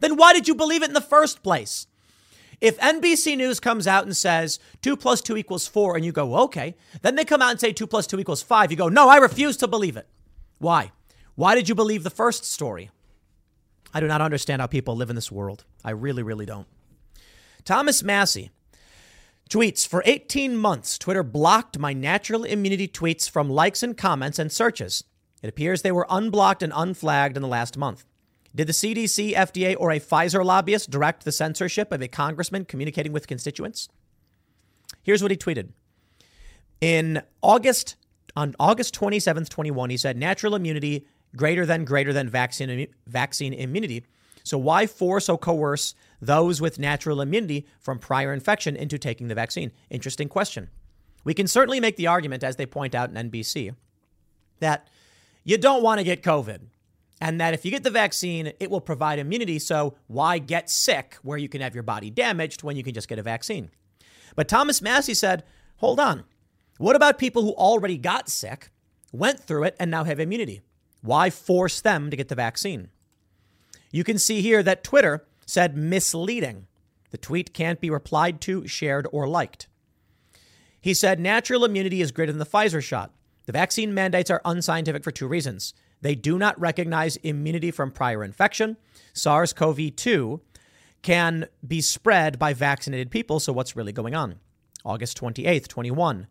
Then 0.00 0.16
why 0.16 0.34
did 0.34 0.46
you 0.46 0.54
believe 0.54 0.82
it 0.82 0.90
in 0.90 0.94
the 0.94 1.00
first 1.00 1.42
place? 1.42 1.86
If 2.60 2.78
NBC 2.78 3.36
News 3.36 3.60
comes 3.60 3.86
out 3.86 4.04
and 4.04 4.16
says 4.16 4.58
2 4.82 4.96
plus 4.96 5.20
2 5.20 5.36
equals 5.36 5.68
4, 5.68 5.96
and 5.96 6.04
you 6.04 6.12
go, 6.12 6.36
okay, 6.44 6.74
then 7.02 7.14
they 7.14 7.24
come 7.24 7.40
out 7.40 7.52
and 7.52 7.60
say 7.60 7.72
2 7.72 7.86
plus 7.86 8.06
2 8.06 8.18
equals 8.18 8.42
5, 8.42 8.70
you 8.70 8.76
go, 8.76 8.88
no, 8.88 9.08
I 9.08 9.16
refuse 9.18 9.56
to 9.58 9.68
believe 9.68 9.96
it. 9.96 10.08
Why? 10.58 10.90
Why 11.36 11.54
did 11.54 11.68
you 11.68 11.74
believe 11.76 12.02
the 12.02 12.10
first 12.10 12.44
story? 12.44 12.90
I 13.94 14.00
do 14.00 14.08
not 14.08 14.20
understand 14.20 14.60
how 14.60 14.66
people 14.66 14.96
live 14.96 15.08
in 15.08 15.16
this 15.16 15.30
world. 15.30 15.64
I 15.84 15.90
really, 15.90 16.22
really 16.22 16.46
don't. 16.46 16.66
Thomas 17.64 18.02
Massie 18.02 18.50
tweets 19.48 19.86
For 19.86 20.02
18 20.04 20.56
months, 20.56 20.98
Twitter 20.98 21.22
blocked 21.22 21.78
my 21.78 21.92
natural 21.92 22.44
immunity 22.44 22.88
tweets 22.88 23.30
from 23.30 23.48
likes 23.48 23.82
and 23.82 23.96
comments 23.96 24.38
and 24.38 24.50
searches. 24.50 25.04
It 25.42 25.48
appears 25.48 25.82
they 25.82 25.92
were 25.92 26.06
unblocked 26.10 26.62
and 26.62 26.72
unflagged 26.74 27.36
in 27.36 27.42
the 27.42 27.48
last 27.48 27.76
month. 27.76 28.04
Did 28.58 28.66
the 28.66 28.72
CDC, 28.72 29.36
FDA, 29.36 29.76
or 29.78 29.92
a 29.92 30.00
Pfizer 30.00 30.44
lobbyist 30.44 30.90
direct 30.90 31.24
the 31.24 31.30
censorship 31.30 31.92
of 31.92 32.02
a 32.02 32.08
congressman 32.08 32.64
communicating 32.64 33.12
with 33.12 33.28
constituents? 33.28 33.88
Here's 35.04 35.22
what 35.22 35.30
he 35.30 35.36
tweeted. 35.36 35.68
In 36.80 37.22
August, 37.40 37.94
on 38.34 38.56
August 38.58 38.98
27th, 38.98 39.48
21, 39.48 39.90
he 39.90 39.96
said 39.96 40.16
natural 40.16 40.56
immunity 40.56 41.06
greater 41.36 41.64
than 41.64 41.84
greater 41.84 42.12
than 42.12 42.28
vaccine, 42.28 42.88
vaccine 43.06 43.52
immunity. 43.52 44.04
So 44.42 44.58
why 44.58 44.88
force 44.88 45.28
or 45.28 45.38
coerce 45.38 45.94
those 46.20 46.60
with 46.60 46.80
natural 46.80 47.20
immunity 47.20 47.64
from 47.78 48.00
prior 48.00 48.32
infection 48.32 48.74
into 48.74 48.98
taking 48.98 49.28
the 49.28 49.36
vaccine? 49.36 49.70
Interesting 49.88 50.28
question. 50.28 50.68
We 51.22 51.32
can 51.32 51.46
certainly 51.46 51.78
make 51.78 51.94
the 51.94 52.08
argument, 52.08 52.42
as 52.42 52.56
they 52.56 52.66
point 52.66 52.96
out 52.96 53.08
in 53.08 53.30
NBC, 53.30 53.76
that 54.58 54.88
you 55.44 55.58
don't 55.58 55.84
want 55.84 56.00
to 56.00 56.04
get 56.04 56.24
COVID 56.24 56.62
and 57.20 57.40
that 57.40 57.54
if 57.54 57.64
you 57.64 57.70
get 57.70 57.82
the 57.82 57.90
vaccine, 57.90 58.52
it 58.60 58.70
will 58.70 58.80
provide 58.80 59.18
immunity. 59.18 59.58
So 59.58 59.94
why 60.06 60.38
get 60.38 60.70
sick 60.70 61.16
where 61.22 61.38
you 61.38 61.48
can 61.48 61.60
have 61.60 61.74
your 61.74 61.82
body 61.82 62.10
damaged 62.10 62.62
when 62.62 62.76
you 62.76 62.82
can 62.82 62.94
just 62.94 63.08
get 63.08 63.18
a 63.18 63.22
vaccine? 63.22 63.70
But 64.36 64.48
Thomas 64.48 64.80
Massie 64.80 65.14
said, 65.14 65.44
hold 65.76 65.98
on. 65.98 66.24
What 66.78 66.96
about 66.96 67.18
people 67.18 67.42
who 67.42 67.54
already 67.54 67.98
got 67.98 68.28
sick, 68.28 68.70
went 69.10 69.40
through 69.40 69.64
it, 69.64 69.76
and 69.80 69.90
now 69.90 70.04
have 70.04 70.20
immunity? 70.20 70.60
Why 71.02 71.30
force 71.30 71.80
them 71.80 72.10
to 72.10 72.16
get 72.16 72.28
the 72.28 72.34
vaccine? 72.34 72.90
You 73.90 74.04
can 74.04 74.18
see 74.18 74.40
here 74.40 74.62
that 74.62 74.84
Twitter 74.84 75.26
said 75.44 75.76
misleading. 75.76 76.66
The 77.10 77.18
tweet 77.18 77.54
can't 77.54 77.80
be 77.80 77.90
replied 77.90 78.40
to, 78.42 78.66
shared, 78.68 79.08
or 79.10 79.26
liked. 79.26 79.66
He 80.80 80.94
said 80.94 81.18
natural 81.18 81.64
immunity 81.64 82.00
is 82.00 82.12
greater 82.12 82.30
than 82.30 82.38
the 82.38 82.46
Pfizer 82.46 82.82
shot. 82.82 83.12
The 83.46 83.52
vaccine 83.52 83.94
mandates 83.94 84.30
are 84.30 84.42
unscientific 84.44 85.02
for 85.02 85.10
two 85.10 85.26
reasons. 85.26 85.74
They 86.00 86.14
do 86.14 86.38
not 86.38 86.58
recognize 86.60 87.16
immunity 87.16 87.70
from 87.70 87.90
prior 87.90 88.22
infection. 88.22 88.76
SARS 89.12 89.52
CoV 89.52 89.94
2 89.96 90.40
can 91.02 91.46
be 91.66 91.80
spread 91.80 92.38
by 92.38 92.52
vaccinated 92.52 93.10
people, 93.10 93.40
so 93.40 93.52
what's 93.52 93.76
really 93.76 93.92
going 93.92 94.14
on? 94.14 94.36
August 94.84 95.20
28th, 95.20 95.68
21, 95.68 96.26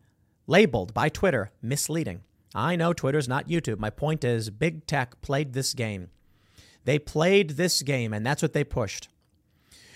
labeled 0.45 0.93
by 0.93 1.09
Twitter 1.09 1.51
misleading. 1.61 2.21
I 2.55 2.75
know 2.75 2.93
Twitter's 2.93 3.27
not 3.27 3.47
YouTube. 3.47 3.77
My 3.77 3.89
point 3.89 4.23
is, 4.23 4.49
big 4.49 4.85
tech 4.87 5.21
played 5.21 5.53
this 5.53 5.73
game. 5.73 6.09
They 6.85 6.97
played 6.97 7.51
this 7.51 7.81
game, 7.81 8.13
and 8.13 8.25
that's 8.25 8.41
what 8.41 8.53
they 8.53 8.63
pushed. 8.63 9.09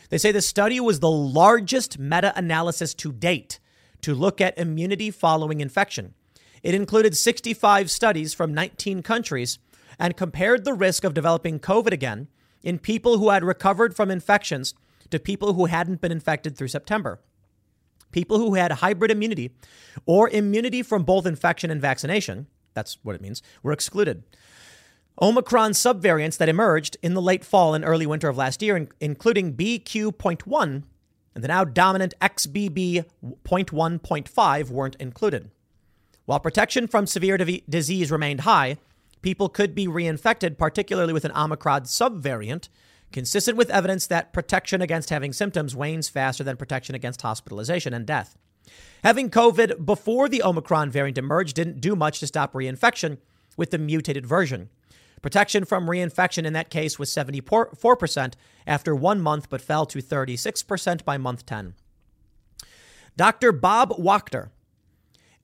They 0.09 0.17
say 0.17 0.33
the 0.33 0.41
study 0.41 0.79
was 0.81 0.99
the 0.99 1.09
largest 1.09 1.97
meta 1.97 2.33
analysis 2.35 2.93
to 2.95 3.13
date 3.13 3.59
to 4.01 4.13
look 4.13 4.41
at 4.41 4.57
immunity 4.57 5.09
following 5.09 5.61
infection. 5.61 6.13
It 6.63 6.75
included 6.75 7.17
65 7.17 7.89
studies 7.89 8.33
from 8.33 8.53
19 8.53 9.01
countries 9.01 9.57
and 9.99 10.17
compared 10.17 10.63
the 10.63 10.73
risk 10.73 11.03
of 11.03 11.13
developing 11.13 11.59
COVID 11.59 11.91
again 11.91 12.27
in 12.63 12.79
people 12.79 13.17
who 13.17 13.29
had 13.29 13.43
recovered 13.43 13.93
from 13.95 14.11
infections 14.11 14.73
to 15.09 15.19
people 15.19 15.53
who 15.53 15.65
hadn't 15.65 16.01
been 16.01 16.11
infected 16.11 16.57
through 16.57 16.69
September. 16.69 17.19
People 18.11 18.37
who 18.37 18.55
had 18.55 18.71
hybrid 18.71 19.11
immunity 19.11 19.51
or 20.05 20.29
immunity 20.29 20.83
from 20.83 21.03
both 21.03 21.25
infection 21.25 21.71
and 21.71 21.81
vaccination, 21.81 22.47
that's 22.73 22.97
what 23.03 23.15
it 23.15 23.21
means, 23.21 23.41
were 23.63 23.71
excluded. 23.71 24.23
Omicron 25.21 25.71
subvariants 25.71 26.37
that 26.37 26.49
emerged 26.49 26.97
in 27.01 27.13
the 27.13 27.21
late 27.21 27.45
fall 27.45 27.73
and 27.73 27.85
early 27.85 28.05
winter 28.05 28.29
of 28.29 28.37
last 28.37 28.61
year, 28.61 28.87
including 28.99 29.55
BQ.1 29.55 30.83
and 31.33 31.41
the 31.43 31.47
now 31.47 31.63
dominant 31.63 32.13
XBB.1.5, 32.21 34.69
weren't 34.69 34.95
included. 34.95 35.49
While 36.25 36.39
protection 36.39 36.87
from 36.87 37.07
severe 37.07 37.37
disease 37.37 38.11
remained 38.11 38.41
high, 38.41 38.77
people 39.21 39.49
could 39.49 39.73
be 39.73 39.87
reinfected, 39.87 40.57
particularly 40.57 41.13
with 41.13 41.25
an 41.25 41.35
Omicron 41.35 41.83
subvariant, 41.83 42.69
consistent 43.11 43.57
with 43.57 43.69
evidence 43.69 44.07
that 44.07 44.33
protection 44.33 44.81
against 44.81 45.09
having 45.09 45.33
symptoms 45.33 45.75
wanes 45.75 46.09
faster 46.09 46.43
than 46.43 46.57
protection 46.57 46.95
against 46.95 47.21
hospitalization 47.21 47.93
and 47.93 48.05
death. 48.05 48.37
Having 49.03 49.31
COVID 49.31 49.85
before 49.85 50.29
the 50.29 50.43
Omicron 50.43 50.91
variant 50.91 51.17
emerged 51.17 51.55
didn't 51.55 51.81
do 51.81 51.95
much 51.95 52.19
to 52.19 52.27
stop 52.27 52.53
reinfection 52.53 53.17
with 53.57 53.71
the 53.71 53.77
mutated 53.77 54.25
version. 54.25 54.69
Protection 55.21 55.65
from 55.65 55.87
reinfection 55.87 56.45
in 56.45 56.53
that 56.53 56.69
case 56.69 56.97
was 56.97 57.13
74% 57.13 58.33
after 58.65 58.95
one 58.95 59.21
month, 59.21 59.49
but 59.49 59.61
fell 59.61 59.85
to 59.87 59.99
36% 59.99 61.03
by 61.03 61.17
month 61.17 61.45
10. 61.45 61.75
Dr. 63.17 63.51
Bob 63.51 63.91
Wachter, 63.99 64.49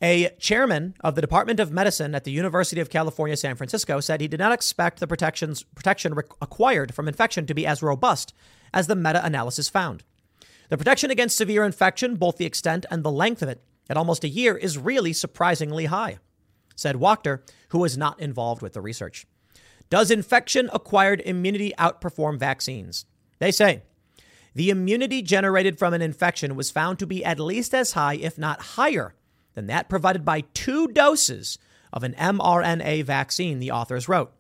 a 0.02 0.30
chairman 0.40 0.96
of 1.02 1.16
the 1.16 1.22
Department 1.22 1.60
of 1.60 1.72
Medicine 1.72 2.14
at 2.14 2.24
the 2.24 2.32
University 2.32 2.80
of 2.80 2.90
California, 2.90 3.36
San 3.36 3.56
Francisco, 3.56 4.00
said 4.00 4.22
he 4.22 4.28
did 4.28 4.40
not 4.40 4.52
expect 4.52 5.00
the 5.00 5.08
protections, 5.08 5.64
protection 5.64 6.14
acquired 6.42 6.94
from 6.94 7.08
infection 7.08 7.46
to 7.48 7.54
be 7.54 7.66
as 7.66 7.82
robust 7.82 8.34
as 8.74 8.88
the 8.88 8.96
meta 8.96 9.26
analysis 9.26 9.70
found. 9.70 10.04
The 10.70 10.78
protection 10.78 11.10
against 11.10 11.38
severe 11.38 11.64
infection, 11.64 12.16
both 12.16 12.38
the 12.38 12.46
extent 12.46 12.86
and 12.92 13.04
the 13.04 13.12
length 13.12 13.42
of 13.42 13.50
it, 13.50 13.64
at 13.90 13.98
almost 13.98 14.24
a 14.24 14.30
year, 14.30 14.56
is 14.56 14.78
really 14.78 15.14
surprisingly 15.14 15.86
high, 15.86 16.20
said 16.76 16.98
Wachter, 16.98 17.42
who 17.70 17.80
was 17.80 17.98
not 17.98 18.20
involved 18.20 18.62
with 18.62 18.74
the 18.74 18.82
research. 18.82 19.26
Does 19.90 20.12
infection 20.12 20.70
acquired 20.74 21.22
immunity 21.22 21.74
outperform 21.80 22.38
vaccines? 22.38 23.06
They 23.40 23.52
say 23.52 23.84
the 24.54 24.70
immunity 24.70 25.22
generated 25.22 25.80
from 25.80 25.94
an 25.94 26.02
infection 26.02 26.56
was 26.56 26.72
found 26.72 27.00
to 27.00 27.08
be 27.08 27.24
at 27.24 27.40
least 27.40 27.74
as 27.74 27.94
high, 27.94 28.16
if 28.16 28.38
not 28.38 28.60
higher, 28.60 29.16
than 29.58 29.66
that 29.66 29.90
provided 29.90 30.24
by 30.24 30.42
two 30.54 30.88
doses 30.90 31.58
of 31.92 32.04
an 32.04 32.14
mRNA 32.14 33.04
vaccine, 33.04 33.58
the 33.58 33.72
authors 33.72 34.08
wrote. 34.08 34.32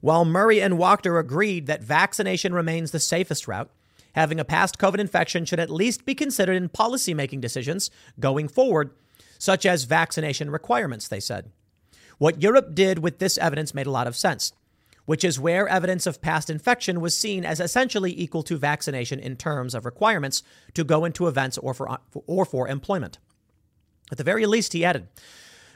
While 0.00 0.24
Murray 0.24 0.62
and 0.62 0.74
Wachter 0.74 1.18
agreed 1.18 1.66
that 1.66 1.82
vaccination 1.82 2.54
remains 2.54 2.92
the 2.92 3.00
safest 3.00 3.48
route, 3.48 3.70
having 4.14 4.38
a 4.38 4.44
past 4.44 4.78
COVID 4.78 4.98
infection 4.98 5.44
should 5.44 5.58
at 5.58 5.68
least 5.68 6.04
be 6.04 6.14
considered 6.14 6.54
in 6.54 6.68
policymaking 6.68 7.40
decisions 7.40 7.90
going 8.20 8.46
forward, 8.46 8.92
such 9.36 9.66
as 9.66 9.82
vaccination 9.82 10.48
requirements, 10.48 11.08
they 11.08 11.18
said. 11.18 11.50
What 12.18 12.40
Europe 12.40 12.72
did 12.72 13.00
with 13.00 13.18
this 13.18 13.38
evidence 13.38 13.74
made 13.74 13.88
a 13.88 13.90
lot 13.90 14.06
of 14.06 14.14
sense, 14.14 14.52
which 15.06 15.24
is 15.24 15.40
where 15.40 15.66
evidence 15.66 16.06
of 16.06 16.22
past 16.22 16.48
infection 16.48 17.00
was 17.00 17.18
seen 17.18 17.44
as 17.44 17.58
essentially 17.58 18.16
equal 18.16 18.44
to 18.44 18.56
vaccination 18.56 19.18
in 19.18 19.34
terms 19.34 19.74
of 19.74 19.84
requirements 19.84 20.44
to 20.74 20.84
go 20.84 21.04
into 21.04 21.26
events 21.26 21.58
or 21.58 21.74
for, 21.74 21.98
or 22.28 22.44
for 22.44 22.68
employment. 22.68 23.18
At 24.12 24.18
the 24.18 24.24
very 24.24 24.44
least, 24.44 24.74
he 24.74 24.84
added, 24.84 25.08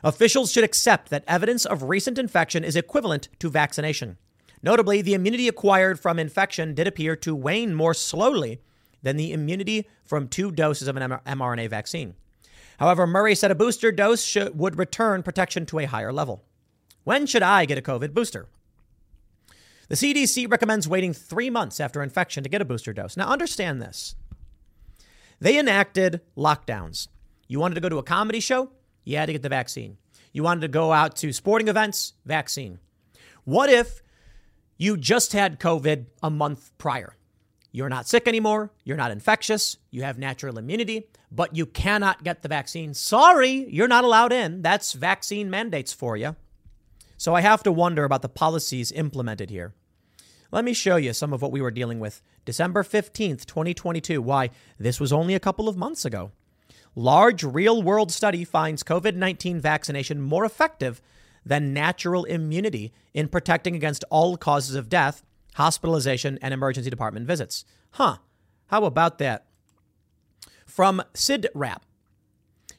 officials 0.04 0.52
should 0.52 0.62
accept 0.62 1.08
that 1.08 1.24
evidence 1.26 1.64
of 1.64 1.84
recent 1.84 2.18
infection 2.18 2.64
is 2.64 2.76
equivalent 2.76 3.30
to 3.38 3.48
vaccination. 3.48 4.18
Notably, 4.62 5.00
the 5.00 5.14
immunity 5.14 5.48
acquired 5.48 5.98
from 5.98 6.18
infection 6.18 6.74
did 6.74 6.86
appear 6.86 7.16
to 7.16 7.34
wane 7.34 7.74
more 7.74 7.94
slowly 7.94 8.60
than 9.02 9.16
the 9.16 9.32
immunity 9.32 9.88
from 10.04 10.28
two 10.28 10.52
doses 10.52 10.86
of 10.86 10.98
an 10.98 11.18
mRNA 11.26 11.70
vaccine. 11.70 12.14
However, 12.78 13.06
Murray 13.06 13.34
said 13.34 13.50
a 13.50 13.54
booster 13.54 13.90
dose 13.90 14.22
should, 14.22 14.58
would 14.58 14.78
return 14.78 15.22
protection 15.22 15.64
to 15.66 15.78
a 15.78 15.86
higher 15.86 16.12
level. 16.12 16.44
When 17.04 17.24
should 17.24 17.42
I 17.42 17.64
get 17.64 17.78
a 17.78 17.82
COVID 17.82 18.12
booster? 18.12 18.48
The 19.88 19.94
CDC 19.94 20.50
recommends 20.50 20.86
waiting 20.86 21.14
three 21.14 21.48
months 21.48 21.80
after 21.80 22.02
infection 22.02 22.42
to 22.42 22.50
get 22.50 22.60
a 22.60 22.66
booster 22.66 22.92
dose. 22.92 23.16
Now, 23.16 23.28
understand 23.28 23.80
this. 23.80 24.14
They 25.40 25.58
enacted 25.58 26.20
lockdowns 26.36 27.08
you 27.48 27.60
wanted 27.60 27.76
to 27.76 27.80
go 27.80 27.88
to 27.88 27.98
a 27.98 28.02
comedy 28.02 28.40
show? 28.40 28.70
You 29.04 29.16
had 29.16 29.26
to 29.26 29.32
get 29.32 29.42
the 29.42 29.48
vaccine. 29.48 29.98
You 30.32 30.42
wanted 30.42 30.62
to 30.62 30.68
go 30.68 30.92
out 30.92 31.16
to 31.16 31.32
sporting 31.32 31.68
events? 31.68 32.14
Vaccine. 32.24 32.78
What 33.44 33.70
if 33.70 34.02
you 34.76 34.96
just 34.96 35.32
had 35.32 35.60
COVID 35.60 36.06
a 36.22 36.30
month 36.30 36.72
prior? 36.78 37.16
You're 37.72 37.88
not 37.88 38.08
sick 38.08 38.26
anymore. 38.26 38.70
You're 38.84 38.96
not 38.96 39.10
infectious. 39.10 39.76
You 39.90 40.02
have 40.02 40.18
natural 40.18 40.58
immunity, 40.58 41.08
but 41.30 41.54
you 41.54 41.66
cannot 41.66 42.24
get 42.24 42.42
the 42.42 42.48
vaccine. 42.48 42.94
Sorry, 42.94 43.66
you're 43.68 43.86
not 43.86 44.04
allowed 44.04 44.32
in. 44.32 44.62
That's 44.62 44.92
vaccine 44.92 45.50
mandates 45.50 45.92
for 45.92 46.16
you. 46.16 46.36
So 47.18 47.34
I 47.34 47.40
have 47.40 47.62
to 47.62 47.72
wonder 47.72 48.04
about 48.04 48.22
the 48.22 48.28
policies 48.28 48.92
implemented 48.92 49.50
here. 49.50 49.74
Let 50.50 50.64
me 50.64 50.72
show 50.72 50.96
you 50.96 51.12
some 51.12 51.32
of 51.32 51.42
what 51.42 51.52
we 51.52 51.60
were 51.60 51.70
dealing 51.70 52.00
with 52.00 52.22
December 52.44 52.82
15th, 52.82 53.44
2022. 53.46 54.22
Why, 54.22 54.50
this 54.78 55.00
was 55.00 55.12
only 55.12 55.34
a 55.34 55.40
couple 55.40 55.68
of 55.68 55.76
months 55.76 56.04
ago. 56.04 56.32
Large 56.98 57.44
real 57.44 57.82
world 57.82 58.10
study 58.10 58.42
finds 58.42 58.82
COVID 58.82 59.16
19 59.16 59.60
vaccination 59.60 60.22
more 60.22 60.46
effective 60.46 61.02
than 61.44 61.74
natural 61.74 62.24
immunity 62.24 62.90
in 63.12 63.28
protecting 63.28 63.76
against 63.76 64.02
all 64.08 64.38
causes 64.38 64.74
of 64.74 64.88
death, 64.88 65.22
hospitalization, 65.56 66.38
and 66.40 66.54
emergency 66.54 66.88
department 66.88 67.26
visits. 67.26 67.66
Huh. 67.92 68.16
How 68.68 68.84
about 68.84 69.18
that? 69.18 69.44
From 70.64 71.02
CIDRAP, 71.12 71.82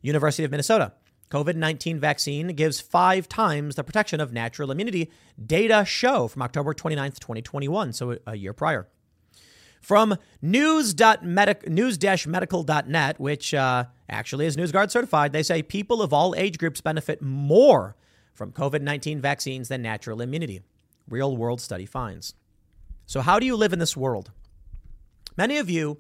University 0.01 0.43
of 0.43 0.49
Minnesota. 0.49 0.93
COVID 1.29 1.55
19 1.55 1.99
vaccine 1.99 2.47
gives 2.55 2.79
five 2.79 3.29
times 3.29 3.75
the 3.75 3.83
protection 3.83 4.19
of 4.19 4.33
natural 4.33 4.71
immunity, 4.71 5.11
data 5.45 5.85
show 5.85 6.27
from 6.27 6.41
October 6.41 6.73
29th, 6.73 7.19
2021, 7.19 7.93
so 7.93 8.17
a 8.25 8.35
year 8.35 8.53
prior. 8.53 8.87
From 9.79 10.17
news.medical.net, 10.41 13.19
which 13.19 13.53
uh, 13.53 13.85
actually 14.09 14.45
is 14.45 14.57
NewsGuard 14.57 14.91
certified, 14.91 15.33
they 15.33 15.43
say 15.43 15.61
people 15.61 16.01
of 16.01 16.13
all 16.13 16.35
age 16.35 16.57
groups 16.57 16.81
benefit 16.81 17.21
more 17.21 17.95
from 18.33 18.51
COVID 18.51 18.81
19 18.81 19.19
vaccines 19.19 19.67
than 19.67 19.81
natural 19.81 20.21
immunity. 20.21 20.61
Real 21.09 21.35
world 21.35 21.61
study 21.61 21.85
finds. 21.85 22.33
So, 23.05 23.21
how 23.21 23.39
do 23.39 23.45
you 23.45 23.55
live 23.55 23.73
in 23.73 23.79
this 23.79 23.97
world? 23.97 24.31
Many 25.37 25.57
of 25.57 25.69
you 25.69 25.99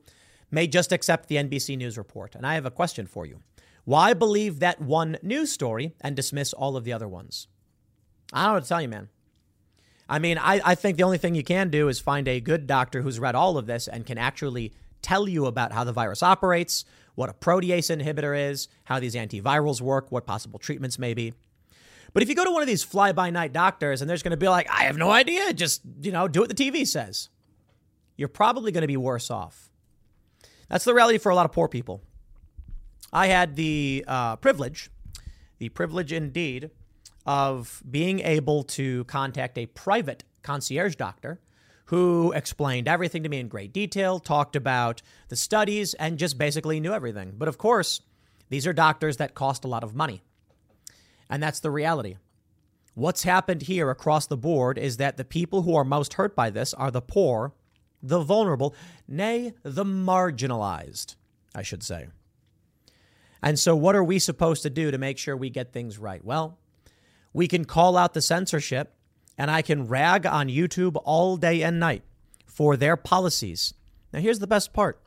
may 0.51 0.67
just 0.67 0.91
accept 0.91 1.27
the 1.27 1.35
NBC 1.35 1.77
News 1.77 1.97
report, 1.97 2.35
and 2.35 2.45
I 2.45 2.55
have 2.55 2.65
a 2.65 2.71
question 2.71 3.07
for 3.07 3.25
you. 3.25 3.39
Why 3.85 4.13
believe 4.13 4.59
that 4.59 4.81
one 4.81 5.17
news 5.21 5.51
story 5.51 5.95
and 6.01 6.15
dismiss 6.15 6.51
all 6.53 6.75
of 6.75 6.83
the 6.83 6.91
other 6.91 7.07
ones? 7.07 7.47
I 8.33 8.45
don't 8.45 8.55
know 8.55 8.59
to 8.59 8.67
tell 8.67 8.81
you, 8.81 8.89
man. 8.89 9.09
I 10.09 10.19
mean, 10.19 10.37
I, 10.37 10.61
I 10.63 10.75
think 10.75 10.97
the 10.97 11.03
only 11.03 11.17
thing 11.17 11.35
you 11.35 11.43
can 11.43 11.69
do 11.69 11.87
is 11.87 11.99
find 11.99 12.27
a 12.27 12.39
good 12.39 12.67
doctor 12.67 13.01
who's 13.01 13.19
read 13.19 13.35
all 13.35 13.57
of 13.57 13.65
this 13.65 13.87
and 13.87 14.05
can 14.05 14.17
actually 14.17 14.73
tell 15.01 15.27
you 15.27 15.45
about 15.45 15.71
how 15.71 15.83
the 15.83 15.93
virus 15.93 16.23
operates, 16.23 16.85
what 17.17 17.31
a 17.31 17.33
protease 17.33 17.89
inhibitor 17.89 18.51
is, 18.51 18.67
how 18.83 18.99
these 18.99 19.15
antivirals 19.15 19.81
work, 19.81 20.11
what 20.11 20.27
possible 20.27 20.59
treatments 20.59 20.99
may 20.99 21.15
be. 21.15 21.33
But 22.13 22.21
if 22.21 22.29
you 22.29 22.35
go 22.35 22.45
to 22.45 22.51
one 22.51 22.61
of 22.61 22.67
these 22.67 22.83
fly 22.83 23.11
by 23.11 23.31
night 23.31 23.51
doctors 23.51 24.01
and 24.01 24.09
they're 24.09 24.17
going 24.17 24.31
to 24.31 24.37
be 24.37 24.47
like, 24.47 24.69
I 24.69 24.83
have 24.83 24.97
no 24.97 25.09
idea, 25.09 25.51
just, 25.51 25.81
you 25.99 26.11
know, 26.11 26.27
do 26.27 26.41
what 26.41 26.55
the 26.55 26.55
TV 26.55 26.85
says, 26.85 27.29
you're 28.17 28.27
probably 28.27 28.71
going 28.71 28.83
to 28.83 28.87
be 28.87 28.97
worse 28.97 29.31
off. 29.31 29.71
That's 30.69 30.85
the 30.85 30.93
reality 30.93 31.17
for 31.17 31.31
a 31.31 31.35
lot 31.35 31.47
of 31.47 31.51
poor 31.51 31.67
people. 31.67 32.03
I 33.11 33.27
had 33.27 33.55
the 33.55 34.05
uh, 34.07 34.35
privilege, 34.35 34.91
the 35.57 35.69
privilege 35.69 36.13
indeed, 36.13 36.69
of 37.25 37.81
being 37.89 38.19
able 38.19 38.61
to 38.63 39.05
contact 39.05 39.57
a 39.57 39.65
private 39.65 40.23
concierge 40.43 40.95
doctor 40.95 41.39
who 41.87 42.31
explained 42.33 42.87
everything 42.87 43.23
to 43.23 43.29
me 43.29 43.39
in 43.39 43.47
great 43.47 43.73
detail, 43.73 44.19
talked 44.19 44.55
about 44.55 45.01
the 45.29 45.35
studies, 45.35 45.93
and 45.95 46.17
just 46.17 46.37
basically 46.37 46.79
knew 46.79 46.93
everything. 46.93 47.33
But 47.37 47.47
of 47.47 47.57
course, 47.57 48.01
these 48.49 48.67
are 48.67 48.73
doctors 48.73 49.17
that 49.17 49.35
cost 49.35 49.63
a 49.63 49.69
lot 49.69 49.83
of 49.83 49.95
money. 49.95 50.21
And 51.29 51.41
that's 51.41 51.59
the 51.59 51.71
reality. 51.71 52.17
What's 52.93 53.23
happened 53.23 53.63
here 53.63 53.89
across 53.89 54.27
the 54.27 54.37
board 54.37 54.77
is 54.77 54.97
that 54.97 55.17
the 55.17 55.25
people 55.25 55.61
who 55.61 55.75
are 55.75 55.83
most 55.83 56.13
hurt 56.13 56.35
by 56.35 56.49
this 56.49 56.73
are 56.73 56.91
the 56.91 57.01
poor, 57.01 57.53
the 58.01 58.19
vulnerable, 58.19 58.75
nay, 59.07 59.53
the 59.63 59.85
marginalized, 59.85 61.15
I 61.53 61.61
should 61.61 61.83
say. 61.83 62.07
And 63.41 63.59
so, 63.59 63.75
what 63.75 63.95
are 63.95 64.03
we 64.03 64.19
supposed 64.19 64.63
to 64.63 64.69
do 64.69 64.89
to 64.91 64.97
make 64.97 65.17
sure 65.17 65.37
we 65.37 65.49
get 65.49 65.71
things 65.71 65.99
right? 65.99 66.23
Well, 66.25 66.57
we 67.33 67.47
can 67.47 67.65
call 67.65 67.97
out 67.97 68.13
the 68.13 68.21
censorship, 68.21 68.95
and 69.37 69.51
I 69.51 69.61
can 69.61 69.87
rag 69.87 70.25
on 70.25 70.47
YouTube 70.47 70.99
all 71.03 71.37
day 71.37 71.61
and 71.61 71.79
night 71.79 72.03
for 72.45 72.75
their 72.75 72.97
policies. 72.97 73.73
Now, 74.11 74.19
here's 74.19 74.39
the 74.39 74.47
best 74.47 74.73
part 74.73 74.99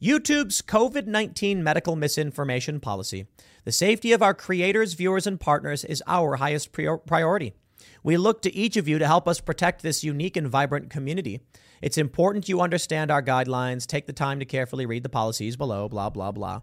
YouTube's 0.00 0.62
COVID 0.62 1.06
19 1.06 1.64
medical 1.64 1.96
misinformation 1.96 2.80
policy. 2.80 3.26
The 3.64 3.72
safety 3.72 4.12
of 4.12 4.22
our 4.22 4.34
creators, 4.34 4.92
viewers, 4.92 5.26
and 5.26 5.40
partners 5.40 5.84
is 5.84 6.02
our 6.06 6.36
highest 6.36 6.72
priority. 6.72 7.54
We 8.02 8.16
look 8.16 8.42
to 8.42 8.54
each 8.54 8.76
of 8.76 8.86
you 8.86 8.98
to 8.98 9.06
help 9.06 9.26
us 9.26 9.40
protect 9.40 9.82
this 9.82 10.04
unique 10.04 10.36
and 10.36 10.48
vibrant 10.48 10.90
community. 10.90 11.40
It's 11.82 11.98
important 11.98 12.48
you 12.48 12.60
understand 12.60 13.10
our 13.10 13.22
guidelines, 13.22 13.86
take 13.86 14.06
the 14.06 14.12
time 14.12 14.38
to 14.38 14.44
carefully 14.44 14.86
read 14.86 15.02
the 15.02 15.08
policies 15.08 15.56
below, 15.56 15.88
blah, 15.88 16.10
blah, 16.10 16.30
blah. 16.30 16.60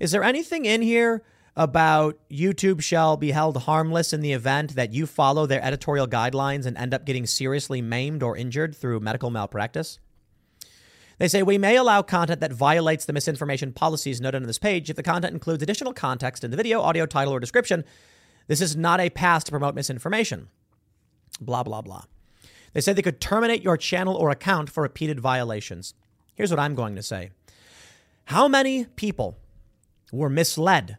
Is 0.00 0.10
there 0.10 0.24
anything 0.24 0.64
in 0.64 0.82
here 0.82 1.22
about 1.56 2.18
YouTube 2.30 2.80
shall 2.80 3.16
be 3.16 3.32
held 3.32 3.56
harmless 3.58 4.12
in 4.12 4.20
the 4.20 4.32
event 4.32 4.74
that 4.74 4.92
you 4.92 5.06
follow 5.06 5.46
their 5.46 5.64
editorial 5.64 6.06
guidelines 6.06 6.66
and 6.66 6.76
end 6.76 6.94
up 6.94 7.04
getting 7.04 7.26
seriously 7.26 7.82
maimed 7.82 8.22
or 8.22 8.36
injured 8.36 8.74
through 8.74 9.00
medical 9.00 9.30
malpractice? 9.30 9.98
They 11.18 11.28
say 11.28 11.42
we 11.42 11.58
may 11.58 11.76
allow 11.76 12.00
content 12.00 12.40
that 12.40 12.52
violates 12.52 13.04
the 13.04 13.12
misinformation 13.12 13.72
policies 13.72 14.22
noted 14.22 14.40
on 14.40 14.46
this 14.46 14.58
page 14.58 14.88
if 14.88 14.96
the 14.96 15.02
content 15.02 15.34
includes 15.34 15.62
additional 15.62 15.92
context 15.92 16.44
in 16.44 16.50
the 16.50 16.56
video, 16.56 16.80
audio, 16.80 17.04
title, 17.04 17.34
or 17.34 17.40
description. 17.40 17.84
This 18.46 18.62
is 18.62 18.74
not 18.74 19.00
a 19.00 19.10
pass 19.10 19.44
to 19.44 19.50
promote 19.50 19.74
misinformation. 19.74 20.48
Blah, 21.38 21.62
blah, 21.62 21.82
blah. 21.82 22.04
They 22.72 22.80
say 22.80 22.94
they 22.94 23.02
could 23.02 23.20
terminate 23.20 23.62
your 23.62 23.76
channel 23.76 24.16
or 24.16 24.30
account 24.30 24.70
for 24.70 24.82
repeated 24.82 25.20
violations. 25.20 25.92
Here's 26.34 26.50
what 26.50 26.58
I'm 26.58 26.74
going 26.74 26.96
to 26.96 27.02
say 27.02 27.32
How 28.24 28.48
many 28.48 28.86
people 28.86 29.36
were 30.10 30.30
misled 30.30 30.96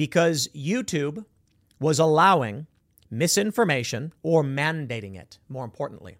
because 0.00 0.48
YouTube 0.56 1.26
was 1.78 1.98
allowing 1.98 2.66
misinformation 3.10 4.14
or 4.22 4.42
mandating 4.42 5.14
it, 5.14 5.38
more 5.46 5.62
importantly. 5.62 6.16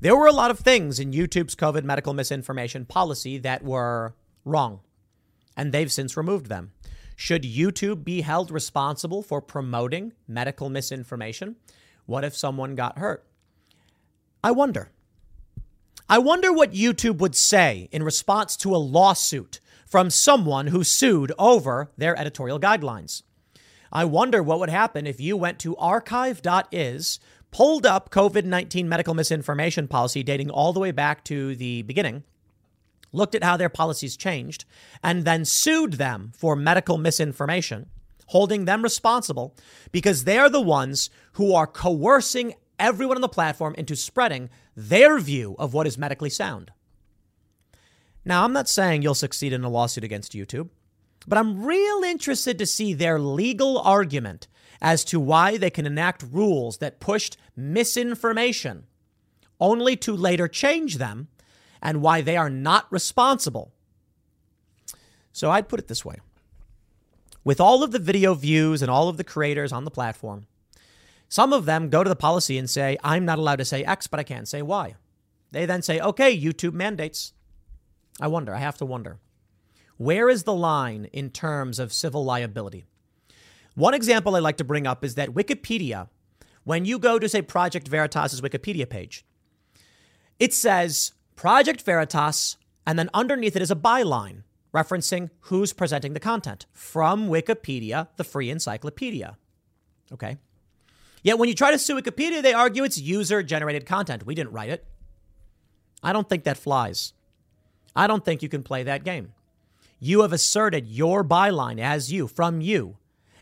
There 0.00 0.14
were 0.14 0.28
a 0.28 0.32
lot 0.32 0.52
of 0.52 0.60
things 0.60 1.00
in 1.00 1.10
YouTube's 1.10 1.56
COVID 1.56 1.82
medical 1.82 2.14
misinformation 2.14 2.84
policy 2.84 3.36
that 3.38 3.64
were 3.64 4.14
wrong, 4.44 4.78
and 5.56 5.72
they've 5.72 5.90
since 5.90 6.16
removed 6.16 6.46
them. 6.46 6.70
Should 7.16 7.42
YouTube 7.42 8.04
be 8.04 8.20
held 8.20 8.52
responsible 8.52 9.22
for 9.22 9.42
promoting 9.42 10.12
medical 10.28 10.70
misinformation? 10.70 11.56
What 12.06 12.22
if 12.22 12.36
someone 12.36 12.76
got 12.76 12.98
hurt? 12.98 13.26
I 14.44 14.52
wonder. 14.52 14.92
I 16.08 16.18
wonder 16.18 16.52
what 16.52 16.74
YouTube 16.74 17.18
would 17.18 17.34
say 17.34 17.88
in 17.90 18.04
response 18.04 18.56
to 18.58 18.72
a 18.72 18.76
lawsuit 18.76 19.58
from 19.94 20.10
someone 20.10 20.66
who 20.66 20.82
sued 20.82 21.30
over 21.38 21.88
their 21.96 22.18
editorial 22.18 22.58
guidelines. 22.58 23.22
I 23.92 24.04
wonder 24.04 24.42
what 24.42 24.58
would 24.58 24.68
happen 24.68 25.06
if 25.06 25.20
you 25.20 25.36
went 25.36 25.60
to 25.60 25.76
archive.is, 25.76 27.20
pulled 27.52 27.86
up 27.86 28.10
COVID 28.10 28.44
19 28.44 28.88
medical 28.88 29.14
misinformation 29.14 29.86
policy 29.86 30.24
dating 30.24 30.50
all 30.50 30.72
the 30.72 30.80
way 30.80 30.90
back 30.90 31.22
to 31.26 31.54
the 31.54 31.82
beginning, 31.82 32.24
looked 33.12 33.36
at 33.36 33.44
how 33.44 33.56
their 33.56 33.68
policies 33.68 34.16
changed, 34.16 34.64
and 35.00 35.24
then 35.24 35.44
sued 35.44 35.92
them 35.92 36.32
for 36.34 36.56
medical 36.56 36.98
misinformation, 36.98 37.86
holding 38.26 38.64
them 38.64 38.82
responsible 38.82 39.54
because 39.92 40.24
they're 40.24 40.50
the 40.50 40.60
ones 40.60 41.08
who 41.34 41.54
are 41.54 41.68
coercing 41.68 42.54
everyone 42.80 43.16
on 43.16 43.20
the 43.20 43.28
platform 43.28 43.76
into 43.78 43.94
spreading 43.94 44.50
their 44.74 45.20
view 45.20 45.54
of 45.56 45.72
what 45.72 45.86
is 45.86 45.96
medically 45.96 46.30
sound. 46.30 46.72
Now, 48.24 48.44
I'm 48.44 48.52
not 48.52 48.68
saying 48.68 49.02
you'll 49.02 49.14
succeed 49.14 49.52
in 49.52 49.64
a 49.64 49.68
lawsuit 49.68 50.04
against 50.04 50.32
YouTube, 50.32 50.70
but 51.26 51.38
I'm 51.38 51.64
real 51.64 52.02
interested 52.02 52.58
to 52.58 52.66
see 52.66 52.94
their 52.94 53.18
legal 53.18 53.78
argument 53.78 54.48
as 54.80 55.04
to 55.04 55.20
why 55.20 55.56
they 55.56 55.70
can 55.70 55.86
enact 55.86 56.24
rules 56.30 56.78
that 56.78 57.00
pushed 57.00 57.36
misinformation 57.56 58.84
only 59.60 59.96
to 59.96 60.14
later 60.14 60.48
change 60.48 60.96
them 60.96 61.28
and 61.80 62.02
why 62.02 62.20
they 62.20 62.36
are 62.36 62.50
not 62.50 62.90
responsible. 62.90 63.72
So 65.32 65.50
I'd 65.50 65.68
put 65.68 65.80
it 65.80 65.88
this 65.88 66.04
way 66.04 66.16
with 67.44 67.60
all 67.60 67.82
of 67.82 67.92
the 67.92 67.98
video 67.98 68.34
views 68.34 68.80
and 68.82 68.90
all 68.90 69.08
of 69.08 69.18
the 69.18 69.24
creators 69.24 69.72
on 69.72 69.84
the 69.84 69.90
platform, 69.90 70.46
some 71.28 71.52
of 71.52 71.66
them 71.66 71.90
go 71.90 72.02
to 72.02 72.08
the 72.08 72.16
policy 72.16 72.58
and 72.58 72.68
say, 72.68 72.96
I'm 73.04 73.24
not 73.24 73.38
allowed 73.38 73.56
to 73.56 73.64
say 73.64 73.84
X, 73.84 74.06
but 74.06 74.18
I 74.18 74.22
can 74.22 74.46
say 74.46 74.62
Y. 74.62 74.94
They 75.52 75.66
then 75.66 75.82
say, 75.82 76.00
okay, 76.00 76.36
YouTube 76.36 76.72
mandates. 76.72 77.32
I 78.20 78.28
wonder, 78.28 78.54
I 78.54 78.58
have 78.58 78.78
to 78.78 78.86
wonder. 78.86 79.18
Where 79.96 80.28
is 80.28 80.42
the 80.42 80.54
line 80.54 81.06
in 81.12 81.30
terms 81.30 81.78
of 81.78 81.92
civil 81.92 82.24
liability? 82.24 82.84
One 83.74 83.94
example 83.94 84.36
I 84.36 84.40
like 84.40 84.56
to 84.58 84.64
bring 84.64 84.86
up 84.86 85.04
is 85.04 85.14
that 85.16 85.30
Wikipedia, 85.30 86.08
when 86.64 86.84
you 86.84 86.98
go 86.98 87.18
to, 87.18 87.28
say, 87.28 87.42
Project 87.42 87.88
Veritas's 87.88 88.40
Wikipedia 88.40 88.88
page, 88.88 89.24
it 90.38 90.52
says 90.52 91.12
Project 91.36 91.82
Veritas, 91.82 92.56
and 92.86 92.98
then 92.98 93.10
underneath 93.14 93.56
it 93.56 93.62
is 93.62 93.70
a 93.70 93.76
byline 93.76 94.42
referencing 94.72 95.30
who's 95.42 95.72
presenting 95.72 96.12
the 96.12 96.20
content 96.20 96.66
from 96.72 97.28
Wikipedia, 97.28 98.08
the 98.16 98.24
free 98.24 98.50
encyclopedia. 98.50 99.36
Okay. 100.12 100.36
Yet 101.22 101.38
when 101.38 101.48
you 101.48 101.54
try 101.54 101.70
to 101.70 101.78
sue 101.78 102.00
Wikipedia, 102.00 102.42
they 102.42 102.52
argue 102.52 102.84
it's 102.84 102.98
user 102.98 103.42
generated 103.42 103.86
content. 103.86 104.26
We 104.26 104.34
didn't 104.34 104.52
write 104.52 104.70
it. 104.70 104.84
I 106.02 106.12
don't 106.12 106.28
think 106.28 106.44
that 106.44 106.58
flies. 106.58 107.12
I 107.94 108.06
don't 108.06 108.24
think 108.24 108.42
you 108.42 108.48
can 108.48 108.62
play 108.62 108.82
that 108.82 109.04
game. 109.04 109.32
You 110.00 110.22
have 110.22 110.32
asserted 110.32 110.86
your 110.86 111.24
byline 111.24 111.78
as 111.78 112.12
you, 112.12 112.26
from 112.26 112.60
you. 112.60 112.96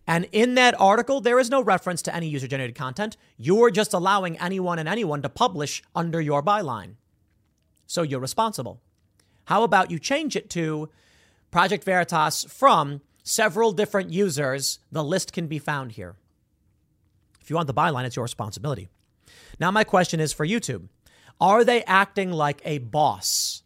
And 0.06 0.28
in 0.32 0.54
that 0.56 0.78
article, 0.80 1.20
there 1.20 1.38
is 1.38 1.50
no 1.50 1.62
reference 1.62 2.02
to 2.02 2.14
any 2.14 2.28
user 2.28 2.48
generated 2.48 2.76
content. 2.76 3.16
You're 3.36 3.70
just 3.70 3.92
allowing 3.92 4.38
anyone 4.38 4.78
and 4.78 4.88
anyone 4.88 5.22
to 5.22 5.28
publish 5.28 5.82
under 5.94 6.20
your 6.20 6.42
byline. 6.42 6.94
So 7.86 8.02
you're 8.02 8.20
responsible. 8.20 8.80
How 9.46 9.62
about 9.62 9.90
you 9.90 9.98
change 9.98 10.36
it 10.36 10.50
to 10.50 10.88
Project 11.50 11.84
Veritas 11.84 12.46
from 12.48 13.02
several 13.22 13.72
different 13.72 14.10
users. 14.10 14.78
The 14.90 15.04
list 15.04 15.32
can 15.32 15.46
be 15.46 15.58
found 15.58 15.92
here. 15.92 16.16
If 17.40 17.50
you 17.50 17.56
want 17.56 17.66
the 17.66 17.74
byline, 17.74 18.04
it's 18.04 18.16
your 18.16 18.24
responsibility. 18.24 18.88
Now, 19.60 19.70
my 19.70 19.84
question 19.84 20.18
is 20.18 20.32
for 20.32 20.46
YouTube 20.46 20.88
Are 21.40 21.64
they 21.64 21.84
acting 21.84 22.32
like 22.32 22.62
a 22.64 22.78
boss? 22.78 23.61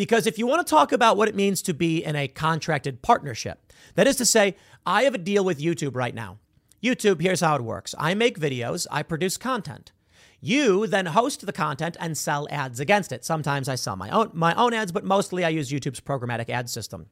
Because 0.00 0.26
if 0.26 0.38
you 0.38 0.46
want 0.46 0.66
to 0.66 0.70
talk 0.70 0.92
about 0.92 1.18
what 1.18 1.28
it 1.28 1.34
means 1.34 1.60
to 1.60 1.74
be 1.74 2.02
in 2.02 2.16
a 2.16 2.26
contracted 2.26 3.02
partnership, 3.02 3.70
that 3.96 4.06
is 4.06 4.16
to 4.16 4.24
say, 4.24 4.56
I 4.86 5.02
have 5.02 5.14
a 5.14 5.18
deal 5.18 5.44
with 5.44 5.60
YouTube 5.60 5.94
right 5.94 6.14
now. 6.14 6.38
YouTube, 6.82 7.20
here's 7.20 7.42
how 7.42 7.54
it 7.56 7.60
works 7.60 7.94
I 7.98 8.14
make 8.14 8.40
videos, 8.40 8.86
I 8.90 9.02
produce 9.02 9.36
content. 9.36 9.92
You 10.40 10.86
then 10.86 11.04
host 11.04 11.44
the 11.44 11.52
content 11.52 11.98
and 12.00 12.16
sell 12.16 12.48
ads 12.50 12.80
against 12.80 13.12
it. 13.12 13.26
Sometimes 13.26 13.68
I 13.68 13.74
sell 13.74 13.94
my 13.94 14.08
own, 14.08 14.30
my 14.32 14.54
own 14.54 14.72
ads, 14.72 14.90
but 14.90 15.04
mostly 15.04 15.44
I 15.44 15.50
use 15.50 15.70
YouTube's 15.70 16.00
programmatic 16.00 16.48
ad 16.48 16.70
system. 16.70 17.08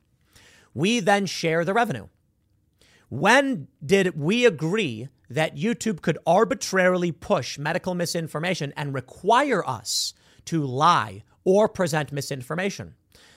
We 0.73 1.01
then 1.01 1.27
share 1.27 1.66
the 1.66 1.74
revenue. 1.74 2.09
When 3.10 3.69
did 3.85 4.19
we 4.19 4.47
agree 4.47 5.09
that 5.28 5.56
YouTube 5.56 6.01
could 6.01 6.16
arbitrarily 6.27 7.12
push 7.12 7.59
medical 7.59 7.94
misinformation 7.94 8.73
and 8.78 8.94
require 8.94 9.62
us 9.69 10.15
to 10.47 10.65
lie 10.65 11.23
or 11.48 11.66
present 11.66 12.12
misinformation? 12.12 12.94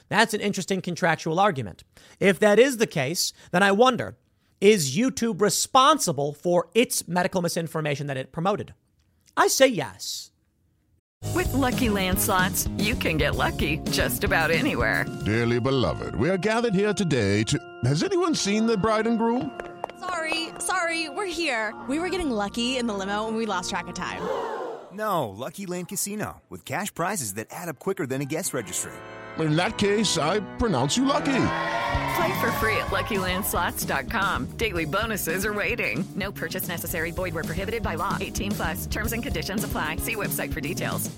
That's 0.09 0.33
an 0.33 0.41
interesting 0.41 0.81
contractual 0.81 1.39
argument. 1.39 1.85
If 2.19 2.39
that 2.39 2.59
is 2.59 2.75
the 2.75 2.85
case, 2.85 3.31
then 3.51 3.63
I 3.63 3.71
wonder 3.71 4.17
is 4.59 4.95
YouTube 4.95 5.41
responsible 5.41 6.33
for 6.33 6.67
its 6.75 7.07
medical 7.07 7.41
misinformation 7.41 8.07
that 8.07 8.17
it 8.17 8.33
promoted? 8.33 8.73
I 9.35 9.47
say 9.47 9.67
yes. 9.67 10.29
With 11.33 11.53
LuckyLand 11.53 12.19
Slots, 12.19 12.67
you 12.77 12.95
can 12.95 13.17
get 13.17 13.35
lucky 13.35 13.77
just 13.89 14.23
about 14.23 14.51
anywhere. 14.51 15.05
Dearly 15.25 15.59
beloved, 15.59 16.15
we 16.15 16.29
are 16.29 16.38
gathered 16.38 16.75
here 16.75 16.93
today 16.93 17.43
to. 17.43 17.57
Has 17.85 18.03
anyone 18.03 18.35
seen 18.35 18.65
the 18.65 18.77
bride 18.77 19.07
and 19.07 19.17
groom? 19.17 19.59
Sorry, 19.99 20.49
sorry, 20.59 21.09
we're 21.09 21.31
here. 21.31 21.73
We 21.88 21.99
were 21.99 22.09
getting 22.09 22.29
lucky 22.29 22.77
in 22.77 22.88
the 22.88 22.93
limo 22.93 23.27
and 23.27 23.38
we 23.38 23.45
lost 23.45 23.69
track 23.69 23.88
of 23.88 23.93
time. 23.95 24.21
No, 24.93 25.30
Lucky 25.30 25.65
Land 25.65 25.88
Casino, 25.88 26.41
with 26.49 26.65
cash 26.65 26.93
prizes 26.93 27.35
that 27.35 27.47
add 27.51 27.69
up 27.69 27.80
quicker 27.80 28.05
than 28.05 28.22
a 28.22 28.26
guest 28.26 28.53
registry. 28.53 28.91
In 29.39 29.55
that 29.55 29.77
case, 29.77 30.18
I 30.18 30.41
pronounce 30.57 30.97
you 30.97 31.05
lucky. 31.05 31.43
Play 32.15 32.41
for 32.41 32.51
free 32.59 32.76
at 32.77 32.88
LuckyLandSlots.com. 32.88 34.57
Daily 34.57 34.85
bonuses 34.85 35.45
are 35.45 35.53
waiting. 35.53 36.03
No 36.15 36.31
purchase 36.31 36.68
necessary. 36.68 37.11
Void 37.11 37.34
where 37.34 37.43
prohibited 37.43 37.81
by 37.81 37.95
law. 37.95 38.18
18 38.19 38.51
plus. 38.51 38.85
Terms 38.88 39.13
and 39.13 39.23
conditions 39.23 39.63
apply. 39.63 39.95
See 39.97 40.15
website 40.15 40.53
for 40.53 40.61
details. 40.61 41.09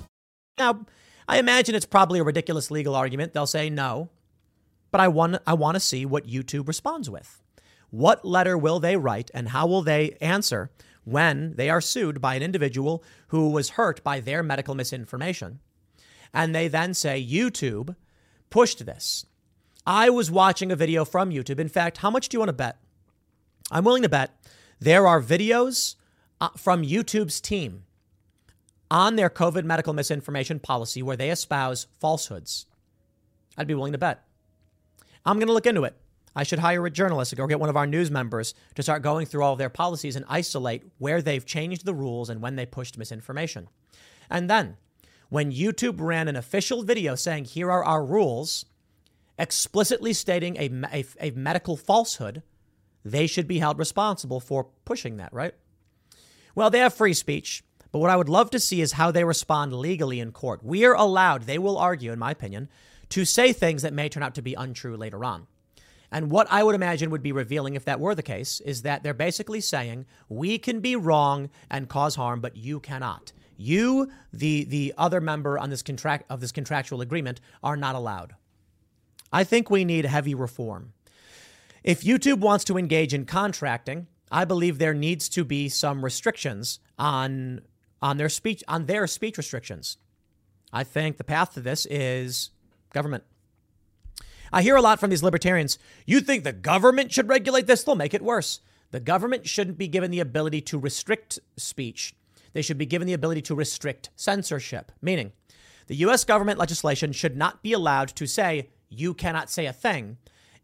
Now, 0.60 0.86
I 1.28 1.40
imagine 1.40 1.74
it's 1.74 1.86
probably 1.86 2.20
a 2.20 2.24
ridiculous 2.24 2.70
legal 2.70 2.96
argument. 2.96 3.34
They'll 3.34 3.48
say 3.48 3.70
no, 3.70 4.10
but 4.92 5.02
I 5.02 5.08
want 5.08 5.38
I 5.48 5.56
want 5.56 5.76
to 5.76 5.80
see 5.80 6.06
what 6.06 6.28
YouTube 6.28 6.68
responds 6.68 7.10
with. 7.10 7.42
What 7.90 8.24
letter 8.24 8.58
will 8.58 8.80
they 8.80 8.98
write, 8.98 9.32
and 9.34 9.50
how 9.50 9.68
will 9.68 9.82
they 9.82 10.18
answer 10.22 10.70
when 11.06 11.56
they 11.56 11.70
are 11.70 11.82
sued 11.82 12.22
by 12.22 12.36
an 12.36 12.44
individual 12.44 13.04
who 13.28 13.50
was 13.50 13.72
hurt 13.72 14.04
by 14.04 14.20
their 14.20 14.44
medical 14.44 14.76
misinformation? 14.76 15.60
And 16.34 16.54
they 16.54 16.68
then 16.68 16.94
say 16.94 17.24
YouTube 17.24 17.96
pushed 18.50 18.86
this. 18.86 19.26
I 19.86 20.10
was 20.10 20.32
watching 20.32 20.72
a 20.72 20.76
video 20.76 21.04
from 21.06 21.32
YouTube. 21.32 21.60
In 21.60 21.70
fact, 21.70 21.98
how 21.98 22.10
much 22.10 22.30
do 22.30 22.36
you 22.36 22.40
want 22.40 22.50
to 22.50 22.54
bet? 22.54 22.78
I'm 23.72 23.84
willing 23.84 24.04
to 24.04 24.10
bet 24.10 24.32
there 24.80 25.08
are 25.08 25.22
videos 25.22 25.96
uh, 26.40 26.50
from 26.58 26.84
YouTube's 26.84 27.42
team 27.42 27.84
on 28.92 29.16
their 29.16 29.30
COVID 29.30 29.64
medical 29.64 29.94
misinformation 29.94 30.60
policy 30.60 31.02
where 31.02 31.18
they 31.18 31.30
espouse 31.30 31.88
falsehoods. 32.00 32.66
I'd 33.58 33.68
be 33.68 33.74
willing 33.74 33.94
to 33.94 33.98
bet. 33.98 34.24
I'm 35.26 35.38
going 35.38 35.48
to 35.48 35.54
look 35.54 35.66
into 35.66 35.84
it. 35.84 35.96
I 36.36 36.44
should 36.44 36.60
hire 36.60 36.86
a 36.86 36.90
journalist 36.90 37.38
or 37.38 37.48
get 37.48 37.60
one 37.60 37.70
of 37.70 37.78
our 37.78 37.86
news 37.86 38.10
members 38.10 38.54
to 38.76 38.84
start 38.84 39.04
going 39.04 39.26
through 39.26 39.44
all 39.44 39.54
of 39.54 39.60
their 39.60 39.70
policies 39.70 40.16
and 40.16 40.26
isolate 40.28 40.84
where 40.98 41.22
they've 41.22 41.46
changed 41.46 41.86
the 41.86 41.94
rules 41.94 42.30
and 42.30 42.42
when 42.42 42.56
they 42.56 42.66
pushed 42.66 42.98
misinformation. 42.98 43.68
And 44.30 44.50
then, 44.50 44.78
when 45.30 45.52
YouTube 45.52 46.00
ran 46.00 46.28
an 46.28 46.36
official 46.36 46.84
video 46.84 47.16
saying, 47.16 47.46
here 47.46 47.72
are 47.72 47.84
our 47.84 48.04
rules, 48.04 48.66
explicitly 49.38 50.14
stating 50.14 50.58
a, 50.58 50.70
a, 50.92 51.06
a 51.20 51.32
medical 51.32 51.78
falsehood, 51.78 52.42
they 53.06 53.28
should 53.28 53.48
be 53.48 53.60
held 53.60 53.78
responsible 53.78 54.40
for 54.40 54.68
pushing 54.86 55.18
that, 55.18 55.34
right? 55.34 55.54
Well, 56.56 56.70
they 56.70 56.80
have 56.80 56.94
free 56.94 57.14
speech, 57.14 57.64
but 57.92 58.00
what 58.00 58.10
I 58.10 58.16
would 58.16 58.30
love 58.30 58.50
to 58.52 58.60
see 58.60 58.82
is 58.82 58.94
how 58.94 59.12
they 59.12 59.24
respond 59.24 59.74
legally 59.74 60.20
in 60.20 60.32
court. 60.32 60.64
We 60.64 60.86
are 60.86 60.96
allowed, 60.96 61.44
they 61.44 61.58
will 61.58 61.78
argue, 61.78 62.12
in 62.12 62.20
my 62.20 62.32
opinion, 62.32 62.70
to 63.10 63.26
say 63.26 63.54
things 63.54 63.82
that 63.82 63.94
may 63.94 64.10
turn 64.10 64.24
out 64.24 64.36
to 64.36 64.42
be 64.42 64.56
untrue 64.56 64.98
later 64.98 65.24
on. 65.24 65.48
And 66.14 66.30
what 66.30 66.48
I 66.52 66.64
would 66.64 66.76
imagine 66.76 67.10
would 67.10 67.24
be 67.24 67.32
revealing 67.32 67.76
if 67.76 67.86
that 67.86 68.00
were 68.00 68.14
the 68.14 68.22
case 68.22 68.60
is 68.60 68.84
that 68.84 69.02
they're 69.02 69.16
basically 69.16 69.60
saying 69.60 70.06
we 70.30 70.60
can 70.60 70.80
be 70.80 70.96
wrong 70.96 71.50
and 71.72 71.90
cause 71.90 72.14
harm, 72.14 72.40
but 72.40 72.56
you 72.56 72.80
cannot. 72.80 73.34
You, 73.58 74.12
the 74.32 74.64
the 74.66 74.94
other 74.96 75.20
member 75.20 75.58
on 75.58 75.72
this 75.72 75.82
contract 75.82 76.26
of 76.30 76.40
this 76.40 76.52
contractual 76.52 77.02
agreement, 77.02 77.42
are 77.64 77.76
not 77.76 77.96
allowed. 77.96 78.36
I 79.32 79.44
think 79.44 79.72
we 79.72 79.84
need 79.86 80.06
heavy 80.06 80.36
reform. 80.36 80.94
If 81.84 82.04
YouTube 82.04 82.40
wants 82.40 82.64
to 82.66 82.78
engage 82.78 83.16
in 83.16 83.26
contracting, 83.26 84.06
I 84.32 84.46
believe 84.46 84.78
there 84.78 84.94
needs 84.94 85.28
to 85.30 85.44
be 85.44 85.68
some 85.68 86.06
restrictions 86.06 86.80
on 87.00 87.62
on 88.04 88.18
their 88.18 88.30
speech 88.30 88.64
on 88.68 88.86
their 88.86 89.08
speech 89.08 89.36
restrictions. 89.36 89.98
I 90.72 90.84
think 90.84 91.18
the 91.18 91.24
path 91.24 91.56
to 91.56 91.60
this 91.60 91.88
is 91.88 92.52
government. 92.94 93.24
I 94.54 94.62
hear 94.62 94.76
a 94.76 94.82
lot 94.82 95.00
from 95.00 95.10
these 95.10 95.24
libertarians. 95.24 95.80
You 96.06 96.22
think 96.22 96.44
the 96.44 96.54
government 96.54 97.12
should 97.12 97.28
regulate 97.28 97.66
this? 97.66 97.84
They'll 97.84 97.96
make 97.96 98.14
it 98.14 98.22
worse. 98.22 98.60
The 98.92 99.00
government 99.00 99.48
shouldn't 99.48 99.80
be 99.80 99.88
given 99.88 100.12
the 100.12 100.20
ability 100.20 100.62
to 100.62 100.78
restrict 100.78 101.40
speech. 101.58 102.16
They 102.54 102.62
should 102.62 102.78
be 102.78 102.86
given 102.86 103.08
the 103.08 103.14
ability 103.14 103.42
to 103.44 103.56
restrict 103.56 104.12
censorship, 104.16 104.92
meaning 105.02 105.32
the 105.88 105.96
US 105.96 106.24
government 106.24 106.60
legislation 106.60 107.14
should 107.14 107.36
not 107.36 107.64
be 107.64 107.74
allowed 107.74 108.10
to 108.10 108.28
say 108.28 108.70
you 108.90 109.16
cannot 109.16 109.50
say 109.50 109.66
a 109.66 109.74
thing. 109.74 110.18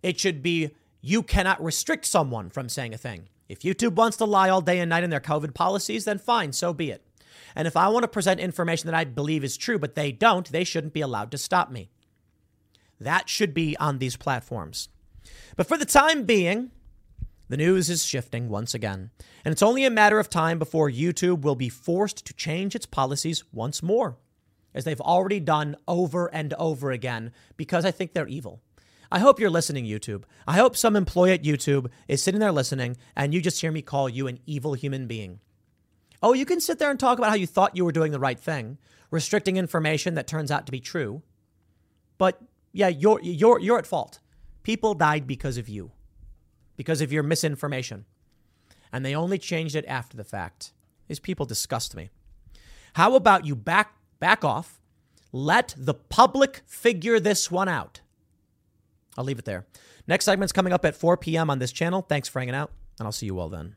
It 0.03 0.19
should 0.19 0.43
be 0.43 0.75
you 1.01 1.23
cannot 1.23 1.63
restrict 1.63 2.05
someone 2.05 2.51
from 2.51 2.69
saying 2.69 2.93
a 2.93 2.97
thing. 2.97 3.27
If 3.47 3.61
YouTube 3.61 3.95
wants 3.95 4.17
to 4.17 4.25
lie 4.25 4.49
all 4.49 4.61
day 4.61 4.79
and 4.79 4.89
night 4.91 5.03
in 5.03 5.09
their 5.09 5.19
COVID 5.19 5.55
policies, 5.55 6.05
then 6.05 6.19
fine, 6.19 6.53
so 6.53 6.73
be 6.73 6.91
it. 6.91 7.03
And 7.55 7.67
if 7.67 7.75
I 7.75 7.87
want 7.87 8.03
to 8.03 8.07
present 8.07 8.39
information 8.39 8.85
that 8.85 8.95
I 8.95 9.05
believe 9.05 9.43
is 9.43 9.57
true, 9.57 9.79
but 9.79 9.95
they 9.95 10.11
don't, 10.11 10.47
they 10.51 10.63
shouldn't 10.63 10.93
be 10.93 11.01
allowed 11.01 11.31
to 11.31 11.39
stop 11.39 11.71
me. 11.71 11.89
That 12.99 13.29
should 13.29 13.53
be 13.53 13.77
on 13.77 13.97
these 13.97 14.17
platforms. 14.17 14.89
But 15.55 15.67
for 15.67 15.77
the 15.77 15.85
time 15.85 16.23
being, 16.23 16.71
the 17.47 17.57
news 17.57 17.89
is 17.89 18.05
shifting 18.05 18.49
once 18.49 18.73
again. 18.73 19.09
And 19.43 19.51
it's 19.51 19.63
only 19.63 19.83
a 19.85 19.89
matter 19.89 20.19
of 20.19 20.29
time 20.29 20.59
before 20.59 20.89
YouTube 20.89 21.41
will 21.41 21.55
be 21.55 21.69
forced 21.69 22.25
to 22.25 22.33
change 22.33 22.75
its 22.75 22.85
policies 22.85 23.43
once 23.51 23.81
more, 23.81 24.17
as 24.73 24.83
they've 24.83 25.01
already 25.01 25.39
done 25.39 25.75
over 25.87 26.27
and 26.27 26.53
over 26.53 26.91
again, 26.91 27.31
because 27.57 27.85
I 27.85 27.91
think 27.91 28.13
they're 28.13 28.27
evil. 28.27 28.61
I 29.11 29.19
hope 29.19 29.39
you're 29.39 29.49
listening, 29.49 29.85
YouTube. 29.85 30.23
I 30.47 30.57
hope 30.57 30.77
some 30.77 30.95
employee 30.95 31.31
at 31.31 31.43
YouTube 31.43 31.89
is 32.07 32.21
sitting 32.21 32.39
there 32.39 32.51
listening 32.51 32.97
and 33.15 33.33
you 33.33 33.41
just 33.41 33.59
hear 33.59 33.71
me 33.71 33.81
call 33.81 34.07
you 34.07 34.27
an 34.27 34.39
evil 34.45 34.73
human 34.73 35.07
being. 35.07 35.39
Oh, 36.21 36.33
you 36.33 36.45
can 36.45 36.59
sit 36.59 36.77
there 36.77 36.91
and 36.91 36.99
talk 36.99 37.17
about 37.17 37.31
how 37.31 37.35
you 37.35 37.47
thought 37.47 37.75
you 37.75 37.85
were 37.85 37.91
doing 37.91 38.11
the 38.11 38.19
right 38.19 38.39
thing, 38.39 38.77
restricting 39.09 39.57
information 39.57 40.13
that 40.13 40.27
turns 40.27 40.51
out 40.51 40.67
to 40.67 40.71
be 40.71 40.79
true. 40.79 41.23
But 42.19 42.39
yeah, 42.71 42.87
you're 42.87 43.19
you're 43.21 43.59
you're 43.59 43.79
at 43.79 43.87
fault. 43.87 44.19
People 44.63 44.93
died 44.93 45.27
because 45.27 45.57
of 45.57 45.69
you. 45.69 45.91
Because 46.75 47.01
of 47.01 47.11
your 47.11 47.23
misinformation. 47.23 48.05
And 48.91 49.05
they 49.05 49.15
only 49.15 49.37
changed 49.37 49.75
it 49.75 49.85
after 49.87 50.17
the 50.17 50.23
fact. 50.23 50.73
These 51.07 51.19
people 51.19 51.45
disgust 51.45 51.95
me. 51.95 52.09
How 52.93 53.15
about 53.15 53.45
you 53.45 53.55
back 53.55 53.95
back 54.19 54.43
off? 54.43 54.79
Let 55.31 55.75
the 55.77 55.93
public 55.93 56.61
figure 56.65 57.19
this 57.19 57.51
one 57.51 57.67
out. 57.67 58.01
I'll 59.17 59.23
leave 59.25 59.39
it 59.39 59.45
there. 59.45 59.65
Next 60.07 60.25
segment's 60.25 60.53
coming 60.53 60.73
up 60.73 60.85
at 60.85 60.95
4 60.95 61.17
p.m. 61.17 61.49
on 61.49 61.59
this 61.59 61.71
channel. 61.71 62.01
Thanks 62.01 62.27
for 62.27 62.39
hanging 62.39 62.55
out, 62.55 62.71
and 62.97 63.05
I'll 63.05 63.11
see 63.11 63.27
you 63.27 63.39
all 63.39 63.49
then. 63.49 63.75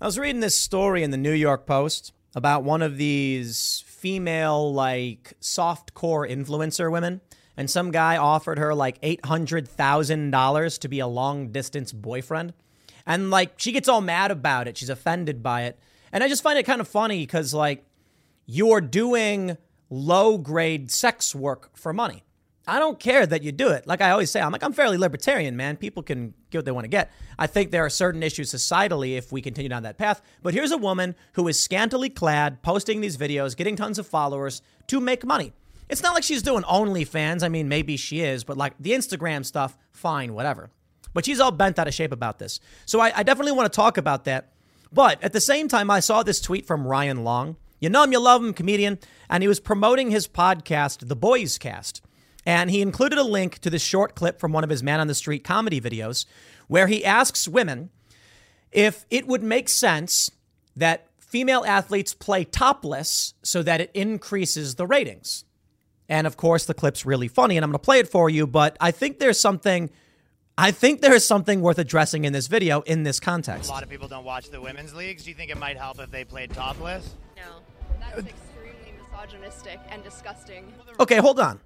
I 0.00 0.06
was 0.06 0.18
reading 0.18 0.40
this 0.40 0.58
story 0.58 1.02
in 1.02 1.12
the 1.12 1.16
New 1.16 1.32
York 1.32 1.66
Post 1.66 2.12
about 2.34 2.64
one 2.64 2.82
of 2.82 2.96
these 2.96 3.84
female, 4.04 4.70
like, 4.70 5.32
soft 5.40 5.94
core 5.94 6.28
influencer 6.28 6.92
women. 6.92 7.22
And 7.56 7.70
some 7.70 7.90
guy 7.90 8.18
offered 8.18 8.58
her 8.58 8.74
like 8.74 9.00
$800,000 9.00 10.78
to 10.80 10.88
be 10.88 10.98
a 10.98 11.06
long 11.06 11.52
distance 11.52 11.90
boyfriend. 11.90 12.52
And 13.06 13.30
like, 13.30 13.54
she 13.56 13.72
gets 13.72 13.88
all 13.88 14.02
mad 14.02 14.30
about 14.30 14.68
it. 14.68 14.76
She's 14.76 14.90
offended 14.90 15.42
by 15.42 15.62
it. 15.62 15.78
And 16.12 16.22
I 16.22 16.28
just 16.28 16.42
find 16.42 16.58
it 16.58 16.66
kind 16.66 16.82
of 16.82 16.88
funny 16.88 17.20
because, 17.20 17.54
like, 17.54 17.86
you're 18.44 18.82
doing 18.82 19.56
low 19.88 20.36
grade 20.36 20.90
sex 20.90 21.34
work 21.34 21.74
for 21.74 21.94
money. 21.94 22.24
I 22.66 22.78
don't 22.78 22.98
care 22.98 23.26
that 23.26 23.42
you 23.42 23.52
do 23.52 23.68
it. 23.68 23.86
Like 23.86 24.00
I 24.00 24.10
always 24.10 24.30
say, 24.30 24.40
I'm 24.40 24.50
like, 24.50 24.62
I'm 24.62 24.72
fairly 24.72 24.96
libertarian, 24.96 25.56
man. 25.56 25.76
People 25.76 26.02
can 26.02 26.32
get 26.50 26.58
what 26.58 26.64
they 26.64 26.70
want 26.70 26.84
to 26.84 26.88
get. 26.88 27.12
I 27.38 27.46
think 27.46 27.70
there 27.70 27.84
are 27.84 27.90
certain 27.90 28.22
issues 28.22 28.50
societally 28.50 29.18
if 29.18 29.30
we 29.30 29.42
continue 29.42 29.68
down 29.68 29.82
that 29.82 29.98
path. 29.98 30.22
But 30.42 30.54
here's 30.54 30.72
a 30.72 30.78
woman 30.78 31.14
who 31.32 31.46
is 31.48 31.62
scantily 31.62 32.08
clad, 32.08 32.62
posting 32.62 33.00
these 33.00 33.16
videos, 33.18 33.56
getting 33.56 33.76
tons 33.76 33.98
of 33.98 34.06
followers 34.06 34.62
to 34.86 35.00
make 35.00 35.26
money. 35.26 35.52
It's 35.90 36.02
not 36.02 36.14
like 36.14 36.24
she's 36.24 36.42
doing 36.42 36.62
OnlyFans. 36.62 37.42
I 37.42 37.48
mean, 37.48 37.68
maybe 37.68 37.96
she 37.98 38.20
is, 38.20 38.44
but 38.44 38.56
like 38.56 38.74
the 38.80 38.92
Instagram 38.92 39.44
stuff, 39.44 39.76
fine, 39.92 40.32
whatever. 40.32 40.70
But 41.12 41.26
she's 41.26 41.40
all 41.40 41.52
bent 41.52 41.78
out 41.78 41.86
of 41.86 41.94
shape 41.94 42.12
about 42.12 42.38
this. 42.38 42.60
So 42.86 42.98
I, 43.00 43.12
I 43.14 43.22
definitely 43.22 43.52
want 43.52 43.70
to 43.70 43.76
talk 43.76 43.98
about 43.98 44.24
that. 44.24 44.52
But 44.90 45.22
at 45.22 45.32
the 45.32 45.40
same 45.40 45.68
time, 45.68 45.90
I 45.90 46.00
saw 46.00 46.22
this 46.22 46.40
tweet 46.40 46.66
from 46.66 46.86
Ryan 46.86 47.24
Long. 47.24 47.56
You 47.78 47.90
know 47.90 48.04
him, 48.04 48.12
you 48.12 48.20
love 48.20 48.42
him, 48.42 48.54
comedian. 48.54 48.98
And 49.28 49.42
he 49.42 49.48
was 49.48 49.60
promoting 49.60 50.10
his 50.10 50.26
podcast, 50.26 51.08
The 51.08 51.16
Boys 51.16 51.58
Cast. 51.58 52.00
And 52.46 52.70
he 52.70 52.82
included 52.82 53.18
a 53.18 53.22
link 53.22 53.58
to 53.60 53.70
this 53.70 53.82
short 53.82 54.14
clip 54.14 54.38
from 54.38 54.52
one 54.52 54.64
of 54.64 54.70
his 54.70 54.82
Man 54.82 55.00
on 55.00 55.06
the 55.06 55.14
Street 55.14 55.44
comedy 55.44 55.80
videos 55.80 56.26
where 56.68 56.86
he 56.86 57.04
asks 57.04 57.48
women 57.48 57.90
if 58.72 59.06
it 59.10 59.26
would 59.26 59.42
make 59.42 59.68
sense 59.68 60.30
that 60.76 61.06
female 61.18 61.64
athletes 61.66 62.14
play 62.14 62.44
topless 62.44 63.34
so 63.42 63.62
that 63.62 63.80
it 63.80 63.90
increases 63.94 64.74
the 64.74 64.86
ratings. 64.86 65.44
And 66.08 66.26
of 66.26 66.36
course, 66.36 66.66
the 66.66 66.74
clip's 66.74 67.06
really 67.06 67.28
funny, 67.28 67.56
and 67.56 67.64
I'm 67.64 67.70
going 67.70 67.78
to 67.78 67.84
play 67.84 67.98
it 67.98 68.08
for 68.08 68.28
you, 68.28 68.46
but 68.46 68.76
I 68.80 68.90
think 68.90 69.18
there's 69.18 69.40
something. 69.40 69.90
I 70.56 70.70
think 70.70 71.00
there 71.00 71.14
is 71.14 71.26
something 71.26 71.62
worth 71.62 71.78
addressing 71.78 72.24
in 72.24 72.32
this 72.32 72.46
video 72.46 72.82
in 72.82 73.02
this 73.02 73.18
context. 73.18 73.68
A 73.68 73.72
lot 73.72 73.82
of 73.82 73.88
people 73.88 74.06
don't 74.06 74.24
watch 74.24 74.50
the 74.50 74.60
women's 74.60 74.94
leagues. 74.94 75.24
Do 75.24 75.30
you 75.30 75.34
think 75.34 75.50
it 75.50 75.56
might 75.58 75.76
help 75.76 75.98
if 75.98 76.10
they 76.10 76.24
played 76.24 76.52
topless? 76.52 77.14
No. 77.36 77.42
That's 77.98 78.18
uh, 78.18 78.28
extremely 78.28 78.94
misogynistic 79.10 79.80
and 79.88 80.04
disgusting. 80.04 80.72
Okay, 81.00 81.16
hold 81.16 81.40
on. 81.40 81.58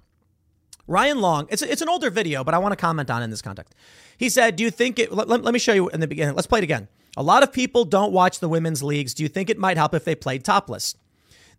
Ryan 0.89 1.21
Long, 1.21 1.47
it's, 1.49 1.61
it's 1.61 1.83
an 1.83 1.87
older 1.87 2.09
video, 2.09 2.43
but 2.43 2.55
I 2.55 2.57
want 2.57 2.71
to 2.71 2.75
comment 2.75 3.11
on 3.11 3.21
in 3.21 3.29
this 3.29 3.43
context. 3.43 3.75
He 4.17 4.27
said, 4.27 4.55
Do 4.55 4.63
you 4.63 4.71
think 4.71 4.97
it, 4.97 5.13
let, 5.13 5.27
let, 5.27 5.43
let 5.43 5.53
me 5.53 5.59
show 5.59 5.73
you 5.73 5.87
in 5.89 5.99
the 5.99 6.07
beginning. 6.07 6.35
Let's 6.35 6.47
play 6.47 6.59
it 6.59 6.63
again. 6.63 6.87
A 7.15 7.21
lot 7.21 7.43
of 7.43 7.53
people 7.53 7.85
don't 7.85 8.11
watch 8.11 8.39
the 8.39 8.49
women's 8.49 8.81
leagues. 8.81 9.13
Do 9.13 9.21
you 9.21 9.29
think 9.29 9.49
it 9.51 9.57
might 9.59 9.77
help 9.77 9.93
if 9.93 10.03
they 10.03 10.15
played 10.15 10.43
topless? 10.43 10.95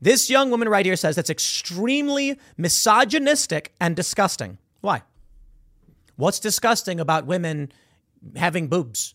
This 0.01 0.31
young 0.31 0.51
woman 0.51 0.69
right 0.69 0.85
here 0.85 0.97
says 0.97 1.15
that's 1.15 1.31
extremely 1.31 2.39
misogynistic 2.57 3.73
and 3.81 3.95
disgusting. 3.95 4.59
Why? 4.81 5.03
What's 6.17 6.41
disgusting 6.41 6.99
about 6.99 7.27
women 7.27 7.71
having 8.35 8.67
boobs? 8.67 9.15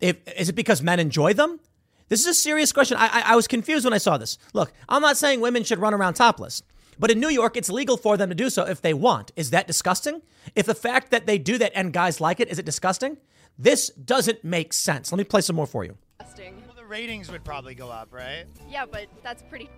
If, 0.00 0.16
is 0.38 0.48
it 0.48 0.54
because 0.54 0.80
men 0.80 1.00
enjoy 1.00 1.34
them? 1.34 1.60
This 2.08 2.20
is 2.20 2.26
a 2.26 2.34
serious 2.34 2.72
question. 2.72 2.96
I, 2.98 3.08
I, 3.08 3.22
I 3.32 3.36
was 3.36 3.46
confused 3.46 3.84
when 3.84 3.92
I 3.92 3.98
saw 3.98 4.16
this. 4.16 4.38
Look, 4.54 4.72
I'm 4.88 5.02
not 5.02 5.18
saying 5.18 5.40
women 5.40 5.64
should 5.64 5.78
run 5.78 5.92
around 5.92 6.14
topless, 6.14 6.62
but 7.00 7.10
in 7.10 7.18
New 7.18 7.30
York, 7.30 7.56
it's 7.56 7.70
legal 7.70 7.96
for 7.96 8.16
them 8.16 8.28
to 8.28 8.34
do 8.34 8.50
so 8.50 8.64
if 8.66 8.82
they 8.82 8.94
want. 8.94 9.32
Is 9.34 9.50
that 9.50 9.66
disgusting? 9.66 10.22
If 10.54 10.66
the 10.66 10.74
fact 10.74 11.10
that 11.10 11.26
they 11.26 11.38
do 11.38 11.58
that 11.58 11.72
and 11.74 11.92
guys 11.92 12.20
like 12.20 12.38
it, 12.38 12.48
is 12.48 12.58
it 12.58 12.66
disgusting? 12.66 13.16
This 13.58 13.88
doesn't 13.88 14.44
make 14.44 14.72
sense. 14.72 15.10
Let 15.10 15.18
me 15.18 15.24
play 15.24 15.40
some 15.40 15.56
more 15.56 15.66
for 15.66 15.84
you. 15.84 15.96
Disgusting. 16.18 16.62
Well, 16.66 16.76
the 16.76 16.84
ratings 16.84 17.30
would 17.32 17.42
probably 17.42 17.74
go 17.74 17.88
up, 17.90 18.12
right? 18.12 18.44
Yeah, 18.68 18.84
but 18.84 19.06
that's 19.22 19.42
pretty. 19.42 19.68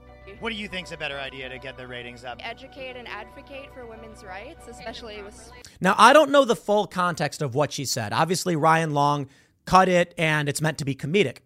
What 0.41 0.51
do 0.51 0.57
you 0.57 0.69
think's 0.69 0.93
a 0.93 0.97
better 0.97 1.19
idea 1.19 1.49
to 1.49 1.59
get 1.59 1.77
the 1.77 1.87
ratings 1.87 2.25
up? 2.25 2.41
Educate 2.45 2.97
and 2.97 3.09
advocate 3.09 3.73
for 3.75 3.87
women's 3.87 4.23
rights, 4.23 4.69
especially 4.69 5.23
with. 5.23 5.53
Now, 5.81 5.95
I 5.99 6.13
don't 6.13 6.31
know 6.31 6.45
the 6.45 6.57
full 6.57 6.87
context 6.87 7.43
of 7.43 7.55
what 7.55 7.73
she 7.73 7.85
said. 7.85 8.13
Obviously, 8.13 8.55
Ryan 8.55 8.93
Long 8.93 9.29
cut 9.65 9.89
it 9.89 10.15
and 10.19 10.49
it's 10.49 10.61
meant 10.61 10.79
to 10.79 10.85
be 10.85 10.95
comedic. 10.95 11.39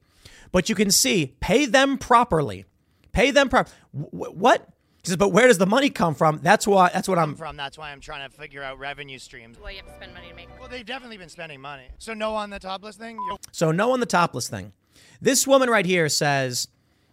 But 0.52 0.68
you 0.68 0.74
can 0.74 0.90
see, 0.90 1.34
pay 1.40 1.66
them 1.66 1.98
properly. 1.98 2.64
Pay 3.12 3.30
them 3.30 3.48
proper. 3.48 3.70
What? 3.92 4.68
He 5.06 5.10
says, 5.10 5.18
but 5.18 5.28
where 5.28 5.46
does 5.46 5.58
the 5.58 5.66
money 5.66 5.88
come 5.88 6.16
from? 6.16 6.40
That's 6.42 6.66
why. 6.66 6.90
That's 6.92 7.08
what 7.08 7.16
I'm. 7.16 7.36
From 7.36 7.56
that's 7.56 7.78
why 7.78 7.92
I'm 7.92 8.00
trying 8.00 8.28
to 8.28 8.36
figure 8.36 8.60
out 8.60 8.76
revenue 8.80 9.20
streams. 9.20 9.56
Well, 9.56 9.70
you 9.70 9.76
have 9.76 9.86
to 9.86 9.92
spend 9.94 10.12
money 10.12 10.30
to 10.30 10.34
make. 10.34 10.48
Well, 10.58 10.68
they've 10.68 10.84
definitely 10.84 11.16
been 11.16 11.28
spending 11.28 11.60
money. 11.60 11.84
So 11.98 12.12
no 12.12 12.34
on 12.34 12.50
the 12.50 12.58
topless 12.58 12.96
thing. 12.96 13.14
You're- 13.28 13.38
So 13.52 13.70
no 13.70 13.92
on 13.92 14.00
the 14.00 14.06
topless 14.06 14.48
thing. 14.48 14.72
This 15.20 15.46
woman 15.46 15.70
right 15.70 15.86
here 15.86 16.08
says, 16.08 16.66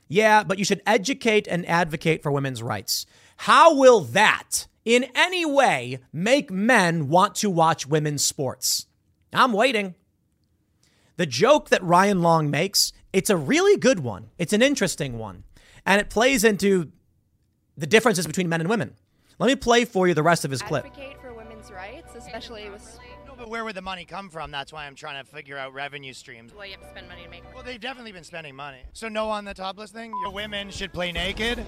"Yeah, 0.08 0.44
but 0.44 0.58
you 0.58 0.66
should 0.66 0.82
educate 0.88 1.48
and 1.48 1.70
advocate 1.70 2.24
for 2.24 2.32
women's 2.32 2.64
rights." 2.64 3.06
How 3.38 3.76
will 3.76 4.02
that 4.02 4.66
in 4.86 5.06
any 5.14 5.46
way 5.46 6.00
make 6.12 6.50
men 6.50 7.10
want 7.10 7.36
to 7.36 7.50
watch 7.52 7.86
women's 7.86 8.24
sports? 8.26 8.88
I'm 9.32 9.54
waiting. 9.54 9.94
The 11.18 11.28
joke 11.28 11.70
that 11.70 11.84
Ryan 11.84 12.24
Long 12.24 12.50
makes, 12.50 12.92
it's 13.14 13.30
a 13.30 13.38
really 13.38 13.78
good 13.78 14.00
one. 14.00 14.32
It's 14.40 14.52
an 14.54 14.64
interesting 14.64 15.20
one. 15.20 15.44
And 15.86 16.02
it 16.02 16.10
plays 16.10 16.44
into 16.44 16.92
the 17.78 17.88
differences 17.88 18.28
between 18.28 18.50
men 18.50 18.62
and 18.62 18.70
women. 18.70 18.96
Let 19.40 19.48
me 19.48 19.56
play 19.56 19.86
for 19.86 20.08
you 20.08 20.14
the 20.14 20.24
rest 20.24 20.46
of 20.46 20.52
his 20.52 20.62
clip. 20.62 20.86
Advocate 20.86 21.20
for 21.22 21.34
women's 21.34 21.72
rights, 21.72 22.14
especially 22.16 22.70
with. 22.70 23.00
No, 23.28 23.34
but 23.36 23.50
where 23.50 23.64
would 23.64 23.76
the 23.76 23.82
money 23.82 24.06
come 24.06 24.30
from? 24.30 24.52
That's 24.52 24.72
why 24.72 24.86
I'm 24.86 24.94
trying 24.96 25.24
to 25.24 25.30
figure 25.30 25.58
out 25.58 25.74
revenue 25.74 26.14
streams. 26.14 26.54
Well, 26.54 26.66
you 26.66 26.74
have 26.74 26.82
to 26.82 26.90
spend 26.90 27.08
money 27.08 27.24
to 27.24 27.30
make. 27.30 27.44
Well, 27.54 27.64
they've 27.64 27.80
definitely 27.80 28.12
been 28.12 28.24
spending 28.24 28.56
money. 28.56 28.84
So 28.94 29.10
no 29.10 29.30
on 29.30 29.44
the 29.46 29.54
topless 29.56 29.90
thing. 29.92 30.14
Your 30.22 30.32
women 30.32 30.70
should 30.70 30.94
play 30.94 31.12
naked. 31.12 31.60
Uh, 31.60 31.64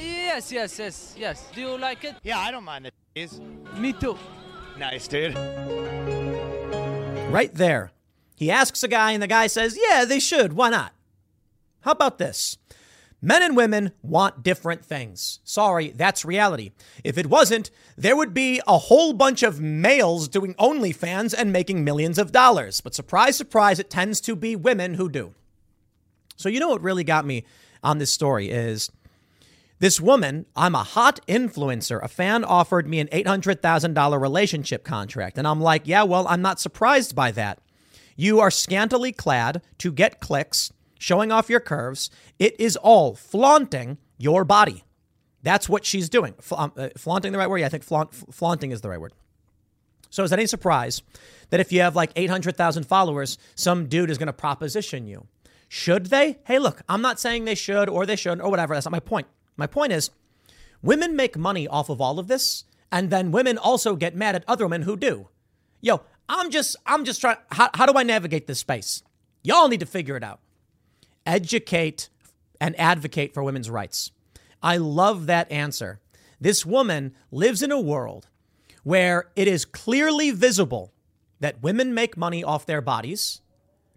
yes, 0.00 0.52
yes, 0.52 0.78
yes, 0.78 1.14
yes. 1.18 1.48
Do 1.54 1.60
you 1.60 1.76
like 1.78 2.04
it? 2.04 2.14
Yeah, 2.22 2.38
I 2.38 2.50
don't 2.52 2.64
mind 2.64 2.84
the 2.86 2.92
titties. 3.16 3.40
Me 3.76 3.92
too. 3.92 4.16
Nice, 4.78 5.08
dude. 5.08 5.34
Right 7.32 7.52
there. 7.54 7.90
He 8.36 8.50
asks 8.50 8.82
a 8.82 8.88
guy, 8.88 9.12
and 9.12 9.22
the 9.22 9.26
guy 9.26 9.46
says, 9.46 9.78
Yeah, 9.88 10.04
they 10.04 10.18
should. 10.20 10.52
Why 10.52 10.70
not? 10.70 10.92
How 11.80 11.92
about 11.92 12.18
this? 12.18 12.58
Men 13.24 13.42
and 13.42 13.56
women 13.56 13.92
want 14.02 14.42
different 14.42 14.84
things. 14.84 15.38
Sorry, 15.44 15.90
that's 15.90 16.24
reality. 16.24 16.72
If 17.04 17.16
it 17.16 17.28
wasn't, 17.28 17.70
there 17.96 18.16
would 18.16 18.34
be 18.34 18.60
a 18.66 18.76
whole 18.76 19.12
bunch 19.12 19.44
of 19.44 19.60
males 19.60 20.26
doing 20.26 20.54
OnlyFans 20.54 21.32
and 21.32 21.52
making 21.52 21.84
millions 21.84 22.18
of 22.18 22.32
dollars. 22.32 22.80
But 22.80 22.96
surprise, 22.96 23.36
surprise, 23.36 23.78
it 23.78 23.88
tends 23.88 24.20
to 24.22 24.34
be 24.34 24.56
women 24.56 24.94
who 24.94 25.08
do. 25.08 25.34
So, 26.36 26.48
you 26.48 26.58
know 26.58 26.70
what 26.70 26.82
really 26.82 27.04
got 27.04 27.24
me 27.24 27.44
on 27.84 27.98
this 27.98 28.10
story 28.10 28.50
is 28.50 28.90
this 29.78 30.00
woman, 30.00 30.46
I'm 30.56 30.74
a 30.74 30.82
hot 30.82 31.20
influencer. 31.28 32.02
A 32.02 32.08
fan 32.08 32.42
offered 32.42 32.88
me 32.88 32.98
an 32.98 33.08
$800,000 33.08 34.20
relationship 34.20 34.82
contract. 34.84 35.38
And 35.38 35.46
I'm 35.46 35.60
like, 35.60 35.82
yeah, 35.86 36.02
well, 36.02 36.26
I'm 36.28 36.42
not 36.42 36.60
surprised 36.60 37.14
by 37.14 37.30
that. 37.32 37.60
You 38.16 38.40
are 38.40 38.50
scantily 38.50 39.12
clad 39.12 39.62
to 39.78 39.92
get 39.92 40.20
clicks, 40.20 40.72
showing 41.02 41.32
off 41.32 41.50
your 41.50 41.60
curves. 41.60 42.10
It 42.38 42.58
is 42.60 42.76
all 42.76 43.14
flaunting 43.14 43.98
your 44.18 44.44
body. 44.44 44.84
That's 45.42 45.68
what 45.68 45.84
she's 45.84 46.08
doing. 46.08 46.34
Fla- 46.40 46.58
um, 46.58 46.72
uh, 46.76 46.88
flaunting 46.96 47.32
the 47.32 47.38
right 47.38 47.50
word? 47.50 47.58
Yeah, 47.58 47.66
I 47.66 47.68
think 47.68 47.82
flaunt, 47.82 48.14
flaunting 48.14 48.70
is 48.70 48.80
the 48.80 48.88
right 48.88 49.00
word. 49.00 49.12
So 50.10 50.22
is 50.22 50.30
that 50.30 50.38
any 50.38 50.46
surprise 50.46 51.02
that 51.50 51.58
if 51.58 51.72
you 51.72 51.80
have 51.80 51.96
like 51.96 52.12
800,000 52.14 52.84
followers, 52.84 53.38
some 53.54 53.86
dude 53.86 54.10
is 54.10 54.18
going 54.18 54.28
to 54.28 54.32
proposition 54.32 55.06
you? 55.06 55.26
Should 55.68 56.06
they? 56.06 56.38
Hey, 56.44 56.58
look, 56.58 56.82
I'm 56.88 57.02
not 57.02 57.18
saying 57.18 57.44
they 57.44 57.54
should 57.54 57.88
or 57.88 58.06
they 58.06 58.16
shouldn't 58.16 58.42
or 58.42 58.50
whatever. 58.50 58.74
That's 58.74 58.86
not 58.86 58.92
my 58.92 59.00
point. 59.00 59.26
My 59.56 59.66
point 59.66 59.92
is 59.92 60.10
women 60.82 61.16
make 61.16 61.36
money 61.36 61.66
off 61.66 61.88
of 61.88 62.00
all 62.00 62.18
of 62.18 62.28
this, 62.28 62.64
and 62.92 63.10
then 63.10 63.32
women 63.32 63.58
also 63.58 63.96
get 63.96 64.14
mad 64.14 64.36
at 64.36 64.44
other 64.46 64.66
women 64.66 64.82
who 64.82 64.96
do. 64.96 65.28
Yo, 65.80 66.02
I'm 66.28 66.50
just, 66.50 66.76
I'm 66.86 67.04
just 67.04 67.20
trying. 67.20 67.38
How, 67.50 67.70
how 67.74 67.86
do 67.86 67.98
I 67.98 68.02
navigate 68.02 68.46
this 68.46 68.58
space? 68.58 69.02
Y'all 69.42 69.68
need 69.68 69.80
to 69.80 69.86
figure 69.86 70.16
it 70.16 70.22
out. 70.22 70.40
Educate 71.26 72.08
and 72.60 72.78
advocate 72.78 73.34
for 73.34 73.42
women's 73.42 73.70
rights. 73.70 74.10
I 74.62 74.76
love 74.76 75.26
that 75.26 75.50
answer. 75.50 76.00
This 76.40 76.64
woman 76.64 77.14
lives 77.30 77.62
in 77.62 77.72
a 77.72 77.80
world 77.80 78.28
where 78.84 79.30
it 79.36 79.48
is 79.48 79.64
clearly 79.64 80.30
visible 80.30 80.92
that 81.40 81.62
women 81.62 81.94
make 81.94 82.16
money 82.16 82.42
off 82.42 82.66
their 82.66 82.80
bodies. 82.80 83.40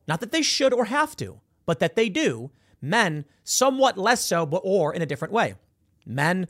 Not 0.07 0.19
that 0.19 0.31
they 0.31 0.41
should 0.41 0.73
or 0.73 0.85
have 0.85 1.15
to, 1.17 1.41
but 1.65 1.79
that 1.79 1.95
they 1.95 2.09
do. 2.09 2.51
Men, 2.81 3.25
somewhat 3.43 3.97
less 3.97 4.23
so, 4.23 4.45
but 4.45 4.61
or 4.63 4.93
in 4.93 5.01
a 5.01 5.07
different 5.07 5.33
way. 5.33 5.55
Men, 6.05 6.47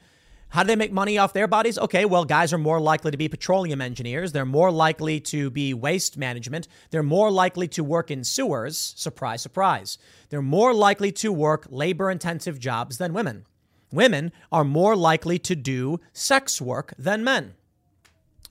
how 0.55 0.63
do 0.63 0.67
they 0.67 0.77
make 0.77 0.93
money 0.93 1.17
off 1.17 1.33
their 1.33 1.47
bodies? 1.47 1.77
Okay, 1.77 2.05
well, 2.05 2.23
guys 2.23 2.53
are 2.53 2.57
more 2.57 2.79
likely 2.79 3.11
to 3.11 3.17
be 3.17 3.27
petroleum 3.27 3.81
engineers. 3.81 4.31
They're 4.31 4.45
more 4.45 4.71
likely 4.71 5.19
to 5.19 5.49
be 5.49 5.73
waste 5.73 6.17
management. 6.17 6.69
They're 6.91 7.03
more 7.03 7.29
likely 7.29 7.67
to 7.67 7.83
work 7.83 8.09
in 8.09 8.23
sewers. 8.23 8.93
Surprise, 8.95 9.41
surprise. 9.41 9.97
They're 10.29 10.41
more 10.41 10.73
likely 10.73 11.11
to 11.11 11.29
work 11.33 11.67
labor 11.69 12.09
intensive 12.09 12.57
jobs 12.57 12.99
than 12.99 13.11
women. 13.11 13.45
Women 13.91 14.31
are 14.49 14.63
more 14.63 14.95
likely 14.95 15.39
to 15.39 15.57
do 15.57 15.99
sex 16.13 16.61
work 16.61 16.93
than 16.97 17.21
men. 17.21 17.55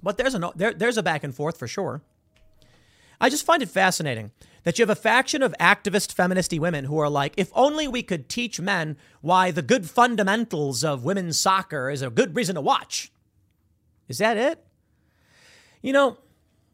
But 0.02 0.18
there's 0.18 0.34
a, 0.34 0.52
there, 0.54 0.74
there's 0.74 0.98
a 0.98 1.02
back 1.02 1.24
and 1.24 1.34
forth 1.34 1.58
for 1.58 1.66
sure. 1.66 2.02
I 3.18 3.30
just 3.30 3.46
find 3.46 3.62
it 3.62 3.70
fascinating 3.70 4.30
that 4.64 4.78
you 4.78 4.82
have 4.82 4.90
a 4.90 5.00
faction 5.00 5.42
of 5.42 5.54
activist 5.60 6.14
feministy 6.14 6.58
women 6.58 6.86
who 6.86 6.98
are 6.98 7.08
like, 7.08 7.34
if 7.36 7.50
only 7.54 7.86
we 7.86 8.02
could 8.02 8.28
teach 8.28 8.60
men 8.60 8.96
why 9.20 9.50
the 9.50 9.62
good 9.62 9.88
fundamentals 9.88 10.82
of 10.82 11.04
women's 11.04 11.38
soccer 11.38 11.90
is 11.90 12.02
a 12.02 12.10
good 12.10 12.34
reason 12.34 12.54
to 12.54 12.60
watch. 12.60 13.12
Is 14.08 14.18
that 14.18 14.36
it? 14.36 14.64
You 15.82 15.92
know, 15.92 16.18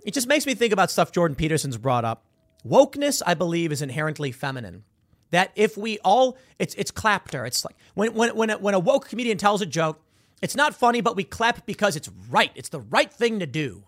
it 0.05 0.15
just 0.15 0.29
makes 0.29 0.47
me 0.47 0.55
think 0.55 0.73
about 0.73 0.91
stuff 0.91 1.13
Jordan 1.13 1.35
Peterson's 1.35 1.77
brought 1.77 2.05
up. 2.05 2.25
Wokeness, 2.67 3.23
I 3.27 3.35
believe, 3.35 3.73
is 3.73 3.83
inherently 3.83 4.33
feminine. 4.33 4.85
That 5.31 5.53
if 5.55 5.77
we 5.77 5.99
all, 6.01 6.37
it's 6.59 6.75
it's 6.75 6.91
clapter. 6.91 7.47
It's 7.47 7.65
like 7.65 7.77
when 7.95 8.15
when 8.15 8.35
when 8.37 8.51
a, 8.51 8.59
when 8.59 8.75
a 8.75 8.81
woke 8.81 9.09
comedian 9.09 9.39
tells 9.39 9.63
a 9.63 9.67
joke, 9.67 10.01
it's 10.43 10.57
not 10.57 10.75
funny, 10.75 11.01
but 11.01 11.15
we 11.15 11.23
clap 11.23 11.65
because 11.67 11.95
it's 11.95 12.11
right. 12.29 12.51
It's 12.55 12.69
the 12.69 12.81
right 12.81 13.13
thing 13.13 13.39
to 13.39 13.47
do. 13.47 13.85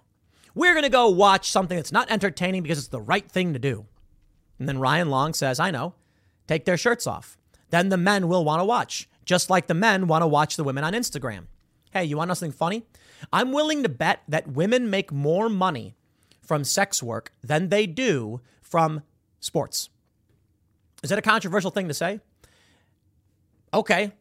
We're 0.55 0.81
to 0.81 0.89
go 0.89 1.09
watch 1.09 1.51
something 1.51 1.77
that's 1.77 1.93
not 1.93 2.11
entertaining 2.11 2.63
because 2.63 2.79
it's 2.79 2.89
the 2.89 3.01
right 3.01 3.29
thing 3.29 3.55
to 3.55 3.59
do. 3.59 3.87
And 4.63 4.69
then 4.69 4.79
Ryan 4.79 5.11
Long 5.11 5.35
says, 5.35 5.59
I 5.59 5.73
know, 5.73 5.95
take 6.47 6.67
their 6.67 6.77
shirts 6.77 7.05
off. 7.05 7.37
Then 7.71 7.89
the 7.89 7.97
men 7.97 8.29
will 8.29 8.45
want 8.45 8.61
to 8.61 8.65
watch, 8.65 9.09
just 9.25 9.51
like 9.51 9.67
the 9.67 9.75
men 9.75 10.07
want 10.07 10.23
to 10.23 10.27
watch 10.29 10.55
the 10.55 10.63
women 10.63 10.85
on 10.85 10.93
Instagram. 10.93 11.47
Hey, 11.91 12.05
you 12.05 12.17
want 12.17 12.29
something 12.29 12.53
funny? 12.53 12.85
I'm 13.33 13.51
willing 13.51 13.83
to 13.83 13.89
bet 13.89 14.23
that 14.29 14.47
women 14.47 14.89
make 14.89 15.11
more 15.11 15.49
money 15.49 15.97
from 16.41 16.63
sex 16.63 17.03
work 17.03 17.33
than 17.43 17.71
they 17.71 17.89
do 17.89 18.41
from 18.61 19.03
sports. 19.41 19.89
Is 21.03 21.11
that 21.11 21.19
a 21.19 21.23
controversial 21.23 21.73
thing 21.73 21.89
to 21.89 21.95
say? 21.95 22.21
Okay. 23.75 24.13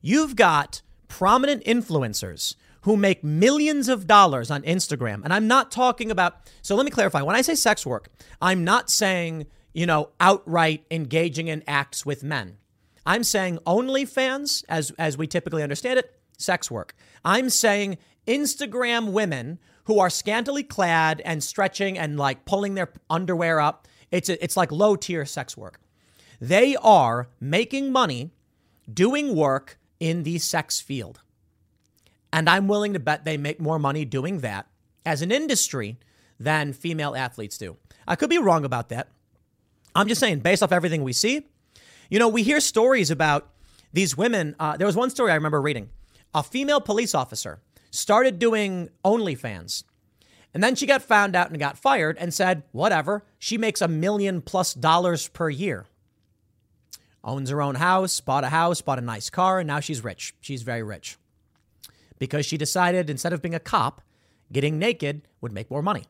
You've 0.00 0.36
got 0.36 0.80
prominent 1.08 1.64
influencers 1.64 2.54
who 2.82 2.96
make 2.96 3.24
millions 3.24 3.88
of 3.88 4.06
dollars 4.06 4.48
on 4.48 4.62
Instagram. 4.62 5.24
And 5.24 5.32
I'm 5.32 5.48
not 5.48 5.72
talking 5.72 6.12
about, 6.12 6.36
so 6.62 6.76
let 6.76 6.84
me 6.84 6.92
clarify. 6.92 7.22
When 7.22 7.34
I 7.34 7.42
say 7.42 7.56
sex 7.56 7.84
work, 7.84 8.10
I'm 8.40 8.62
not 8.62 8.90
saying, 8.90 9.46
you 9.72 9.86
know, 9.86 10.10
outright 10.20 10.84
engaging 10.90 11.48
in 11.48 11.62
acts 11.66 12.04
with 12.04 12.22
men. 12.22 12.58
I'm 13.04 13.24
saying 13.24 13.58
OnlyFans, 13.66 14.64
as, 14.68 14.92
as 14.92 15.16
we 15.16 15.26
typically 15.26 15.62
understand 15.62 15.98
it, 15.98 16.14
sex 16.38 16.70
work. 16.70 16.94
I'm 17.24 17.50
saying 17.50 17.98
Instagram 18.26 19.12
women 19.12 19.58
who 19.84 19.98
are 19.98 20.10
scantily 20.10 20.62
clad 20.62 21.20
and 21.24 21.42
stretching 21.42 21.98
and 21.98 22.16
like 22.16 22.44
pulling 22.44 22.74
their 22.74 22.92
underwear 23.10 23.60
up. 23.60 23.88
It's, 24.10 24.28
a, 24.28 24.42
it's 24.42 24.56
like 24.56 24.70
low 24.70 24.94
tier 24.94 25.24
sex 25.24 25.56
work. 25.56 25.80
They 26.40 26.76
are 26.76 27.28
making 27.40 27.92
money 27.92 28.30
doing 28.92 29.34
work 29.34 29.78
in 29.98 30.22
the 30.22 30.38
sex 30.38 30.80
field. 30.80 31.20
And 32.32 32.48
I'm 32.48 32.68
willing 32.68 32.92
to 32.94 33.00
bet 33.00 33.24
they 33.24 33.36
make 33.36 33.60
more 33.60 33.78
money 33.78 34.04
doing 34.04 34.40
that 34.40 34.66
as 35.04 35.22
an 35.22 35.30
industry 35.30 35.98
than 36.38 36.72
female 36.72 37.14
athletes 37.14 37.58
do. 37.58 37.76
I 38.06 38.16
could 38.16 38.30
be 38.30 38.38
wrong 38.38 38.64
about 38.64 38.88
that. 38.88 39.08
I'm 39.94 40.08
just 40.08 40.20
saying, 40.20 40.40
based 40.40 40.62
off 40.62 40.72
everything 40.72 41.02
we 41.02 41.12
see, 41.12 41.46
you 42.10 42.18
know, 42.18 42.28
we 42.28 42.42
hear 42.42 42.60
stories 42.60 43.10
about 43.10 43.50
these 43.92 44.16
women. 44.16 44.54
Uh, 44.58 44.76
there 44.76 44.86
was 44.86 44.96
one 44.96 45.10
story 45.10 45.32
I 45.32 45.34
remember 45.34 45.60
reading. 45.60 45.90
A 46.34 46.42
female 46.42 46.80
police 46.80 47.14
officer 47.14 47.60
started 47.90 48.38
doing 48.38 48.88
OnlyFans. 49.04 49.84
And 50.54 50.62
then 50.62 50.74
she 50.74 50.86
got 50.86 51.02
found 51.02 51.34
out 51.34 51.50
and 51.50 51.58
got 51.58 51.78
fired 51.78 52.18
and 52.18 52.32
said, 52.32 52.62
whatever, 52.72 53.24
she 53.38 53.56
makes 53.56 53.80
a 53.80 53.88
million 53.88 54.42
plus 54.42 54.74
dollars 54.74 55.28
per 55.28 55.48
year. 55.48 55.86
Owns 57.24 57.50
her 57.50 57.62
own 57.62 57.76
house, 57.76 58.20
bought 58.20 58.44
a 58.44 58.48
house, 58.48 58.80
bought 58.80 58.98
a 58.98 59.02
nice 59.02 59.30
car, 59.30 59.60
and 59.60 59.66
now 59.66 59.80
she's 59.80 60.04
rich. 60.04 60.34
She's 60.40 60.62
very 60.62 60.82
rich. 60.82 61.16
Because 62.18 62.44
she 62.44 62.58
decided 62.58 63.08
instead 63.08 63.32
of 63.32 63.40
being 63.40 63.54
a 63.54 63.60
cop, 63.60 64.02
getting 64.52 64.78
naked 64.78 65.22
would 65.40 65.52
make 65.52 65.70
more 65.70 65.82
money. 65.82 66.04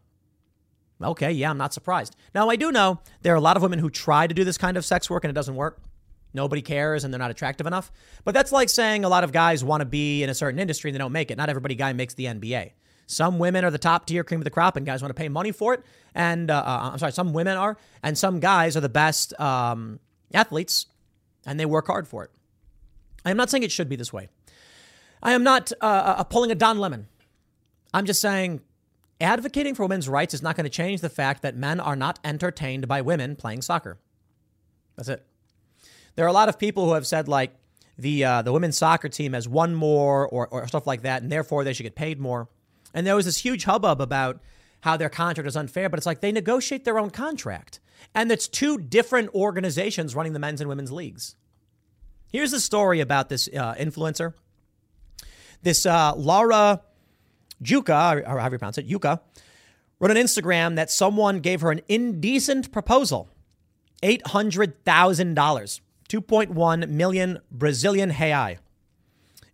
Okay, 1.04 1.32
yeah, 1.32 1.50
I'm 1.50 1.58
not 1.58 1.74
surprised. 1.74 2.16
Now, 2.34 2.48
I 2.48 2.56
do 2.56 2.72
know 2.72 3.00
there 3.22 3.32
are 3.32 3.36
a 3.36 3.40
lot 3.40 3.56
of 3.56 3.62
women 3.62 3.78
who 3.78 3.90
try 3.90 4.26
to 4.26 4.34
do 4.34 4.44
this 4.44 4.58
kind 4.58 4.76
of 4.76 4.84
sex 4.84 5.08
work 5.10 5.24
and 5.24 5.30
it 5.30 5.34
doesn't 5.34 5.54
work. 5.54 5.80
Nobody 6.34 6.62
cares 6.62 7.04
and 7.04 7.12
they're 7.12 7.18
not 7.18 7.30
attractive 7.30 7.66
enough. 7.66 7.92
But 8.24 8.34
that's 8.34 8.52
like 8.52 8.68
saying 8.68 9.04
a 9.04 9.08
lot 9.08 9.24
of 9.24 9.32
guys 9.32 9.62
want 9.62 9.80
to 9.80 9.84
be 9.84 10.22
in 10.22 10.30
a 10.30 10.34
certain 10.34 10.58
industry 10.58 10.90
and 10.90 10.94
they 10.94 10.98
don't 10.98 11.12
make 11.12 11.30
it. 11.30 11.36
Not 11.36 11.48
everybody 11.48 11.74
guy 11.74 11.92
makes 11.92 12.14
the 12.14 12.26
NBA. 12.26 12.72
Some 13.06 13.38
women 13.38 13.64
are 13.64 13.70
the 13.70 13.78
top 13.78 14.06
tier 14.06 14.24
cream 14.24 14.40
of 14.40 14.44
the 14.44 14.50
crop 14.50 14.76
and 14.76 14.86
guys 14.86 15.02
want 15.02 15.10
to 15.10 15.20
pay 15.20 15.28
money 15.28 15.52
for 15.52 15.74
it. 15.74 15.82
And 16.14 16.50
uh, 16.50 16.62
uh, 16.64 16.90
I'm 16.92 16.98
sorry, 16.98 17.12
some 17.12 17.32
women 17.32 17.58
are, 17.58 17.76
and 18.02 18.16
some 18.16 18.40
guys 18.40 18.76
are 18.76 18.80
the 18.80 18.88
best 18.88 19.38
um, 19.38 20.00
athletes 20.32 20.86
and 21.46 21.60
they 21.60 21.66
work 21.66 21.86
hard 21.86 22.08
for 22.08 22.24
it. 22.24 22.30
I 23.24 23.30
am 23.30 23.36
not 23.36 23.50
saying 23.50 23.62
it 23.62 23.72
should 23.72 23.88
be 23.88 23.96
this 23.96 24.12
way. 24.12 24.28
I 25.22 25.32
am 25.32 25.44
not 25.44 25.70
uh, 25.80 25.84
uh 26.18 26.24
pulling 26.24 26.50
a 26.50 26.54
Don 26.54 26.78
Lemon. 26.78 27.06
I'm 27.94 28.06
just 28.06 28.20
saying 28.20 28.60
advocating 29.23 29.74
for 29.74 29.85
women's 29.85 30.09
rights 30.09 30.35
is 30.35 30.43
not 30.43 30.57
going 30.57 30.65
to 30.65 30.70
change 30.70 31.01
the 31.01 31.09
fact 31.09 31.43
that 31.43 31.57
men 31.57 31.81
are 31.81 31.97
not 31.97 32.19
entertained 32.24 32.89
by 32.89 33.01
women 33.01 33.36
playing 33.36 33.62
soccer. 33.62 33.99
That's 34.97 35.09
it. 35.09 35.24
There 36.15 36.24
are 36.24 36.28
a 36.28 36.32
lot 36.32 36.49
of 36.49 36.59
people 36.59 36.85
who 36.85 36.93
have 36.93 37.07
said 37.07 37.28
like 37.28 37.55
the 37.97 38.24
uh, 38.24 38.43
the 38.43 38.53
women's 38.53 38.77
soccer 38.77 39.09
team 39.09 39.32
has 39.32 39.49
won 39.49 39.74
more 39.74 40.27
or, 40.28 40.49
or 40.49 40.66
stuff 40.66 40.86
like 40.86 41.03
that, 41.03 41.23
and 41.23 41.31
therefore 41.31 41.65
they 41.65 41.73
should 41.73 41.85
get 41.85 41.94
paid 41.94 42.20
more. 42.20 42.49
And 42.93 43.07
there 43.07 43.16
was 43.16 43.24
this 43.24 43.39
huge 43.39 43.65
hubbub 43.65 44.01
about 44.01 44.40
how 44.81 44.97
their 44.97 45.09
contract 45.09 45.47
is 45.47 45.57
unfair, 45.57 45.89
but 45.89 45.99
it's 45.99 46.07
like 46.07 46.20
they 46.20 46.32
negotiate 46.32 46.85
their 46.85 46.99
own 46.99 47.11
contract. 47.11 47.81
And 48.15 48.31
it's 48.31 48.49
two 48.49 48.78
different 48.78 49.32
organizations 49.35 50.15
running 50.15 50.32
the 50.32 50.39
men's 50.39 50.61
and 50.61 50.69
women's 50.69 50.93
leagues. 50.93 51.36
Here's 52.28 52.51
the 52.51 52.61
story 52.61 53.01
about 53.01 53.28
this 53.28 53.49
uh, 53.49 53.74
influencer. 53.74 54.35
This 55.62 55.86
uh, 55.86 56.15
Laura 56.16 56.82
Juka, 57.62 58.26
or 58.26 58.39
however 58.39 58.56
you 58.56 58.59
pronounce 58.59 58.78
it, 58.78 58.89
Yuka, 58.89 59.20
wrote 60.01 60.10
on 60.10 60.16
Instagram 60.16 60.76
that 60.76 60.90
someone 60.90 61.40
gave 61.40 61.60
her 61.60 61.70
an 61.70 61.80
indecent 61.89 62.72
proposal 62.72 63.28
$800,000, 64.02 65.80
2.1 66.09 66.89
million 66.89 67.39
Brazilian 67.51 68.10
reais. 68.10 68.59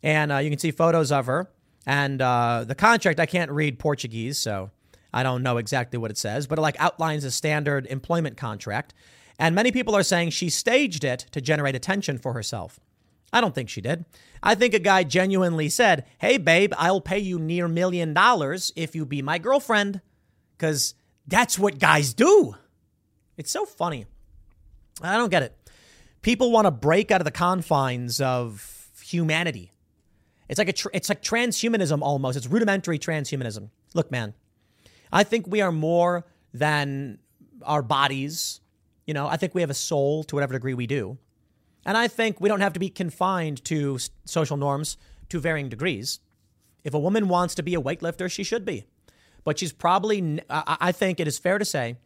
And 0.02 0.32
uh, 0.32 0.38
you 0.38 0.50
can 0.50 0.58
see 0.58 0.70
photos 0.70 1.12
of 1.12 1.26
her. 1.26 1.50
And 1.86 2.20
uh, 2.20 2.64
the 2.66 2.74
contract, 2.74 3.20
I 3.20 3.26
can't 3.26 3.50
read 3.50 3.78
Portuguese, 3.78 4.38
so 4.38 4.70
I 5.12 5.22
don't 5.22 5.42
know 5.42 5.56
exactly 5.56 5.98
what 5.98 6.10
it 6.10 6.18
says, 6.18 6.46
but 6.46 6.58
it 6.58 6.62
like 6.62 6.76
outlines 6.78 7.24
a 7.24 7.30
standard 7.30 7.86
employment 7.86 8.36
contract. 8.36 8.94
And 9.38 9.54
many 9.54 9.70
people 9.72 9.94
are 9.94 10.02
saying 10.02 10.30
she 10.30 10.50
staged 10.50 11.04
it 11.04 11.26
to 11.32 11.40
generate 11.40 11.74
attention 11.74 12.18
for 12.18 12.32
herself. 12.32 12.80
I 13.32 13.40
don't 13.40 13.54
think 13.54 13.68
she 13.68 13.80
did. 13.80 14.04
I 14.42 14.54
think 14.54 14.74
a 14.74 14.78
guy 14.78 15.04
genuinely 15.04 15.68
said, 15.68 16.06
Hey, 16.18 16.38
babe, 16.38 16.72
I'll 16.76 17.00
pay 17.00 17.18
you 17.18 17.38
near 17.38 17.68
million 17.68 18.14
dollars 18.14 18.72
if 18.76 18.94
you 18.94 19.04
be 19.04 19.22
my 19.22 19.38
girlfriend. 19.38 20.00
Because 20.56 20.94
that's 21.26 21.58
what 21.58 21.78
guys 21.78 22.14
do. 22.14 22.54
It's 23.36 23.50
so 23.50 23.64
funny. 23.64 24.06
I 25.02 25.16
don't 25.16 25.30
get 25.30 25.42
it. 25.42 25.54
People 26.22 26.50
want 26.50 26.66
to 26.66 26.70
break 26.70 27.10
out 27.10 27.20
of 27.20 27.24
the 27.24 27.30
confines 27.30 28.20
of 28.20 28.88
humanity. 29.02 29.70
It's 30.48 30.58
like 30.58 30.68
a 30.68 30.72
tr- 30.72 30.88
it's 30.92 31.08
like 31.08 31.22
transhumanism 31.22 32.00
almost. 32.02 32.36
It's 32.36 32.46
rudimentary 32.46 32.98
transhumanism. 32.98 33.70
Look, 33.94 34.10
man, 34.10 34.34
I 35.12 35.22
think 35.22 35.46
we 35.46 35.60
are 35.60 35.70
more 35.70 36.26
than 36.52 37.18
our 37.62 37.82
bodies. 37.82 38.60
You 39.06 39.14
know, 39.14 39.26
I 39.28 39.36
think 39.36 39.54
we 39.54 39.60
have 39.60 39.70
a 39.70 39.74
soul 39.74 40.24
to 40.24 40.34
whatever 40.34 40.54
degree 40.54 40.74
we 40.74 40.86
do. 40.86 41.18
And 41.88 41.96
I 41.96 42.06
think 42.06 42.38
we 42.38 42.50
don't 42.50 42.60
have 42.60 42.74
to 42.74 42.80
be 42.80 42.90
confined 42.90 43.64
to 43.64 43.98
social 44.26 44.58
norms 44.58 44.98
to 45.30 45.40
varying 45.40 45.70
degrees. 45.70 46.20
If 46.84 46.92
a 46.92 46.98
woman 46.98 47.28
wants 47.28 47.54
to 47.54 47.62
be 47.62 47.74
a 47.74 47.80
weightlifter, 47.80 48.30
she 48.30 48.44
should 48.44 48.66
be. 48.66 48.84
But 49.42 49.58
she's 49.58 49.72
probably, 49.72 50.42
I 50.50 50.92
think 50.92 51.18
it 51.18 51.26
is 51.26 51.38
fair 51.38 51.56
to 51.56 51.64
say, 51.64 51.96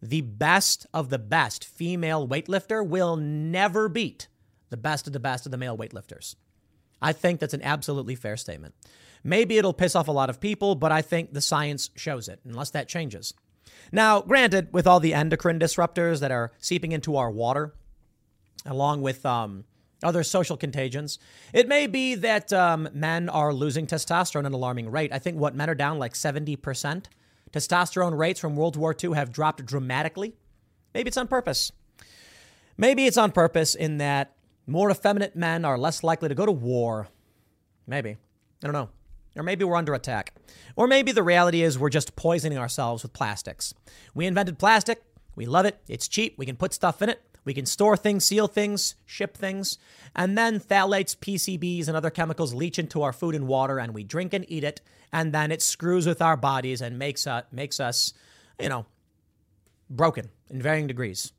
the 0.00 0.20
best 0.20 0.86
of 0.94 1.10
the 1.10 1.18
best 1.18 1.64
female 1.64 2.28
weightlifter 2.28 2.86
will 2.86 3.16
never 3.16 3.88
beat 3.88 4.28
the 4.70 4.76
best 4.76 5.08
of 5.08 5.12
the 5.12 5.18
best 5.18 5.44
of 5.44 5.50
the 5.50 5.58
male 5.58 5.76
weightlifters. 5.76 6.36
I 7.00 7.12
think 7.12 7.40
that's 7.40 7.52
an 7.52 7.62
absolutely 7.62 8.14
fair 8.14 8.36
statement. 8.36 8.76
Maybe 9.24 9.58
it'll 9.58 9.72
piss 9.72 9.96
off 9.96 10.06
a 10.06 10.12
lot 10.12 10.30
of 10.30 10.38
people, 10.38 10.76
but 10.76 10.92
I 10.92 11.02
think 11.02 11.32
the 11.32 11.40
science 11.40 11.90
shows 11.96 12.28
it, 12.28 12.38
unless 12.44 12.70
that 12.70 12.88
changes. 12.88 13.34
Now, 13.90 14.20
granted, 14.20 14.72
with 14.72 14.86
all 14.86 15.00
the 15.00 15.14
endocrine 15.14 15.58
disruptors 15.58 16.20
that 16.20 16.30
are 16.30 16.52
seeping 16.60 16.92
into 16.92 17.16
our 17.16 17.30
water, 17.30 17.74
along 18.66 19.02
with 19.02 19.24
um, 19.26 19.64
other 20.02 20.22
social 20.22 20.56
contagions, 20.56 21.18
it 21.52 21.68
may 21.68 21.86
be 21.86 22.14
that 22.16 22.52
um, 22.52 22.88
men 22.92 23.28
are 23.28 23.52
losing 23.52 23.86
testosterone 23.86 24.40
at 24.40 24.46
an 24.46 24.54
alarming 24.54 24.90
rate. 24.90 25.12
I 25.12 25.18
think 25.18 25.38
what 25.38 25.54
men 25.54 25.70
are 25.70 25.74
down 25.74 25.98
like 25.98 26.14
70%. 26.14 27.06
Testosterone 27.52 28.16
rates 28.16 28.40
from 28.40 28.56
World 28.56 28.76
War 28.76 28.96
II 29.02 29.12
have 29.12 29.30
dropped 29.30 29.64
dramatically. 29.64 30.34
Maybe 30.94 31.08
it's 31.08 31.16
on 31.16 31.28
purpose. 31.28 31.72
Maybe 32.76 33.06
it's 33.06 33.18
on 33.18 33.32
purpose 33.32 33.74
in 33.74 33.98
that 33.98 34.34
more 34.66 34.90
effeminate 34.90 35.36
men 35.36 35.64
are 35.64 35.78
less 35.78 36.02
likely 36.02 36.28
to 36.28 36.34
go 36.34 36.46
to 36.46 36.52
war. 36.52 37.08
Maybe. 37.86 38.10
I 38.10 38.66
don't 38.66 38.72
know. 38.72 38.88
Or 39.36 39.42
maybe 39.42 39.64
we're 39.64 39.76
under 39.76 39.94
attack. 39.94 40.34
Or 40.76 40.86
maybe 40.86 41.12
the 41.12 41.22
reality 41.22 41.62
is 41.62 41.78
we're 41.78 41.90
just 41.90 42.16
poisoning 42.16 42.58
ourselves 42.58 43.02
with 43.02 43.12
plastics. 43.12 43.74
We 44.14 44.26
invented 44.26 44.58
plastic. 44.58 45.02
We 45.34 45.46
love 45.46 45.64
it. 45.64 45.78
It's 45.88 46.08
cheap. 46.08 46.34
We 46.38 46.46
can 46.46 46.56
put 46.56 46.74
stuff 46.74 47.00
in 47.02 47.08
it. 47.08 47.22
We 47.44 47.54
can 47.54 47.66
store 47.66 47.96
things, 47.96 48.24
seal 48.24 48.46
things, 48.46 48.94
ship 49.04 49.36
things. 49.36 49.78
And 50.14 50.38
then 50.38 50.60
phthalates, 50.60 51.16
PCBs, 51.16 51.88
and 51.88 51.96
other 51.96 52.10
chemicals 52.10 52.54
leach 52.54 52.78
into 52.78 53.02
our 53.02 53.12
food 53.12 53.34
and 53.34 53.48
water, 53.48 53.78
and 53.78 53.94
we 53.94 54.04
drink 54.04 54.32
and 54.32 54.44
eat 54.48 54.64
it. 54.64 54.80
And 55.12 55.32
then 55.32 55.50
it 55.50 55.60
screws 55.60 56.06
with 56.06 56.22
our 56.22 56.36
bodies 56.36 56.80
and 56.80 56.98
makes, 56.98 57.26
uh, 57.26 57.42
makes 57.50 57.80
us, 57.80 58.14
you 58.60 58.68
know, 58.68 58.86
broken 59.90 60.30
in 60.50 60.62
varying 60.62 60.86
degrees. 60.86 61.32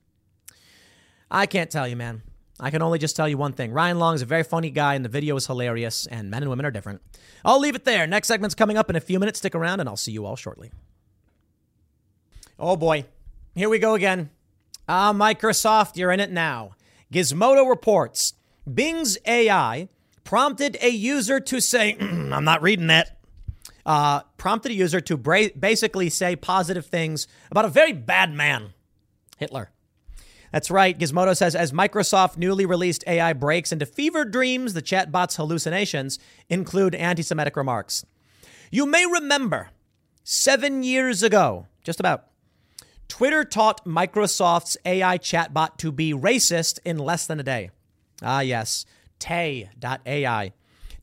I 1.32 1.46
can't 1.46 1.72
tell 1.72 1.88
you, 1.88 1.96
man. 1.96 2.22
I 2.60 2.70
can 2.70 2.82
only 2.82 3.00
just 3.00 3.16
tell 3.16 3.28
you 3.28 3.38
one 3.38 3.54
thing. 3.54 3.72
Ryan 3.72 3.98
Long 3.98 4.14
is 4.14 4.22
a 4.22 4.28
very 4.28 4.44
funny 4.44 4.70
guy, 4.70 4.94
and 4.94 5.04
the 5.04 5.10
video 5.10 5.36
is 5.36 5.48
hilarious, 5.48 6.06
and 6.06 6.30
men 6.30 6.44
and 6.44 6.50
women 6.50 6.66
are 6.66 6.72
different. 6.72 7.02
I'll 7.44 7.60
leave 7.60 7.76
it 7.76 7.84
there. 7.84 8.06
Next 8.06 8.28
segment's 8.28 8.56
coming 8.56 8.78
up 8.78 8.90
in 8.90 8.96
a 8.96 9.02
few 9.02 9.20
minutes. 9.20 9.40
Stick 9.40 9.56
around, 9.56 9.80
and 9.80 9.90
I'll 9.90 9.98
see 9.98 10.12
you 10.12 10.26
all 10.26 10.36
shortly. 10.36 10.72
Oh 12.60 12.76
boy, 12.76 13.06
here 13.56 13.70
we 13.70 13.80
go 13.80 13.96
again. 13.96 14.30
Ah, 14.88 15.14
Microsoft, 15.14 15.96
you're 15.96 16.12
in 16.12 16.20
it 16.20 16.32
now. 16.32 16.72
Gizmodo 17.12 17.70
reports 17.70 18.34
Bing's 18.72 19.18
AI 19.26 19.88
prompted 20.24 20.78
a 20.82 20.90
user 20.90 21.40
to 21.40 21.60
say, 21.60 21.96
I'm 22.00 22.44
not 22.44 22.62
reading 22.62 22.88
that. 22.88 23.18
Uh, 23.86 24.22
prompted 24.38 24.72
a 24.72 24.76
user 24.76 25.02
to 25.02 25.18
bra- 25.18 25.48
basically 25.60 26.10
say 26.10 26.36
positive 26.36 26.86
things 26.86 27.28
about 27.52 27.66
a 27.66 27.70
very 27.70 27.92
bad 27.92 28.34
man, 28.34 28.74
Hitler. 29.38 29.72
That's 30.54 30.72
right. 30.72 30.98
Gizmodo 30.98 31.36
says 31.36 31.56
as 31.56 31.72
Microsoft 31.72 32.38
newly 32.38 32.66
released 32.66 33.04
AI 33.08 33.34
breaks 33.34 33.72
into 33.72 33.86
fever 33.86 34.24
dreams, 34.24 34.74
the 34.74 34.82
chatbot's 34.82 35.36
hallucinations 35.36 36.20
include 36.48 36.94
anti 36.96 37.24
Semitic 37.24 37.58
remarks. 37.58 38.06
You 38.70 38.86
may 38.86 39.06
remember 39.06 39.70
seven 40.24 40.84
years 40.84 41.24
ago, 41.24 41.68
just 41.84 42.00
about, 42.00 42.28
Twitter 43.14 43.44
taught 43.44 43.85
Microsoft's 43.85 44.76
AI 44.85 45.19
chatbot 45.19 45.77
to 45.77 45.91
be 45.91 46.14
racist 46.14 46.80
in 46.84 46.98
less 46.98 47.27
than 47.27 47.40
a 47.40 47.44
day. 47.44 47.69
Ah, 48.23 48.40
yes, 48.40 48.88
Tay.ai. 49.19 50.52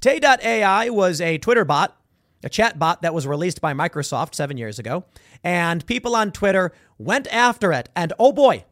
Tay.ai 0.00 0.90
was 0.90 1.20
a 1.20 1.38
Twitter 1.38 1.64
bot, 1.64 1.96
a 2.42 2.48
chat 2.48 2.80
bot 2.80 3.02
that 3.02 3.14
was 3.14 3.28
released 3.28 3.60
by 3.60 3.74
Microsoft 3.74 4.34
seven 4.34 4.56
years 4.56 4.80
ago, 4.80 5.04
and 5.44 5.86
people 5.86 6.16
on 6.16 6.32
Twitter 6.32 6.72
went 6.98 7.28
after 7.28 7.72
it. 7.72 7.88
And 7.94 8.12
oh 8.18 8.32
boy, 8.32 8.64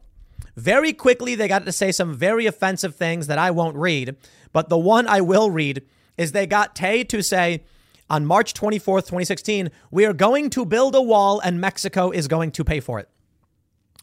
very 0.57 0.91
quickly 0.91 1.33
they 1.33 1.47
got 1.47 1.63
to 1.63 1.71
say 1.71 1.93
some 1.93 2.13
very 2.13 2.45
offensive 2.45 2.97
things 2.97 3.27
that 3.27 3.37
I 3.37 3.51
won't 3.51 3.77
read, 3.77 4.17
but 4.51 4.67
the 4.67 4.77
one 4.77 5.07
I 5.07 5.21
will 5.21 5.49
read 5.49 5.85
is 6.17 6.33
they 6.33 6.45
got 6.45 6.75
Tay 6.75 7.05
to 7.05 7.23
say, 7.23 7.63
on 8.09 8.25
March 8.25 8.53
24th, 8.53 9.05
2016, 9.05 9.71
we 9.91 10.05
are 10.05 10.11
going 10.11 10.49
to 10.49 10.65
build 10.65 10.93
a 10.93 11.01
wall 11.01 11.39
and 11.39 11.61
Mexico 11.61 12.11
is 12.11 12.27
going 12.27 12.51
to 12.51 12.65
pay 12.65 12.81
for 12.81 12.99
it. 12.99 13.07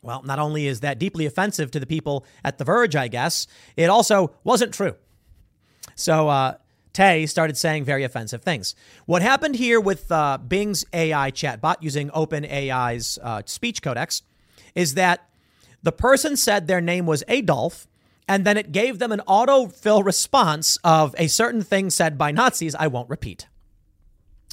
Well, 0.07 0.23
not 0.23 0.39
only 0.39 0.69
is 0.69 0.81
that 0.81 1.01
deeply 1.01 1.27
offensive 1.27 1.73
to 1.73 1.81
the 1.81 1.87
people 1.87 2.25
at 2.45 2.59
The 2.59 2.65
Verge, 2.65 2.95
I 2.95 3.09
guess, 3.09 3.49
it 3.77 3.91
also 3.91 4.33
wasn't 4.45 4.73
true. 4.73 4.95
So 5.97 6.29
uh, 6.29 6.55
Tay 6.93 7.27
started 7.27 7.57
saying 7.57 7.85
very 7.85 8.05
offensive 8.05 8.43
things. 8.43 8.77
What 9.07 9.21
happened 9.21 9.57
here 9.57 9.81
with 9.81 10.13
uh, 10.13 10.39
Bing's 10.39 10.85
AI 10.93 11.33
chatbot 11.33 11.77
using 11.81 12.11
OpenAI's 12.11 13.19
uh, 13.21 13.43
speech 13.47 13.83
codex 13.83 14.23
is 14.77 14.95
that 14.95 15.29
the 15.83 15.91
person 15.91 16.37
said 16.37 16.69
their 16.69 16.81
name 16.81 17.07
was 17.07 17.25
Adolf, 17.27 17.89
and 18.29 18.45
then 18.45 18.57
it 18.57 18.71
gave 18.71 19.01
them 19.01 19.11
an 19.11 19.23
autofill 19.27 20.05
response 20.05 20.79
of 20.85 21.17
a 21.19 21.27
certain 21.27 21.63
thing 21.63 21.91
said 21.91 22.17
by 22.17 22.31
Nazis 22.31 22.77
I 22.77 22.87
won't 22.87 23.11
repeat. 23.11 23.49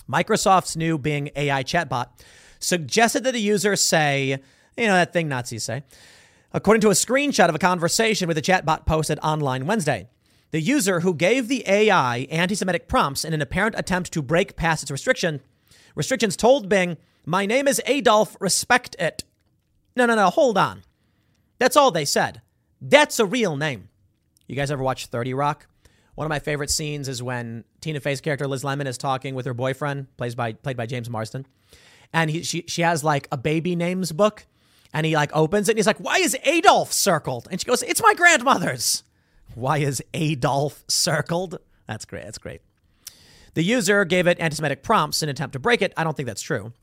Microsoft's 0.09 0.75
new 0.75 0.97
Bing 0.97 1.29
AI 1.35 1.63
chatbot 1.63 2.07
suggested 2.59 3.23
that 3.23 3.33
the 3.33 3.39
user 3.39 3.75
say, 3.75 4.39
you 4.77 4.87
know, 4.87 4.93
that 4.93 5.13
thing 5.13 5.27
Nazis 5.27 5.63
say, 5.63 5.83
according 6.51 6.81
to 6.81 6.89
a 6.89 6.93
screenshot 6.93 7.49
of 7.49 7.55
a 7.55 7.59
conversation 7.59 8.27
with 8.27 8.37
a 8.37 8.41
chatbot 8.41 8.85
posted 8.85 9.19
online 9.21 9.65
Wednesday. 9.65 10.07
The 10.51 10.61
user 10.61 10.99
who 10.99 11.15
gave 11.15 11.47
the 11.47 11.63
AI 11.67 12.27
anti 12.29 12.53
Semitic 12.53 12.87
prompts 12.87 13.25
in 13.25 13.33
an 13.33 13.41
apparent 13.41 13.73
attempt 13.75 14.13
to 14.13 14.21
break 14.21 14.55
past 14.55 14.83
its 14.83 14.91
restriction, 14.91 15.41
restrictions 15.95 16.37
told 16.37 16.69
Bing, 16.69 16.97
My 17.25 17.47
name 17.47 17.67
is 17.67 17.81
Adolf, 17.87 18.37
respect 18.39 18.95
it. 18.99 19.23
No, 19.95 20.05
no, 20.05 20.13
no, 20.13 20.29
hold 20.29 20.57
on. 20.57 20.83
That's 21.57 21.75
all 21.75 21.89
they 21.89 22.05
said. 22.05 22.41
That's 22.79 23.19
a 23.19 23.25
real 23.25 23.55
name. 23.55 23.89
You 24.47 24.55
guys 24.55 24.69
ever 24.69 24.83
watch 24.83 25.07
30 25.07 25.33
Rock? 25.33 25.65
One 26.15 26.25
of 26.25 26.29
my 26.29 26.39
favorite 26.39 26.69
scenes 26.69 27.07
is 27.07 27.23
when 27.23 27.63
Tina 27.81 27.99
Fey's 27.99 28.21
character 28.21 28.47
Liz 28.47 28.63
Lemon 28.63 28.85
is 28.85 28.97
talking 28.97 29.33
with 29.33 29.45
her 29.45 29.53
boyfriend, 29.53 30.07
by 30.17 30.53
played 30.53 30.77
by 30.77 30.85
James 30.85 31.09
Marsden, 31.09 31.47
and 32.13 32.29
he 32.29 32.43
she 32.43 32.65
she 32.67 32.83
has 32.83 33.03
like 33.03 33.27
a 33.31 33.37
baby 33.37 33.75
names 33.75 34.11
book, 34.11 34.45
and 34.93 35.05
he 35.05 35.15
like 35.15 35.31
opens 35.33 35.67
it 35.67 35.73
and 35.73 35.79
he's 35.79 35.87
like, 35.87 35.99
"Why 35.99 36.17
is 36.19 36.37
Adolf 36.43 36.93
circled?" 36.93 37.47
And 37.51 37.59
she 37.59 37.65
goes, 37.65 37.83
"It's 37.83 38.01
my 38.01 38.13
grandmother's." 38.13 39.03
Why 39.55 39.77
is 39.79 40.01
Adolf 40.13 40.83
circled? 40.87 41.59
That's 41.87 42.05
great. 42.05 42.23
That's 42.23 42.37
great. 42.39 42.61
The 43.53 43.63
user 43.63 44.03
gave 44.03 44.25
it 44.25 44.39
anti-Semitic 44.39 44.81
prompts 44.81 45.21
in 45.21 45.29
an 45.29 45.33
attempt 45.33 45.53
to 45.53 45.59
break 45.59 45.81
it. 45.81 45.93
I 45.95 46.03
don't 46.03 46.17
think 46.17 46.25
that's 46.25 46.41
true. 46.41 46.73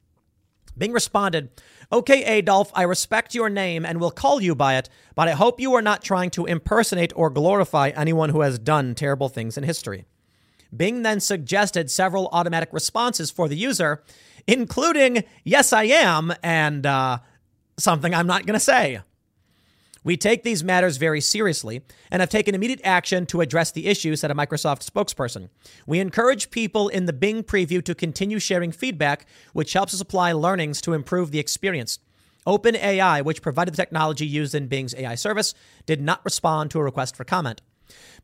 Bing 0.78 0.92
responded, 0.92 1.50
Okay, 1.92 2.24
Adolf, 2.24 2.70
I 2.74 2.82
respect 2.82 3.34
your 3.34 3.50
name 3.50 3.84
and 3.84 4.00
will 4.00 4.12
call 4.12 4.40
you 4.40 4.54
by 4.54 4.76
it, 4.76 4.88
but 5.16 5.26
I 5.26 5.32
hope 5.32 5.60
you 5.60 5.74
are 5.74 5.82
not 5.82 6.04
trying 6.04 6.30
to 6.30 6.46
impersonate 6.46 7.12
or 7.16 7.28
glorify 7.28 7.88
anyone 7.88 8.30
who 8.30 8.42
has 8.42 8.58
done 8.58 8.94
terrible 8.94 9.28
things 9.28 9.58
in 9.58 9.64
history. 9.64 10.04
Bing 10.74 11.02
then 11.02 11.18
suggested 11.18 11.90
several 11.90 12.28
automatic 12.30 12.68
responses 12.72 13.32
for 13.32 13.48
the 13.48 13.56
user, 13.56 14.04
including, 14.46 15.24
Yes, 15.42 15.72
I 15.72 15.84
am, 15.84 16.32
and 16.42 16.86
uh, 16.86 17.18
something 17.80 18.14
I'm 18.14 18.26
not 18.26 18.46
going 18.46 18.58
to 18.58 18.60
say. 18.64 19.00
We 20.02 20.16
take 20.16 20.42
these 20.42 20.64
matters 20.64 20.96
very 20.96 21.20
seriously 21.20 21.82
and 22.10 22.20
have 22.20 22.30
taken 22.30 22.54
immediate 22.54 22.80
action 22.84 23.26
to 23.26 23.42
address 23.42 23.70
the 23.70 23.86
issue, 23.86 24.16
said 24.16 24.30
a 24.30 24.34
Microsoft 24.34 24.88
spokesperson. 24.88 25.50
We 25.86 26.00
encourage 26.00 26.50
people 26.50 26.88
in 26.88 27.04
the 27.04 27.12
Bing 27.12 27.42
preview 27.42 27.84
to 27.84 27.94
continue 27.94 28.38
sharing 28.38 28.72
feedback, 28.72 29.26
which 29.52 29.74
helps 29.74 29.92
us 29.92 30.00
apply 30.00 30.32
learnings 30.32 30.80
to 30.82 30.94
improve 30.94 31.30
the 31.30 31.38
experience. 31.38 31.98
OpenAI, 32.46 33.22
which 33.22 33.42
provided 33.42 33.74
the 33.74 33.76
technology 33.76 34.26
used 34.26 34.54
in 34.54 34.68
Bing's 34.68 34.94
AI 34.94 35.14
service, 35.14 35.52
did 35.84 36.00
not 36.00 36.24
respond 36.24 36.70
to 36.70 36.78
a 36.78 36.84
request 36.84 37.14
for 37.14 37.24
comment. 37.24 37.60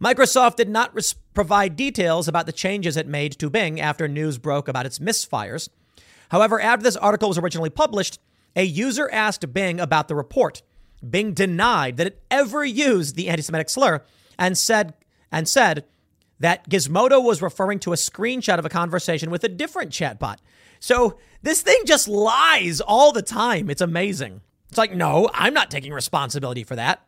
Microsoft 0.01 0.57
did 0.57 0.71
not 0.71 0.95
res- 0.95 1.15
provide 1.35 1.77
details 1.77 2.27
about 2.27 2.47
the 2.47 2.53
changes 2.53 2.97
it 2.97 3.07
made 3.07 3.33
to 3.33 3.51
Bing 3.51 3.81
after 3.81 4.09
news 4.09 4.39
broke 4.39 4.69
about 4.69 4.87
its 4.87 4.99
misfires. 4.99 5.69
However, 6.31 6.59
after 6.61 6.83
this 6.83 6.97
article 6.97 7.29
was 7.29 7.39
originally 7.39 7.71
published, 7.71 8.19
a 8.57 8.65
user 8.65 9.09
asked 9.13 9.53
Bing 9.53 9.79
about 9.79 10.09
the 10.09 10.17
report. 10.17 10.63
Bing 11.09 11.35
denied 11.35 11.99
that 11.99 12.07
it 12.07 12.23
ever 12.31 12.65
used 12.65 13.15
the 13.15 13.29
anti-Semitic 13.29 13.69
slur 13.69 14.03
and 14.39 14.59
said 14.59 14.95
and 15.31 15.49
said 15.49 15.85
that 16.41 16.69
Gizmodo 16.69 17.23
was 17.23 17.43
referring 17.43 17.79
to 17.81 17.93
a 17.93 17.97
screenshot 17.97 18.59
of 18.59 18.65
a 18.65 18.71
conversation 18.71 19.31
with 19.31 19.45
a 19.45 19.49
different 19.49 19.91
chatbot. 19.91 20.39
So 20.81 21.19
this 21.43 21.63
thing 21.63 21.83
just 21.85 22.09
lies 22.09 22.81
all 22.81 23.13
the 23.13 23.23
time. 23.23 23.71
It's 23.71 23.81
amazing. 23.81 24.41
It's 24.69 24.79
like, 24.79 24.95
no, 24.95 25.31
I'm 25.33 25.55
not 25.55 25.71
taking 25.71 25.93
responsibility 25.93 26.65
for 26.65 26.77
that. 26.77 27.03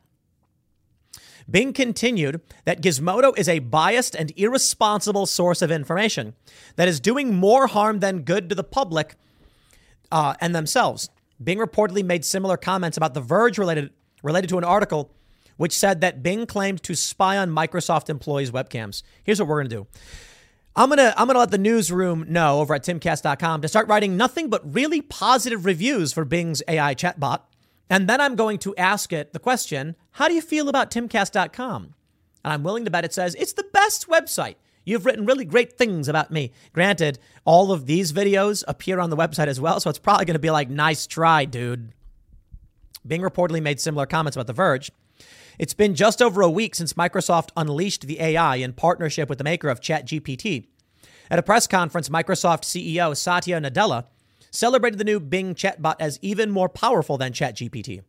Bing 1.50 1.72
continued 1.72 2.42
that 2.66 2.82
Gizmodo 2.82 3.36
is 3.36 3.48
a 3.48 3.58
biased 3.58 4.14
and 4.14 4.32
irresponsible 4.36 5.26
source 5.26 5.62
of 5.62 5.70
information 5.70 6.34
that 6.76 6.88
is 6.88 7.00
doing 7.00 7.34
more 7.34 7.66
harm 7.68 8.00
than 8.00 8.22
good 8.22 8.48
to 8.50 8.54
the 8.54 8.64
public 8.64 9.16
uh, 10.12 10.34
and 10.40 10.54
themselves. 10.54 11.08
Bing 11.42 11.58
reportedly 11.58 12.04
made 12.04 12.24
similar 12.24 12.56
comments 12.56 12.96
about 12.96 13.14
The 13.14 13.20
Verge 13.20 13.58
related, 13.58 13.90
related 14.22 14.48
to 14.50 14.58
an 14.58 14.64
article 14.64 15.12
which 15.58 15.76
said 15.76 16.00
that 16.00 16.22
Bing 16.22 16.46
claimed 16.46 16.82
to 16.84 16.94
spy 16.94 17.36
on 17.36 17.50
Microsoft 17.50 18.08
employees' 18.08 18.50
webcams. 18.50 19.02
Here's 19.24 19.40
what 19.40 19.48
we're 19.48 19.60
going 19.60 19.70
to 19.70 19.76
do. 19.76 19.86
I'm 20.74 20.88
going 20.88 20.98
to 20.98 21.12
I'm 21.20 21.26
going 21.26 21.34
to 21.34 21.40
let 21.40 21.50
the 21.50 21.58
newsroom 21.58 22.24
know 22.28 22.60
over 22.60 22.74
at 22.74 22.84
timcast.com 22.84 23.62
to 23.62 23.68
start 23.68 23.88
writing 23.88 24.16
nothing 24.16 24.48
but 24.48 24.72
really 24.72 25.02
positive 25.02 25.64
reviews 25.64 26.12
for 26.12 26.24
Bing's 26.24 26.62
AI 26.68 26.94
chatbot. 26.94 27.40
And 27.90 28.08
then 28.08 28.20
I'm 28.20 28.36
going 28.36 28.58
to 28.58 28.76
ask 28.76 29.12
it 29.12 29.32
the 29.32 29.40
question, 29.40 29.96
how 30.12 30.28
do 30.28 30.34
you 30.34 30.40
feel 30.40 30.68
about 30.68 30.90
timcast.com? 30.90 31.94
And 32.44 32.52
I'm 32.52 32.62
willing 32.62 32.84
to 32.84 32.90
bet 32.90 33.04
it 33.04 33.12
says 33.12 33.34
it's 33.34 33.54
the 33.54 33.66
best 33.72 34.08
website. 34.08 34.54
You've 34.88 35.04
written 35.04 35.26
really 35.26 35.44
great 35.44 35.74
things 35.74 36.08
about 36.08 36.30
me. 36.30 36.50
Granted, 36.72 37.18
all 37.44 37.72
of 37.72 37.84
these 37.84 38.10
videos 38.10 38.64
appear 38.66 39.00
on 39.00 39.10
the 39.10 39.18
website 39.18 39.46
as 39.46 39.60
well, 39.60 39.80
so 39.80 39.90
it's 39.90 39.98
probably 39.98 40.24
going 40.24 40.32
to 40.32 40.38
be 40.38 40.50
like, 40.50 40.70
nice 40.70 41.06
try, 41.06 41.44
dude. 41.44 41.92
Bing 43.06 43.20
reportedly 43.20 43.60
made 43.60 43.80
similar 43.80 44.06
comments 44.06 44.34
about 44.34 44.46
The 44.46 44.54
Verge. 44.54 44.90
It's 45.58 45.74
been 45.74 45.94
just 45.94 46.22
over 46.22 46.40
a 46.40 46.48
week 46.48 46.74
since 46.74 46.94
Microsoft 46.94 47.50
unleashed 47.54 48.06
the 48.06 48.18
AI 48.18 48.56
in 48.56 48.72
partnership 48.72 49.28
with 49.28 49.36
the 49.36 49.44
maker 49.44 49.68
of 49.68 49.82
ChatGPT. 49.82 50.68
At 51.30 51.38
a 51.38 51.42
press 51.42 51.66
conference, 51.66 52.08
Microsoft 52.08 52.62
CEO 52.62 53.14
Satya 53.14 53.60
Nadella 53.60 54.06
celebrated 54.50 54.98
the 54.98 55.04
new 55.04 55.20
Bing 55.20 55.54
chatbot 55.54 55.96
as 56.00 56.18
even 56.22 56.50
more 56.50 56.70
powerful 56.70 57.18
than 57.18 57.34
ChatGPT. 57.34 58.00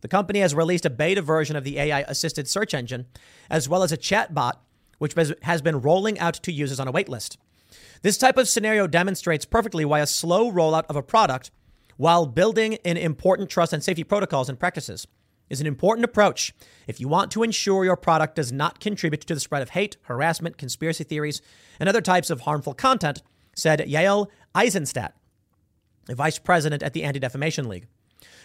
The 0.00 0.08
company 0.08 0.38
has 0.38 0.54
released 0.54 0.86
a 0.86 0.90
beta 0.90 1.22
version 1.22 1.56
of 1.56 1.64
the 1.64 1.80
AI 1.80 2.02
assisted 2.02 2.48
search 2.48 2.72
engine, 2.72 3.06
as 3.50 3.68
well 3.68 3.82
as 3.82 3.90
a 3.90 3.98
chatbot 3.98 4.58
which 5.00 5.14
has 5.42 5.62
been 5.62 5.80
rolling 5.80 6.18
out 6.18 6.34
to 6.34 6.52
users 6.52 6.78
on 6.78 6.86
a 6.86 6.92
waitlist. 6.92 7.38
This 8.02 8.18
type 8.18 8.36
of 8.36 8.48
scenario 8.48 8.86
demonstrates 8.86 9.46
perfectly 9.46 9.84
why 9.84 10.00
a 10.00 10.06
slow 10.06 10.52
rollout 10.52 10.84
of 10.90 10.96
a 10.96 11.02
product 11.02 11.50
while 11.96 12.26
building 12.26 12.74
in 12.84 12.96
important 12.98 13.48
trust 13.48 13.72
and 13.72 13.82
safety 13.82 14.04
protocols 14.04 14.48
and 14.50 14.60
practices 14.60 15.06
is 15.48 15.60
an 15.60 15.66
important 15.66 16.04
approach 16.04 16.52
if 16.86 17.00
you 17.00 17.08
want 17.08 17.30
to 17.32 17.42
ensure 17.42 17.84
your 17.84 17.96
product 17.96 18.36
does 18.36 18.52
not 18.52 18.78
contribute 18.78 19.22
to 19.22 19.34
the 19.34 19.40
spread 19.40 19.62
of 19.62 19.70
hate, 19.70 19.96
harassment, 20.02 20.58
conspiracy 20.58 21.02
theories, 21.02 21.40
and 21.78 21.88
other 21.88 22.00
types 22.02 22.30
of 22.30 22.42
harmful 22.42 22.74
content, 22.74 23.22
said 23.56 23.80
Yael 23.80 24.28
Eisenstadt, 24.54 25.16
a 26.08 26.14
vice 26.14 26.38
president 26.38 26.82
at 26.82 26.92
the 26.92 27.04
Anti 27.04 27.18
Defamation 27.18 27.68
League. 27.68 27.86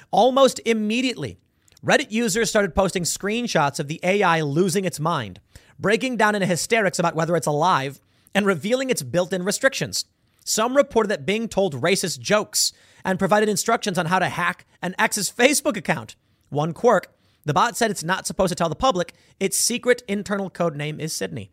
Almost 0.10 0.62
immediately, 0.66 1.38
Reddit 1.86 2.12
users 2.12 2.50
started 2.50 2.74
posting 2.74 3.04
screenshots 3.04 3.80
of 3.80 3.88
the 3.88 4.00
AI 4.02 4.42
losing 4.42 4.86
its 4.86 5.00
mind, 5.00 5.40
breaking 5.80 6.18
down 6.18 6.36
into 6.36 6.48
hysterics 6.48 7.00
about 7.00 7.16
whether 7.16 7.36
it's 7.36 7.48
alive 7.48 8.00
and 8.34 8.46
revealing 8.46 8.90
its 8.90 9.02
built 9.02 9.34
in 9.34 9.44
restrictions. 9.44 10.06
Some 10.44 10.78
reported 10.78 11.10
that 11.10 11.26
Bing 11.26 11.48
told 11.48 11.82
racist 11.82 12.20
jokes 12.20 12.72
and 13.04 13.20
provided 13.20 13.50
instructions 13.50 13.98
on 13.98 14.08
how 14.08 14.20
to 14.20 14.30
hack 14.30 14.66
an 14.82 14.96
ex's 15.00 15.32
Facebook 15.32 15.78
account. 15.78 16.16
One 16.50 16.74
quirk 16.74 17.16
the 17.46 17.54
bot 17.54 17.78
said 17.78 17.92
it's 17.92 18.04
not 18.04 18.26
supposed 18.26 18.50
to 18.50 18.56
tell 18.56 18.70
the 18.70 18.76
public 18.76 19.14
its 19.40 19.56
secret 19.56 20.02
internal 20.08 20.50
code 20.50 20.76
name 20.76 21.00
is 21.00 21.14
Sydney. 21.14 21.52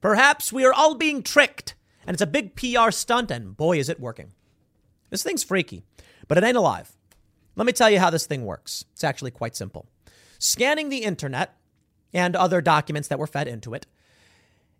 Perhaps 0.00 0.52
we 0.52 0.64
are 0.64 0.72
all 0.72 0.94
being 0.94 1.22
tricked, 1.22 1.74
and 2.06 2.14
it's 2.14 2.22
a 2.22 2.26
big 2.26 2.54
PR 2.54 2.90
stunt, 2.90 3.30
and 3.30 3.56
boy, 3.56 3.78
is 3.78 3.88
it 3.88 3.98
working. 3.98 4.32
This 5.08 5.22
thing's 5.22 5.42
freaky, 5.42 5.82
but 6.28 6.36
it 6.36 6.44
ain't 6.44 6.56
alive. 6.56 6.92
Let 7.56 7.66
me 7.66 7.72
tell 7.72 7.90
you 7.90 7.98
how 7.98 8.10
this 8.10 8.26
thing 8.26 8.44
works. 8.44 8.84
It's 8.92 9.04
actually 9.04 9.30
quite 9.30 9.56
simple. 9.56 9.86
scanning 10.38 10.88
the 10.88 11.04
internet 11.04 11.56
and 12.12 12.36
other 12.36 12.60
documents 12.60 13.08
that 13.08 13.18
were 13.18 13.26
fed 13.26 13.48
into 13.48 13.74
it. 13.74 13.86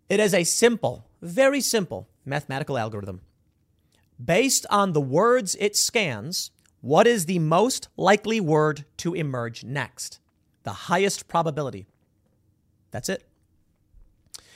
It 0.09 0.19
is 0.19 0.33
a 0.33 0.43
simple, 0.43 1.05
very 1.21 1.61
simple 1.61 2.07
mathematical 2.25 2.77
algorithm. 2.77 3.21
Based 4.23 4.65
on 4.69 4.93
the 4.93 5.01
words 5.01 5.55
it 5.59 5.75
scans, 5.75 6.51
what 6.81 7.07
is 7.07 7.25
the 7.25 7.39
most 7.39 7.87
likely 7.97 8.39
word 8.39 8.85
to 8.97 9.13
emerge 9.13 9.63
next? 9.63 10.19
The 10.63 10.73
highest 10.73 11.27
probability. 11.27 11.87
That's 12.91 13.09
it. 13.09 13.23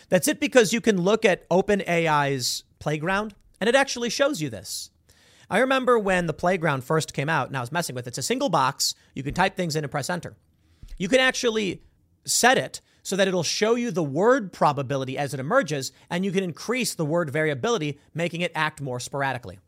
That's 0.09 0.27
it 0.27 0.39
because 0.39 0.73
you 0.73 0.81
can 0.81 1.01
look 1.01 1.25
at 1.25 1.49
OpenAI's 1.49 2.63
playground 2.79 3.33
and 3.59 3.67
it 3.67 3.75
actually 3.75 4.09
shows 4.09 4.41
you 4.41 4.49
this. 4.49 4.91
I 5.49 5.59
remember 5.59 5.97
when 5.97 6.27
the 6.27 6.33
playground 6.33 6.83
first 6.83 7.13
came 7.13 7.29
out 7.29 7.47
and 7.47 7.57
I 7.57 7.61
was 7.61 7.71
messing 7.71 7.95
with 7.95 8.05
it. 8.05 8.09
It's 8.09 8.17
a 8.17 8.23
single 8.23 8.49
box. 8.49 8.93
You 9.13 9.23
can 9.23 9.33
type 9.33 9.55
things 9.55 9.75
in 9.75 9.83
and 9.83 9.91
press 9.91 10.09
enter. 10.09 10.35
You 10.97 11.07
can 11.07 11.19
actually 11.19 11.81
set 12.27 12.57
it 12.57 12.81
so 13.03 13.15
that 13.15 13.27
it'll 13.27 13.43
show 13.43 13.75
you 13.75 13.89
the 13.89 14.03
word 14.03 14.51
probability 14.51 15.17
as 15.17 15.33
it 15.33 15.39
emerges, 15.39 15.93
and 16.09 16.25
you 16.25 16.31
can 16.31 16.43
increase 16.43 16.93
the 16.93 17.05
word 17.05 17.29
variability, 17.29 17.99
making 18.13 18.41
it 18.41 18.51
act 18.53 18.81
more 18.81 18.99
sporadically. 18.99 19.59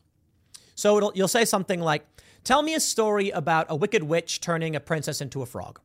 So 0.74 1.12
you'll 1.14 1.28
say 1.28 1.44
something 1.44 1.80
like, 1.80 2.06
Tell 2.44 2.62
me 2.62 2.74
a 2.74 2.80
story 2.80 3.30
about 3.30 3.66
a 3.68 3.76
wicked 3.76 4.02
witch 4.02 4.40
turning 4.40 4.74
a 4.74 4.80
princess 4.80 5.20
into 5.20 5.42
a 5.42 5.46
frog. 5.46 5.80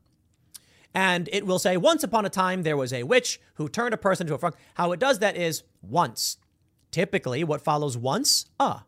And 0.94 1.28
it 1.32 1.46
will 1.46 1.58
say, 1.58 1.76
Once 1.76 2.02
upon 2.02 2.24
a 2.24 2.30
time, 2.30 2.62
there 2.62 2.76
was 2.76 2.92
a 2.92 3.02
witch 3.02 3.40
who 3.54 3.68
turned 3.68 3.92
a 3.92 3.98
person 3.98 4.26
into 4.26 4.34
a 4.34 4.38
frog. 4.38 4.56
How 4.74 4.92
it 4.92 5.00
does 5.00 5.18
that 5.18 5.36
is 5.36 5.62
once. 5.82 6.38
Typically, 6.90 7.44
what 7.44 7.60
follows 7.60 7.96
once, 7.96 8.46
a. 8.58 8.80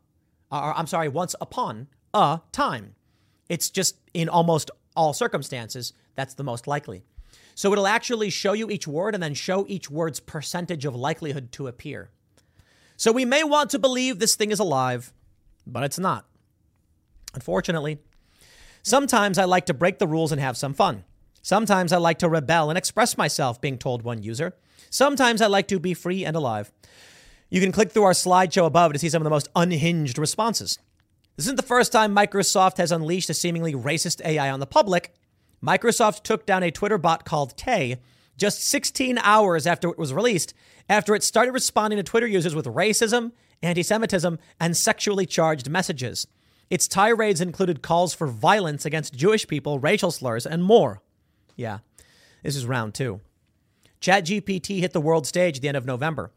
Or, 0.50 0.74
I'm 0.74 0.86
sorry, 0.86 1.08
once 1.08 1.34
upon 1.40 1.88
a 2.14 2.40
time. 2.52 2.94
It's 3.48 3.68
just 3.68 3.96
in 4.14 4.28
almost 4.28 4.70
all 4.96 5.12
circumstances, 5.12 5.92
that's 6.14 6.34
the 6.34 6.44
most 6.44 6.66
likely. 6.66 7.04
So 7.58 7.72
it'll 7.72 7.88
actually 7.88 8.30
show 8.30 8.52
you 8.52 8.70
each 8.70 8.86
word 8.86 9.14
and 9.14 9.22
then 9.22 9.34
show 9.34 9.66
each 9.66 9.90
word's 9.90 10.20
percentage 10.20 10.84
of 10.84 10.94
likelihood 10.94 11.50
to 11.50 11.66
appear. 11.66 12.08
So 12.96 13.10
we 13.10 13.24
may 13.24 13.42
want 13.42 13.70
to 13.70 13.80
believe 13.80 14.20
this 14.20 14.36
thing 14.36 14.52
is 14.52 14.60
alive, 14.60 15.12
but 15.66 15.82
it's 15.82 15.98
not. 15.98 16.24
Unfortunately, 17.34 17.98
sometimes 18.84 19.38
I 19.38 19.44
like 19.44 19.66
to 19.66 19.74
break 19.74 19.98
the 19.98 20.06
rules 20.06 20.30
and 20.30 20.40
have 20.40 20.56
some 20.56 20.72
fun. 20.72 21.02
Sometimes 21.42 21.92
I 21.92 21.96
like 21.96 22.20
to 22.20 22.28
rebel 22.28 22.70
and 22.70 22.78
express 22.78 23.18
myself, 23.18 23.60
Bing 23.60 23.76
told 23.76 24.02
one 24.02 24.22
user. 24.22 24.54
Sometimes 24.88 25.42
I 25.42 25.48
like 25.48 25.66
to 25.66 25.80
be 25.80 25.94
free 25.94 26.24
and 26.24 26.36
alive. 26.36 26.70
You 27.50 27.60
can 27.60 27.72
click 27.72 27.90
through 27.90 28.04
our 28.04 28.12
slideshow 28.12 28.66
above 28.66 28.92
to 28.92 29.00
see 29.00 29.08
some 29.08 29.20
of 29.20 29.24
the 29.24 29.30
most 29.30 29.48
unhinged 29.56 30.16
responses. 30.16 30.78
This 31.34 31.46
isn't 31.46 31.56
the 31.56 31.64
first 31.64 31.90
time 31.90 32.14
Microsoft 32.14 32.76
has 32.76 32.92
unleashed 32.92 33.30
a 33.30 33.34
seemingly 33.34 33.74
racist 33.74 34.24
AI 34.24 34.48
on 34.48 34.60
the 34.60 34.66
public. 34.66 35.12
Microsoft 35.62 36.22
took 36.22 36.46
down 36.46 36.62
a 36.62 36.70
Twitter 36.70 36.98
bot 36.98 37.24
called 37.24 37.56
Tay 37.56 37.98
just 38.36 38.64
16 38.64 39.18
hours 39.18 39.66
after 39.66 39.88
it 39.90 39.98
was 39.98 40.14
released, 40.14 40.54
after 40.88 41.14
it 41.14 41.22
started 41.22 41.52
responding 41.52 41.96
to 41.96 42.02
Twitter 42.02 42.26
users 42.26 42.54
with 42.54 42.66
racism, 42.66 43.32
anti 43.62 43.82
Semitism, 43.82 44.38
and 44.60 44.76
sexually 44.76 45.26
charged 45.26 45.68
messages. 45.68 46.26
Its 46.70 46.86
tirades 46.86 47.40
included 47.40 47.82
calls 47.82 48.14
for 48.14 48.26
violence 48.26 48.84
against 48.84 49.14
Jewish 49.14 49.46
people, 49.48 49.78
racial 49.78 50.10
slurs, 50.10 50.46
and 50.46 50.62
more. 50.62 51.02
Yeah, 51.56 51.78
this 52.42 52.54
is 52.54 52.66
round 52.66 52.94
two. 52.94 53.20
ChatGPT 54.00 54.78
hit 54.78 54.92
the 54.92 55.00
world 55.00 55.26
stage 55.26 55.56
at 55.56 55.62
the 55.62 55.68
end 55.68 55.76
of 55.76 55.86
November. 55.86 56.30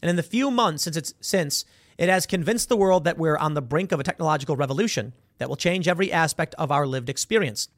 And 0.00 0.08
in 0.08 0.16
the 0.16 0.22
few 0.22 0.50
months 0.52 0.84
since, 0.84 0.96
it's, 0.96 1.14
since 1.20 1.64
it 1.96 2.08
has 2.08 2.26
convinced 2.26 2.68
the 2.68 2.76
world 2.76 3.02
that 3.04 3.18
we're 3.18 3.36
on 3.36 3.54
the 3.54 3.62
brink 3.62 3.90
of 3.90 3.98
a 3.98 4.04
technological 4.04 4.54
revolution 4.54 5.14
that 5.38 5.48
will 5.48 5.56
change 5.56 5.88
every 5.88 6.12
aspect 6.12 6.54
of 6.56 6.70
our 6.70 6.86
lived 6.86 7.08
experience. 7.08 7.68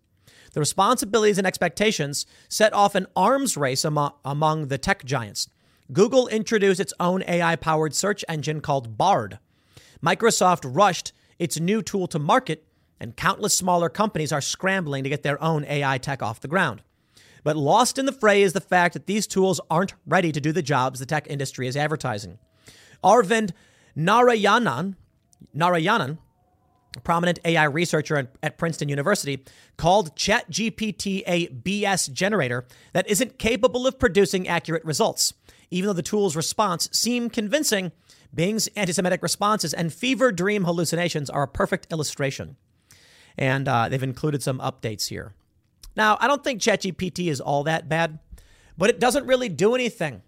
The 0.53 0.61
responsibilities 0.61 1.39
and 1.39 1.47
expectations 1.47 2.27
set 2.49 2.73
off 2.73 2.95
an 2.95 3.07
arms 3.15 3.57
race 3.57 3.85
among, 3.85 4.13
among 4.25 4.69
the 4.69 4.79
tech 4.79 5.05
giants. 5.05 5.49
Google 5.93 6.29
introduced 6.29 6.81
its 6.81 6.95
own 7.01 7.23
AI 7.27 7.57
powered 7.57 7.95
search 7.95 8.25
engine 8.29 8.61
called 8.61 8.97
Bard. 8.97 9.39
Microsoft 10.05 10.63
rushed 10.65 11.13
its 11.39 11.59
new 11.59 11.83
tool 11.83 12.07
to 12.09 12.19
market, 12.19 12.65
and 12.99 13.17
countless 13.17 13.57
smaller 13.57 13.89
companies 13.89 14.33
are 14.33 14.41
scrambling 14.41 15.05
to 15.05 15.11
get 15.11 15.23
their 15.23 15.43
own 15.43 15.65
AI 15.65 15.99
tech 15.99 16.23
off 16.23 16.41
the 16.41 16.49
ground. 16.49 16.83
But 17.43 17.57
lost 17.57 17.99
in 17.99 18.07
the 18.07 18.13
fray 18.13 18.43
is 18.43 18.53
the 18.53 18.61
fact 18.61 18.93
that 18.93 19.07
these 19.07 19.27
tools 19.27 19.61
aren't 19.71 19.95
ready 20.07 20.33
to 20.33 20.41
do 20.41 20.53
the 20.53 20.63
jobs 20.63 21.01
the 21.01 21.07
tech 21.07 21.27
industry 21.29 21.67
is 21.67 21.77
advertising. 21.77 22.39
Arvind 23.03 23.53
Narayanan, 23.97 24.97
Narayanan, 25.57 26.19
prominent 27.05 27.39
AI 27.45 27.65
researcher 27.65 28.31
at 28.43 28.59
Princeton 28.59 28.89
University, 28.89 29.45
called 29.77 30.17
ChatGPT 30.17 31.23
a 31.27 31.49
BS 31.49 32.13
generator 32.13 32.67
that 32.93 33.09
isn't 33.09 33.39
capable 33.39 33.87
of 33.87 33.99
producing 33.99 34.49
accurate 34.49 34.85
results. 34.85 35.35
Even 35.71 35.89
though 35.89 35.95
the 35.95 36.03
tool's 36.03 36.35
response 36.35 36.89
seemed 36.93 37.33
convincing, 37.33 37.93
Bing's 38.35 38.69
anti 38.77 38.93
Semitic 38.93 39.23
responses 39.23 39.73
and 39.73 39.93
fever 39.93 40.33
dream 40.33 40.65
hallucinations 40.65 41.31
are 41.31 41.45
a 41.45 41.49
perfect 41.49 41.93
illustration. 41.93 42.57
And 43.39 43.69
uh, 43.69 43.89
they've 43.89 44.03
included 44.03 44.43
some 44.43 44.59
updates 44.59 45.09
here. 45.09 45.35
Now, 45.97 46.19
I 46.21 46.29
don't 46.29 46.45
think 46.45 46.61
ChatGPT 46.61 47.29
is 47.29 47.41
all 47.41 47.65
that 47.65 47.89
bad, 47.89 48.19
but 48.77 48.91
it 48.91 49.01
doesn't 49.01 49.27
really 49.27 49.49
do 49.49 49.75
anything. 49.75 50.23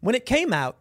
When 0.00 0.14
it 0.14 0.26
came 0.26 0.52
out, 0.52 0.76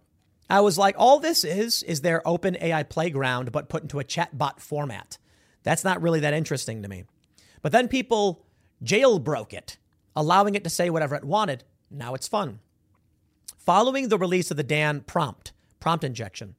I 0.49 0.61
was 0.61 0.77
like, 0.77 0.95
all 0.97 1.19
this 1.19 1.43
is, 1.43 1.83
is 1.83 2.01
their 2.01 2.27
open 2.27 2.57
AI 2.59 2.83
playground, 2.83 3.51
but 3.51 3.69
put 3.69 3.83
into 3.83 3.99
a 3.99 4.03
chatbot 4.03 4.59
format. 4.59 5.17
That's 5.63 5.83
not 5.83 6.01
really 6.01 6.21
that 6.21 6.33
interesting 6.33 6.81
to 6.81 6.89
me. 6.89 7.03
But 7.61 7.71
then 7.71 7.87
people 7.87 8.45
jailbroke 8.83 9.53
it, 9.53 9.77
allowing 10.15 10.55
it 10.55 10.63
to 10.63 10.69
say 10.69 10.89
whatever 10.89 11.15
it 11.15 11.23
wanted. 11.23 11.63
Now 11.91 12.15
it's 12.15 12.27
fun. 12.27 12.59
Following 13.57 14.09
the 14.09 14.17
release 14.17 14.49
of 14.49 14.57
the 14.57 14.63
Dan 14.63 15.01
prompt, 15.01 15.51
prompt 15.79 16.03
injection. 16.03 16.55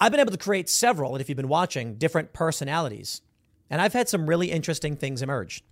I've 0.00 0.12
been 0.12 0.20
able 0.20 0.32
to 0.32 0.38
create 0.38 0.68
several, 0.68 1.12
and 1.12 1.20
if 1.20 1.28
you've 1.28 1.36
been 1.36 1.48
watching, 1.48 1.96
different 1.96 2.32
personalities. 2.32 3.22
And 3.68 3.80
I've 3.80 3.92
had 3.92 4.08
some 4.08 4.28
really 4.28 4.50
interesting 4.50 4.96
things 4.96 5.22
emerge. 5.22 5.64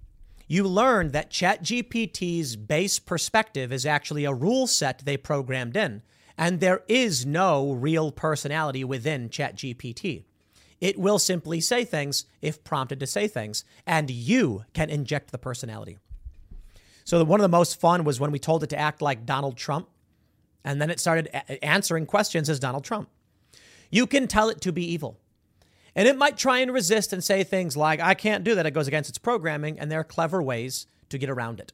You 0.47 0.65
learned 0.65 1.13
that 1.13 1.31
ChatGPT's 1.31 2.57
base 2.57 2.99
perspective 2.99 3.73
is 3.73 3.87
actually 3.87 4.25
a 4.25 4.35
rule 4.35 4.67
set 4.67 5.01
they 5.05 5.17
programmed 5.17 5.77
in, 5.77 6.03
and 6.37 6.61
there 6.61 6.83
is 6.89 7.25
no 7.25 7.73
real 7.73 8.11
personality 8.13 8.85
within 8.85 9.29
ChatGPT. 9.29 10.25
It 10.81 10.99
will 10.99 11.19
simply 11.19 11.61
say 11.61 11.85
things 11.85 12.27
if 12.43 12.65
prompted 12.65 13.01
to 13.01 13.07
say 13.07 13.29
things, 13.29 13.65
and 13.87 14.11
you 14.11 14.65
can 14.73 14.91
inject 14.91 15.31
the 15.31 15.39
personality. 15.39 15.99
So, 17.05 17.23
one 17.25 17.41
of 17.41 17.45
the 17.45 17.49
most 17.49 17.81
fun 17.81 18.05
was 18.05 18.19
when 18.19 18.33
we 18.33 18.39
told 18.39 18.65
it 18.65 18.71
to 18.71 18.79
act 18.79 19.03
like 19.03 19.27
Donald 19.27 19.57
Trump. 19.57 19.89
And 20.65 20.81
then 20.81 20.91
it 20.91 20.99
started 20.99 21.29
a- 21.33 21.63
answering 21.65 22.07
questions 22.07 22.49
as 22.49 22.59
Donald 22.59 22.85
Trump. 22.85 23.11
You 23.91 24.07
can 24.07 24.27
tell 24.27 24.49
it 24.49 24.63
to 24.63 24.73
be 24.73 24.91
evil. 24.91 25.21
And 25.95 26.09
it 26.09 26.17
might 26.17 26.37
try 26.37 26.59
and 26.59 26.73
resist 26.73 27.13
and 27.13 27.23
say 27.23 27.45
things 27.45 27.77
like, 27.77 28.01
I 28.01 28.15
can't 28.15 28.43
do 28.43 28.55
that. 28.55 28.67
It 28.67 28.73
goes 28.73 28.89
against 28.89 29.11
its 29.11 29.19
programming. 29.19 29.79
And 29.79 29.93
there 29.93 30.01
are 30.01 30.05
clever 30.05 30.43
ways 30.43 30.87
to 31.11 31.19
get 31.19 31.31
around 31.31 31.61
it. 31.61 31.73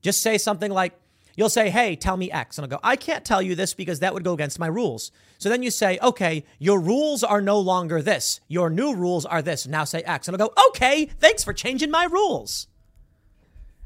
Just 0.00 0.22
say 0.22 0.38
something 0.38 0.70
like, 0.70 0.98
You'll 1.38 1.48
say, 1.48 1.70
Hey, 1.70 1.94
tell 1.94 2.16
me 2.16 2.32
X. 2.32 2.58
And 2.58 2.64
I'll 2.64 2.68
go, 2.68 2.80
I 2.82 2.96
can't 2.96 3.24
tell 3.24 3.40
you 3.40 3.54
this 3.54 3.72
because 3.72 4.00
that 4.00 4.12
would 4.12 4.24
go 4.24 4.32
against 4.32 4.58
my 4.58 4.66
rules. 4.66 5.12
So 5.38 5.48
then 5.48 5.62
you 5.62 5.70
say, 5.70 5.96
Okay, 6.02 6.44
your 6.58 6.80
rules 6.80 7.22
are 7.22 7.40
no 7.40 7.60
longer 7.60 8.02
this. 8.02 8.40
Your 8.48 8.68
new 8.68 8.92
rules 8.92 9.24
are 9.24 9.40
this. 9.40 9.64
Now 9.64 9.84
say 9.84 10.02
X. 10.02 10.26
And 10.26 10.34
I'll 10.34 10.48
go, 10.48 10.52
Okay, 10.70 11.04
thanks 11.04 11.44
for 11.44 11.52
changing 11.52 11.92
my 11.92 12.06
rules. 12.06 12.66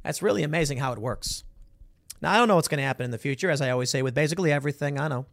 That's 0.02 0.22
really 0.22 0.42
amazing 0.42 0.78
how 0.78 0.94
it 0.94 0.98
works. 0.98 1.44
Now, 2.22 2.32
I 2.32 2.38
don't 2.38 2.48
know 2.48 2.54
what's 2.54 2.68
going 2.68 2.78
to 2.78 2.84
happen 2.84 3.04
in 3.04 3.10
the 3.10 3.18
future, 3.18 3.50
as 3.50 3.60
I 3.60 3.68
always 3.68 3.90
say 3.90 4.00
with 4.00 4.14
basically 4.14 4.50
everything 4.50 4.98
I 4.98 5.08
know. 5.08 5.26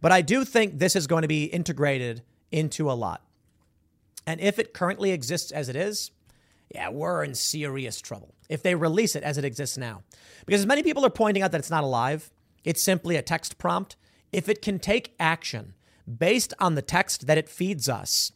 But 0.00 0.12
I 0.12 0.22
do 0.22 0.44
think 0.44 0.78
this 0.78 0.94
is 0.94 1.08
going 1.08 1.22
to 1.22 1.28
be 1.28 1.46
integrated 1.46 2.22
into 2.52 2.88
a 2.88 2.94
lot. 2.94 3.22
And 4.24 4.40
if 4.40 4.60
it 4.60 4.72
currently 4.72 5.10
exists 5.10 5.50
as 5.50 5.68
it 5.68 5.74
is, 5.74 6.12
yeah, 6.72 6.90
we're 6.90 7.24
in 7.24 7.34
serious 7.34 8.00
trouble 8.00 8.35
if 8.48 8.62
they 8.62 8.74
release 8.74 9.16
it 9.16 9.22
as 9.22 9.38
it 9.38 9.44
exists 9.44 9.76
now. 9.76 10.02
Because 10.44 10.60
as 10.60 10.66
many 10.66 10.82
people 10.82 11.04
are 11.04 11.10
pointing 11.10 11.42
out 11.42 11.52
that 11.52 11.58
it's 11.58 11.70
not 11.70 11.84
alive, 11.84 12.30
it's 12.64 12.82
simply 12.82 13.16
a 13.16 13.22
text 13.22 13.58
prompt. 13.58 13.96
If 14.32 14.48
it 14.48 14.62
can 14.62 14.78
take 14.78 15.14
action 15.18 15.74
based 16.06 16.54
on 16.58 16.74
the 16.74 16.82
text 16.82 17.26
that 17.26 17.38
it 17.38 17.48
feeds 17.48 17.88
us 17.88 18.32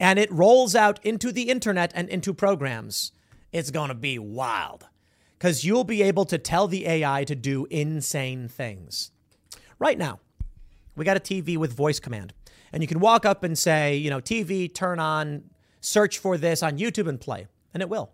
and 0.00 0.18
it 0.18 0.30
rolls 0.32 0.74
out 0.74 1.04
into 1.04 1.32
the 1.32 1.48
internet 1.48 1.92
and 1.94 2.08
into 2.08 2.34
programs, 2.34 3.12
it's 3.52 3.70
going 3.70 3.88
to 3.88 3.94
be 3.94 4.18
wild 4.18 4.86
because 5.38 5.64
you'll 5.64 5.84
be 5.84 6.02
able 6.02 6.24
to 6.24 6.38
tell 6.38 6.66
the 6.66 6.86
AI 6.86 7.24
to 7.24 7.34
do 7.34 7.66
insane 7.70 8.48
things. 8.48 9.10
Right 9.78 9.98
now, 9.98 10.20
we 10.96 11.04
got 11.04 11.16
a 11.16 11.20
TV 11.20 11.56
with 11.56 11.72
voice 11.72 12.00
command, 12.00 12.32
and 12.72 12.82
you 12.82 12.86
can 12.86 13.00
walk 13.00 13.26
up 13.26 13.44
and 13.44 13.58
say, 13.58 13.96
you 13.96 14.10
know, 14.10 14.20
TV, 14.20 14.72
turn 14.72 14.98
on, 14.98 15.44
search 15.80 16.18
for 16.18 16.38
this 16.38 16.62
on 16.62 16.78
YouTube 16.78 17.08
and 17.08 17.20
play, 17.20 17.46
and 17.72 17.82
it 17.82 17.88
will. 17.88 18.12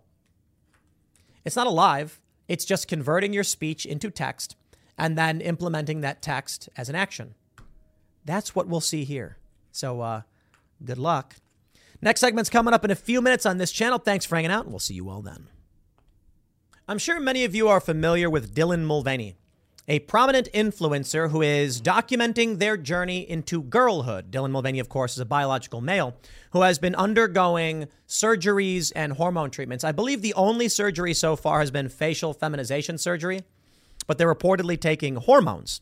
It's 1.45 1.55
not 1.55 1.67
alive, 1.67 2.19
it's 2.47 2.65
just 2.65 2.87
converting 2.87 3.33
your 3.33 3.43
speech 3.43 3.85
into 3.85 4.11
text 4.11 4.55
and 4.97 5.17
then 5.17 5.41
implementing 5.41 6.01
that 6.01 6.21
text 6.21 6.69
as 6.77 6.89
an 6.89 6.95
action. 6.95 7.35
That's 8.25 8.55
what 8.55 8.67
we'll 8.67 8.81
see 8.81 9.03
here. 9.03 9.37
So, 9.71 10.01
uh, 10.01 10.21
good 10.83 10.97
luck. 10.97 11.35
Next 12.01 12.19
segment's 12.19 12.49
coming 12.49 12.73
up 12.73 12.83
in 12.83 12.91
a 12.91 12.95
few 12.95 13.21
minutes 13.21 13.45
on 13.45 13.57
this 13.57 13.71
channel. 13.71 13.99
Thanks 13.99 14.25
for 14.25 14.35
hanging 14.35 14.51
out, 14.51 14.63
and 14.63 14.71
we'll 14.71 14.79
see 14.79 14.95
you 14.95 15.09
all 15.09 15.21
then. 15.21 15.47
I'm 16.87 16.97
sure 16.97 17.19
many 17.19 17.45
of 17.45 17.55
you 17.55 17.67
are 17.67 17.79
familiar 17.79 18.29
with 18.29 18.53
Dylan 18.53 18.83
Mulvaney, 18.83 19.37
a 19.87 19.99
prominent 19.99 20.47
influencer 20.53 21.31
who 21.31 21.41
is 21.41 21.81
documenting 21.81 22.59
their 22.59 22.77
journey 22.77 23.29
into 23.29 23.63
girlhood. 23.63 24.31
Dylan 24.31 24.51
Mulvaney, 24.51 24.79
of 24.79 24.89
course, 24.89 25.13
is 25.13 25.19
a 25.19 25.25
biological 25.25 25.81
male 25.81 26.15
who 26.51 26.61
has 26.61 26.79
been 26.79 26.95
undergoing 26.95 27.87
surgeries 28.07 28.91
and 28.95 29.13
hormone 29.13 29.49
treatments. 29.49 29.83
I 29.83 29.91
believe 29.91 30.21
the 30.21 30.33
only 30.35 30.69
surgery 30.69 31.13
so 31.13 31.35
far 31.35 31.59
has 31.59 31.71
been 31.71 31.89
facial 31.89 32.33
feminization 32.33 32.97
surgery, 32.97 33.41
but 34.07 34.17
they're 34.17 34.33
reportedly 34.33 34.79
taking 34.79 35.15
hormones. 35.15 35.81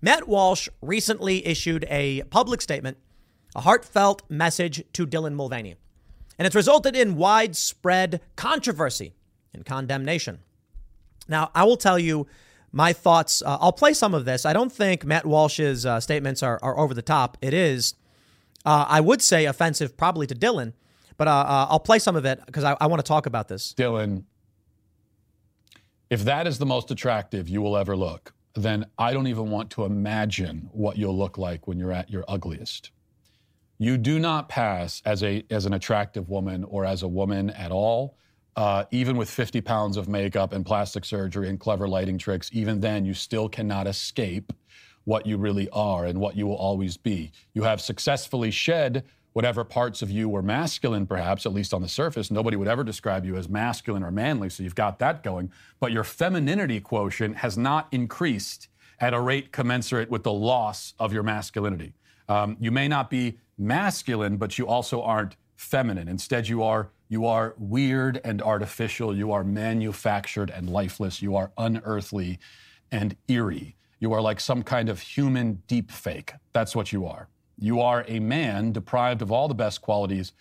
Matt 0.00 0.28
Walsh 0.28 0.68
recently 0.80 1.46
issued 1.46 1.86
a 1.88 2.22
public 2.24 2.60
statement, 2.60 2.98
a 3.54 3.60
heartfelt 3.60 4.22
message 4.28 4.84
to 4.92 5.06
Dylan 5.06 5.34
Mulvaney, 5.34 5.76
and 6.38 6.46
it's 6.46 6.56
resulted 6.56 6.96
in 6.96 7.16
widespread 7.16 8.20
controversy 8.36 9.14
and 9.54 9.64
condemnation. 9.64 10.40
Now, 11.28 11.50
I 11.54 11.64
will 11.64 11.76
tell 11.76 11.98
you 11.98 12.26
my 12.72 12.92
thoughts. 12.92 13.42
Uh, 13.42 13.58
I'll 13.60 13.72
play 13.72 13.92
some 13.92 14.14
of 14.14 14.24
this. 14.24 14.44
I 14.44 14.52
don't 14.52 14.72
think 14.72 15.04
Matt 15.04 15.26
Walsh's 15.26 15.86
uh, 15.86 16.00
statements 16.00 16.42
are, 16.42 16.58
are 16.62 16.78
over 16.78 16.94
the 16.94 17.02
top. 17.02 17.36
It 17.40 17.54
is, 17.54 17.94
uh, 18.64 18.86
I 18.88 19.00
would 19.00 19.22
say, 19.22 19.44
offensive 19.44 19.96
probably 19.96 20.26
to 20.26 20.34
Dylan, 20.34 20.72
but 21.18 21.28
uh, 21.28 21.30
uh, 21.30 21.66
I'll 21.70 21.80
play 21.80 21.98
some 21.98 22.16
of 22.16 22.24
it 22.24 22.40
because 22.46 22.64
I, 22.64 22.76
I 22.80 22.86
want 22.86 23.04
to 23.04 23.06
talk 23.06 23.26
about 23.26 23.48
this. 23.48 23.74
Dylan, 23.74 24.24
if 26.10 26.24
that 26.24 26.46
is 26.46 26.58
the 26.58 26.66
most 26.66 26.90
attractive 26.90 27.48
you 27.48 27.60
will 27.60 27.76
ever 27.76 27.96
look, 27.96 28.32
then 28.54 28.86
I 28.98 29.12
don't 29.12 29.28
even 29.28 29.50
want 29.50 29.70
to 29.70 29.84
imagine 29.84 30.68
what 30.72 30.96
you'll 30.96 31.16
look 31.16 31.38
like 31.38 31.68
when 31.68 31.78
you're 31.78 31.92
at 31.92 32.10
your 32.10 32.24
ugliest. 32.26 32.90
You 33.78 33.98
do 33.98 34.18
not 34.18 34.48
pass 34.48 35.02
as 35.04 35.22
a 35.24 35.44
as 35.50 35.66
an 35.66 35.72
attractive 35.72 36.28
woman 36.28 36.62
or 36.64 36.84
as 36.84 37.02
a 37.02 37.08
woman 37.08 37.50
at 37.50 37.72
all 37.72 38.16
uh, 38.56 38.84
even 38.90 39.16
with 39.16 39.30
50 39.30 39.60
pounds 39.60 39.96
of 39.96 40.08
makeup 40.08 40.52
and 40.52 40.64
plastic 40.64 41.04
surgery 41.04 41.48
and 41.48 41.58
clever 41.58 41.88
lighting 41.88 42.18
tricks, 42.18 42.50
even 42.52 42.80
then, 42.80 43.04
you 43.04 43.14
still 43.14 43.48
cannot 43.48 43.86
escape 43.86 44.52
what 45.04 45.26
you 45.26 45.36
really 45.36 45.68
are 45.70 46.04
and 46.04 46.18
what 46.20 46.36
you 46.36 46.46
will 46.46 46.56
always 46.56 46.96
be. 46.96 47.32
You 47.54 47.62
have 47.62 47.80
successfully 47.80 48.50
shed 48.50 49.04
whatever 49.32 49.64
parts 49.64 50.02
of 50.02 50.10
you 50.10 50.28
were 50.28 50.42
masculine, 50.42 51.06
perhaps, 51.06 51.46
at 51.46 51.54
least 51.54 51.72
on 51.72 51.82
the 51.82 51.88
surface. 51.88 52.30
Nobody 52.30 52.56
would 52.56 52.68
ever 52.68 52.84
describe 52.84 53.24
you 53.24 53.36
as 53.36 53.48
masculine 53.48 54.02
or 54.02 54.10
manly, 54.10 54.50
so 54.50 54.62
you've 54.62 54.74
got 54.74 54.98
that 54.98 55.22
going. 55.22 55.50
But 55.80 55.92
your 55.92 56.04
femininity 56.04 56.80
quotient 56.80 57.38
has 57.38 57.56
not 57.56 57.88
increased 57.92 58.68
at 59.00 59.14
a 59.14 59.20
rate 59.20 59.50
commensurate 59.50 60.10
with 60.10 60.22
the 60.22 60.32
loss 60.32 60.94
of 60.98 61.12
your 61.12 61.22
masculinity. 61.22 61.94
Um, 62.28 62.56
you 62.60 62.70
may 62.70 62.88
not 62.88 63.10
be 63.10 63.38
masculine, 63.58 64.36
but 64.36 64.58
you 64.58 64.66
also 64.66 65.02
aren't 65.02 65.36
feminine. 65.56 66.08
Instead, 66.08 66.48
you 66.48 66.62
are 66.62 66.90
you 67.08 67.26
are 67.26 67.54
weird 67.58 68.20
and 68.24 68.40
artificial. 68.40 69.14
You 69.14 69.32
are 69.32 69.44
manufactured 69.44 70.48
and 70.48 70.70
lifeless. 70.70 71.20
You 71.20 71.36
are 71.36 71.52
unearthly 71.58 72.38
and 72.90 73.16
eerie. 73.28 73.76
You 74.00 74.14
are 74.14 74.22
like 74.22 74.40
some 74.40 74.62
kind 74.62 74.88
of 74.88 75.00
human 75.00 75.62
deep 75.66 75.90
fake. 75.90 76.32
That's 76.54 76.74
what 76.74 76.90
you 76.90 77.06
are. 77.06 77.28
You 77.58 77.80
are 77.80 78.04
a 78.08 78.18
man 78.18 78.72
deprived 78.72 79.20
of 79.20 79.30
all 79.30 79.46
the 79.46 79.54
best 79.54 79.82
qualities 79.82 80.32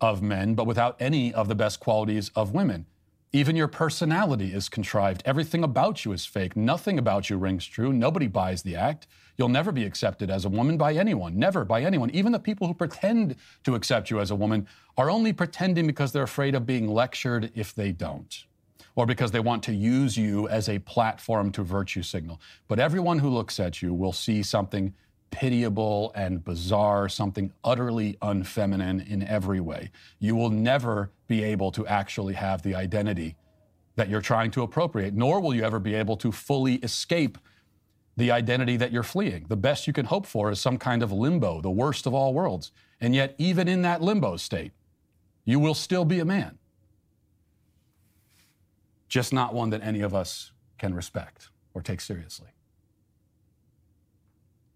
of 0.00 0.22
men, 0.22 0.54
but 0.54 0.66
without 0.66 0.96
any 1.00 1.32
of 1.32 1.48
the 1.48 1.54
best 1.54 1.80
qualities 1.80 2.30
of 2.36 2.52
women. 2.52 2.86
Even 3.32 3.56
your 3.56 3.68
personality 3.68 4.52
is 4.54 4.68
contrived. 4.68 5.22
Everything 5.24 5.64
about 5.64 6.04
you 6.04 6.12
is 6.12 6.24
fake. 6.24 6.56
Nothing 6.56 6.98
about 6.98 7.28
you 7.28 7.36
rings 7.36 7.66
true. 7.66 7.92
Nobody 7.92 8.26
buys 8.26 8.62
the 8.62 8.76
act. 8.76 9.06
You'll 9.38 9.48
never 9.48 9.70
be 9.70 9.84
accepted 9.84 10.30
as 10.30 10.44
a 10.44 10.48
woman 10.48 10.76
by 10.76 10.94
anyone. 10.94 11.38
Never 11.38 11.64
by 11.64 11.82
anyone. 11.82 12.10
Even 12.10 12.32
the 12.32 12.40
people 12.40 12.66
who 12.66 12.74
pretend 12.74 13.36
to 13.62 13.76
accept 13.76 14.10
you 14.10 14.18
as 14.18 14.32
a 14.32 14.34
woman 14.34 14.66
are 14.96 15.08
only 15.08 15.32
pretending 15.32 15.86
because 15.86 16.10
they're 16.10 16.24
afraid 16.24 16.56
of 16.56 16.66
being 16.66 16.88
lectured 16.88 17.52
if 17.54 17.72
they 17.72 17.92
don't, 17.92 18.44
or 18.96 19.06
because 19.06 19.30
they 19.30 19.38
want 19.38 19.62
to 19.62 19.72
use 19.72 20.16
you 20.16 20.48
as 20.48 20.68
a 20.68 20.80
platform 20.80 21.52
to 21.52 21.62
virtue 21.62 22.02
signal. 22.02 22.40
But 22.66 22.80
everyone 22.80 23.20
who 23.20 23.28
looks 23.28 23.60
at 23.60 23.80
you 23.80 23.94
will 23.94 24.12
see 24.12 24.42
something 24.42 24.92
pitiable 25.30 26.10
and 26.16 26.42
bizarre, 26.42 27.08
something 27.08 27.52
utterly 27.62 28.16
unfeminine 28.22 29.08
in 29.08 29.22
every 29.22 29.60
way. 29.60 29.92
You 30.18 30.34
will 30.34 30.50
never 30.50 31.12
be 31.28 31.44
able 31.44 31.70
to 31.72 31.86
actually 31.86 32.34
have 32.34 32.62
the 32.62 32.74
identity 32.74 33.36
that 33.94 34.08
you're 34.08 34.20
trying 34.20 34.50
to 34.52 34.62
appropriate, 34.62 35.14
nor 35.14 35.40
will 35.40 35.54
you 35.54 35.62
ever 35.62 35.78
be 35.78 35.94
able 35.94 36.16
to 36.16 36.32
fully 36.32 36.76
escape 36.76 37.38
the 38.18 38.32
identity 38.32 38.76
that 38.76 38.90
you're 38.90 39.04
fleeing. 39.04 39.46
The 39.48 39.56
best 39.56 39.86
you 39.86 39.92
can 39.92 40.04
hope 40.04 40.26
for 40.26 40.50
is 40.50 40.60
some 40.60 40.76
kind 40.76 41.04
of 41.04 41.12
limbo, 41.12 41.60
the 41.60 41.70
worst 41.70 42.04
of 42.04 42.12
all 42.12 42.34
worlds. 42.34 42.72
And 43.00 43.14
yet, 43.14 43.36
even 43.38 43.68
in 43.68 43.82
that 43.82 44.02
limbo 44.02 44.36
state, 44.36 44.72
you 45.44 45.60
will 45.60 45.72
still 45.72 46.04
be 46.04 46.18
a 46.18 46.24
man. 46.24 46.58
Just 49.08 49.32
not 49.32 49.54
one 49.54 49.70
that 49.70 49.82
any 49.84 50.00
of 50.00 50.16
us 50.16 50.50
can 50.78 50.94
respect 50.94 51.50
or 51.74 51.80
take 51.80 52.00
seriously. 52.00 52.48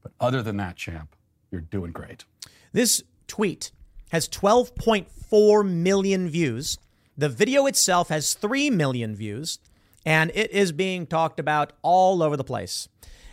But 0.05 0.13
other 0.21 0.41
than 0.41 0.57
that, 0.59 0.77
champ, 0.77 1.17
you're 1.51 1.63
doing 1.63 1.91
great. 1.91 2.25
This 2.71 3.03
tweet 3.27 3.73
has 4.11 4.29
12.4 4.29 5.69
million 5.69 6.29
views. 6.29 6.79
The 7.19 7.29
video 7.29 7.67
itself 7.67 8.09
has 8.09 8.35
3 8.35 8.71
million 8.71 9.17
views, 9.17 9.59
and 10.07 10.31
it 10.33 10.53
is 10.53 10.71
being 10.71 11.07
talked 11.09 11.41
about 11.41 11.73
all 11.83 12.23
over 12.23 12.37
the 12.37 12.45
place. 12.45 12.89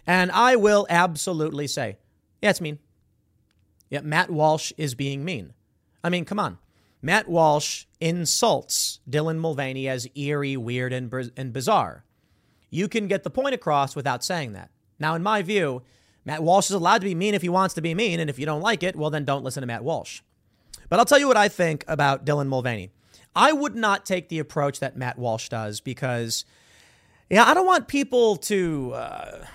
And 0.09 0.31
I 0.31 0.55
will 0.55 0.87
absolutely 0.89 1.67
say, 1.67 1.97
yeah, 2.41 2.49
it's 2.49 2.59
mean. 2.59 2.79
Yeah, 3.91 4.01
Matt 4.01 4.31
Walsh 4.31 4.71
is 4.75 4.95
being 4.95 5.23
mean. 5.23 5.53
I 6.03 6.09
mean, 6.09 6.25
come 6.25 6.39
on. 6.39 6.57
Matt 6.99 7.27
Walsh 7.27 7.85
insults 7.99 9.01
Dylan 9.07 9.37
Mulvaney 9.37 9.87
as 9.87 10.07
eerie, 10.15 10.57
weird, 10.57 10.93
and, 10.93 11.13
and 11.37 11.53
bizarre. 11.53 12.05
You 12.71 12.87
can 12.87 13.07
get 13.07 13.23
the 13.23 13.29
point 13.29 13.53
across 13.53 13.95
without 13.95 14.23
saying 14.23 14.53
that. 14.53 14.71
Now, 14.97 15.13
in 15.13 15.21
my 15.21 15.43
view, 15.43 15.83
Matt 16.25 16.41
Walsh 16.41 16.71
is 16.71 16.75
allowed 16.75 17.01
to 17.01 17.07
be 17.07 17.13
mean 17.13 17.35
if 17.35 17.43
he 17.43 17.49
wants 17.49 17.75
to 17.75 17.81
be 17.81 17.93
mean, 17.93 18.19
and 18.19 18.31
if 18.31 18.39
you 18.39 18.47
don't 18.47 18.61
like 18.61 18.81
it, 18.81 18.95
well, 18.95 19.11
then 19.11 19.25
don't 19.25 19.43
listen 19.43 19.61
to 19.61 19.67
Matt 19.67 19.83
Walsh. 19.83 20.21
But 20.89 20.97
I'll 20.97 21.05
tell 21.05 21.19
you 21.19 21.27
what 21.27 21.37
I 21.37 21.49
think 21.49 21.85
about 21.87 22.25
Dylan 22.25 22.47
Mulvaney. 22.47 22.89
I 23.35 23.53
would 23.53 23.75
not 23.75 24.07
take 24.07 24.29
the 24.29 24.39
approach 24.39 24.79
that 24.79 24.97
Matt 24.97 25.19
Walsh 25.19 25.49
does 25.49 25.81
because, 25.81 26.45
yeah, 27.29 27.43
I 27.43 27.53
don't 27.53 27.67
want 27.67 27.87
people 27.87 28.37
to 28.37 28.93
uh, 28.95 29.45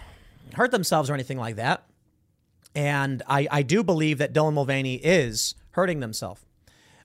hurt 0.57 0.71
themselves 0.71 1.11
or 1.11 1.15
anything 1.15 1.39
like 1.39 1.57
that. 1.57 1.87
And 2.75 3.23
I, 3.29 3.47
I 3.51 3.63
do 3.63 3.85
believe 3.85 4.19
that 4.19 4.33
Dylan 4.33 4.55
Mulvaney 4.55 4.97
is 4.97 5.55
hurting 5.71 6.01
themselves. 6.01 6.41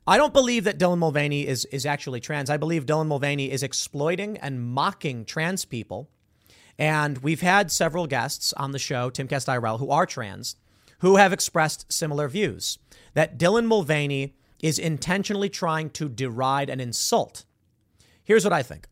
I 0.07 0.17
don't 0.17 0.33
believe 0.33 0.63
that 0.63 0.79
Dylan 0.79 0.97
Mulvaney 0.97 1.45
is, 1.45 1.65
is 1.65 1.85
actually 1.85 2.19
trans. 2.19 2.49
I 2.49 2.57
believe 2.57 2.85
Dylan 2.85 3.07
Mulvaney 3.07 3.51
is 3.51 3.61
exploiting 3.61 4.37
and 4.37 4.61
mocking 4.61 5.25
trans 5.25 5.65
people 5.65 6.09
and 6.79 7.17
we've 7.17 7.41
had 7.41 7.71
several 7.71 8.07
guests 8.07 8.53
on 8.53 8.71
the 8.71 8.79
show, 8.79 9.09
Timcast 9.09 9.53
IRL, 9.53 9.79
who 9.79 9.91
are 9.91 10.05
trans, 10.05 10.55
who 10.99 11.17
have 11.17 11.33
expressed 11.33 11.91
similar 11.91 12.29
views 12.29 12.79
that 13.13 13.37
Dylan 13.37 13.65
Mulvaney 13.65 14.33
is 14.61 14.79
intentionally 14.79 15.49
trying 15.49 15.89
to 15.91 16.07
deride 16.07 16.69
and 16.69 16.79
insult. 16.79 17.43
Here's 18.23 18.45
what 18.45 18.53
I 18.53 18.63
think 18.63 18.87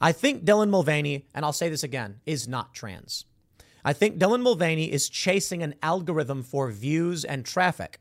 I 0.00 0.10
think 0.10 0.44
Dylan 0.44 0.70
Mulvaney, 0.70 1.26
and 1.32 1.44
I'll 1.44 1.52
say 1.52 1.68
this 1.68 1.84
again, 1.84 2.20
is 2.26 2.48
not 2.48 2.74
trans. 2.74 3.26
I 3.84 3.92
think 3.92 4.18
Dylan 4.18 4.42
Mulvaney 4.42 4.90
is 4.90 5.08
chasing 5.08 5.62
an 5.62 5.74
algorithm 5.82 6.42
for 6.42 6.70
views 6.70 7.24
and 7.24 7.44
traffic, 7.44 7.98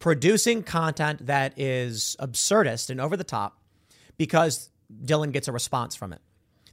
producing 0.00 0.62
content 0.62 1.26
that 1.26 1.58
is 1.58 2.16
absurdist 2.18 2.90
and 2.90 3.00
over 3.00 3.16
the 3.16 3.24
top 3.24 3.62
because 4.18 4.70
Dylan 5.04 5.32
gets 5.32 5.46
a 5.46 5.52
response 5.52 5.94
from 5.94 6.12
it. 6.12 6.20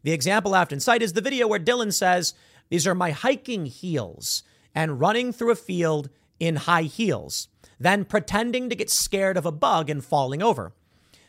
The 0.03 0.11
example 0.11 0.55
I 0.55 0.61
often 0.61 0.79
cite 0.79 1.01
is 1.01 1.13
the 1.13 1.21
video 1.21 1.47
where 1.47 1.59
Dylan 1.59 1.93
says, 1.93 2.34
These 2.69 2.88
are 2.88 2.95
my 2.95 3.11
hiking 3.11 3.67
heels, 3.67 4.43
and 4.73 4.99
running 4.99 5.31
through 5.31 5.51
a 5.51 5.55
field 5.55 6.09
in 6.39 6.55
high 6.55 6.84
heels, 6.84 7.47
then 7.79 8.05
pretending 8.05 8.69
to 8.69 8.75
get 8.75 8.89
scared 8.89 9.38
of 9.38 9.45
a 9.45 9.51
bug 9.51 9.89
and 9.89 10.03
falling 10.03 10.41
over. 10.41 10.73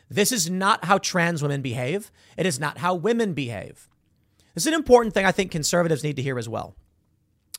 This 0.09 0.31
is 0.31 0.49
not 0.49 0.85
how 0.85 0.97
trans 0.97 1.41
women 1.41 1.61
behave. 1.61 2.11
It 2.37 2.45
is 2.45 2.59
not 2.59 2.79
how 2.79 2.95
women 2.95 3.33
behave. 3.33 3.87
This 4.55 4.63
is 4.63 4.67
an 4.67 4.73
important 4.73 5.13
thing 5.13 5.25
I 5.25 5.31
think 5.31 5.51
conservatives 5.51 6.03
need 6.03 6.15
to 6.15 6.23
hear 6.23 6.39
as 6.39 6.49
well. 6.49 6.75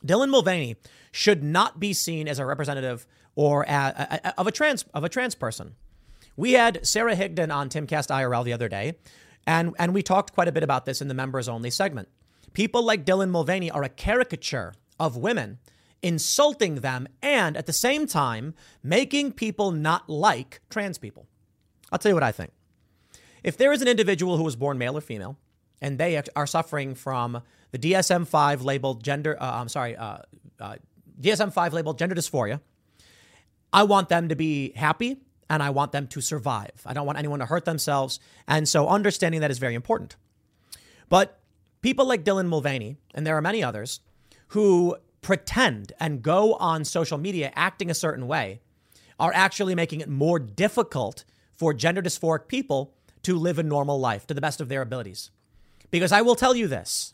Dylan 0.05 0.29
Mulvaney 0.29 0.75
should 1.11 1.43
not 1.43 1.79
be 1.79 1.93
seen 1.93 2.27
as 2.27 2.39
a 2.39 2.45
representative 2.45 3.05
or 3.35 3.63
a, 3.63 4.21
a, 4.23 4.39
of 4.39 4.47
a 4.47 4.51
trans 4.51 4.85
of 4.93 5.03
a 5.03 5.09
trans 5.09 5.35
person. 5.35 5.75
We 6.35 6.53
had 6.53 6.85
Sarah 6.85 7.15
Higdon 7.15 7.53
on 7.53 7.69
Timcast 7.69 8.09
IRL 8.09 8.43
the 8.43 8.53
other 8.53 8.69
day, 8.69 8.95
and, 9.45 9.75
and 9.77 9.93
we 9.93 10.01
talked 10.01 10.33
quite 10.33 10.47
a 10.47 10.51
bit 10.51 10.63
about 10.63 10.85
this 10.85 11.01
in 11.01 11.07
the 11.07 11.13
members 11.13 11.49
only 11.49 11.69
segment. 11.69 12.09
People 12.53 12.83
like 12.83 13.05
Dylan 13.05 13.29
Mulvaney 13.29 13.71
are 13.71 13.83
a 13.83 13.89
caricature 13.89 14.73
of 14.99 15.17
women, 15.17 15.59
insulting 16.01 16.75
them 16.75 17.07
and 17.21 17.55
at 17.55 17.65
the 17.65 17.73
same 17.73 18.07
time 18.07 18.53
making 18.83 19.33
people 19.33 19.71
not 19.71 20.09
like 20.09 20.61
trans 20.69 20.97
people. 20.97 21.27
I'll 21.91 21.99
tell 21.99 22.09
you 22.11 22.15
what 22.15 22.23
I 22.23 22.31
think. 22.31 22.51
If 23.43 23.57
there 23.57 23.71
is 23.71 23.81
an 23.81 23.87
individual 23.87 24.37
who 24.37 24.43
was 24.43 24.55
born 24.55 24.77
male 24.77 24.97
or 24.97 25.01
female 25.01 25.37
and 25.81 25.97
they 25.97 26.21
are 26.35 26.47
suffering 26.47 26.95
from 26.95 27.41
the 27.71 27.79
DSM 27.79 28.27
5 28.27 28.61
labeled 28.63 29.03
gender, 29.03 29.37
uh, 29.41 29.59
I'm 29.59 29.69
sorry, 29.69 29.95
uh, 29.95 30.17
uh, 30.59 30.75
DSM 31.19 31.53
5 31.53 31.73
labeled 31.73 31.97
gender 31.97 32.15
dysphoria, 32.15 32.59
I 33.73 33.83
want 33.83 34.09
them 34.09 34.29
to 34.29 34.35
be 34.35 34.73
happy 34.75 35.17
and 35.49 35.61
I 35.61 35.69
want 35.69 35.91
them 35.91 36.07
to 36.07 36.21
survive. 36.21 36.81
I 36.85 36.93
don't 36.93 37.05
want 37.05 37.17
anyone 37.17 37.39
to 37.39 37.45
hurt 37.45 37.65
themselves. 37.65 38.19
And 38.47 38.67
so 38.67 38.87
understanding 38.87 39.41
that 39.41 39.51
is 39.51 39.59
very 39.59 39.75
important. 39.75 40.15
But 41.09 41.39
people 41.81 42.05
like 42.05 42.23
Dylan 42.23 42.47
Mulvaney, 42.47 42.97
and 43.13 43.25
there 43.25 43.35
are 43.35 43.41
many 43.41 43.63
others, 43.63 43.99
who 44.49 44.97
pretend 45.21 45.93
and 45.99 46.21
go 46.21 46.55
on 46.55 46.83
social 46.83 47.17
media 47.17 47.51
acting 47.55 47.89
a 47.89 47.93
certain 47.93 48.27
way 48.27 48.61
are 49.19 49.31
actually 49.33 49.75
making 49.75 50.01
it 50.01 50.09
more 50.09 50.39
difficult 50.39 51.25
for 51.53 51.73
gender 51.73 52.01
dysphoric 52.01 52.47
people 52.47 52.93
to 53.23 53.37
live 53.37 53.59
a 53.59 53.63
normal 53.63 53.99
life 53.99 54.25
to 54.25 54.33
the 54.33 54.41
best 54.41 54.59
of 54.59 54.67
their 54.67 54.81
abilities. 54.81 55.29
Because 55.91 56.11
I 56.11 56.21
will 56.21 56.35
tell 56.35 56.55
you 56.55 56.67
this 56.67 57.13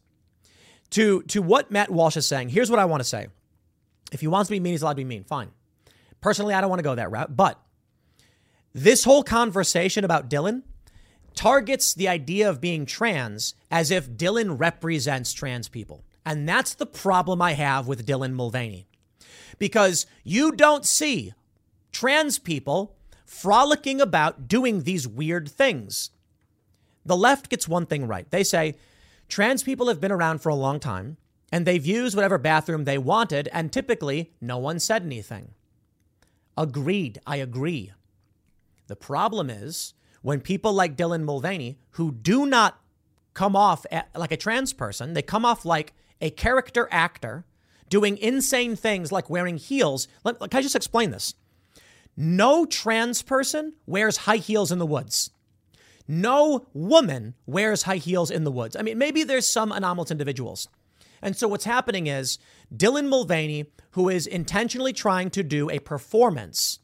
to, 0.92 1.22
to 1.24 1.42
what 1.42 1.72
Matt 1.72 1.92
Walsh 1.92 2.18
is 2.18 2.28
saying, 2.28 2.50
here's 2.50 2.70
what 2.70 2.80
I 2.80 2.86
want 2.86 3.02
to 3.02 3.08
say. 3.08 3.28
If 4.12 4.22
he 4.22 4.28
wants 4.28 4.48
to 4.48 4.54
be 4.54 4.60
mean, 4.60 4.74
he's 4.74 4.82
allowed 4.82 4.94
to 4.94 4.98
be 4.98 5.04
mean. 5.04 5.24
Fine. 5.24 5.52
Personally, 6.22 6.54
I 6.54 6.62
don't 6.62 6.70
want 6.70 6.80
to 6.80 6.84
go 6.84 6.96
that 6.96 7.12
route. 7.12 7.36
But 7.36 7.60
this 8.74 9.04
whole 9.04 9.24
conversation 9.24 10.04
about 10.04 10.30
Dylan 10.30 10.64
targets 11.36 11.94
the 11.94 12.08
idea 12.08 12.50
of 12.50 12.62
being 12.62 12.86
trans 12.86 13.54
as 13.70 13.92
if 13.92 14.10
Dylan 14.10 14.60
represents 14.60 15.34
trans 15.34 15.68
people. 15.68 16.04
And 16.26 16.48
that's 16.48 16.74
the 16.74 16.86
problem 16.86 17.42
I 17.42 17.54
have 17.54 17.88
with 17.88 18.06
Dylan 18.06 18.34
Mulvaney. 18.34 18.88
Because 19.60 20.06
you 20.24 20.52
don't 20.52 20.86
see 20.86 21.34
trans 21.92 22.40
people 22.40 22.96
frolicking 23.26 24.02
about 24.02 24.48
doing 24.48 24.84
these 24.84 25.08
weird 25.08 25.50
things. 25.50 26.12
The 27.06 27.18
left 27.18 27.50
gets 27.50 27.68
one 27.68 27.86
thing 27.86 28.08
right. 28.08 28.30
They 28.30 28.44
say 28.44 28.76
trans 29.28 29.64
people 29.64 29.88
have 29.88 30.02
been 30.02 30.12
around 30.12 30.40
for 30.40 30.50
a 30.50 30.56
long 30.56 30.80
time 30.80 31.18
and 31.52 31.66
they've 31.66 31.86
used 31.86 32.16
whatever 32.16 32.38
bathroom 32.38 32.84
they 32.84 32.98
wanted, 32.98 33.48
and 33.54 33.72
typically 33.72 34.34
no 34.42 34.58
one 34.58 34.80
said 34.80 35.04
anything. 35.04 35.52
Agreed. 36.58 37.20
I 37.26 37.38
agree. 37.38 37.92
The 38.88 38.96
problem 38.96 39.50
is 39.50 39.94
when 40.22 40.42
people 40.42 40.74
like 40.74 40.98
Dylan 40.98 41.24
Mulvaney, 41.24 41.78
who 41.92 42.12
do 42.12 42.46
not 42.46 42.82
come 43.34 43.56
off 43.56 43.86
like 44.16 44.32
a 44.32 44.38
trans 44.38 44.74
person, 44.74 45.14
they 45.14 45.22
come 45.22 45.46
off 45.46 45.64
like 45.64 45.94
a 46.20 46.32
character 46.32 46.88
actor 46.92 47.46
doing 47.90 48.18
insane 48.18 48.76
things 48.76 49.12
like 49.12 49.30
wearing 49.30 49.58
heels. 49.58 50.08
Let, 50.24 50.40
can 50.40 50.50
I 50.52 50.62
just 50.62 50.76
explain 50.76 51.12
this? 51.12 51.36
No 52.18 52.66
trans 52.66 53.22
person 53.22 53.74
wears 53.86 54.18
high 54.18 54.38
heels 54.38 54.72
in 54.72 54.80
the 54.80 54.86
woods. 54.86 55.30
No 56.08 56.68
woman 56.74 57.36
wears 57.46 57.84
high 57.84 57.98
heels 57.98 58.32
in 58.32 58.44
the 58.44 58.52
woods. 58.52 58.76
I 58.76 58.82
mean, 58.82 58.98
maybe 58.98 59.24
there's 59.24 59.50
some 59.50 59.72
anomalous 59.72 60.12
individuals. 60.12 60.70
And 61.22 61.36
so 61.36 61.48
what's 61.48 61.66
happening 61.66 62.08
is 62.08 62.38
Dylan 62.74 63.10
Mulvaney, 63.10 63.72
who 63.92 64.08
is 64.08 64.28
intentionally 64.28 64.94
trying 64.94 65.30
to 65.32 65.44
do 65.44 65.70
a 65.70 65.80
performance, 65.80 66.80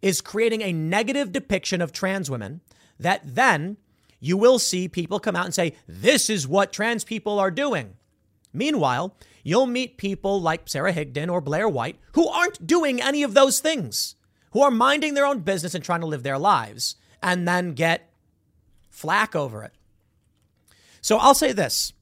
is 0.00 0.20
creating 0.20 0.62
a 0.62 0.72
negative 0.72 1.32
depiction 1.32 1.82
of 1.82 1.92
trans 1.92 2.30
women 2.30 2.60
that 2.98 3.22
then 3.24 3.76
you 4.20 4.36
will 4.36 4.58
see 4.58 4.88
people 4.88 5.20
come 5.20 5.36
out 5.36 5.44
and 5.44 5.54
say, 5.54 5.74
this 5.86 6.30
is 6.30 6.48
what 6.48 6.72
trans 6.72 7.04
people 7.04 7.38
are 7.38 7.50
doing. 7.50 7.94
Meanwhile, 8.52 9.16
you'll 9.42 9.66
meet 9.66 9.98
people 9.98 10.40
like 10.40 10.68
Sarah 10.68 10.92
Higdon 10.92 11.30
or 11.30 11.40
Blair 11.40 11.68
White 11.68 11.98
who 12.12 12.28
aren't 12.28 12.66
doing 12.66 13.02
any 13.02 13.22
of 13.22 13.34
those 13.34 13.60
things, 13.60 14.14
who 14.52 14.62
are 14.62 14.70
minding 14.70 15.14
their 15.14 15.26
own 15.26 15.40
business 15.40 15.74
and 15.74 15.84
trying 15.84 16.00
to 16.00 16.06
live 16.06 16.22
their 16.22 16.38
lives, 16.38 16.96
and 17.22 17.46
then 17.46 17.72
get 17.72 18.13
flack 18.94 19.34
over 19.34 19.62
it. 19.64 19.72
So 21.00 21.18
I'll 21.18 21.34
say 21.34 21.52
this. 21.52 21.92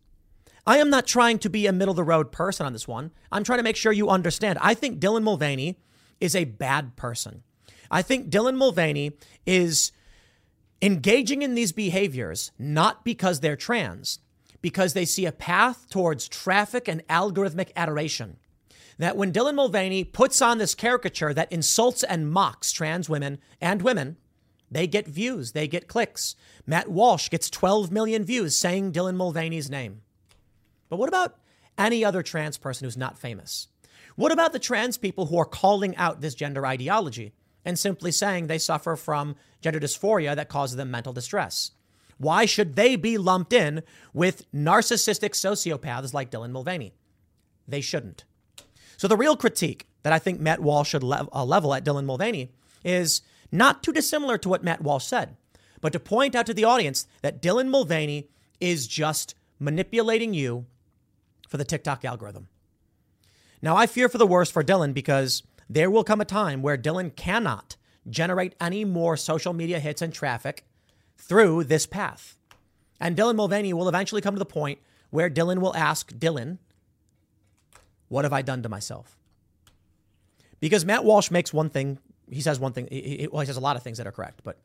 I 0.67 0.79
am 0.79 0.91
not 0.91 1.07
trying 1.07 1.39
to 1.41 1.51
be 1.51 1.67
a 1.67 1.73
middle 1.73 1.91
of 1.93 1.97
the 1.97 2.05
road 2.05 2.31
person 2.31 2.67
on 2.67 2.73
this 2.73 2.87
one. 2.87 3.11
I'm 3.33 3.43
trying 3.43 3.59
to 3.59 3.65
make 3.65 3.77
sure 3.77 3.93
you 3.93 4.09
understand. 4.09 4.59
I 4.61 4.75
think 4.75 5.01
Dylan 5.01 5.25
Mulvaney 5.25 5.79
is 6.21 6.37
a 6.37 6.45
bad 6.45 6.95
person. 6.95 7.43
I 7.91 8.03
think 8.03 8.31
Dylan 8.31 8.57
Mulvaney 8.57 9.13
is 9.45 9.91
engaging 10.81 11.43
in 11.43 11.55
these 11.55 11.73
behaviors 11.73 12.53
not 12.59 13.05
because 13.05 13.41
they're 13.41 13.57
trans, 13.57 14.21
because 14.61 14.93
they 14.93 15.05
see 15.05 15.27
a 15.27 15.33
path 15.33 15.89
towards 15.91 16.29
traffic 16.29 16.87
and 16.87 17.07
algorithmic 17.09 17.71
adoration. 17.75 18.37
That 18.99 19.17
when 19.17 19.33
Dylan 19.33 19.57
Mulvaney 19.57 20.05
puts 20.05 20.41
on 20.41 20.59
this 20.59 20.77
caricature 20.77 21.35
that 21.35 21.51
insults 21.51 22.05
and 22.05 22.31
mocks 22.31 22.71
trans 22.71 23.09
women 23.09 23.39
and 23.61 23.83
women, 23.83 24.17
they 24.73 24.87
get 24.87 25.07
views, 25.07 25.53
they 25.53 25.69
get 25.69 25.87
clicks. 25.87 26.35
Matt 26.67 26.89
Walsh 26.89 27.29
gets 27.29 27.51
12 27.51 27.93
million 27.93 28.25
views 28.25 28.57
saying 28.57 28.93
Dylan 28.93 29.17
Mulvaney's 29.17 29.71
name. 29.71 30.01
But 30.89 30.97
what 30.97 31.09
about 31.09 31.37
any 31.77 32.05
other 32.05 32.23
trans 32.23 32.57
person 32.57 32.85
who's 32.85 32.97
not 32.97 33.19
famous? 33.19 33.69
What 34.17 34.33
about 34.33 34.53
the 34.53 34.59
trans 34.59 34.97
people 34.97 35.27
who 35.27 35.39
are 35.39 35.45
calling 35.45 35.95
out 35.97 36.21
this 36.21 36.35
gender 36.35 36.67
ideology 36.67 37.33
and 37.65 37.79
simply 37.79 38.13
saying 38.13 38.47
they 38.47 38.59
suffer 38.59 38.97
from 38.97 39.37
gender 39.61 39.81
dysphoria 39.81 40.35
that 40.35 40.49
causes 40.49 40.77
them 40.77 40.91
mental 40.91 41.13
distress? 41.13 41.73
Why 42.19 42.47
should 42.47 42.77
they 42.77 42.97
be 42.97 43.19
lumped 43.19 43.53
in 43.53 43.83
with 44.15 44.51
narcissistic 44.53 45.31
sociopaths 45.31 46.15
like 46.15 46.31
Dylan 46.31 46.51
Mulvaney? 46.51 46.95
They 47.67 47.81
shouldn't. 47.81 48.25
So 48.97 49.09
the 49.09 49.17
real 49.17 49.37
critique 49.37 49.87
that 50.03 50.13
I 50.13 50.19
think 50.19 50.41
Matt 50.41 50.61
Walsh 50.61 50.91
should 50.91 51.05
uh, 51.05 51.45
level 51.45 51.75
at 51.75 51.85
Dylan 51.85 52.05
Mulvaney 52.05 52.53
is 52.85 53.23
not 53.53 53.83
too 53.83 53.93
dissimilar 53.93 54.39
to 54.39 54.49
what 54.49 54.65
Matt 54.65 54.83
Walsh 54.83 55.05
said, 55.05 55.37
but 55.81 55.93
to 55.93 56.01
point 56.01 56.35
out 56.35 56.47
to 56.47 56.55
the 56.55 56.65
audience 56.65 57.07
that 57.21 57.43
Dylan 57.43 57.69
Mulvaney 57.69 58.29
is 58.61 58.87
just 58.87 59.35
manipulating 59.59 60.35
you 60.35 60.67
for 61.49 61.59
the 61.59 61.65
TikTok 61.65 62.05
algorithm. 62.05 62.49
Now, 63.61 63.77
I 63.77 63.87
fear 63.87 64.09
for 64.09 64.19
the 64.19 64.27
worst 64.27 64.53
for 64.53 64.65
Dylan 64.65 64.95
because 64.95 65.43
there 65.69 65.91
will 65.91 66.03
come 66.03 66.21
a 66.21 66.25
time 66.25 66.63
where 66.63 66.77
Dylan 66.77 67.15
cannot 67.15 67.77
generate 68.09 68.55
any 68.61 68.85
more 68.85 69.17
social 69.17 69.53
media 69.53 69.79
hits 69.79 70.03
and 70.03 70.13
traffic 70.13 70.65
through 71.17 71.65
this 71.65 71.87
path. 71.87 72.37
And 73.01 73.17
Dylan 73.17 73.37
Mulvaney 73.37 73.73
will 73.73 73.89
eventually 73.89 74.21
come 74.21 74.35
to 74.35 74.41
the 74.41 74.45
point 74.45 74.81
where 75.11 75.31
Dylan 75.31 75.59
will 75.59 75.77
ask 75.77 76.13
Dylan, 76.13 76.59
What 78.09 78.25
have 78.25 78.33
I 78.33 78.43
done 78.43 78.63
to 78.63 78.69
myself? 78.69 79.17
Because 80.59 80.85
Matt 80.85 81.05
Walsh 81.05 81.31
makes 81.31 81.53
one 81.53 81.71
thing, 81.71 81.99
he 82.33 82.41
says 82.41 82.59
one 82.59 82.73
thing, 82.73 82.89
he, 82.91 83.29
well, 83.31 83.41
he 83.41 83.47
says 83.47 83.57
a 83.57 83.61
lot 83.61 83.77
of 83.77 83.83
things 83.83 83.99
that 83.99 84.07
are 84.07 84.13
correct, 84.13 84.41
but 84.43 84.59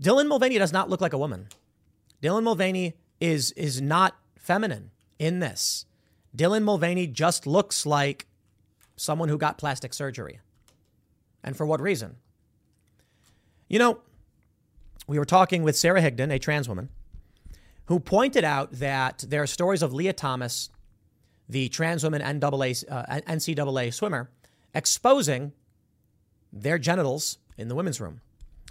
Dylan 0.00 0.28
Mulvaney 0.28 0.58
does 0.58 0.72
not 0.72 0.88
look 0.88 1.00
like 1.00 1.12
a 1.12 1.18
woman. 1.18 1.48
Dylan 2.22 2.44
Mulvaney 2.44 2.94
is, 3.20 3.52
is 3.52 3.80
not 3.80 4.16
feminine 4.38 4.90
in 5.18 5.40
this. 5.40 5.86
Dylan 6.36 6.62
Mulvaney 6.62 7.06
just 7.06 7.46
looks 7.46 7.84
like 7.84 8.26
someone 8.96 9.28
who 9.28 9.38
got 9.38 9.58
plastic 9.58 9.92
surgery. 9.92 10.40
And 11.42 11.56
for 11.56 11.66
what 11.66 11.80
reason? 11.80 12.16
You 13.68 13.78
know, 13.78 13.98
we 15.06 15.18
were 15.18 15.24
talking 15.24 15.62
with 15.62 15.76
Sarah 15.76 16.00
Higdon, 16.00 16.32
a 16.32 16.38
trans 16.38 16.68
woman, 16.68 16.88
who 17.86 18.00
pointed 18.00 18.44
out 18.44 18.72
that 18.72 19.24
there 19.28 19.42
are 19.42 19.46
stories 19.46 19.82
of 19.82 19.92
Lia 19.92 20.12
Thomas, 20.12 20.70
the 21.48 21.68
trans 21.68 22.02
woman 22.02 22.22
NCAA, 22.22 22.84
uh, 22.90 23.20
NCAA 23.20 23.92
swimmer, 23.92 24.30
exposing 24.74 25.52
their 26.62 26.78
genitals 26.78 27.38
in 27.56 27.68
the 27.68 27.74
women's 27.74 28.00
room. 28.00 28.20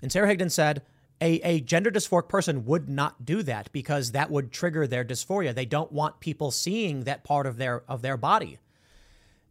And 0.02 0.12
Sarah 0.12 0.34
Higdon 0.34 0.52
said 0.52 0.82
a, 1.22 1.40
a 1.42 1.62
gender 1.62 1.92
dysphoric 1.92 2.28
person 2.28 2.66
would 2.66 2.90
not 2.90 3.26
do 3.26 3.42
that 3.44 3.72
because 3.72 4.12
that 4.12 4.30
would 4.30 4.52
trigger 4.52 4.86
their 4.86 5.06
dysphoria. 5.06 5.54
They 5.54 5.66
don't 5.66 5.92
want 5.92 6.20
people 6.20 6.52
seeing 6.52 7.04
that 7.04 7.24
part 7.24 7.46
of 7.46 7.58
their 7.58 7.84
of 7.90 8.02
their 8.02 8.18
body. 8.18 8.60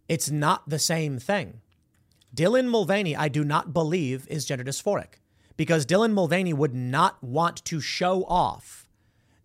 It's 0.09 0.31
not 0.31 0.69
the 0.69 0.78
same 0.78 1.19
thing. 1.19 1.61
Dylan 2.35 2.69
Mulvaney, 2.69 3.16
I 3.16 3.28
do 3.28 3.44
not 3.44 3.73
believe, 3.73 4.27
is 4.28 4.44
gender 4.44 4.65
dysphoric 4.65 5.20
because 5.56 5.86
Dylan 5.86 6.12
Mulvaney 6.12 6.52
would 6.52 6.74
not 6.74 7.23
want 7.23 7.65
to 7.65 7.81
show 7.81 8.24
off 8.24 8.86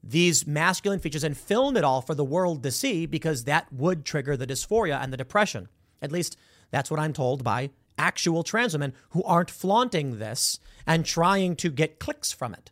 these 0.03 0.47
masculine 0.47 0.99
features 0.99 1.23
and 1.23 1.37
film 1.37 1.77
it 1.77 1.83
all 1.83 2.01
for 2.01 2.15
the 2.15 2.23
world 2.23 2.63
to 2.63 2.71
see 2.71 3.05
because 3.05 3.43
that 3.43 3.71
would 3.71 4.05
trigger 4.05 4.35
the 4.35 4.47
dysphoria 4.47 5.01
and 5.01 5.13
the 5.13 5.17
depression. 5.17 5.69
At 6.01 6.11
least 6.11 6.37
that's 6.71 6.89
what 6.89 6.99
I'm 6.99 7.13
told 7.13 7.43
by 7.43 7.69
actual 7.99 8.43
trans 8.43 8.73
women 8.73 8.93
who 9.11 9.23
aren't 9.23 9.51
flaunting 9.51 10.17
this 10.17 10.59
and 10.88 11.05
trying 11.05 11.55
to 11.57 11.69
get 11.69 11.99
clicks 11.99 12.31
from 12.31 12.53
it. 12.53 12.71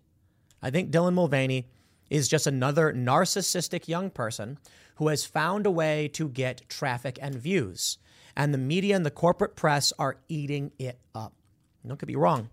I 0.61 0.71
think 0.71 0.89
Dylan 0.89 1.13
Mulvaney 1.13 1.67
is 2.09 2.27
just 2.27 2.47
another 2.47 2.93
narcissistic 2.93 3.87
young 3.87 4.09
person 4.09 4.57
who 4.95 5.09
has 5.09 5.25
found 5.25 5.65
a 5.65 5.71
way 5.71 6.07
to 6.07 6.29
get 6.29 6.67
traffic 6.69 7.19
and 7.21 7.35
views. 7.35 7.97
And 8.35 8.53
the 8.53 8.57
media 8.57 8.95
and 8.95 9.05
the 9.05 9.11
corporate 9.11 9.55
press 9.55 9.93
are 9.99 10.17
eating 10.29 10.71
it 10.79 10.99
up. 11.13 11.33
Don't 11.85 11.99
get 11.99 12.07
me 12.07 12.15
wrong. 12.15 12.49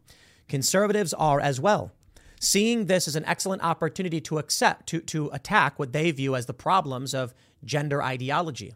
Conservatives 0.49 1.15
are 1.15 1.41
as 1.41 1.61
well, 1.61 1.93
seeing 2.41 2.87
this 2.87 3.09
as 3.09 3.17
an 3.17 3.25
excellent 3.25 3.63
opportunity 3.63 4.21
to 4.23 4.39
accept, 4.39 4.87
to, 4.89 5.01
to 5.01 5.31
attack 5.33 5.79
what 5.79 5.93
they 5.93 6.11
view 6.11 6.37
as 6.37 6.47
the 6.47 6.55
problems 6.55 7.15
of 7.15 7.35
gender 7.65 8.03
ideology. 8.03 8.75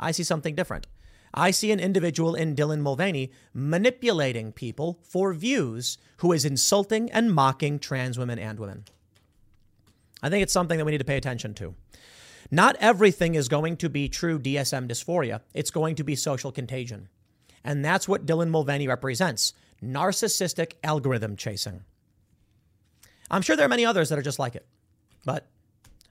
I 0.00 0.12
see 0.12 0.22
something 0.22 0.54
different. 0.54 0.86
I 1.34 1.50
see 1.50 1.72
an 1.72 1.80
individual 1.80 2.34
in 2.34 2.54
Dylan 2.54 2.80
Mulvaney 2.80 3.30
manipulating 3.52 4.52
people 4.52 4.98
for 5.02 5.34
views 5.34 5.98
who 6.18 6.32
is 6.32 6.44
insulting 6.44 7.10
and 7.10 7.32
mocking 7.32 7.78
trans 7.78 8.18
women 8.18 8.38
and 8.38 8.58
women. 8.58 8.84
I 10.22 10.30
think 10.30 10.42
it's 10.42 10.52
something 10.52 10.78
that 10.78 10.84
we 10.84 10.92
need 10.92 10.98
to 10.98 11.04
pay 11.04 11.16
attention 11.16 11.54
to. 11.54 11.74
Not 12.50 12.76
everything 12.80 13.34
is 13.34 13.48
going 13.48 13.76
to 13.78 13.88
be 13.88 14.08
true 14.08 14.38
DSM 14.38 14.88
dysphoria, 14.88 15.42
it's 15.52 15.70
going 15.70 15.96
to 15.96 16.04
be 16.04 16.16
social 16.16 16.50
contagion. 16.50 17.08
And 17.62 17.84
that's 17.84 18.08
what 18.08 18.26
Dylan 18.26 18.48
Mulvaney 18.48 18.88
represents 18.88 19.52
narcissistic 19.82 20.72
algorithm 20.82 21.36
chasing. 21.36 21.84
I'm 23.30 23.42
sure 23.42 23.56
there 23.56 23.66
are 23.66 23.68
many 23.68 23.84
others 23.84 24.08
that 24.08 24.18
are 24.18 24.22
just 24.22 24.38
like 24.38 24.56
it, 24.56 24.66
but 25.24 25.46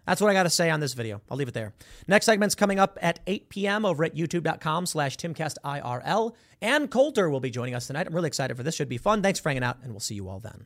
That's 0.07 0.21
what 0.21 0.29
I 0.29 0.33
got 0.33 0.43
to 0.43 0.49
say 0.49 0.69
on 0.69 0.79
this 0.79 0.93
video. 0.93 1.21
I'll 1.29 1.37
leave 1.37 1.49
it 1.49 1.53
there. 1.53 1.73
Next 2.07 2.25
segment's 2.25 2.55
coming 2.55 2.79
up 2.79 2.97
at 3.01 3.19
8 3.27 3.49
p.m. 3.49 3.85
over 3.85 4.05
at 4.05 4.15
youtube.com 4.15 4.85
slash 4.85 5.17
timcastirl. 5.17 6.33
Ann 6.61 6.87
Coulter 6.87 7.29
will 7.29 7.41
be 7.41 7.49
joining 7.49 7.75
us 7.75 7.87
tonight. 7.87 8.07
I'm 8.07 8.15
really 8.15 8.27
excited 8.27 8.55
for 8.55 8.63
this. 8.63 8.73
Should 8.73 8.89
be 8.89 8.97
fun. 8.97 9.21
Thanks 9.21 9.39
for 9.39 9.49
hanging 9.49 9.63
out, 9.63 9.77
and 9.83 9.91
we'll 9.91 9.99
see 9.99 10.15
you 10.15 10.29
all 10.29 10.39
then. 10.39 10.65